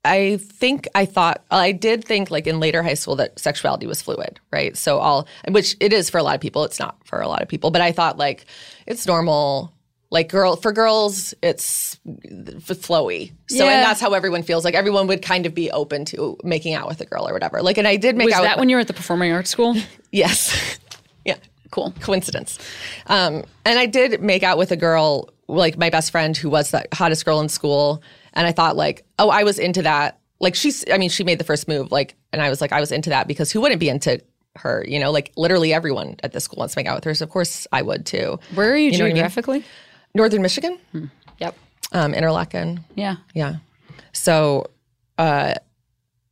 I 0.06 0.38
think 0.38 0.88
I 0.95 1.06
thought 1.06 1.43
I 1.51 1.72
did 1.72 2.06
think 2.06 2.32
like 2.32 2.47
in 2.47 2.60
later 2.60 2.84
high 2.84 2.93
school 2.93 3.16
that 3.18 3.38
sexuality 3.39 3.88
was 3.88 4.01
fluid, 4.01 4.39
right? 4.51 4.78
So 4.78 4.99
all 4.99 5.28
which 5.49 5.76
it 5.80 5.91
is 5.93 6.10
for 6.10 6.18
a 6.20 6.24
lot 6.24 6.36
of 6.36 6.41
people, 6.41 6.64
it's 6.64 6.80
not 6.80 6.95
for 7.06 7.20
a 7.22 7.28
lot 7.28 7.41
of 7.41 7.47
people, 7.47 7.72
but 7.72 7.82
I 7.82 7.91
thought 7.91 8.18
like 8.18 8.45
it's 8.86 9.06
normal. 9.08 9.72
Like 10.12 10.30
girl 10.30 10.56
for 10.56 10.72
girls, 10.72 11.34
it's 11.41 11.99
flowy. 12.60 13.32
So 13.47 13.66
Yeah. 13.66 13.72
and 13.72 13.84
that's 13.84 13.99
how 13.99 14.14
everyone 14.14 14.43
feels. 14.43 14.64
Like 14.64 14.76
everyone 14.76 15.08
would 15.08 15.22
kind 15.22 15.45
of 15.45 15.53
be 15.53 15.72
open 15.72 16.06
to 16.06 16.38
making 16.43 16.74
out 16.74 16.88
with 16.88 17.01
a 17.01 17.06
girl 17.06 17.28
or 17.28 17.34
whatever. 17.34 17.62
Like 17.62 17.78
and 17.78 17.88
I 17.88 17.95
did 17.97 18.16
make 18.16 18.26
Was 18.26 18.36
out 18.36 18.43
that 18.43 18.56
with, 18.58 18.62
when 18.62 18.70
you 18.70 18.76
were 18.78 18.82
at 18.82 18.88
the 18.88 18.93
performing 18.93 19.32
arts 19.32 19.49
school? 19.49 19.76
yes. 20.12 20.78
yeah 21.26 21.36
Cool. 21.72 21.93
coincidence. 21.99 22.60
Um, 23.08 23.43
and 23.66 23.80
I 23.80 23.88
did 23.88 24.22
make 24.22 24.43
out 24.43 24.58
with 24.58 24.72
a 24.72 24.78
girl, 24.78 25.30
like 25.47 25.78
my 25.78 25.89
best 25.89 26.12
friend, 26.12 26.38
who 26.38 26.49
was 26.49 26.72
the 26.72 26.86
hottest 26.93 27.26
girl 27.26 27.41
in 27.41 27.49
school. 27.49 28.01
And 28.36 28.46
I 28.46 28.52
thought, 28.52 28.76
like, 28.76 29.06
oh, 29.20 29.30
I 29.30 29.44
was 29.44 29.60
into 29.60 29.82
that. 29.84 30.20
Like, 30.40 30.56
she's, 30.56 30.84
I 30.92 30.98
mean, 30.98 31.10
she 31.10 31.24
made 31.24 31.40
the 31.40 31.44
first 31.46 31.68
move. 31.68 31.92
Like, 31.92 32.16
and 32.34 32.42
I 32.42 32.50
was 32.50 32.60
like, 32.62 32.72
I 32.74 32.80
was 32.80 32.92
into 32.92 33.10
that 33.12 33.28
because 33.28 33.52
who 33.52 33.62
wouldn't 33.62 33.80
be 33.80 33.90
into 33.90 34.22
her? 34.58 34.84
You 34.88 35.00
know, 35.00 35.12
like 35.12 35.32
literally 35.38 35.74
everyone 35.74 36.18
at 36.24 36.34
this 36.34 36.44
school 36.44 36.58
wants 36.60 36.74
to 36.74 36.80
make 36.80 36.88
out 36.88 36.96
with 36.96 37.04
her. 37.06 37.14
So, 37.14 37.24
of 37.24 37.30
course, 37.30 37.66
I 37.72 37.82
would 37.82 38.06
too. 38.06 38.40
Where 38.54 38.72
are 38.74 38.78
you, 38.78 38.92
know 38.92 38.98
what 38.98 39.02
I 39.02 39.08
mean? 39.08 39.16
geographically? 39.16 39.64
Northern 40.14 40.42
Michigan, 40.42 40.78
Yep. 41.40 41.56
um, 41.94 42.14
Interlochen. 42.14 42.84
Yeah. 42.96 43.16
Yeah. 43.34 43.56
So, 44.14 44.66
uh, 45.18 45.56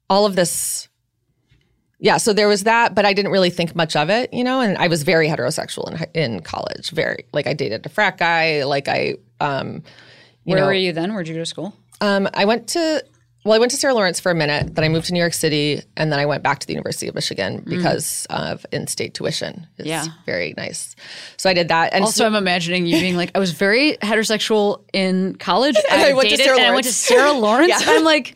all 0.10 0.26
of 0.26 0.36
this 0.36 0.90
yeah 2.00 2.18
so 2.18 2.34
there 2.34 2.50
was 2.50 2.66
that 2.66 2.94
but 2.94 3.06
i 3.06 3.14
didn't 3.14 3.32
really 3.32 3.50
think 3.50 3.74
much 3.76 3.96
of 3.96 4.10
it 4.10 4.32
you 4.34 4.44
know 4.44 4.60
and 4.60 4.78
i 4.78 4.88
was 4.88 5.04
very 5.04 5.28
heterosexual 5.28 5.90
in, 6.14 6.34
in 6.36 6.40
college 6.42 6.92
very 6.92 7.26
like 7.32 7.48
i 7.48 7.54
dated 7.54 7.84
a 7.86 7.90
frat 7.90 8.18
guy 8.18 8.64
like 8.66 8.88
i 8.90 9.16
um 9.40 9.82
you 10.44 10.52
Where 10.52 10.60
know 10.60 10.66
were 10.66 10.74
you 10.74 10.92
then? 10.92 11.14
Where'd 11.14 11.28
you 11.30 11.34
go 11.36 11.40
to 11.40 11.46
school? 11.46 11.74
Um 12.02 12.28
i 12.34 12.46
went 12.46 12.68
to 12.68 13.04
well 13.46 13.54
i 13.54 13.58
went 13.60 13.72
to 13.72 13.78
sarah 13.78 13.94
lawrence 13.94 14.20
for 14.20 14.32
a 14.32 14.36
minute 14.36 14.74
then 14.76 14.84
i 14.86 14.90
moved 14.90 15.06
to 15.08 15.14
new 15.14 15.20
york 15.20 15.34
city 15.34 15.82
and 15.98 16.12
then 16.12 16.20
i 16.20 16.26
went 16.26 16.44
back 16.44 16.60
to 16.60 16.68
the 16.68 16.74
university 16.74 17.08
of 17.08 17.16
michigan 17.16 17.62
because 17.68 18.26
of 18.30 18.66
in-state 18.72 19.14
tuition 19.14 19.68
it's 19.78 19.86
Mm. 19.88 19.90
Yeah. 19.90 20.06
very 20.26 20.54
nice 20.58 20.96
so 21.38 21.50
i 21.50 21.54
did 21.54 21.68
that 21.68 21.94
and 21.94 22.04
Also, 22.04 22.26
I'm 22.26 22.36
imagining 22.36 22.86
you 22.86 23.00
being 23.00 23.16
like, 23.18 23.32
I 23.36 23.40
was 23.40 23.52
very 23.52 23.98
heterosexual 24.02 24.82
in 24.94 25.36
college. 25.36 25.76
I, 25.92 26.12
I 26.12 26.14
went 26.14 26.30
to 26.30 26.38
dated, 26.38 26.46
Sarah 26.46 26.58
and 26.60 26.68
I 26.68 26.72
went 26.72 26.86
to 26.86 26.90
Lawrence. 26.90 26.96
Sarah 26.96 27.32
Lawrence. 27.46 27.70
Yeah. 27.70 27.92
I'm 27.94 28.04
like, 28.04 28.36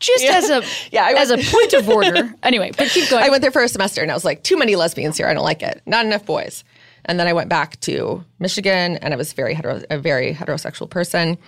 just 0.00 0.24
as 0.24 0.50
a 0.50 0.62
Yeah, 0.92 1.04
I 1.04 1.12
as 1.20 1.30
a 1.30 1.38
point 1.38 1.72
of 1.74 1.88
order. 1.88 2.34
Anyway, 2.42 2.72
but 2.76 2.88
keep 2.88 3.08
going. 3.08 3.22
I 3.24 3.28
went 3.30 3.40
there 3.42 3.50
for 3.52 3.62
a 3.62 3.68
semester 3.68 4.02
and 4.02 4.10
I 4.10 4.14
was 4.14 4.24
like, 4.24 4.42
too 4.42 4.56
many 4.58 4.74
lesbians 4.76 5.16
here. 5.16 5.26
I 5.28 5.34
don't 5.34 5.44
like 5.44 5.62
it. 5.62 5.80
Not 5.86 6.04
enough 6.04 6.24
boys. 6.26 6.64
And 7.04 7.18
then 7.18 7.26
I 7.26 7.32
went 7.32 7.48
back 7.48 7.78
to 7.80 8.24
Michigan 8.38 8.96
and 8.98 9.12
I 9.14 9.16
was 9.16 9.32
very 9.32 9.54
hetero, 9.54 9.80
a 9.90 9.98
very 9.98 10.34
heterosexual 10.34 10.88
person. 10.90 11.38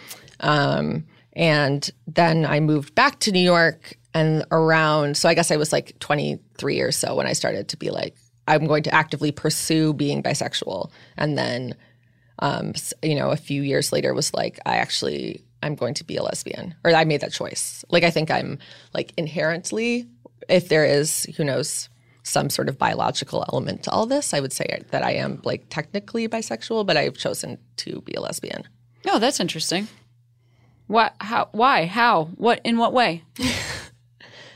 Um, 0.41 1.05
and 1.35 1.89
then 2.07 2.47
I 2.47 2.61
moved 2.61 2.95
back 2.95 3.21
to 3.21 3.33
New 3.33 3.41
York 3.41 3.99
and 4.13 4.45
around, 4.53 5.17
so 5.17 5.29
I 5.29 5.35
guess 5.35 5.51
I 5.51 5.57
was 5.57 5.73
like 5.73 5.99
23 5.99 6.81
or 6.81 6.93
so 6.93 7.17
when 7.17 7.27
I 7.27 7.33
started 7.33 7.69
to 7.69 7.77
be 7.77 7.91
like, 7.91 8.15
I'm 8.47 8.67
going 8.67 8.83
to 8.85 8.95
actively 8.95 9.33
pursue 9.33 9.93
being 9.95 10.23
bisexual. 10.23 10.91
And 11.17 11.37
then, 11.37 11.75
um, 12.39 12.75
you 13.03 13.15
know, 13.15 13.31
a 13.31 13.37
few 13.37 13.63
years 13.63 13.93
later 13.93 14.15
was 14.15 14.33
like, 14.35 14.61
I 14.67 14.77
actually, 14.77 15.43
I'm 15.63 15.75
going 15.75 15.95
to 15.95 16.05
be 16.05 16.17
a 16.17 16.23
lesbian, 16.23 16.75
or 16.85 16.95
I 16.95 17.05
made 17.05 17.23
that 17.23 17.33
choice. 17.33 17.85
Like, 17.91 18.05
I 18.05 18.11
think 18.11 18.31
I'm 18.31 18.59
like 18.93 19.13
inherently, 19.17 20.07
if 20.49 20.69
there 20.69 20.85
is, 20.85 21.25
who 21.37 21.45
knows, 21.45 21.89
some 22.23 22.49
sort 22.49 22.69
of 22.69 22.79
biological 22.79 23.45
element 23.53 23.83
to 23.83 23.91
all 23.91 24.07
this, 24.07 24.33
I 24.33 24.41
would 24.41 24.53
say 24.53 24.83
that 24.91 25.05
I 25.05 25.13
am 25.13 25.41
like 25.45 25.67
technically 25.69 26.27
bisexual, 26.27 26.87
but 26.87 26.97
I've 26.97 27.19
chosen 27.19 27.59
to 27.79 28.01
be 28.01 28.15
a 28.15 28.21
lesbian. 28.21 28.65
no, 29.05 29.19
that's 29.19 29.41
interesting. 29.41 29.89
What? 30.87 31.15
How? 31.21 31.49
Why? 31.53 31.87
How? 31.87 32.25
What? 32.37 32.61
In 32.65 32.77
what 32.79 32.93
way? 32.93 33.23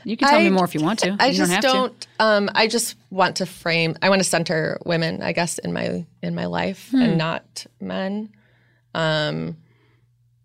You 0.05 0.15
can 0.15 0.29
tell 0.29 0.39
me 0.39 0.49
more 0.51 0.63
if 0.65 0.73
you 0.75 0.81
want 0.81 0.99
to. 0.99 1.15
I 1.19 1.27
you 1.27 1.33
just 1.33 1.49
don't 1.49 1.49
have 1.49 1.61
don't. 1.61 2.07
Um, 2.19 2.49
I 2.55 2.67
just 2.67 2.95
want 3.09 3.37
to 3.37 3.45
frame. 3.45 3.95
I 4.01 4.09
want 4.09 4.19
to 4.21 4.27
center 4.27 4.79
women, 4.85 5.21
I 5.21 5.33
guess, 5.33 5.57
in 5.57 5.73
my 5.73 6.05
in 6.21 6.35
my 6.35 6.45
life, 6.45 6.89
Hmm. 6.91 7.01
and 7.01 7.17
not 7.17 7.65
men. 7.81 8.29
Um, 8.93 9.57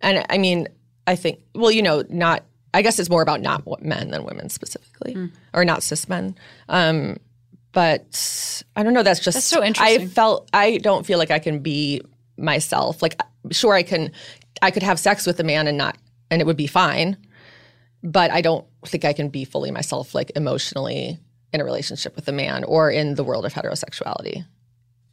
and 0.01 0.24
I 0.28 0.39
mean, 0.39 0.68
I 1.07 1.16
think. 1.16 1.41
Well, 1.55 1.70
you 1.70 1.82
know, 1.82 2.03
not. 2.09 2.45
I 2.72 2.82
guess 2.82 2.99
it's 2.99 3.09
more 3.11 3.22
about 3.22 3.41
not 3.41 3.62
men 3.82 4.11
than 4.11 4.24
women 4.24 4.49
specifically, 4.49 5.12
Hmm. 5.12 5.26
or 5.53 5.64
not 5.64 5.82
cis 5.82 6.09
men. 6.09 6.35
Um, 6.68 7.18
but 7.72 8.62
I 8.74 8.82
don't 8.82 8.95
know. 8.95 9.03
That's 9.03 9.20
just 9.20 9.37
That's 9.37 9.47
so 9.47 9.62
interesting. 9.62 10.03
I 10.03 10.07
felt. 10.07 10.49
I 10.53 10.78
don't 10.78 11.05
feel 11.07 11.18
like 11.18 11.30
I 11.30 11.39
can 11.39 11.61
be 11.61 12.01
myself. 12.37 13.01
Like, 13.03 13.20
sure, 13.53 13.74
I 13.74 13.82
can. 13.85 14.11
I 14.62 14.70
could 14.70 14.82
have 14.82 14.98
sex 14.98 15.26
with 15.26 15.38
a 15.40 15.44
man 15.44 15.66
and 15.66 15.76
not, 15.76 15.96
and 16.30 16.40
it 16.40 16.46
would 16.46 16.57
be 16.57 16.66
fine 16.66 17.16
but 18.05 18.30
I 18.30 18.42
don't 18.42 18.66
think 18.84 19.05
I 19.07 19.14
can 19.14 19.30
be 19.30 19.44
fully 19.46 19.70
myself, 19.70 20.14
like 20.14 20.30
emotionally 20.36 21.18
in 21.52 21.61
a 21.61 21.64
relationship 21.64 22.14
with 22.14 22.28
a 22.28 22.32
man 22.32 22.62
or 22.64 22.90
in 22.90 23.14
the 23.14 23.24
world 23.24 23.46
of 23.46 23.55
heterosexuality. 23.55 24.44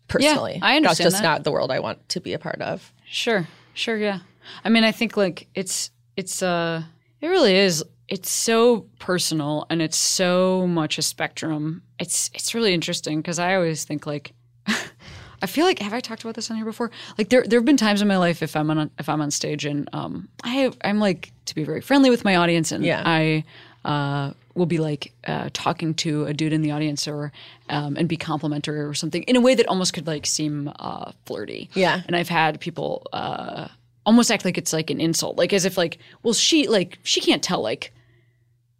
Personally, 0.09 0.59
I 0.61 0.75
understand 0.75 0.83
That's 0.83 1.13
just 1.13 1.23
that. 1.23 1.23
not 1.23 1.43
the 1.45 1.51
world 1.51 1.71
I 1.71 1.79
want 1.79 2.07
to 2.09 2.19
be 2.19 2.33
a 2.33 2.39
part 2.39 2.61
of. 2.61 2.93
Sure, 3.05 3.47
sure, 3.73 3.97
yeah. 3.97 4.19
I 4.65 4.69
mean, 4.69 4.83
I 4.83 4.91
think 4.91 5.15
like 5.15 5.47
it's 5.55 5.89
it's 6.17 6.43
uh 6.43 6.83
it 7.21 7.27
really 7.27 7.55
is. 7.55 7.81
It's 8.09 8.29
so 8.29 8.87
personal 8.99 9.65
and 9.69 9.81
it's 9.81 9.97
so 9.97 10.67
much 10.67 10.97
a 10.97 11.01
spectrum. 11.01 11.83
It's 11.97 12.29
it's 12.33 12.53
really 12.53 12.73
interesting 12.73 13.21
because 13.21 13.39
I 13.39 13.55
always 13.55 13.85
think 13.85 14.05
like 14.05 14.33
I 15.41 15.47
feel 15.47 15.65
like 15.65 15.79
have 15.79 15.93
I 15.93 15.99
talked 15.99 16.23
about 16.23 16.35
this 16.35 16.49
on 16.51 16.57
here 16.57 16.65
before? 16.65 16.91
Like 17.17 17.29
there 17.29 17.43
there 17.43 17.59
have 17.59 17.65
been 17.65 17.77
times 17.77 18.01
in 18.01 18.07
my 18.07 18.17
life 18.17 18.41
if 18.43 18.55
I'm 18.55 18.69
on 18.69 18.91
if 18.99 19.09
I'm 19.09 19.21
on 19.21 19.31
stage 19.31 19.65
and 19.65 19.89
um 19.93 20.27
I 20.43 20.71
I'm 20.83 20.99
like 20.99 21.31
to 21.45 21.55
be 21.55 21.63
very 21.63 21.81
friendly 21.81 22.09
with 22.09 22.23
my 22.23 22.35
audience 22.35 22.71
and 22.71 22.83
Yeah. 22.85 23.01
I 23.05 23.43
uh 23.83 24.33
will 24.53 24.65
be 24.65 24.79
like 24.79 25.13
uh, 25.25 25.49
talking 25.53 25.93
to 25.93 26.25
a 26.25 26.33
dude 26.33 26.51
in 26.51 26.61
the 26.61 26.71
audience 26.71 27.07
or 27.07 27.31
um, 27.69 27.95
and 27.95 28.09
be 28.09 28.17
complimentary 28.17 28.81
or 28.81 28.93
something 28.93 29.23
in 29.23 29.37
a 29.37 29.39
way 29.41 29.55
that 29.55 29.65
almost 29.67 29.93
could 29.93 30.05
like 30.05 30.25
seem 30.25 30.69
uh, 30.77 31.13
flirty. 31.25 31.69
Yeah. 31.73 32.01
And 32.05 32.17
I've 32.17 32.27
had 32.27 32.59
people 32.59 33.07
uh, 33.13 33.69
almost 34.05 34.29
act 34.29 34.43
like 34.43 34.57
it's 34.57 34.73
like 34.73 34.89
an 34.89 34.99
insult, 34.99 35.37
like 35.37 35.53
as 35.53 35.63
if 35.63 35.77
like, 35.77 35.99
well, 36.21 36.33
she 36.33 36.67
like 36.67 36.99
she 37.03 37.21
can't 37.21 37.41
tell 37.41 37.61
like 37.61 37.93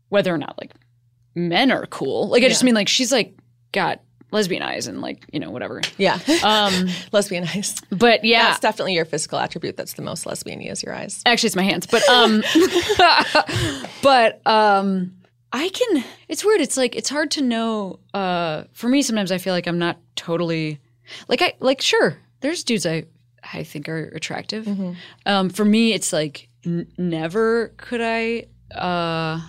whether 0.10 0.34
or 0.34 0.38
not 0.38 0.58
like 0.60 0.72
men 1.36 1.72
are 1.72 1.86
cool. 1.86 2.28
Like 2.28 2.44
I 2.44 2.50
just 2.50 2.64
mean 2.66 2.76
like 2.76 2.90
she's 2.90 3.14
like 3.14 3.34
got 3.72 4.02
lesbian 4.32 4.62
eyes 4.64 4.88
and 4.88 5.02
like 5.02 5.26
you 5.32 5.40
know 5.40 5.52
whatever. 5.52 5.82
Yeah, 5.98 6.20
Um, 6.44 6.90
lesbian 7.12 7.44
eyes. 7.46 7.76
but 7.90 8.24
yeah, 8.24 8.48
That's 8.50 8.60
definitely 8.60 8.94
your 8.96 9.06
physical 9.06 9.38
attribute. 9.40 9.78
That's 9.78 9.94
the 9.94 10.02
most 10.02 10.26
lesbian 10.26 10.62
is 10.62 10.82
your 10.84 10.94
eyes. 10.96 11.22
Actually, 11.26 11.48
it's 11.48 11.56
my 11.56 11.64
hands, 11.64 11.86
but 11.88 12.08
um, 12.10 12.44
but 14.02 14.46
um, 14.48 15.14
I 15.52 15.70
can. 15.70 16.04
It's 16.28 16.44
weird. 16.46 16.62
It's 16.62 16.78
like 16.78 16.96
it's 16.96 17.10
hard 17.10 17.32
to 17.32 17.42
know. 17.42 18.00
Uh, 18.14 18.64
for 18.74 18.88
me, 18.88 19.02
sometimes 19.02 19.32
I 19.32 19.38
feel 19.38 19.54
like 19.54 19.68
I'm 19.68 19.80
not 19.80 19.98
totally 20.16 20.80
like 21.28 21.42
I 21.42 21.54
like. 21.60 21.82
Sure, 21.82 22.18
there's 22.42 22.64
dudes 22.64 22.86
I 22.86 23.06
I 23.54 23.64
think 23.64 23.90
are 23.90 24.06
attractive. 24.16 24.68
Um, 25.26 25.50
for 25.50 25.66
me, 25.66 25.94
it's 25.94 26.14
like 26.14 26.48
n- 26.66 26.88
never 26.98 27.70
could 27.78 28.02
I. 28.02 28.46
Uh, 28.74 29.42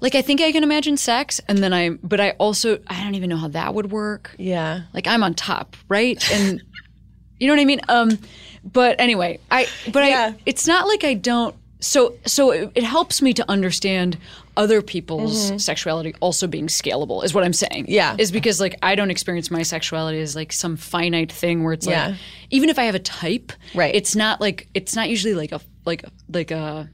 like 0.00 0.14
I 0.14 0.22
think 0.22 0.40
I 0.40 0.52
can 0.52 0.62
imagine 0.62 0.96
sex, 0.96 1.40
and 1.48 1.58
then 1.58 1.72
I, 1.72 1.90
but 1.90 2.20
I 2.20 2.30
also 2.32 2.78
I 2.86 3.02
don't 3.02 3.14
even 3.14 3.30
know 3.30 3.36
how 3.38 3.48
that 3.48 3.74
would 3.74 3.90
work 3.90 4.34
Yeah, 4.38 4.82
like 4.92 5.06
I'm 5.06 5.22
on 5.22 5.34
top, 5.34 5.76
right? 5.88 6.18
And 6.32 6.62
you 7.38 7.46
know 7.46 7.54
what 7.54 7.60
I 7.60 7.64
mean? 7.64 7.80
Um 7.88 8.18
but 8.64 8.96
anyway, 9.00 9.38
I 9.50 9.66
but 9.92 10.04
Yeah. 10.08 10.32
I 10.34 10.40
it's 10.46 10.66
not 10.66 10.86
like 10.88 11.04
I 11.04 11.14
don't 11.14 11.54
so 11.80 12.14
so 12.26 12.50
it, 12.52 12.72
it 12.74 12.84
helps 12.84 13.20
me 13.22 13.32
to 13.34 13.44
understand 13.50 14.16
other 14.56 14.80
people's 14.80 15.62
sexuality 15.62 16.14
also 16.20 16.46
being 16.46 16.66
scalable 16.66 17.22
is 17.22 17.34
what 17.34 17.44
I'm 17.44 17.52
saying. 17.52 17.84
Mm-hmm. 17.84 17.92
Yeah. 17.92 18.16
Is 18.18 18.32
because 18.32 18.58
like 18.58 18.76
I 18.82 18.94
don't 18.94 19.10
experience 19.10 19.50
my 19.50 19.62
sexuality 19.62 20.18
as 20.20 20.34
like 20.34 20.50
some 20.52 20.76
finite 20.78 21.30
thing 21.30 21.62
where 21.62 21.74
it's 21.74 21.86
Yeah. 21.86 22.08
like 22.08 22.16
even 22.50 22.70
if 22.70 22.78
I 22.78 22.84
have 22.84 22.94
a 22.94 22.98
type, 23.00 23.52
Right. 23.74 23.94
it's 23.94 24.16
not 24.16 24.40
like 24.40 24.68
it's 24.74 24.96
not 24.96 25.10
usually 25.10 25.34
like 25.34 25.52
a 25.52 25.60
like 25.84 26.04
like 26.32 26.50
a 26.50 26.88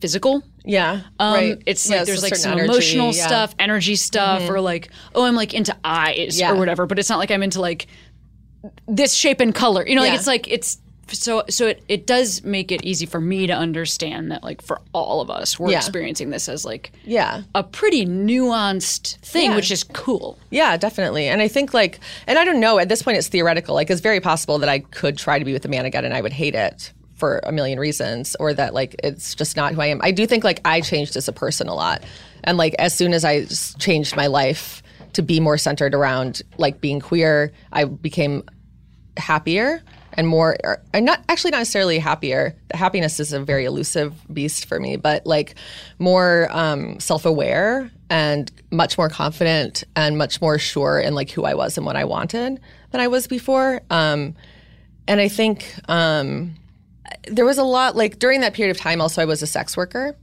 physical 0.00 0.44
yeah, 0.68 1.00
um, 1.18 1.34
right. 1.34 1.62
It's 1.66 1.88
Yeah, 1.90 1.96
like 1.98 2.06
there's 2.06 2.22
like 2.22 2.36
some 2.36 2.52
energy, 2.52 2.64
emotional 2.70 3.06
yeah. 3.06 3.12
Mm-hmm. 3.12 3.28
stuff, 3.28 3.54
energy 3.58 3.96
stuff, 3.96 4.48
or 4.48 4.60
like, 4.60 4.90
oh, 5.14 5.24
I'm 5.24 5.34
like 5.34 5.54
into 5.54 5.76
eyes 5.82 6.38
Yeah. 6.38 6.52
or 6.52 6.56
whatever. 6.56 6.86
But 6.86 6.98
it's 7.00 7.08
not 7.08 7.18
like 7.18 7.30
I'm 7.32 7.42
into 7.42 7.60
like 7.60 7.86
this 8.86 9.14
shape 9.14 9.40
and 9.40 9.54
color. 9.54 9.86
You 9.86 9.96
know, 9.96 10.02
like 10.02 10.12
it's 10.14 10.26
like 10.26 10.46
it's 10.48 10.78
so 11.10 11.42
so 11.48 11.66
it 11.68 11.82
it 11.88 12.06
does 12.06 12.44
make 12.44 12.70
it 12.70 12.84
easy 12.84 13.06
for 13.06 13.18
me 13.18 13.46
to 13.46 13.52
understand 13.54 14.30
that 14.30 14.44
like 14.44 14.60
for 14.60 14.82
all 14.92 15.22
of 15.22 15.30
us, 15.30 15.58
we're 15.58 15.70
Yeah. 15.70 15.78
experiencing 15.78 16.28
this 16.28 16.50
as 16.50 16.66
like 16.66 16.92
Yeah, 17.06 17.42
a 17.54 17.62
pretty 17.62 18.04
nuanced 18.04 19.16
thing, 19.20 19.50
Yeah. 19.50 19.56
which 19.56 19.70
is 19.70 19.84
cool. 19.84 20.38
Yeah, 20.50 20.76
definitely. 20.76 21.28
And 21.28 21.40
I 21.40 21.48
think 21.48 21.72
like, 21.72 22.00
and 22.26 22.38
I 22.38 22.44
don't 22.44 22.60
know, 22.60 22.78
at 22.78 22.90
this 22.90 23.02
point 23.02 23.16
it's 23.16 23.28
theoretical. 23.28 23.74
Like 23.74 23.88
it's 23.90 24.02
very 24.02 24.20
possible 24.20 24.58
that 24.58 24.68
I 24.68 24.80
could 24.80 25.16
try 25.16 25.38
to 25.38 25.44
be 25.46 25.52
with 25.54 25.64
a 25.64 25.68
man 25.68 25.86
again 25.86 26.04
and 26.04 26.12
I 26.12 26.20
would 26.20 26.32
hate 26.34 26.54
it 26.54 26.92
for 27.18 27.40
a 27.44 27.52
million 27.52 27.78
reasons 27.78 28.36
or 28.40 28.54
that 28.54 28.72
like 28.72 28.94
it's 29.02 29.34
just 29.34 29.56
not 29.56 29.74
who 29.74 29.80
I 29.80 29.86
am. 29.86 30.00
I 30.02 30.10
do 30.10 30.26
think 30.26 30.44
like 30.44 30.60
I 30.64 30.80
changed 30.80 31.16
as 31.16 31.28
a 31.28 31.32
person 31.32 31.68
a 31.68 31.74
lot. 31.74 32.02
And 32.44 32.56
like 32.56 32.74
as 32.78 32.94
soon 32.94 33.12
as 33.12 33.24
I 33.24 33.44
changed 33.78 34.16
my 34.16 34.28
life 34.28 34.82
to 35.14 35.22
be 35.22 35.40
more 35.40 35.58
centered 35.58 35.94
around 35.94 36.42
like 36.56 36.80
being 36.80 37.00
queer, 37.00 37.52
I 37.72 37.84
became 37.84 38.44
happier 39.16 39.82
and 40.14 40.26
more 40.26 40.56
and 40.92 41.06
not 41.06 41.22
actually 41.28 41.50
not 41.50 41.58
necessarily 41.58 41.98
happier 41.98 42.54
the 42.68 42.76
happiness 42.76 43.20
is 43.20 43.32
a 43.32 43.40
very 43.40 43.64
elusive 43.64 44.14
beast 44.32 44.66
for 44.66 44.80
me 44.80 44.96
but 44.96 45.26
like 45.26 45.54
more 45.98 46.48
um, 46.50 46.98
self-aware 46.98 47.90
and 48.10 48.50
much 48.70 48.96
more 48.96 49.08
confident 49.08 49.84
and 49.96 50.16
much 50.16 50.40
more 50.40 50.58
sure 50.58 50.98
in 50.98 51.14
like 51.14 51.30
who 51.30 51.44
i 51.44 51.54
was 51.54 51.76
and 51.76 51.84
what 51.84 51.96
i 51.96 52.04
wanted 52.04 52.60
than 52.90 53.00
i 53.00 53.06
was 53.06 53.26
before 53.26 53.80
um, 53.90 54.34
and 55.06 55.20
i 55.20 55.28
think 55.28 55.74
um, 55.88 56.54
there 57.30 57.44
was 57.44 57.58
a 57.58 57.64
lot 57.64 57.96
like 57.96 58.18
during 58.18 58.40
that 58.40 58.54
period 58.54 58.74
of 58.74 58.80
time 58.80 59.00
also 59.00 59.22
i 59.22 59.24
was 59.24 59.42
a 59.42 59.46
sex 59.46 59.76
worker. 59.76 60.16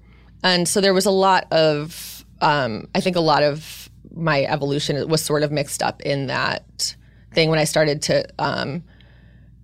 And 0.44 0.68
so 0.68 0.80
there 0.80 0.94
was 0.94 1.06
a 1.06 1.12
lot 1.12 1.48
of 1.52 2.24
um, 2.42 2.88
i 2.94 3.02
think 3.02 3.16
a 3.16 3.22
lot 3.22 3.44
of 3.44 3.90
my 4.16 4.44
evolution 4.44 5.08
was 5.10 5.24
sort 5.24 5.44
of 5.44 5.52
mixed 5.52 5.82
up 5.82 6.02
in 6.02 6.28
that 6.28 6.96
thing 7.34 7.50
when 7.50 7.60
i 7.60 7.64
started 7.64 8.02
to 8.04 8.26
um, 8.40 8.84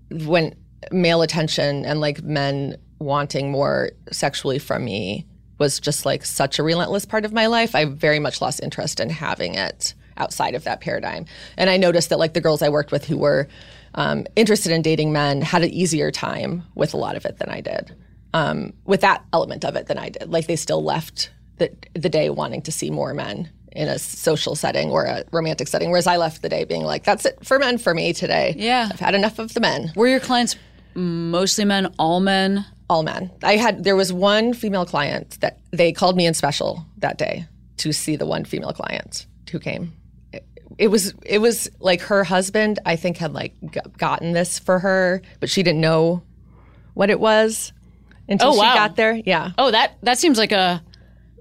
when 0.10 0.56
male 0.92 1.22
attention 1.22 1.86
and 1.86 2.00
like 2.00 2.22
men 2.24 2.78
wanting 3.00 3.52
more 3.52 3.92
sexually 4.12 4.60
from 4.60 4.86
me 4.86 5.26
was 5.58 5.80
just 5.80 6.06
like 6.06 6.26
such 6.26 6.60
a 6.60 6.64
relentless 6.64 7.06
part 7.06 7.24
of 7.24 7.34
my 7.34 7.46
life. 7.46 7.76
I 7.76 7.86
very 7.86 8.20
much 8.20 8.42
lost 8.42 8.62
interest 8.64 9.00
in 9.00 9.10
having 9.10 9.54
it 9.54 9.94
outside 10.18 10.56
of 10.56 10.64
that 10.64 10.82
paradigm. 10.82 11.26
And 11.58 11.70
i 11.70 11.78
noticed 11.78 12.10
that 12.10 12.20
like 12.20 12.34
the 12.34 12.42
girls 12.42 12.62
i 12.62 12.70
worked 12.70 12.92
with 12.92 13.06
who 13.06 13.18
were 13.18 13.48
um, 13.96 14.26
interested 14.36 14.72
in 14.72 14.82
dating 14.82 15.12
men 15.12 15.42
had 15.42 15.64
an 15.64 15.70
easier 15.70 16.12
time 16.12 16.64
with 16.76 16.94
a 16.94 16.98
lot 16.98 17.16
of 17.16 17.26
it 17.26 17.38
than 17.38 17.50
i 17.50 17.62
did 17.62 17.96
um, 18.34 18.72
with 18.86 19.02
that 19.02 19.24
element 19.34 19.66
of 19.66 19.76
it 19.76 19.88
than 19.88 19.98
i 19.98 20.10
did 20.10 20.30
like 20.30 20.48
they 20.48 20.56
still 20.56 20.84
left 20.84 21.32
the 21.58 21.72
the 21.94 22.10
day 22.10 22.30
wanting 22.30 22.62
to 22.62 22.72
see 22.72 22.90
more 22.90 23.14
men 23.14 23.50
in 23.72 23.88
a 23.88 23.98
social 24.00 24.56
setting 24.56 24.90
or 24.90 25.06
a 25.06 25.24
romantic 25.32 25.68
setting. 25.68 25.90
Whereas 25.90 26.08
I 26.08 26.18
left 26.18 26.42
the 26.42 26.50
day 26.50 26.66
being 26.66 26.84
like, 26.84 27.04
that's 27.04 27.26
it 27.26 27.46
for 27.46 27.58
men 27.58 27.78
for 27.78 27.94
me 27.94 28.14
today. 28.14 28.54
Yeah. 28.58 28.90
I've 28.92 29.00
had 29.00 29.16
enough 29.16 29.40
of 29.40 29.54
the 29.54 29.60
men. 29.60 29.92
Were 29.96 30.08
your 30.08 30.20
clients 30.20 30.56
mostly 30.94 31.66
men, 31.66 31.94
all 31.98 32.20
men? 32.20 32.66
All 32.90 33.04
men. 33.04 33.32
I 33.44 33.56
had 33.56 33.86
there 33.86 33.96
was 33.96 34.12
one 34.12 34.54
female 34.54 34.86
client 34.86 35.38
that 35.40 35.60
they 35.72 35.94
called 35.94 36.18
me 36.18 36.26
in 36.26 36.34
special 36.34 36.86
that 36.98 37.18
day 37.18 37.46
to 37.78 37.94
see 37.94 38.18
the 38.18 38.26
one 38.26 38.44
female 38.44 38.74
client 38.74 39.26
who 39.50 39.60
came. 39.60 39.94
It, 40.78 40.88
was 40.88 41.14
it 41.26 41.40
was 41.40 41.70
like 41.80 42.02
her 42.02 42.24
husband 42.24 42.80
I 42.86 42.96
think 42.96 43.18
had 43.18 43.34
like 43.34 43.54
g- 43.72 43.80
gotten 43.98 44.32
this 44.34 44.60
for 44.60 44.80
her, 44.80 45.22
but 45.40 45.50
she 45.50 45.64
didn't 45.64 45.82
know 45.82 46.24
what 46.94 47.10
it 47.10 47.20
was 47.20 47.74
until 48.28 48.50
Oh, 48.50 48.54
she 48.54 48.60
got 48.62 48.96
there. 48.96 49.14
Yeah. 49.26 49.52
Oh, 49.58 49.72
that 49.72 49.98
that 50.04 50.18
seems 50.18 50.38
like 50.38 50.52
a 50.52 50.84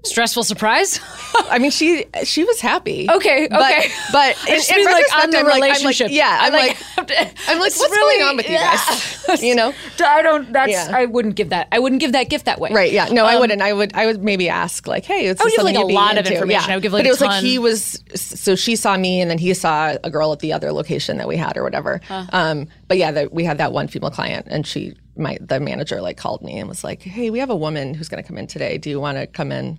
stressful 0.03 0.43
surprise. 0.43 0.99
I 1.49 1.59
mean, 1.59 1.71
she 1.71 2.05
she 2.23 2.43
was 2.43 2.59
happy. 2.59 3.07
Okay, 3.09 3.45
okay. 3.45 3.89
But 4.11 4.35
I 4.43 4.45
in, 4.49 4.55
just 4.55 4.71
in 4.71 4.77
mean, 4.77 4.85
like, 4.85 4.95
retrospect, 4.95 5.23
on 5.23 5.29
the 5.31 5.37
I'm 5.39 5.45
like, 5.45 5.53
I'm 5.53 5.59
like, 5.61 5.79
relationship. 5.81 6.11
yeah, 6.11 6.37
I'm, 6.41 6.53
like, 6.53 6.71
have 6.95 7.05
to- 7.07 7.19
I'm 7.47 7.59
like, 7.59 7.73
what's 7.75 7.79
really- 7.79 8.17
going 8.19 8.29
on 8.29 8.37
with 8.37 8.49
you 8.49 8.57
guys? 8.57 9.43
you 9.43 9.55
know, 9.55 9.73
I 10.03 10.21
don't. 10.21 10.51
That's. 10.51 10.71
Yeah. 10.71 10.91
I 10.93 11.05
wouldn't 11.05 11.35
give 11.35 11.49
that. 11.49 11.67
I 11.71 11.79
wouldn't 11.79 12.01
give 12.01 12.11
that 12.13 12.29
gift 12.29 12.45
that 12.45 12.59
way. 12.59 12.71
right? 12.71 12.91
Yeah, 12.91 13.05
no, 13.09 13.25
I 13.25 13.39
wouldn't. 13.39 13.61
I 13.61 13.73
would, 13.73 13.93
I 13.93 14.05
would 14.05 14.23
maybe 14.23 14.49
ask 14.49 14.87
like, 14.87 15.05
hey, 15.05 15.27
it's 15.27 15.39
I 15.39 15.45
would 15.45 15.53
give, 15.53 15.63
like, 15.63 15.75
a 15.75 15.79
you'd 15.79 15.87
be 15.87 15.93
lot 15.93 16.13
of 16.13 16.19
into? 16.19 16.33
information. 16.33 16.63
Yeah. 16.67 16.73
I 16.73 16.75
would 16.75 16.83
give, 16.83 16.93
like, 16.93 17.03
but 17.03 17.05
it 17.05 17.09
a 17.09 17.13
was 17.13 17.21
like 17.21 17.41
he 17.43 17.59
was. 17.59 18.03
So 18.15 18.55
she 18.55 18.75
saw 18.75 18.97
me, 18.97 19.21
and 19.21 19.29
then 19.29 19.37
he 19.37 19.53
saw 19.53 19.95
a 20.03 20.09
girl 20.09 20.31
at 20.33 20.39
the 20.39 20.53
other 20.53 20.71
location 20.71 21.17
that 21.17 21.27
we 21.27 21.37
had, 21.37 21.57
or 21.57 21.63
whatever. 21.63 22.01
Um, 22.09 22.67
but 22.87 22.97
yeah, 22.97 23.11
the, 23.11 23.29
we 23.31 23.43
had 23.43 23.57
that 23.59 23.71
one 23.71 23.87
female 23.87 24.11
client, 24.11 24.47
and 24.49 24.65
she, 24.65 24.95
my 25.15 25.37
the 25.39 25.59
manager, 25.59 26.01
like 26.01 26.17
called 26.17 26.41
me 26.41 26.57
and 26.57 26.67
was 26.67 26.83
like, 26.83 27.01
hey, 27.01 27.29
we 27.29 27.39
have 27.39 27.49
a 27.49 27.55
woman 27.55 27.93
who's 27.93 28.09
going 28.09 28.21
to 28.21 28.27
come 28.27 28.37
in 28.37 28.47
today. 28.47 28.77
Do 28.77 28.89
you 28.89 28.99
want 28.99 29.17
to 29.17 29.27
come 29.27 29.51
in? 29.51 29.77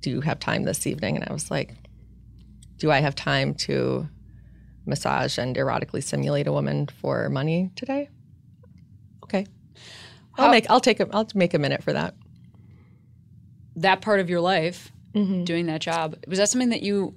Do 0.00 0.10
you 0.10 0.20
have 0.22 0.38
time 0.40 0.64
this 0.64 0.86
evening? 0.86 1.16
And 1.16 1.24
I 1.28 1.32
was 1.32 1.50
like, 1.50 1.74
do 2.78 2.90
I 2.90 2.98
have 3.00 3.14
time 3.14 3.54
to 3.54 4.08
massage 4.86 5.38
and 5.38 5.56
erotically 5.56 6.02
simulate 6.02 6.46
a 6.46 6.52
woman 6.52 6.86
for 7.00 7.28
money 7.28 7.70
today? 7.76 8.08
Okay. 9.24 9.46
I'll 10.38 10.50
make 10.50 10.70
I'll 10.70 10.80
take 10.80 11.00
a 11.00 11.08
I'll 11.12 11.28
make 11.34 11.52
a 11.54 11.58
minute 11.58 11.82
for 11.82 11.92
that. 11.92 12.14
That 13.76 14.00
part 14.00 14.20
of 14.20 14.30
your 14.30 14.40
life, 14.40 14.90
Mm-hmm. 15.14 15.42
doing 15.42 15.66
that 15.66 15.80
job, 15.80 16.14
was 16.28 16.38
that 16.38 16.48
something 16.48 16.68
that 16.68 16.82
you 16.82 17.16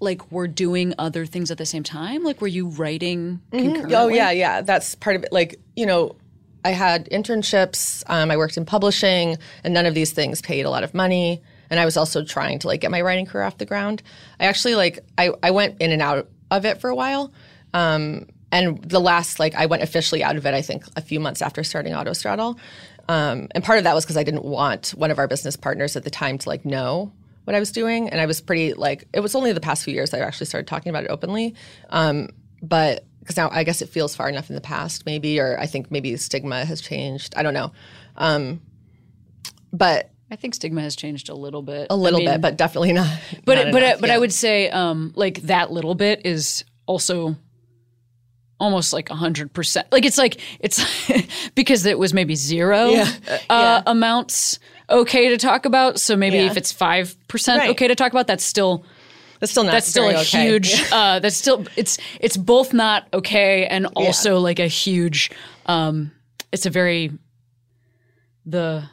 like 0.00 0.32
were 0.32 0.48
doing 0.48 0.94
other 0.98 1.24
things 1.26 1.50
at 1.52 1.58
the 1.58 1.64
same 1.64 1.84
time? 1.84 2.24
Like, 2.24 2.40
were 2.40 2.48
you 2.48 2.66
writing 2.66 3.40
concurrently? 3.52 3.94
Oh 3.94 4.08
yeah, 4.08 4.32
yeah. 4.32 4.62
That's 4.62 4.96
part 4.96 5.14
of 5.14 5.22
it. 5.22 5.32
Like, 5.32 5.60
you 5.76 5.86
know, 5.86 6.16
I 6.64 6.70
had 6.70 7.08
internships, 7.10 8.02
um, 8.08 8.32
I 8.32 8.36
worked 8.36 8.56
in 8.56 8.64
publishing, 8.64 9.36
and 9.62 9.72
none 9.72 9.86
of 9.86 9.94
these 9.94 10.10
things 10.10 10.42
paid 10.42 10.66
a 10.66 10.70
lot 10.70 10.82
of 10.82 10.92
money. 10.92 11.40
And 11.72 11.80
I 11.80 11.86
was 11.86 11.96
also 11.96 12.22
trying 12.22 12.58
to 12.58 12.66
like 12.66 12.82
get 12.82 12.90
my 12.90 13.00
writing 13.00 13.24
career 13.24 13.44
off 13.44 13.56
the 13.56 13.64
ground. 13.64 14.02
I 14.38 14.44
actually 14.44 14.74
like 14.74 14.98
I, 15.16 15.30
I 15.42 15.52
went 15.52 15.80
in 15.80 15.90
and 15.90 16.02
out 16.02 16.28
of 16.50 16.66
it 16.66 16.82
for 16.82 16.90
a 16.90 16.94
while. 16.94 17.32
Um, 17.72 18.26
and 18.52 18.82
the 18.82 19.00
last 19.00 19.40
like 19.40 19.54
I 19.54 19.64
went 19.64 19.82
officially 19.82 20.22
out 20.22 20.36
of 20.36 20.44
it, 20.44 20.52
I 20.52 20.60
think, 20.60 20.84
a 20.96 21.00
few 21.00 21.18
months 21.18 21.40
after 21.40 21.64
starting 21.64 21.94
Autostraddle. 21.94 22.58
Um, 23.08 23.48
and 23.54 23.64
part 23.64 23.78
of 23.78 23.84
that 23.84 23.94
was 23.94 24.04
because 24.04 24.18
I 24.18 24.22
didn't 24.22 24.44
want 24.44 24.90
one 24.90 25.10
of 25.10 25.18
our 25.18 25.26
business 25.26 25.56
partners 25.56 25.96
at 25.96 26.04
the 26.04 26.10
time 26.10 26.36
to 26.36 26.48
like 26.50 26.66
know 26.66 27.10
what 27.44 27.56
I 27.56 27.58
was 27.58 27.72
doing. 27.72 28.10
And 28.10 28.20
I 28.20 28.26
was 28.26 28.42
pretty 28.42 28.74
like 28.74 29.08
it 29.14 29.20
was 29.20 29.34
only 29.34 29.54
the 29.54 29.60
past 29.60 29.82
few 29.82 29.94
years 29.94 30.12
I 30.12 30.18
actually 30.18 30.48
started 30.48 30.66
talking 30.66 30.90
about 30.90 31.04
it 31.04 31.10
openly. 31.10 31.54
Um, 31.88 32.28
but 32.60 33.06
because 33.20 33.38
now 33.38 33.48
I 33.50 33.64
guess 33.64 33.80
it 33.80 33.88
feels 33.88 34.14
far 34.14 34.28
enough 34.28 34.50
in 34.50 34.56
the 34.56 34.60
past, 34.60 35.06
maybe, 35.06 35.40
or 35.40 35.58
I 35.58 35.64
think 35.64 35.90
maybe 35.90 36.14
stigma 36.18 36.66
has 36.66 36.82
changed. 36.82 37.32
I 37.34 37.42
don't 37.42 37.54
know. 37.54 37.72
Um, 38.18 38.60
but 39.72 40.11
I 40.32 40.36
think 40.36 40.54
stigma 40.54 40.80
has 40.80 40.96
changed 40.96 41.28
a 41.28 41.34
little 41.34 41.60
bit. 41.60 41.88
a 41.90 41.94
little 41.96 42.20
I 42.20 42.22
mean, 42.24 42.30
bit, 42.32 42.40
but 42.40 42.56
definitely 42.56 42.94
not. 42.94 43.06
but 43.44 43.56
not 43.56 43.66
it, 43.66 43.72
but 43.72 43.82
enough, 43.82 44.00
but 44.00 44.08
yeah. 44.08 44.14
I 44.16 44.18
would 44.18 44.32
say 44.32 44.70
um, 44.70 45.12
like 45.14 45.42
that 45.42 45.70
little 45.70 45.94
bit 45.94 46.22
is 46.24 46.64
also 46.86 47.36
almost 48.58 48.94
like 48.94 49.10
a 49.10 49.14
hundred 49.14 49.52
percent. 49.52 49.88
Like 49.92 50.06
it's 50.06 50.16
like 50.16 50.40
it's 50.58 50.82
because 51.54 51.84
it 51.84 51.98
was 51.98 52.14
maybe 52.14 52.34
zero 52.34 52.88
Yeah. 52.88 53.12
uh, 53.28 53.38
Yeah. 53.50 53.82
amounts 53.86 54.58
okay 54.88 55.28
to 55.28 55.36
talk 55.36 55.66
about. 55.66 56.00
So 56.00 56.16
maybe 56.16 56.38
if 56.38 56.56
it's 56.56 56.72
five 56.72 57.14
percent 57.28 57.58
Right. 57.58 57.70
okay 57.72 57.88
to 57.88 57.94
talk 57.94 58.10
about, 58.12 58.26
that's 58.26 58.44
still 58.44 58.86
that's 59.38 59.52
still 59.52 59.64
not. 59.64 59.72
that's 59.72 59.86
still 59.86 60.08
a 60.08 60.14
okay. 60.22 60.46
huge. 60.48 60.82
Uh, 60.90 61.18
that's 61.18 61.36
still 61.36 61.66
it's 61.76 61.98
it's 62.20 62.38
both 62.38 62.72
not 62.72 63.06
okay 63.12 63.66
and 63.66 63.84
also 63.96 64.38
like 64.38 64.60
a 64.60 64.66
huge. 64.66 65.30
Um, 65.66 66.10
it's 66.52 66.64
a 66.64 66.70
very 66.70 67.10
the 68.46 68.84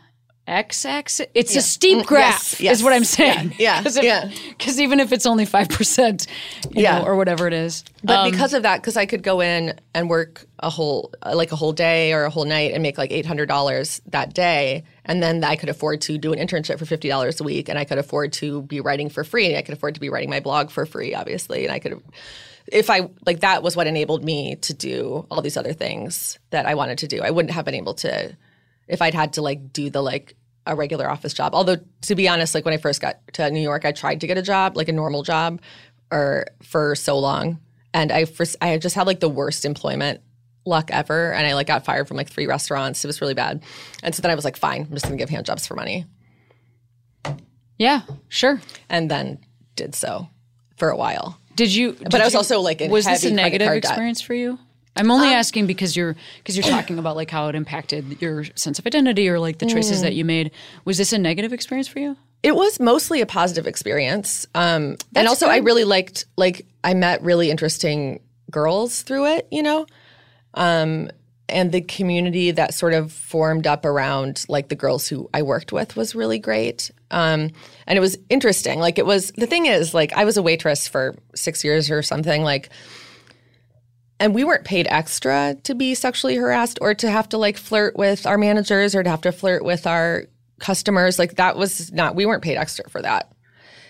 x 0.49 0.85
axis. 0.85 1.27
It's 1.33 1.55
a 1.55 1.61
steep 1.61 1.99
Mm, 1.99 2.05
graph, 2.07 2.51
yes, 2.53 2.61
yes. 2.61 2.77
is 2.77 2.83
what 2.83 2.93
I'm 2.93 3.03
saying. 3.03 3.53
Yeah, 3.59 3.83
yeah, 3.93 4.01
yeah. 4.01 4.31
Because 4.49 4.79
even 4.79 4.99
if 4.99 5.11
it's 5.13 5.25
only 5.25 5.45
five 5.45 5.69
percent, 5.69 6.27
Yeah. 6.71 6.99
know, 6.99 7.05
or 7.05 7.15
whatever 7.15 7.47
it 7.47 7.53
is, 7.53 7.83
But 8.03 8.17
Um, 8.19 8.31
because 8.31 8.53
of 8.53 8.63
that, 8.63 8.81
because 8.81 8.97
I 8.97 9.05
could 9.05 9.21
go 9.23 9.39
in 9.41 9.79
and 9.93 10.09
work 10.09 10.45
a 10.59 10.69
whole, 10.69 11.13
like 11.25 11.51
a 11.51 11.55
whole 11.55 11.71
day 11.73 12.11
or 12.13 12.23
a 12.25 12.29
whole 12.29 12.45
night 12.45 12.73
and 12.73 12.81
make 12.83 12.97
like 12.97 13.11
eight 13.11 13.25
hundred 13.25 13.45
dollars 13.47 14.01
that 14.07 14.33
day, 14.33 14.83
and 15.05 15.21
then 15.23 15.43
I 15.43 15.55
could 15.55 15.69
afford 15.69 16.01
to 16.01 16.17
do 16.17 16.33
an 16.33 16.39
internship 16.39 16.79
for 16.79 16.85
fifty 16.85 17.07
dollars 17.09 17.39
a 17.39 17.43
week, 17.43 17.69
and 17.69 17.77
I 17.77 17.85
could 17.85 17.97
afford 17.99 18.33
to 18.33 18.63
be 18.63 18.81
writing 18.81 19.09
for 19.09 19.23
free, 19.23 19.47
and 19.47 19.57
I 19.57 19.61
could 19.61 19.73
afford 19.75 19.93
to 19.95 20.01
be 20.01 20.09
writing 20.09 20.29
my 20.29 20.39
blog 20.39 20.71
for 20.71 20.85
free, 20.85 21.13
obviously, 21.13 21.63
and 21.65 21.71
I 21.73 21.79
could, 21.79 22.01
if 22.71 22.89
I 22.89 23.09
like 23.25 23.41
that 23.41 23.63
was 23.63 23.75
what 23.75 23.87
enabled 23.87 24.23
me 24.23 24.55
to 24.57 24.73
do 24.73 25.25
all 25.31 25.41
these 25.41 25.57
other 25.57 25.73
things 25.73 26.39
that 26.49 26.65
I 26.65 26.75
wanted 26.75 26.97
to 26.99 27.07
do. 27.07 27.21
I 27.21 27.31
wouldn't 27.31 27.53
have 27.53 27.65
been 27.65 27.75
able 27.75 27.93
to 27.95 28.35
if 28.87 29.01
I'd 29.03 29.13
had 29.13 29.33
to 29.33 29.43
like 29.43 29.71
do 29.71 29.89
the 29.91 30.01
like 30.01 30.35
a 30.69 30.75
regular 30.75 31.09
office 31.09 31.33
job. 31.33 31.53
Although 31.55 31.77
to 32.03 32.15
be 32.15 32.29
honest, 32.29 32.53
like 32.53 32.63
when 32.63 32.73
I 32.73 32.77
first 32.77 33.01
got 33.01 33.17
to 33.33 33.49
New 33.49 33.59
York, 33.59 33.83
I 33.83 33.91
tried 33.91 34.21
to 34.21 34.27
get 34.27 34.37
a 34.37 34.41
job, 34.41 34.77
like 34.77 34.87
a 34.87 34.93
normal 34.93 35.23
job, 35.23 35.61
or 36.11 36.45
for 36.61 36.95
so 36.95 37.17
long, 37.17 37.59
and 37.93 38.11
I 38.11 38.25
first 38.25 38.55
I 38.61 38.77
just 38.77 38.95
had 38.95 39.07
like 39.07 39.19
the 39.19 39.29
worst 39.29 39.65
employment 39.65 40.21
luck 40.65 40.91
ever, 40.91 41.33
and 41.33 41.45
I 41.45 41.55
like 41.55 41.67
got 41.67 41.83
fired 41.83 42.07
from 42.07 42.17
like 42.17 42.29
three 42.29 42.47
restaurants. 42.47 43.03
It 43.03 43.07
was 43.07 43.19
really 43.19 43.33
bad, 43.33 43.63
and 44.03 44.13
so 44.13 44.21
then 44.21 44.31
I 44.31 44.35
was 44.35 44.45
like, 44.45 44.57
fine, 44.57 44.83
I'm 44.83 44.93
just 44.93 45.05
gonna 45.05 45.17
give 45.17 45.29
hand 45.29 45.45
jobs 45.45 45.65
for 45.65 45.75
money, 45.75 46.05
yeah, 47.77 48.01
sure. 48.27 48.61
and 48.89 49.09
then 49.09 49.39
did 49.75 49.95
so 49.95 50.29
for 50.77 50.89
a 50.89 50.95
while. 50.95 51.39
Did 51.55 51.73
you? 51.73 51.93
But 51.93 52.21
I 52.21 52.25
was 52.25 52.35
also 52.35 52.61
like 52.61 52.79
in 52.79 52.91
was 52.91 53.05
this 53.05 53.25
a 53.25 53.31
negative 53.31 53.67
card 53.67 53.81
debt. 53.81 53.91
experience 53.91 54.21
for 54.21 54.33
you? 54.33 54.59
I'm 54.95 55.11
only 55.11 55.29
asking 55.29 55.65
because 55.67 55.95
you're 55.95 56.15
because 56.39 56.57
you're 56.57 56.67
talking 56.67 56.99
about 56.99 57.15
like 57.15 57.29
how 57.31 57.47
it 57.47 57.55
impacted 57.55 58.21
your 58.21 58.43
sense 58.55 58.79
of 58.79 58.85
identity 58.85 59.29
or 59.29 59.39
like 59.39 59.59
the 59.59 59.65
choices 59.65 59.99
Mm. 59.99 60.01
that 60.03 60.13
you 60.13 60.25
made. 60.25 60.51
Was 60.85 60.97
this 60.97 61.13
a 61.13 61.17
negative 61.17 61.53
experience 61.53 61.87
for 61.87 61.99
you? 61.99 62.17
It 62.43 62.55
was 62.55 62.79
mostly 62.79 63.21
a 63.21 63.25
positive 63.25 63.67
experience, 63.67 64.47
um, 64.55 64.95
and 65.15 65.27
also 65.27 65.47
I 65.47 65.57
really 65.57 65.83
liked 65.85 66.25
like 66.37 66.65
I 66.83 66.93
met 66.93 67.21
really 67.21 67.49
interesting 67.51 68.19
girls 68.51 69.01
through 69.03 69.27
it, 69.27 69.47
you 69.51 69.61
know, 69.61 69.85
um, 70.53 71.11
and 71.47 71.71
the 71.71 71.81
community 71.81 72.51
that 72.51 72.73
sort 72.73 72.93
of 72.93 73.11
formed 73.11 73.67
up 73.67 73.85
around 73.85 74.45
like 74.49 74.69
the 74.69 74.75
girls 74.75 75.07
who 75.07 75.29
I 75.33 75.41
worked 75.41 75.71
with 75.71 75.95
was 75.95 76.15
really 76.15 76.39
great, 76.39 76.91
um, 77.11 77.49
and 77.87 77.97
it 77.97 78.01
was 78.01 78.17
interesting. 78.29 78.79
Like 78.79 78.97
it 78.99 79.05
was 79.05 79.31
the 79.31 79.47
thing 79.47 79.65
is 79.65 79.93
like 79.93 80.13
I 80.13 80.25
was 80.25 80.37
a 80.37 80.41
waitress 80.43 80.87
for 80.87 81.15
six 81.35 81.63
years 81.63 81.89
or 81.91 82.01
something, 82.03 82.43
like 82.43 82.69
and 84.19 84.35
we 84.35 84.43
weren't 84.43 84.65
paid 84.65 84.87
extra 84.89 85.55
to 85.63 85.75
be 85.75 85.95
sexually 85.95 86.35
harassed 86.35 86.77
or 86.81 86.93
to 86.93 87.09
have 87.09 87.29
to 87.29 87.37
like 87.37 87.57
flirt 87.57 87.95
with 87.95 88.25
our 88.25 88.37
managers 88.37 88.95
or 88.95 89.03
to 89.03 89.09
have 89.09 89.21
to 89.21 89.31
flirt 89.31 89.63
with 89.63 89.87
our 89.87 90.25
customers. 90.59 91.17
Like 91.17 91.35
that 91.35 91.55
was 91.55 91.91
not 91.91 92.15
we 92.15 92.25
weren't 92.25 92.43
paid 92.43 92.57
extra 92.57 92.89
for 92.89 93.01
that 93.01 93.31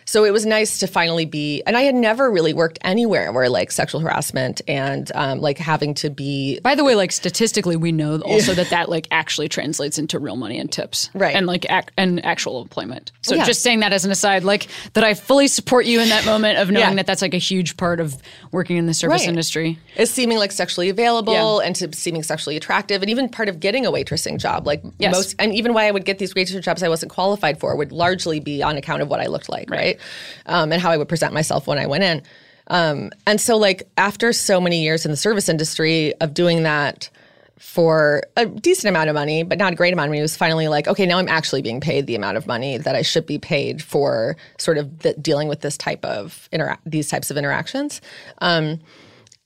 so 0.09 0.25
it 0.25 0.31
was 0.33 0.43
nice 0.45 0.79
to 0.79 0.87
finally 0.87 1.25
be 1.25 1.61
and 1.67 1.77
i 1.77 1.81
had 1.81 1.93
never 1.93 2.31
really 2.31 2.53
worked 2.53 2.79
anywhere 2.81 3.31
where 3.31 3.47
like 3.49 3.71
sexual 3.71 4.01
harassment 4.01 4.59
and 4.67 5.11
um, 5.13 5.39
like 5.39 5.57
having 5.59 5.93
to 5.93 6.09
be 6.09 6.59
By 6.61 6.73
the 6.75 6.83
way, 6.83 6.95
like 6.95 7.11
statistically, 7.11 7.75
we 7.75 7.91
know 7.91 8.19
also 8.21 8.53
that 8.53 8.69
that 8.71 8.89
like 8.89 9.07
actually 9.11 9.47
translates 9.49 9.97
into 9.99 10.17
real 10.19 10.35
money 10.35 10.57
and 10.57 10.71
tips, 10.71 11.09
Right. 11.13 11.35
And 11.35 11.45
like 11.45 11.65
ac- 11.69 11.89
and 11.97 12.23
actual 12.25 12.61
employment. 12.61 13.11
So 13.21 13.35
Yeah. 13.35 13.45
just 13.45 13.61
saying 13.61 13.81
that 13.81 13.93
as 13.93 14.05
an 14.05 14.11
aside, 14.11 14.43
like 14.43 14.67
that, 14.93 15.03
I 15.03 15.13
fully 15.13 15.47
support 15.47 15.85
you 15.85 15.99
in 16.01 16.09
that 16.09 16.25
moment 16.25 16.57
of 16.59 16.69
knowing 16.71 16.89
Yeah. 16.89 16.95
that 16.95 17.05
that's 17.05 17.21
like 17.21 17.33
a 17.33 17.37
huge 17.51 17.77
part 17.77 17.99
of 17.99 18.15
working 18.51 18.77
in 18.77 18.85
the 18.87 18.93
service 18.93 19.21
Right. 19.21 19.29
industry. 19.29 19.77
is 19.95 20.09
seeming 20.09 20.37
like 20.37 20.51
sexually 20.51 20.89
available 20.89 21.59
Yeah. 21.59 21.67
and 21.67 21.75
to 21.77 21.89
seeming 21.93 22.23
sexually 22.23 22.55
attractive 22.57 23.01
and 23.01 23.09
even 23.11 23.29
part 23.29 23.49
of 23.49 23.59
getting 23.59 23.85
a 23.85 23.91
waitressing 23.91 24.37
job 24.39 24.65
like 24.65 24.81
Yes. 24.97 25.13
most 25.13 25.35
and 25.39 25.53
even 25.53 25.73
why 25.73 25.87
i 25.87 25.91
would 25.91 26.05
get 26.05 26.17
these 26.19 26.33
waitressing 26.33 26.61
jobs 26.63 26.81
i 26.83 26.87
wasn't 26.89 27.11
qualified 27.11 27.59
for 27.59 27.75
would 27.75 27.91
largely 27.91 28.39
be 28.39 28.63
on 28.63 28.77
account 28.77 29.01
of 29.01 29.09
what 29.09 29.19
i 29.19 29.27
looked 29.27 29.49
like 29.49 29.69
right, 29.69 29.98
Um, 30.45 30.71
and 30.71 30.81
how 30.81 30.91
i 30.91 30.97
would 30.97 31.09
present 31.09 31.33
myself 31.33 31.67
when 31.67 31.77
i 31.77 31.85
went 31.85 32.03
in 32.03 32.21
um, 32.67 33.11
and 33.25 33.41
so 33.41 33.57
like 33.57 33.87
after 33.97 34.31
so 34.31 34.61
many 34.61 34.83
years 34.83 35.05
in 35.05 35.11
the 35.11 35.17
service 35.17 35.49
industry 35.49 36.13
of 36.21 36.33
doing 36.33 36.63
that 36.63 37.09
for 37.59 38.23
a 38.37 38.45
decent 38.45 38.89
amount 38.89 39.09
of 39.09 39.15
money, 39.15 39.43
but 39.43 39.57
not 39.57 39.73
a 39.73 39.75
great 39.75 39.91
amount 39.91 40.07
of 40.07 40.11
money. 40.11 40.19
It 40.19 40.23
was 40.23 40.37
finally 40.37 40.69
like, 40.69 40.87
okay, 40.87 41.05
now 41.05 41.17
I'm 41.17 41.27
actually 41.27 41.61
being 41.61 41.81
paid 41.81 42.07
the 42.07 42.15
amount 42.15 42.37
of 42.37 42.47
money 42.47 42.77
that 42.77 42.95
I 42.95 43.01
should 43.01 43.25
be 43.25 43.37
paid 43.37 43.83
for 43.83 44.37
sort 44.57 44.77
of 44.77 44.99
the, 44.99 45.13
dealing 45.15 45.49
with 45.49 45.59
this 45.59 45.77
type 45.77 46.03
of 46.05 46.47
intera- 46.53 46.77
these 46.85 47.09
types 47.09 47.29
of 47.29 47.35
interactions. 47.37 47.99
Um, 48.39 48.79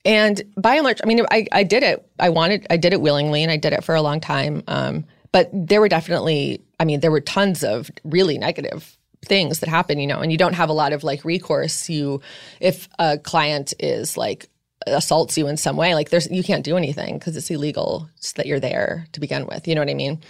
and 0.06 0.43
by 0.56 0.76
and 0.76 0.84
large, 0.84 0.99
I 1.04 1.08
mean, 1.08 1.26
I, 1.32 1.47
I 1.51 1.64
did 1.64 1.82
it. 1.82 2.08
I 2.20 2.30
wanted, 2.30 2.68
I 2.70 2.78
did 2.78 2.93
it 2.93 3.01
willingly, 3.01 3.41
and 3.41 3.51
I 3.51 3.58
did 3.58 3.74
it 3.74 3.84
for 3.84 3.95
a 3.95 4.01
long 4.01 4.20
time. 4.20 4.62
Um, 4.68 5.06
but 5.32 5.49
there 5.51 5.82
were 5.82 5.89
definitely, 5.89 6.62
I 6.80 6.86
mean, 6.86 6.99
there 6.99 7.10
were 7.10 7.22
tons 7.22 7.64
of 7.64 7.89
really 8.04 8.38
negative 8.38 8.95
things 9.26 9.60
that 9.60 9.70
happen, 9.70 10.00
you 10.00 10.08
know, 10.08 10.20
and 10.20 10.32
you 10.32 10.38
don't 10.38 10.54
have 10.54 10.70
a 10.70 10.74
lot 10.74 10.94
of 10.94 11.04
like 11.04 11.24
recourse. 11.26 11.90
You, 11.90 12.22
if 12.60 12.88
a 13.00 13.18
client 13.18 13.74
is 13.80 14.18
like 14.18 14.50
assaults 14.88 15.38
you 15.38 15.48
in 15.48 15.58
some 15.58 15.78
way, 15.78 15.96
like 15.96 16.10
there's 16.10 16.30
you 16.30 16.44
can't 16.44 16.64
do 16.64 16.78
anything 16.78 17.18
because 17.18 17.38
it's 17.38 17.50
illegal 17.50 18.10
that 18.36 18.46
you're 18.46 18.60
there 18.60 19.08
to 19.14 19.20
begin 19.20 19.46
with. 19.48 19.68
You 19.68 19.76
know 19.76 19.82
what 19.82 19.90
I 19.90 19.96
mean? 19.96 20.22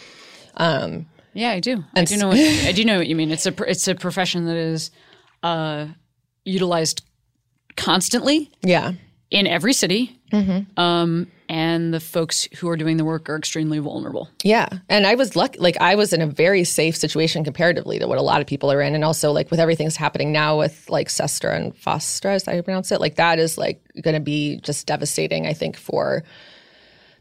Um, 0.56 1.08
yeah, 1.34 1.52
I 1.52 1.60
do. 1.60 1.84
I 1.96 2.04
do 2.04 2.18
know. 2.18 2.28
What, 2.28 2.38
I 2.38 2.72
do 2.76 2.86
know 2.86 2.98
what 2.98 3.08
you 3.08 3.16
mean. 3.16 3.32
It's 3.32 3.46
a 3.46 3.54
it's 3.70 3.88
a 3.88 3.96
profession 3.96 4.46
that 4.46 4.56
is 4.56 4.92
uh, 5.42 5.88
utilized 6.46 7.04
constantly. 7.76 8.52
Yeah, 8.62 8.94
in 9.32 9.48
every 9.48 9.74
city. 9.74 10.20
Mm-hmm. 10.32 10.80
Um, 10.80 11.28
and 11.54 11.94
the 11.94 12.00
folks 12.00 12.48
who 12.58 12.68
are 12.68 12.76
doing 12.76 12.98
the 12.98 13.06
work 13.06 13.30
are 13.30 13.36
extremely 13.36 13.78
vulnerable. 13.78 14.28
Yeah. 14.44 14.68
And 14.90 15.06
I 15.06 15.14
was 15.14 15.36
lucky, 15.36 15.60
like, 15.60 15.78
I 15.80 15.94
was 15.94 16.12
in 16.12 16.20
a 16.20 16.26
very 16.26 16.64
safe 16.64 16.96
situation 16.96 17.44
comparatively 17.44 18.00
to 18.00 18.08
what 18.08 18.18
a 18.18 18.24
lot 18.24 18.42
of 18.42 18.48
people 18.48 18.72
are 18.72 18.82
in. 18.82 18.96
And 18.96 19.04
also, 19.04 19.32
like, 19.32 19.52
with 19.52 19.60
everything's 19.60 19.96
happening 19.96 20.32
now 20.32 20.58
with 20.58 20.90
like 20.90 21.10
SESTA 21.10 21.56
and 21.56 21.76
FOSTA, 21.76 22.30
as 22.30 22.48
I 22.48 22.60
pronounce 22.62 22.92
it? 22.92 23.00
Like, 23.00 23.18
that 23.18 23.38
is 23.38 23.56
like 23.56 23.84
going 24.02 24.16
to 24.16 24.20
be 24.20 24.62
just 24.64 24.88
devastating, 24.88 25.46
I 25.46 25.54
think, 25.54 25.78
for 25.78 26.24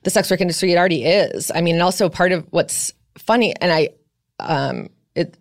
the 0.02 0.08
sex 0.08 0.30
work 0.30 0.40
industry. 0.40 0.72
It 0.72 0.78
already 0.78 1.04
is. 1.04 1.52
I 1.54 1.60
mean, 1.60 1.74
and 1.74 1.82
also 1.82 2.08
part 2.08 2.32
of 2.32 2.46
what's 2.48 2.90
funny, 3.18 3.54
and 3.60 3.70
I, 3.70 3.90
um, 4.40 4.88
it, 5.14 5.36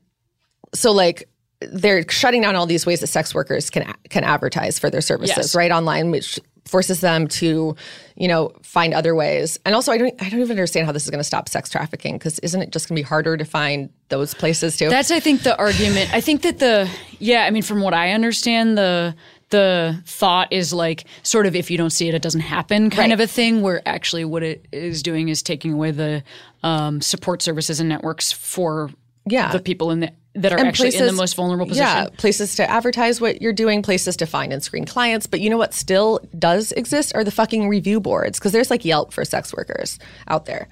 so 0.73 0.91
like, 0.91 1.29
they're 1.61 2.03
shutting 2.09 2.41
down 2.41 2.57
all 2.57 2.65
these 2.65 2.85
ways 2.85 2.99
that 2.99 3.07
sex 3.07 3.33
workers 3.33 3.69
can 3.69 3.93
can 4.09 4.23
advertise 4.23 4.79
for 4.79 4.89
their 4.89 4.99
services 4.99 5.37
yes. 5.37 5.55
right 5.55 5.69
online 5.71 6.09
which 6.09 6.39
forces 6.71 7.01
them 7.01 7.27
to, 7.27 7.75
you 8.15 8.27
know, 8.29 8.53
find 8.63 8.93
other 8.93 9.13
ways. 9.13 9.59
And 9.65 9.75
also, 9.75 9.91
I 9.91 9.97
don't, 9.97 10.13
I 10.21 10.29
don't 10.29 10.39
even 10.39 10.51
understand 10.51 10.85
how 10.85 10.93
this 10.93 11.03
is 11.03 11.09
going 11.09 11.19
to 11.19 11.25
stop 11.25 11.49
sex 11.49 11.69
trafficking 11.69 12.13
because 12.13 12.39
isn't 12.39 12.61
it 12.61 12.71
just 12.71 12.87
going 12.87 12.95
to 12.95 12.99
be 13.01 13.07
harder 13.07 13.35
to 13.35 13.43
find 13.43 13.89
those 14.07 14.33
places 14.33 14.77
too? 14.77 14.89
That's, 14.89 15.11
I 15.11 15.19
think, 15.19 15.43
the 15.43 15.57
argument. 15.57 16.13
I 16.13 16.21
think 16.21 16.43
that 16.43 16.59
the, 16.59 16.89
yeah, 17.19 17.43
I 17.43 17.51
mean, 17.51 17.61
from 17.61 17.81
what 17.81 17.93
I 17.93 18.13
understand, 18.13 18.77
the 18.77 19.13
the 19.49 20.01
thought 20.05 20.47
is 20.53 20.71
like 20.71 21.03
sort 21.23 21.45
of 21.45 21.57
if 21.57 21.69
you 21.69 21.77
don't 21.77 21.89
see 21.89 22.07
it, 22.07 22.15
it 22.15 22.21
doesn't 22.21 22.39
happen 22.39 22.89
kind 22.89 23.09
right. 23.09 23.11
of 23.11 23.19
a 23.19 23.27
thing. 23.27 23.61
Where 23.61 23.85
actually, 23.85 24.23
what 24.23 24.43
it 24.43 24.65
is 24.71 25.03
doing 25.03 25.27
is 25.27 25.43
taking 25.43 25.73
away 25.73 25.91
the 25.91 26.23
um, 26.63 27.01
support 27.01 27.41
services 27.41 27.81
and 27.81 27.89
networks 27.89 28.31
for 28.31 28.89
yeah. 29.25 29.51
the 29.51 29.59
people 29.59 29.91
in 29.91 29.99
the 29.99 30.13
that 30.33 30.53
are 30.53 30.57
and 30.57 30.67
actually 30.67 30.91
places, 30.91 31.01
in 31.01 31.07
the 31.07 31.13
most 31.13 31.35
vulnerable 31.35 31.65
position. 31.65 31.85
Yeah, 31.85 32.07
places 32.17 32.55
to 32.55 32.69
advertise 32.69 33.19
what 33.19 33.41
you're 33.41 33.53
doing, 33.53 33.81
places 33.81 34.15
to 34.17 34.25
find 34.25 34.53
and 34.53 34.63
screen 34.63 34.85
clients. 34.85 35.27
But 35.27 35.41
you 35.41 35.49
know 35.49 35.57
what 35.57 35.73
still 35.73 36.19
does 36.37 36.71
exist 36.73 37.13
are 37.15 37.23
the 37.23 37.31
fucking 37.31 37.67
review 37.67 37.99
boards 37.99 38.39
because 38.39 38.51
there's 38.51 38.69
like 38.69 38.85
Yelp 38.85 39.13
for 39.13 39.25
sex 39.25 39.53
workers 39.53 39.99
out 40.27 40.45
there. 40.45 40.67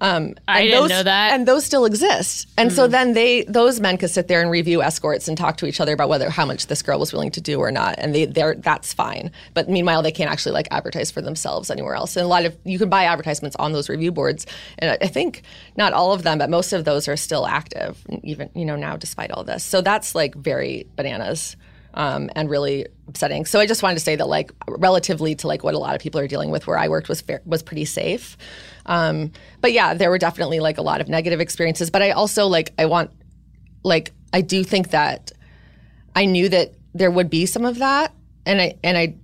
Um, 0.00 0.34
I 0.46 0.62
didn't 0.62 0.80
those, 0.80 0.90
know 0.90 1.02
that, 1.02 1.32
and 1.32 1.46
those 1.46 1.64
still 1.64 1.84
exist. 1.84 2.48
And 2.56 2.70
mm. 2.70 2.74
so 2.74 2.86
then 2.86 3.14
they, 3.14 3.42
those 3.44 3.80
men 3.80 3.96
could 3.96 4.10
sit 4.10 4.28
there 4.28 4.40
and 4.40 4.50
review 4.50 4.82
escorts 4.82 5.28
and 5.28 5.36
talk 5.36 5.56
to 5.58 5.66
each 5.66 5.80
other 5.80 5.92
about 5.92 6.08
whether 6.08 6.30
how 6.30 6.46
much 6.46 6.68
this 6.68 6.82
girl 6.82 7.00
was 7.00 7.12
willing 7.12 7.30
to 7.32 7.40
do 7.40 7.58
or 7.58 7.70
not, 7.70 7.96
and 7.98 8.14
they, 8.14 8.24
they're 8.24 8.54
that's 8.54 8.92
fine. 8.92 9.30
But 9.54 9.68
meanwhile, 9.68 10.02
they 10.02 10.12
can't 10.12 10.30
actually 10.30 10.52
like 10.52 10.68
advertise 10.70 11.10
for 11.10 11.20
themselves 11.20 11.70
anywhere 11.70 11.94
else. 11.94 12.16
And 12.16 12.24
a 12.24 12.28
lot 12.28 12.44
of 12.44 12.56
you 12.64 12.78
can 12.78 12.88
buy 12.88 13.04
advertisements 13.04 13.56
on 13.56 13.72
those 13.72 13.88
review 13.88 14.12
boards, 14.12 14.46
and 14.78 14.96
I 15.00 15.06
think 15.08 15.42
not 15.76 15.92
all 15.92 16.12
of 16.12 16.22
them, 16.22 16.38
but 16.38 16.50
most 16.50 16.72
of 16.72 16.84
those 16.84 17.08
are 17.08 17.16
still 17.16 17.46
active, 17.46 18.04
even 18.22 18.50
you 18.54 18.64
know 18.64 18.76
now 18.76 18.96
despite 18.96 19.30
all 19.30 19.44
this. 19.44 19.64
So 19.64 19.80
that's 19.80 20.14
like 20.14 20.34
very 20.34 20.86
bananas. 20.96 21.56
Um, 21.94 22.30
and 22.36 22.50
really 22.50 22.86
upsetting. 23.08 23.46
So 23.46 23.58
I 23.58 23.66
just 23.66 23.82
wanted 23.82 23.94
to 23.94 24.00
say 24.00 24.14
that, 24.14 24.28
like, 24.28 24.52
relatively 24.68 25.34
to 25.36 25.48
like 25.48 25.64
what 25.64 25.74
a 25.74 25.78
lot 25.78 25.94
of 25.94 26.00
people 26.00 26.20
are 26.20 26.28
dealing 26.28 26.50
with, 26.50 26.66
where 26.66 26.78
I 26.78 26.88
worked 26.88 27.08
was 27.08 27.22
fair, 27.22 27.40
was 27.44 27.62
pretty 27.62 27.86
safe. 27.86 28.36
Um, 28.86 29.32
but 29.60 29.72
yeah, 29.72 29.94
there 29.94 30.10
were 30.10 30.18
definitely 30.18 30.60
like 30.60 30.78
a 30.78 30.82
lot 30.82 31.00
of 31.00 31.08
negative 31.08 31.40
experiences. 31.40 31.90
But 31.90 32.02
I 32.02 32.10
also 32.10 32.46
like 32.46 32.72
I 32.78 32.86
want 32.86 33.10
like 33.84 34.12
I 34.32 34.40
do 34.40 34.64
think 34.64 34.90
that 34.90 35.32
I 36.14 36.24
knew 36.24 36.48
that 36.48 36.74
there 36.94 37.10
would 37.10 37.30
be 37.30 37.46
some 37.46 37.64
of 37.64 37.78
that, 37.78 38.12
and 38.46 38.60
I 38.60 38.78
and 38.82 38.96
I 38.96 39.16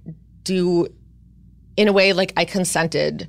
do 0.44 0.88
in 1.76 1.88
a 1.88 1.92
way 1.92 2.12
like 2.12 2.32
I 2.36 2.44
consented 2.44 3.28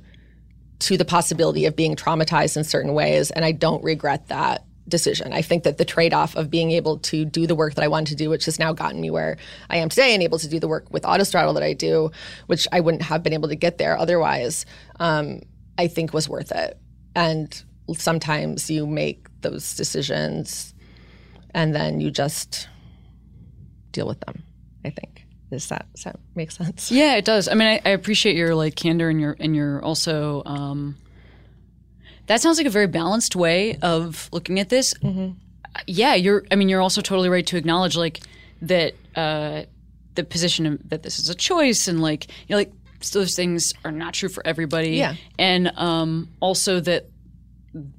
to 0.78 0.96
the 0.98 1.04
possibility 1.04 1.64
of 1.64 1.74
being 1.74 1.96
traumatized 1.96 2.56
in 2.56 2.64
certain 2.64 2.94
ways, 2.94 3.30
and 3.30 3.44
I 3.44 3.52
don't 3.52 3.82
regret 3.82 4.28
that 4.28 4.64
decision. 4.88 5.32
I 5.32 5.42
think 5.42 5.64
that 5.64 5.78
the 5.78 5.84
trade 5.84 6.14
off 6.14 6.36
of 6.36 6.50
being 6.50 6.70
able 6.70 6.98
to 6.98 7.24
do 7.24 7.46
the 7.46 7.54
work 7.54 7.74
that 7.74 7.84
I 7.84 7.88
wanted 7.88 8.10
to 8.10 8.14
do, 8.16 8.30
which 8.30 8.44
has 8.44 8.58
now 8.58 8.72
gotten 8.72 9.00
me 9.00 9.10
where 9.10 9.36
I 9.68 9.78
am 9.78 9.88
today, 9.88 10.14
and 10.14 10.22
able 10.22 10.38
to 10.38 10.48
do 10.48 10.60
the 10.60 10.68
work 10.68 10.86
with 10.90 11.02
Autostraddle 11.02 11.54
that 11.54 11.62
I 11.62 11.72
do, 11.72 12.10
which 12.46 12.68
I 12.72 12.80
wouldn't 12.80 13.02
have 13.02 13.22
been 13.22 13.32
able 13.32 13.48
to 13.48 13.56
get 13.56 13.78
there 13.78 13.98
otherwise. 13.98 14.64
Um, 15.00 15.40
I 15.78 15.88
think 15.88 16.12
was 16.12 16.28
worth 16.28 16.52
it. 16.52 16.78
And 17.14 17.62
sometimes 17.94 18.70
you 18.70 18.86
make 18.86 19.26
those 19.40 19.74
decisions 19.74 20.74
and 21.50 21.74
then 21.74 22.00
you 22.00 22.10
just 22.10 22.68
deal 23.92 24.06
with 24.06 24.20
them, 24.20 24.42
I 24.84 24.90
think. 24.90 25.24
Does 25.50 25.68
that, 25.68 25.86
does 25.94 26.04
that 26.04 26.18
make 26.34 26.50
sense? 26.50 26.90
Yeah, 26.90 27.14
it 27.14 27.24
does. 27.24 27.48
I 27.48 27.54
mean, 27.54 27.68
I, 27.68 27.80
I 27.84 27.90
appreciate 27.90 28.36
your 28.36 28.54
like 28.54 28.74
candor 28.74 29.08
and 29.08 29.20
your 29.20 29.36
and 29.38 29.54
your 29.54 29.82
also. 29.82 30.42
Um, 30.44 30.96
that 32.26 32.40
sounds 32.40 32.58
like 32.58 32.66
a 32.66 32.70
very 32.70 32.86
balanced 32.86 33.36
way 33.36 33.78
of 33.82 34.28
looking 34.32 34.58
at 34.60 34.68
this. 34.68 34.94
Mm-hmm. 34.94 35.32
Yeah, 35.86 36.14
you're. 36.14 36.44
I 36.50 36.56
mean, 36.56 36.68
you're 36.68 36.80
also 36.80 37.00
totally 37.00 37.28
right 37.28 37.46
to 37.46 37.56
acknowledge 37.56 37.96
like 37.96 38.20
that 38.62 38.94
uh, 39.14 39.62
the 40.14 40.24
position 40.24 40.66
of, 40.66 40.88
that 40.88 41.02
this 41.02 41.18
is 41.18 41.28
a 41.28 41.34
choice 41.34 41.86
and 41.88 42.00
like 42.00 42.28
you 42.28 42.50
know 42.50 42.56
like 42.56 42.72
those 43.12 43.34
things 43.36 43.74
are 43.84 43.92
not 43.92 44.14
true 44.14 44.28
for 44.28 44.46
everybody. 44.46 44.90
Yeah. 44.90 45.14
And 45.38 45.72
um, 45.76 46.30
also 46.40 46.80
that 46.80 47.06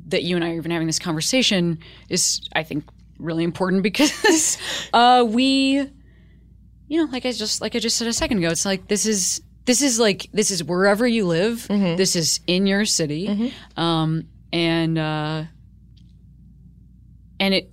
that 0.07 0.23
you 0.23 0.35
and 0.35 0.43
I 0.43 0.51
are 0.51 0.55
even 0.55 0.71
having 0.71 0.87
this 0.87 0.99
conversation 0.99 1.79
is, 2.09 2.41
I 2.53 2.63
think, 2.63 2.85
really 3.19 3.43
important 3.43 3.83
because 3.89 4.57
uh, 4.93 5.25
we, 5.27 5.87
you 6.87 7.05
know, 7.05 7.11
like 7.11 7.25
I 7.25 7.31
just 7.31 7.61
like 7.61 7.75
I 7.75 7.79
just 7.79 7.97
said 7.97 8.07
a 8.07 8.13
second 8.13 8.39
ago, 8.39 8.49
it's 8.49 8.65
like 8.65 8.87
this 8.87 9.05
is 9.05 9.41
this 9.67 9.81
is 9.83 9.99
like 9.99 10.29
this 10.33 10.49
is 10.49 10.63
wherever 10.63 11.05
you 11.05 11.27
live. 11.27 11.67
Mm-hmm. 11.69 11.97
This 11.97 12.15
is 12.15 12.39
in 12.47 12.65
your 12.65 12.85
city, 12.85 13.27
mm-hmm. 13.27 13.79
um, 13.79 14.27
and 14.51 14.97
uh, 14.97 15.43
and 17.39 17.53
it. 17.53 17.71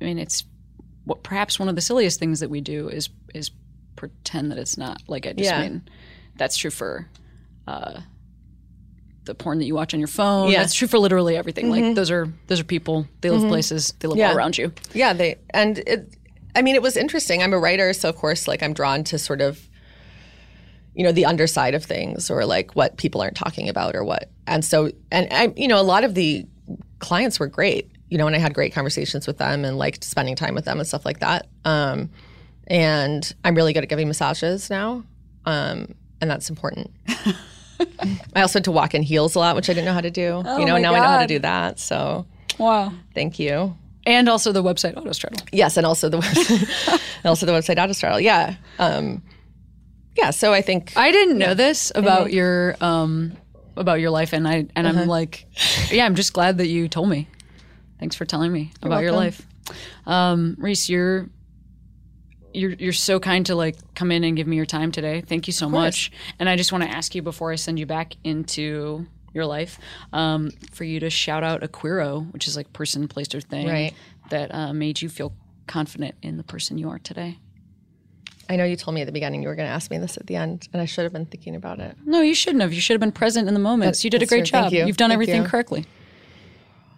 I 0.00 0.04
mean, 0.04 0.18
it's 0.18 0.44
what 1.04 1.22
perhaps 1.22 1.58
one 1.58 1.68
of 1.68 1.76
the 1.76 1.80
silliest 1.80 2.18
things 2.18 2.40
that 2.40 2.50
we 2.50 2.60
do 2.60 2.88
is 2.88 3.08
is 3.32 3.50
pretend 3.96 4.50
that 4.50 4.58
it's 4.58 4.76
not. 4.76 5.02
Like 5.08 5.26
I 5.26 5.32
just 5.32 5.50
yeah. 5.50 5.62
mean 5.62 5.88
that's 6.36 6.56
true 6.56 6.70
for 6.70 7.08
uh, 7.66 8.00
the 9.24 9.34
porn 9.34 9.58
that 9.58 9.66
you 9.66 9.74
watch 9.74 9.94
on 9.94 10.00
your 10.00 10.08
phone. 10.08 10.50
Yeah. 10.50 10.60
That's 10.60 10.74
true 10.74 10.88
for 10.88 10.98
literally 10.98 11.36
everything. 11.36 11.66
Mm-hmm. 11.66 11.86
Like 11.86 11.94
those 11.94 12.10
are 12.10 12.32
those 12.48 12.60
are 12.60 12.64
people. 12.64 13.06
They 13.20 13.30
live 13.30 13.40
mm-hmm. 13.40 13.50
places. 13.50 13.94
They 14.00 14.08
live 14.08 14.18
yeah. 14.18 14.30
all 14.30 14.36
around 14.36 14.58
you. 14.58 14.72
Yeah. 14.92 15.12
They 15.12 15.36
and 15.50 15.78
it. 15.78 16.16
I 16.56 16.62
mean, 16.62 16.74
it 16.74 16.82
was 16.82 16.96
interesting. 16.96 17.44
I'm 17.44 17.52
a 17.52 17.58
writer, 17.60 17.92
so 17.92 18.08
of 18.08 18.16
course, 18.16 18.48
like 18.48 18.60
I'm 18.60 18.72
drawn 18.72 19.04
to 19.04 19.18
sort 19.18 19.40
of, 19.40 19.69
you 21.00 21.06
know, 21.06 21.12
the 21.12 21.24
underside 21.24 21.74
of 21.74 21.82
things 21.82 22.30
or 22.30 22.44
like 22.44 22.76
what 22.76 22.98
people 22.98 23.22
aren't 23.22 23.34
talking 23.34 23.70
about 23.70 23.96
or 23.96 24.04
what. 24.04 24.28
And 24.46 24.62
so, 24.62 24.90
and 25.10 25.28
I, 25.30 25.50
you 25.56 25.66
know, 25.66 25.80
a 25.80 25.82
lot 25.82 26.04
of 26.04 26.14
the 26.14 26.44
clients 26.98 27.40
were 27.40 27.46
great. 27.46 27.90
You 28.10 28.18
know, 28.18 28.26
and 28.26 28.36
I 28.36 28.38
had 28.38 28.52
great 28.52 28.74
conversations 28.74 29.26
with 29.26 29.38
them 29.38 29.64
and 29.64 29.78
liked 29.78 30.04
spending 30.04 30.36
time 30.36 30.54
with 30.54 30.66
them 30.66 30.78
and 30.78 30.86
stuff 30.86 31.06
like 31.06 31.20
that. 31.20 31.46
Um, 31.64 32.10
and 32.66 33.34
I'm 33.44 33.54
really 33.54 33.72
good 33.72 33.82
at 33.82 33.88
giving 33.88 34.08
massages 34.08 34.68
now. 34.68 35.02
Um, 35.46 35.94
and 36.20 36.30
that's 36.30 36.50
important. 36.50 36.90
I 37.08 38.42
also 38.42 38.58
had 38.58 38.64
to 38.64 38.70
walk 38.70 38.94
in 38.94 39.02
heels 39.02 39.36
a 39.36 39.38
lot, 39.38 39.56
which 39.56 39.70
I 39.70 39.72
didn't 39.72 39.86
know 39.86 39.94
how 39.94 40.02
to 40.02 40.10
do. 40.10 40.42
Oh 40.44 40.58
you 40.58 40.66
know, 40.66 40.76
now 40.76 40.90
God. 40.90 40.98
I 40.98 41.00
know 41.00 41.12
how 41.12 41.20
to 41.22 41.26
do 41.26 41.38
that. 41.38 41.78
So, 41.78 42.26
wow, 42.58 42.92
thank 43.14 43.38
you. 43.38 43.74
And 44.04 44.28
also 44.28 44.52
the 44.52 44.62
website 44.62 44.96
Autostraddle. 44.96 45.48
Yes, 45.50 45.78
and 45.78 45.86
also 45.86 46.10
the 46.10 46.18
website, 46.18 47.00
also 47.24 47.46
the 47.46 47.52
website 47.52 47.76
Autostraddle. 47.76 48.20
Yeah, 48.20 48.56
um, 48.78 49.22
yeah. 50.16 50.30
So 50.30 50.52
I 50.52 50.62
think 50.62 50.92
I 50.96 51.10
didn't 51.12 51.38
know 51.38 51.54
this 51.54 51.92
about 51.94 52.26
mm-hmm. 52.26 52.36
your 52.36 52.76
um, 52.80 53.36
about 53.76 54.00
your 54.00 54.10
life, 54.10 54.32
and 54.32 54.46
I 54.46 54.66
and 54.74 54.86
uh-huh. 54.86 55.00
I'm 55.00 55.08
like, 55.08 55.46
yeah, 55.90 56.04
I'm 56.04 56.14
just 56.14 56.32
glad 56.32 56.58
that 56.58 56.68
you 56.68 56.88
told 56.88 57.08
me. 57.08 57.28
Thanks 57.98 58.16
for 58.16 58.24
telling 58.24 58.52
me 58.52 58.72
You're 58.82 58.88
about 58.88 58.90
welcome. 58.90 59.04
your 59.04 59.12
life, 59.12 59.46
um, 60.06 60.56
Riese. 60.58 60.88
You're 60.88 61.28
you're 62.52 62.72
you're 62.72 62.92
so 62.92 63.20
kind 63.20 63.46
to 63.46 63.54
like 63.54 63.76
come 63.94 64.10
in 64.10 64.24
and 64.24 64.36
give 64.36 64.46
me 64.46 64.56
your 64.56 64.66
time 64.66 64.92
today. 64.92 65.20
Thank 65.20 65.46
you 65.46 65.52
so 65.52 65.68
much. 65.68 66.10
And 66.38 66.48
I 66.48 66.56
just 66.56 66.72
want 66.72 66.84
to 66.84 66.90
ask 66.90 67.14
you 67.14 67.22
before 67.22 67.52
I 67.52 67.56
send 67.56 67.78
you 67.78 67.86
back 67.86 68.14
into 68.24 69.06
your 69.32 69.46
life, 69.46 69.78
um, 70.12 70.50
for 70.72 70.84
you 70.84 71.00
to 71.00 71.10
shout 71.10 71.44
out 71.44 71.62
a 71.62 71.68
queero, 71.68 72.32
which 72.32 72.48
is 72.48 72.56
like 72.56 72.72
person, 72.72 73.06
place, 73.06 73.32
or 73.34 73.40
thing 73.40 73.68
right. 73.68 73.94
that 74.30 74.52
uh, 74.52 74.72
made 74.72 75.00
you 75.00 75.08
feel 75.08 75.32
confident 75.66 76.16
in 76.22 76.36
the 76.36 76.42
person 76.42 76.78
you 76.78 76.88
are 76.88 76.98
today. 76.98 77.38
I 78.50 78.56
know 78.56 78.64
you 78.64 78.74
told 78.74 78.96
me 78.96 79.00
at 79.00 79.04
the 79.04 79.12
beginning 79.12 79.42
you 79.42 79.48
were 79.48 79.54
going 79.54 79.68
to 79.68 79.72
ask 79.72 79.92
me 79.92 79.98
this 79.98 80.16
at 80.16 80.26
the 80.26 80.34
end, 80.34 80.68
and 80.72 80.82
I 80.82 80.84
should 80.84 81.04
have 81.04 81.12
been 81.12 81.24
thinking 81.24 81.54
about 81.54 81.78
it. 81.78 81.96
No, 82.04 82.20
you 82.20 82.34
shouldn't 82.34 82.62
have. 82.62 82.72
You 82.72 82.80
should 82.80 82.94
have 82.94 83.00
been 83.00 83.12
present 83.12 83.46
in 83.46 83.54
the 83.54 83.60
moments. 83.60 84.02
you 84.02 84.10
did 84.10 84.22
a 84.22 84.26
great 84.26 84.44
job. 84.44 84.72
You. 84.72 84.86
have 84.86 84.96
done 84.96 85.10
Thank 85.10 85.12
everything 85.12 85.42
you. 85.44 85.48
correctly. 85.48 85.86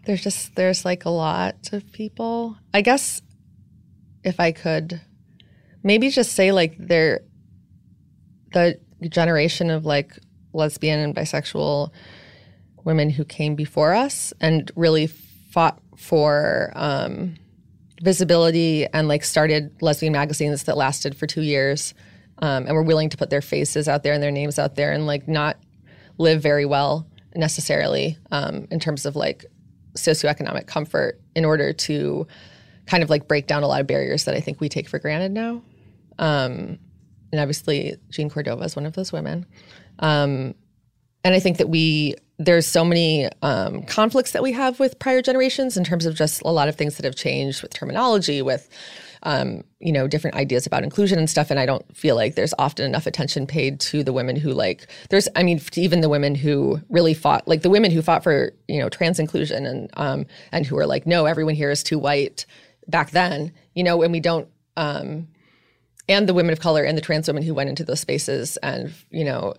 There's 0.07 0.23
just 0.23 0.55
there's 0.55 0.87
like 0.87 1.05
a 1.05 1.11
lot 1.11 1.57
of 1.73 1.93
people. 1.93 2.57
I 2.73 2.81
guess 2.81 3.21
if 4.25 4.41
I 4.41 4.53
could 4.53 5.03
maybe 5.83 6.09
just 6.09 6.33
say 6.33 6.53
like 6.53 6.75
they're 6.79 7.21
the 8.53 8.79
generation 9.11 9.69
of 9.69 9.85
like 9.85 10.19
lesbian 10.55 11.01
and 11.01 11.15
bisexual 11.15 11.91
women 12.83 13.11
who 13.11 13.27
came 13.27 13.57
before 13.57 13.93
us 13.93 14.33
and 14.41 14.73
really 14.75 15.07
fought 15.07 15.79
for 15.97 16.73
um, 16.75 17.35
visibility 18.03 18.87
and 18.87 19.09
like 19.09 19.25
started 19.25 19.71
lesbian 19.81 20.13
magazines 20.13 20.65
that 20.65 20.77
lasted 20.77 21.17
for 21.17 21.27
two 21.27 21.43
years 21.43 21.95
um, 22.39 22.67
and 22.67 22.75
were 22.75 22.83
willing 22.83 23.09
to 23.09 23.17
put 23.17 23.31
their 23.31 23.41
faces 23.41 23.89
out 23.89 24.03
there 24.03 24.13
and 24.13 24.23
their 24.23 24.33
names 24.33 24.59
out 24.59 24.75
there 24.75 24.93
and 24.93 25.07
like 25.07 25.29
not 25.29 25.57
live 26.19 26.43
very 26.43 26.67
well 26.67 27.07
necessarily 27.37 28.19
um, 28.33 28.67
in 28.71 28.81
terms 28.81 29.07
of 29.07 29.15
like 29.15 29.47
socioeconomic 29.97 30.67
comfort 30.67 31.21
in 31.37 31.45
order 31.45 31.73
to 31.73 32.27
kind 32.87 33.05
of 33.05 33.11
like 33.11 33.29
break 33.29 33.47
down 33.47 33.63
a 33.63 33.69
lot 33.69 33.81
of 33.81 33.87
barriers 33.87 34.25
that 34.25 34.35
I 34.35 34.41
think 34.41 34.61
we 34.61 34.69
take 34.69 34.89
for 34.89 34.99
granted 34.99 35.31
now. 35.31 35.63
Um, 36.19 36.79
and 37.31 37.41
obviously, 37.41 37.97
Jeanne 38.11 38.29
Cordova 38.29 38.65
is 38.65 38.75
one 38.77 38.85
of 38.85 38.95
those 38.95 39.13
women. 39.13 39.47
Um, 40.01 40.55
and 41.25 41.35
I 41.35 41.41
think 41.41 41.59
that 41.59 41.68
we 41.68 42.14
there's 42.39 42.66
so 42.66 42.85
many 42.85 43.29
um, 43.43 43.83
conflicts 43.85 44.33
that 44.33 44.43
we 44.43 44.53
have 44.53 44.81
with 44.81 44.99
prior 44.99 45.23
generations 45.23 45.77
in 45.77 45.85
terms 45.85 46.07
of 46.07 46.14
just 46.16 46.43
a 46.43 46.51
lot 46.51 46.68
of 46.68 46.75
things 46.75 46.97
that 46.97 47.05
have 47.05 47.14
changed 47.14 47.62
with 47.62 47.73
terminology, 47.73 48.43
with 48.43 48.68
um, 49.23 49.62
you 49.79 49.93
know 49.93 50.09
different 50.09 50.37
ideas 50.37 50.66
about 50.66 50.83
inclusion 50.83 51.18
and 51.18 51.31
stuff. 51.31 51.51
And 51.51 51.61
I 51.61 51.66
don't 51.66 51.97
feel 51.97 52.16
like 52.16 52.35
there's 52.35 52.55
often 52.59 52.85
enough 52.85 53.07
attention 53.07 53.47
paid 53.47 53.79
to 53.81 54.03
the 54.03 54.12
women 54.12 54.35
who 54.35 54.51
like 54.51 54.89
there's 55.11 55.29
I 55.37 55.43
mean 55.43 55.61
even 55.77 56.01
the 56.01 56.09
women 56.09 56.35
who 56.35 56.81
really 56.89 57.14
fought 57.14 57.47
like 57.47 57.62
the 57.62 57.70
women 57.70 57.91
who 57.91 58.03
fought 58.03 58.25
for 58.25 58.53
you 58.66 58.81
know 58.81 58.89
trans 58.89 59.20
inclusion 59.20 59.64
and 59.64 59.91
um, 59.95 60.27
and 60.51 60.66
who 60.66 60.77
are 60.79 60.87
like 60.87 61.07
no 61.07 61.27
everyone 61.27 61.55
here 61.55 61.70
is 61.70 61.83
too 61.83 61.99
white 61.99 62.47
back 62.89 63.12
then 63.12 63.53
you 63.75 63.85
know 63.85 64.03
and 64.03 64.12
we 64.12 64.20
don't 64.20 64.49
um, 64.77 65.29
and 66.09 66.29
the 66.29 66.35
women 66.35 66.53
of 66.53 66.59
color 66.59 66.83
and 66.83 66.99
the 66.99 67.03
trans 67.03 67.29
women 67.29 67.45
who 67.45 67.55
went 67.55 67.70
into 67.70 67.85
those 67.85 68.01
spaces 68.01 68.57
and 68.59 68.93
you 69.11 69.25
know 69.25 69.55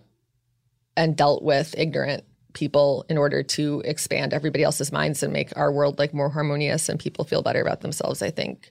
and 0.96 1.16
dealt 1.16 1.44
with 1.44 1.76
ignorant 1.78 2.24
people 2.54 3.06
in 3.10 3.18
order 3.18 3.44
to 3.44 3.82
expand 3.84 4.34
everybody 4.34 4.64
else's 4.64 4.92
minds 4.92 5.24
and 5.24 5.34
make 5.34 5.56
our 5.58 5.72
world 5.72 6.00
like 6.00 6.14
more 6.14 6.30
harmonious 6.30 6.88
and 6.88 7.00
people 7.00 7.26
feel 7.26 7.42
better 7.42 7.62
about 7.62 7.82
themselves 7.82 8.22
i 8.22 8.30
think 8.30 8.70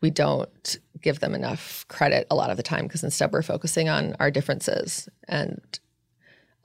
we 0.00 0.10
don't 0.10 0.78
give 1.02 1.20
them 1.20 1.34
enough 1.34 1.86
credit 1.88 2.26
a 2.30 2.34
lot 2.34 2.50
of 2.50 2.56
the 2.56 2.62
time 2.62 2.84
because 2.84 3.04
instead 3.04 3.32
we're 3.32 3.42
focusing 3.42 3.88
on 3.88 4.16
our 4.18 4.30
differences 4.30 5.08
and 5.28 5.80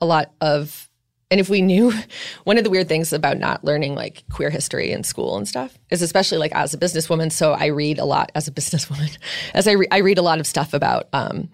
a 0.00 0.06
lot 0.06 0.32
of 0.40 0.88
and 1.30 1.40
if 1.40 1.48
we 1.48 1.60
knew 1.60 1.92
one 2.44 2.58
of 2.58 2.64
the 2.64 2.70
weird 2.70 2.88
things 2.88 3.12
about 3.12 3.38
not 3.38 3.64
learning 3.64 3.94
like 3.94 4.24
queer 4.30 4.50
history 4.50 4.92
in 4.92 5.04
school 5.04 5.36
and 5.36 5.46
stuff 5.46 5.78
is 5.90 6.02
especially 6.02 6.38
like 6.38 6.54
as 6.54 6.74
a 6.74 6.78
businesswoman 6.78 7.30
so 7.30 7.52
i 7.52 7.66
read 7.66 7.98
a 7.98 8.04
lot 8.04 8.32
as 8.34 8.48
a 8.48 8.52
businesswoman 8.52 9.16
as 9.54 9.68
i, 9.68 9.72
re- 9.72 9.88
I 9.90 9.98
read 9.98 10.18
a 10.18 10.22
lot 10.22 10.40
of 10.40 10.46
stuff 10.46 10.72
about 10.72 11.08
um, 11.12 11.50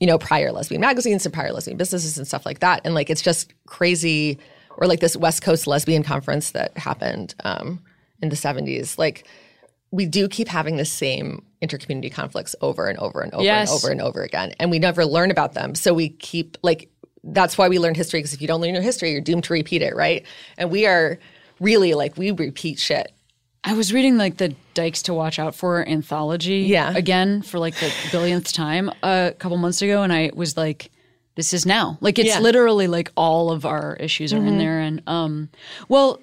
you 0.00 0.06
know, 0.06 0.18
prior 0.18 0.52
lesbian 0.52 0.80
magazines 0.80 1.24
and 1.24 1.32
prior 1.32 1.52
lesbian 1.52 1.76
businesses 1.76 2.18
and 2.18 2.26
stuff 2.26 2.44
like 2.44 2.60
that. 2.60 2.80
And 2.84 2.94
like, 2.94 3.10
it's 3.10 3.22
just 3.22 3.52
crazy. 3.66 4.38
Or 4.76 4.86
like 4.88 4.98
this 5.00 5.16
West 5.16 5.42
Coast 5.42 5.66
lesbian 5.68 6.02
conference 6.02 6.50
that 6.50 6.76
happened 6.76 7.34
um, 7.44 7.80
in 8.20 8.28
the 8.28 8.34
70s. 8.36 8.98
Like, 8.98 9.26
we 9.92 10.04
do 10.06 10.28
keep 10.28 10.48
having 10.48 10.76
the 10.76 10.84
same 10.84 11.44
intercommunity 11.62 12.12
conflicts 12.12 12.56
over 12.60 12.88
and 12.88 12.98
over 12.98 13.20
and 13.20 13.32
over 13.34 13.44
Yes. 13.44 13.70
and 13.70 13.76
over 13.76 13.92
and 13.92 14.00
over 14.00 14.22
again. 14.22 14.52
And 14.58 14.72
we 14.72 14.80
never 14.80 15.04
learn 15.06 15.30
about 15.30 15.54
them. 15.54 15.76
So 15.76 15.94
we 15.94 16.08
keep, 16.08 16.56
like, 16.62 16.90
that's 17.22 17.56
why 17.56 17.68
we 17.68 17.78
learn 17.78 17.94
history, 17.94 18.18
because 18.18 18.34
if 18.34 18.42
you 18.42 18.48
don't 18.48 18.60
learn 18.60 18.74
your 18.74 18.82
history, 18.82 19.12
you're 19.12 19.20
doomed 19.20 19.44
to 19.44 19.52
repeat 19.52 19.80
it, 19.80 19.94
right? 19.94 20.26
And 20.58 20.70
we 20.72 20.86
are 20.86 21.20
really 21.60 21.94
like, 21.94 22.18
we 22.18 22.32
repeat 22.32 22.80
shit. 22.80 23.12
I 23.66 23.72
was 23.72 23.92
reading 23.92 24.18
like 24.18 24.36
the 24.36 24.54
Dykes 24.74 25.02
to 25.04 25.14
Watch 25.14 25.38
Out 25.38 25.54
For 25.54 25.86
anthology 25.88 26.58
Yeah. 26.60 26.92
again 26.94 27.40
for 27.42 27.58
like 27.58 27.74
the 27.80 27.90
billionth 28.12 28.52
time 28.52 28.90
a 29.02 29.32
couple 29.38 29.56
months 29.56 29.80
ago, 29.82 30.02
and 30.02 30.12
I 30.12 30.30
was 30.34 30.56
like, 30.56 30.90
"This 31.34 31.54
is 31.54 31.64
now." 31.64 31.96
Like 32.02 32.18
it's 32.18 32.28
Yeah. 32.28 32.40
literally 32.40 32.86
like 32.88 33.10
all 33.16 33.50
of 33.50 33.64
our 33.64 33.96
issues 34.00 34.32
are 34.34 34.44
in 34.44 34.58
there, 34.58 34.80
and 34.80 35.02
um, 35.06 35.48
well, 35.88 36.20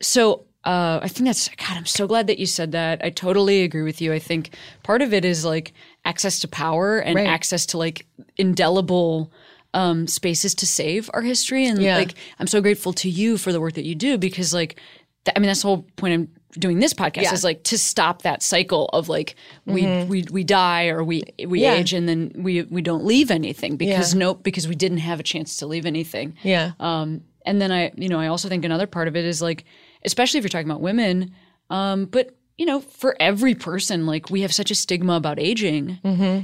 so 0.00 0.44
uh, 0.64 1.00
I 1.02 1.08
think 1.08 1.26
that's 1.26 1.48
God. 1.48 1.76
I'm 1.76 1.86
so 1.86 2.06
glad 2.06 2.28
that 2.28 2.38
you 2.38 2.46
said 2.46 2.70
that. 2.72 3.04
I 3.04 3.10
totally 3.10 3.62
agree 3.62 3.82
with 3.82 4.00
you. 4.00 4.12
I 4.12 4.20
think 4.20 4.50
part 4.84 5.02
of 5.02 5.12
it 5.12 5.24
is 5.24 5.44
like 5.44 5.72
access 6.04 6.38
to 6.40 6.48
power 6.48 6.98
and 7.00 7.16
Right. 7.16 7.26
access 7.26 7.66
to 7.66 7.78
like 7.78 8.06
indelible 8.36 9.32
um, 9.74 10.06
spaces 10.06 10.54
to 10.56 10.66
save 10.66 11.10
our 11.14 11.22
history. 11.22 11.66
And 11.66 11.82
Yeah. 11.82 11.96
like, 11.96 12.14
I'm 12.38 12.46
so 12.46 12.60
grateful 12.60 12.92
to 12.92 13.08
you 13.10 13.38
for 13.38 13.52
the 13.52 13.60
work 13.60 13.72
that 13.74 13.84
you 13.84 13.94
do 13.96 14.18
because 14.18 14.52
like, 14.54 14.78
th- 15.24 15.32
I 15.34 15.40
mean, 15.40 15.46
that's 15.48 15.62
the 15.62 15.68
whole 15.68 15.86
point 15.96 16.14
of 16.14 16.28
doing 16.52 16.80
this 16.80 16.92
podcast 16.94 17.16
Yeah. 17.16 17.22
Mm-hmm. 17.24 17.34
is 17.34 17.44
like 17.44 17.62
to 17.64 17.78
stop 17.78 18.22
that 18.22 18.42
cycle 18.42 18.86
of 18.92 19.08
like 19.08 19.36
we 19.64 19.86
we 20.04 20.24
we 20.30 20.44
die 20.44 20.88
or 20.88 21.02
we 21.02 21.22
we 21.46 21.62
Yeah. 21.62 21.74
age 21.74 21.92
and 21.92 22.08
then 22.08 22.32
we 22.36 22.62
we 22.62 22.82
don't 22.82 23.04
leave 23.04 23.30
anything 23.30 23.76
because 23.76 24.12
Yeah. 24.14 24.18
no 24.18 24.34
because 24.34 24.68
we 24.68 24.74
didn't 24.74 24.98
have 24.98 25.18
a 25.18 25.22
chance 25.22 25.56
to 25.58 25.66
leave 25.66 25.86
anything. 25.86 26.34
Yeah. 26.42 26.72
Um, 26.78 27.22
and 27.46 27.60
then 27.60 27.72
I, 27.72 27.90
you 27.96 28.08
know, 28.08 28.20
I 28.20 28.28
also 28.28 28.48
think 28.48 28.64
another 28.64 28.86
part 28.86 29.08
of 29.08 29.16
it 29.16 29.24
is 29.24 29.42
like, 29.42 29.64
especially 30.04 30.38
if 30.38 30.44
you're 30.44 30.48
talking 30.50 30.70
about 30.70 30.80
women, 30.80 31.32
um, 31.70 32.04
but 32.04 32.36
you 32.58 32.66
know, 32.66 32.80
for 32.80 33.16
every 33.18 33.54
person, 33.54 34.06
like 34.06 34.28
we 34.30 34.42
have 34.42 34.52
such 34.52 34.70
a 34.70 34.74
stigma 34.74 35.14
about 35.14 35.38
aging 35.40 35.98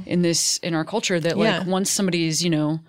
in 0.05 0.21
this 0.23 0.57
in 0.57 0.73
our 0.73 0.83
culture 0.83 1.19
that 1.19 1.37
like 1.37 1.61
Mm-hmm. 1.61 1.69
Once 1.69 1.89
somebody 1.91 2.25
is, 2.27 2.43
you 2.43 2.49
know, 2.49 2.79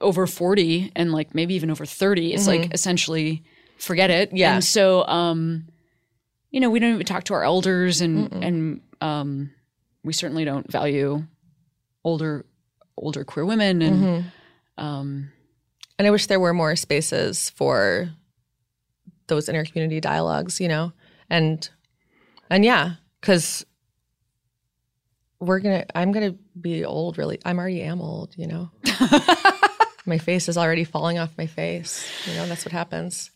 over 0.00 0.26
forty 0.26 0.92
and 0.94 1.12
like 1.12 1.34
maybe 1.34 1.54
even 1.54 1.70
over 1.70 1.86
thirty, 1.86 2.34
it's 2.34 2.46
like 2.46 2.72
essentially 2.74 3.42
forget 3.78 4.10
it. 4.10 4.28
Mm-hmm. 4.28 4.36
Yeah. 4.36 4.54
And 4.56 4.64
so, 4.64 5.06
um, 5.06 5.64
you 6.50 6.60
know, 6.60 6.70
we 6.70 6.78
don't 6.78 6.94
even 6.94 7.06
talk 7.06 7.24
to 7.24 7.34
our 7.34 7.44
elders, 7.44 8.00
and 8.00 8.32
and 8.32 8.80
um, 9.00 9.50
we 10.04 10.12
certainly 10.12 10.44
don't 10.44 10.70
value 10.70 11.24
older 12.04 12.46
older 12.96 13.24
queer 13.24 13.44
women 13.44 13.82
and. 13.82 14.02
Mm-hmm. 14.02 14.28
Um, 14.84 15.32
And 15.98 16.06
I 16.06 16.10
wish 16.10 16.26
there 16.26 16.38
were 16.38 16.52
more 16.52 16.76
spaces 16.76 17.48
for 17.56 18.10
those 19.28 19.48
inner 19.48 19.64
community 19.64 20.00
dialogues, 20.00 20.60
you 20.60 20.68
know, 20.68 20.92
and 21.30 21.66
and 22.50 22.62
yeah, 22.64 22.96
because 23.20 23.64
we're 25.40 25.60
gonna. 25.60 25.86
I'm 25.94 26.12
gonna 26.12 26.34
be 26.60 26.84
old. 26.84 27.16
Really, 27.18 27.38
I'm 27.44 27.58
already 27.58 27.80
am 27.82 28.00
old. 28.02 28.34
You 28.36 28.46
know, 28.46 28.70
my 30.06 30.18
face 30.18 30.48
is 30.48 30.58
already 30.58 30.84
falling 30.84 31.18
off 31.18 31.30
my 31.38 31.46
face. 31.46 32.06
You 32.26 32.34
know, 32.34 32.46
that's 32.46 32.64
what 32.64 32.72
happens. 32.72 33.30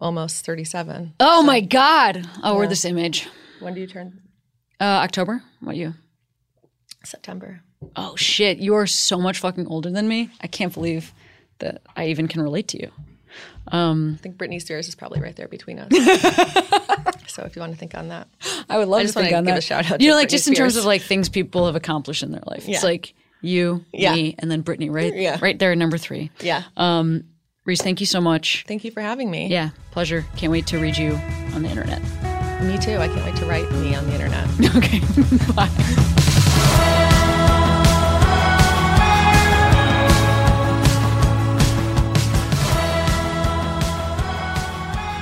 Almost 0.00 0.44
37. 0.44 1.14
Oh 1.20 1.42
my 1.42 1.60
God! 1.60 2.28
Oh, 2.42 2.56
we're 2.56 2.66
the 2.66 2.76
same 2.76 2.98
age. 2.98 3.28
When 3.60 3.74
do 3.74 3.80
you 3.80 3.86
turn? 3.86 4.20
Uh, 4.80 4.84
October. 4.84 5.42
What 5.60 5.76
you? 5.76 5.94
September. 7.04 7.60
Oh 7.96 8.16
shit! 8.16 8.58
You 8.58 8.74
are 8.74 8.86
so 8.86 9.18
much 9.18 9.38
fucking 9.38 9.66
older 9.66 9.90
than 9.90 10.08
me. 10.08 10.30
I 10.40 10.46
can't 10.46 10.72
believe 10.72 11.12
that 11.58 11.82
I 11.96 12.06
even 12.08 12.28
can 12.28 12.42
relate 12.42 12.68
to 12.68 12.80
you. 12.82 12.90
Um, 13.68 14.16
I 14.18 14.22
think 14.22 14.36
Britney 14.36 14.60
Spears 14.60 14.88
is 14.88 14.94
probably 14.94 15.20
right 15.20 15.34
there 15.36 15.48
between 15.48 15.78
us. 15.78 15.88
so 17.28 17.42
if 17.44 17.56
you 17.56 17.60
want 17.60 17.72
to 17.72 17.78
think 17.78 17.94
on 17.94 18.08
that, 18.08 18.28
I 18.68 18.78
would 18.78 18.88
love 18.88 19.02
just 19.02 19.14
to 19.14 19.20
think 19.20 19.34
on 19.34 19.44
give 19.44 19.54
that. 19.54 19.58
a 19.58 19.62
shout 19.62 19.90
out 19.90 20.00
You 20.00 20.10
know, 20.10 20.16
like 20.16 20.28
Britney 20.28 20.30
just 20.32 20.48
in 20.48 20.54
terms 20.54 20.76
of 20.76 20.84
like 20.84 21.02
things 21.02 21.28
people 21.28 21.66
have 21.66 21.76
accomplished 21.76 22.22
in 22.22 22.30
their 22.32 22.42
life. 22.46 22.66
Yeah. 22.68 22.74
It's 22.76 22.84
like 22.84 23.14
you, 23.40 23.84
Yeah. 23.92 24.14
me, 24.14 24.34
and 24.38 24.50
then 24.50 24.62
Britney, 24.62 24.90
right? 24.92 25.14
Yeah. 25.14 25.38
Right 25.40 25.58
there, 25.58 25.72
at 25.72 25.78
number 25.78 25.98
three. 25.98 26.30
yeah. 26.40 26.62
Um, 26.76 27.24
Riese, 27.66 27.82
thank 27.82 28.00
you 28.00 28.06
so 28.06 28.20
much. 28.20 28.64
Thank 28.68 28.84
you 28.84 28.90
for 28.90 29.00
having 29.00 29.30
me. 29.30 29.46
Yeah, 29.48 29.70
pleasure. 29.90 30.24
Can't 30.36 30.52
wait 30.52 30.66
to 30.68 30.78
read 30.78 30.96
you 30.98 31.14
on 31.54 31.62
the 31.62 31.68
internet. 31.70 32.02
Me 32.62 32.78
too. 32.78 32.96
I 32.96 33.08
can't 33.08 33.24
wait 33.24 33.36
to 33.36 33.46
write 33.46 33.70
me 33.72 33.94
on 33.94 34.06
the 34.06 34.12
internet. 34.12 34.48
Okay. 34.76 35.00
Bye. 35.54 36.20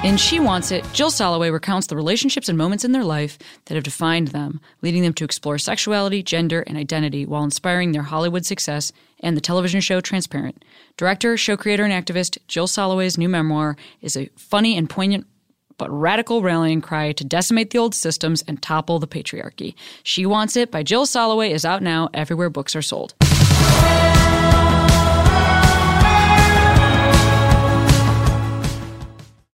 In 0.03 0.17
She 0.17 0.41
Wants 0.41 0.73
It, 0.73 0.85
Jill 0.93 1.13
Soloway 1.13 1.53
recounts 1.53 1.87
the 1.87 1.95
relationships 1.95 2.49
and 2.49 2.59
moments 2.59 2.85
in 2.85 2.91
their 2.91 3.05
life 3.05 3.39
that 3.67 3.77
have 3.77 3.85
defined 3.85 4.29
them, 4.29 4.61
leading 4.83 5.03
them 5.03 5.13
to 5.13 5.25
explore 5.25 5.59
sexuality, 5.59 6.25
gender, 6.25 6.63
and 6.63 6.77
identity 6.77 7.25
while 7.25 7.45
inspiring 7.45 7.93
their 7.93 8.03
Hollywood 8.03 8.45
success 8.45 8.93
and 9.21 9.37
the 9.37 9.41
television 9.41 9.81
show 9.81 10.01
Transparent. 10.01 10.65
Director, 10.97 11.37
show 11.37 11.57
creator, 11.57 11.85
and 11.85 11.93
activist 11.93 12.37
Jill 12.49 12.67
Soloway's 12.67 13.17
new 13.17 13.29
memoir 13.29 13.77
is 14.01 14.17
a 14.17 14.29
funny 14.35 14.77
and 14.77 14.91
poignant 14.91 15.25
but 15.79 15.89
radical 15.93 16.43
rallying 16.43 16.81
cry 16.81 17.13
to 17.13 17.25
decimate 17.25 17.71
the 17.71 17.79
old 17.79 17.95
systems 17.95 18.43
and 18.49 18.61
topple 18.61 18.99
the 18.99 19.07
patriarchy. 19.07 19.75
She 20.03 20.27
Wants 20.27 20.57
It 20.57 20.73
by 20.73 20.83
Jill 20.83 21.07
Soloway 21.07 21.51
is 21.51 21.65
out 21.65 21.81
now 21.81 22.09
everywhere 22.13 22.51
books 22.51 22.75
are 22.75 22.83
sold. 22.83 23.15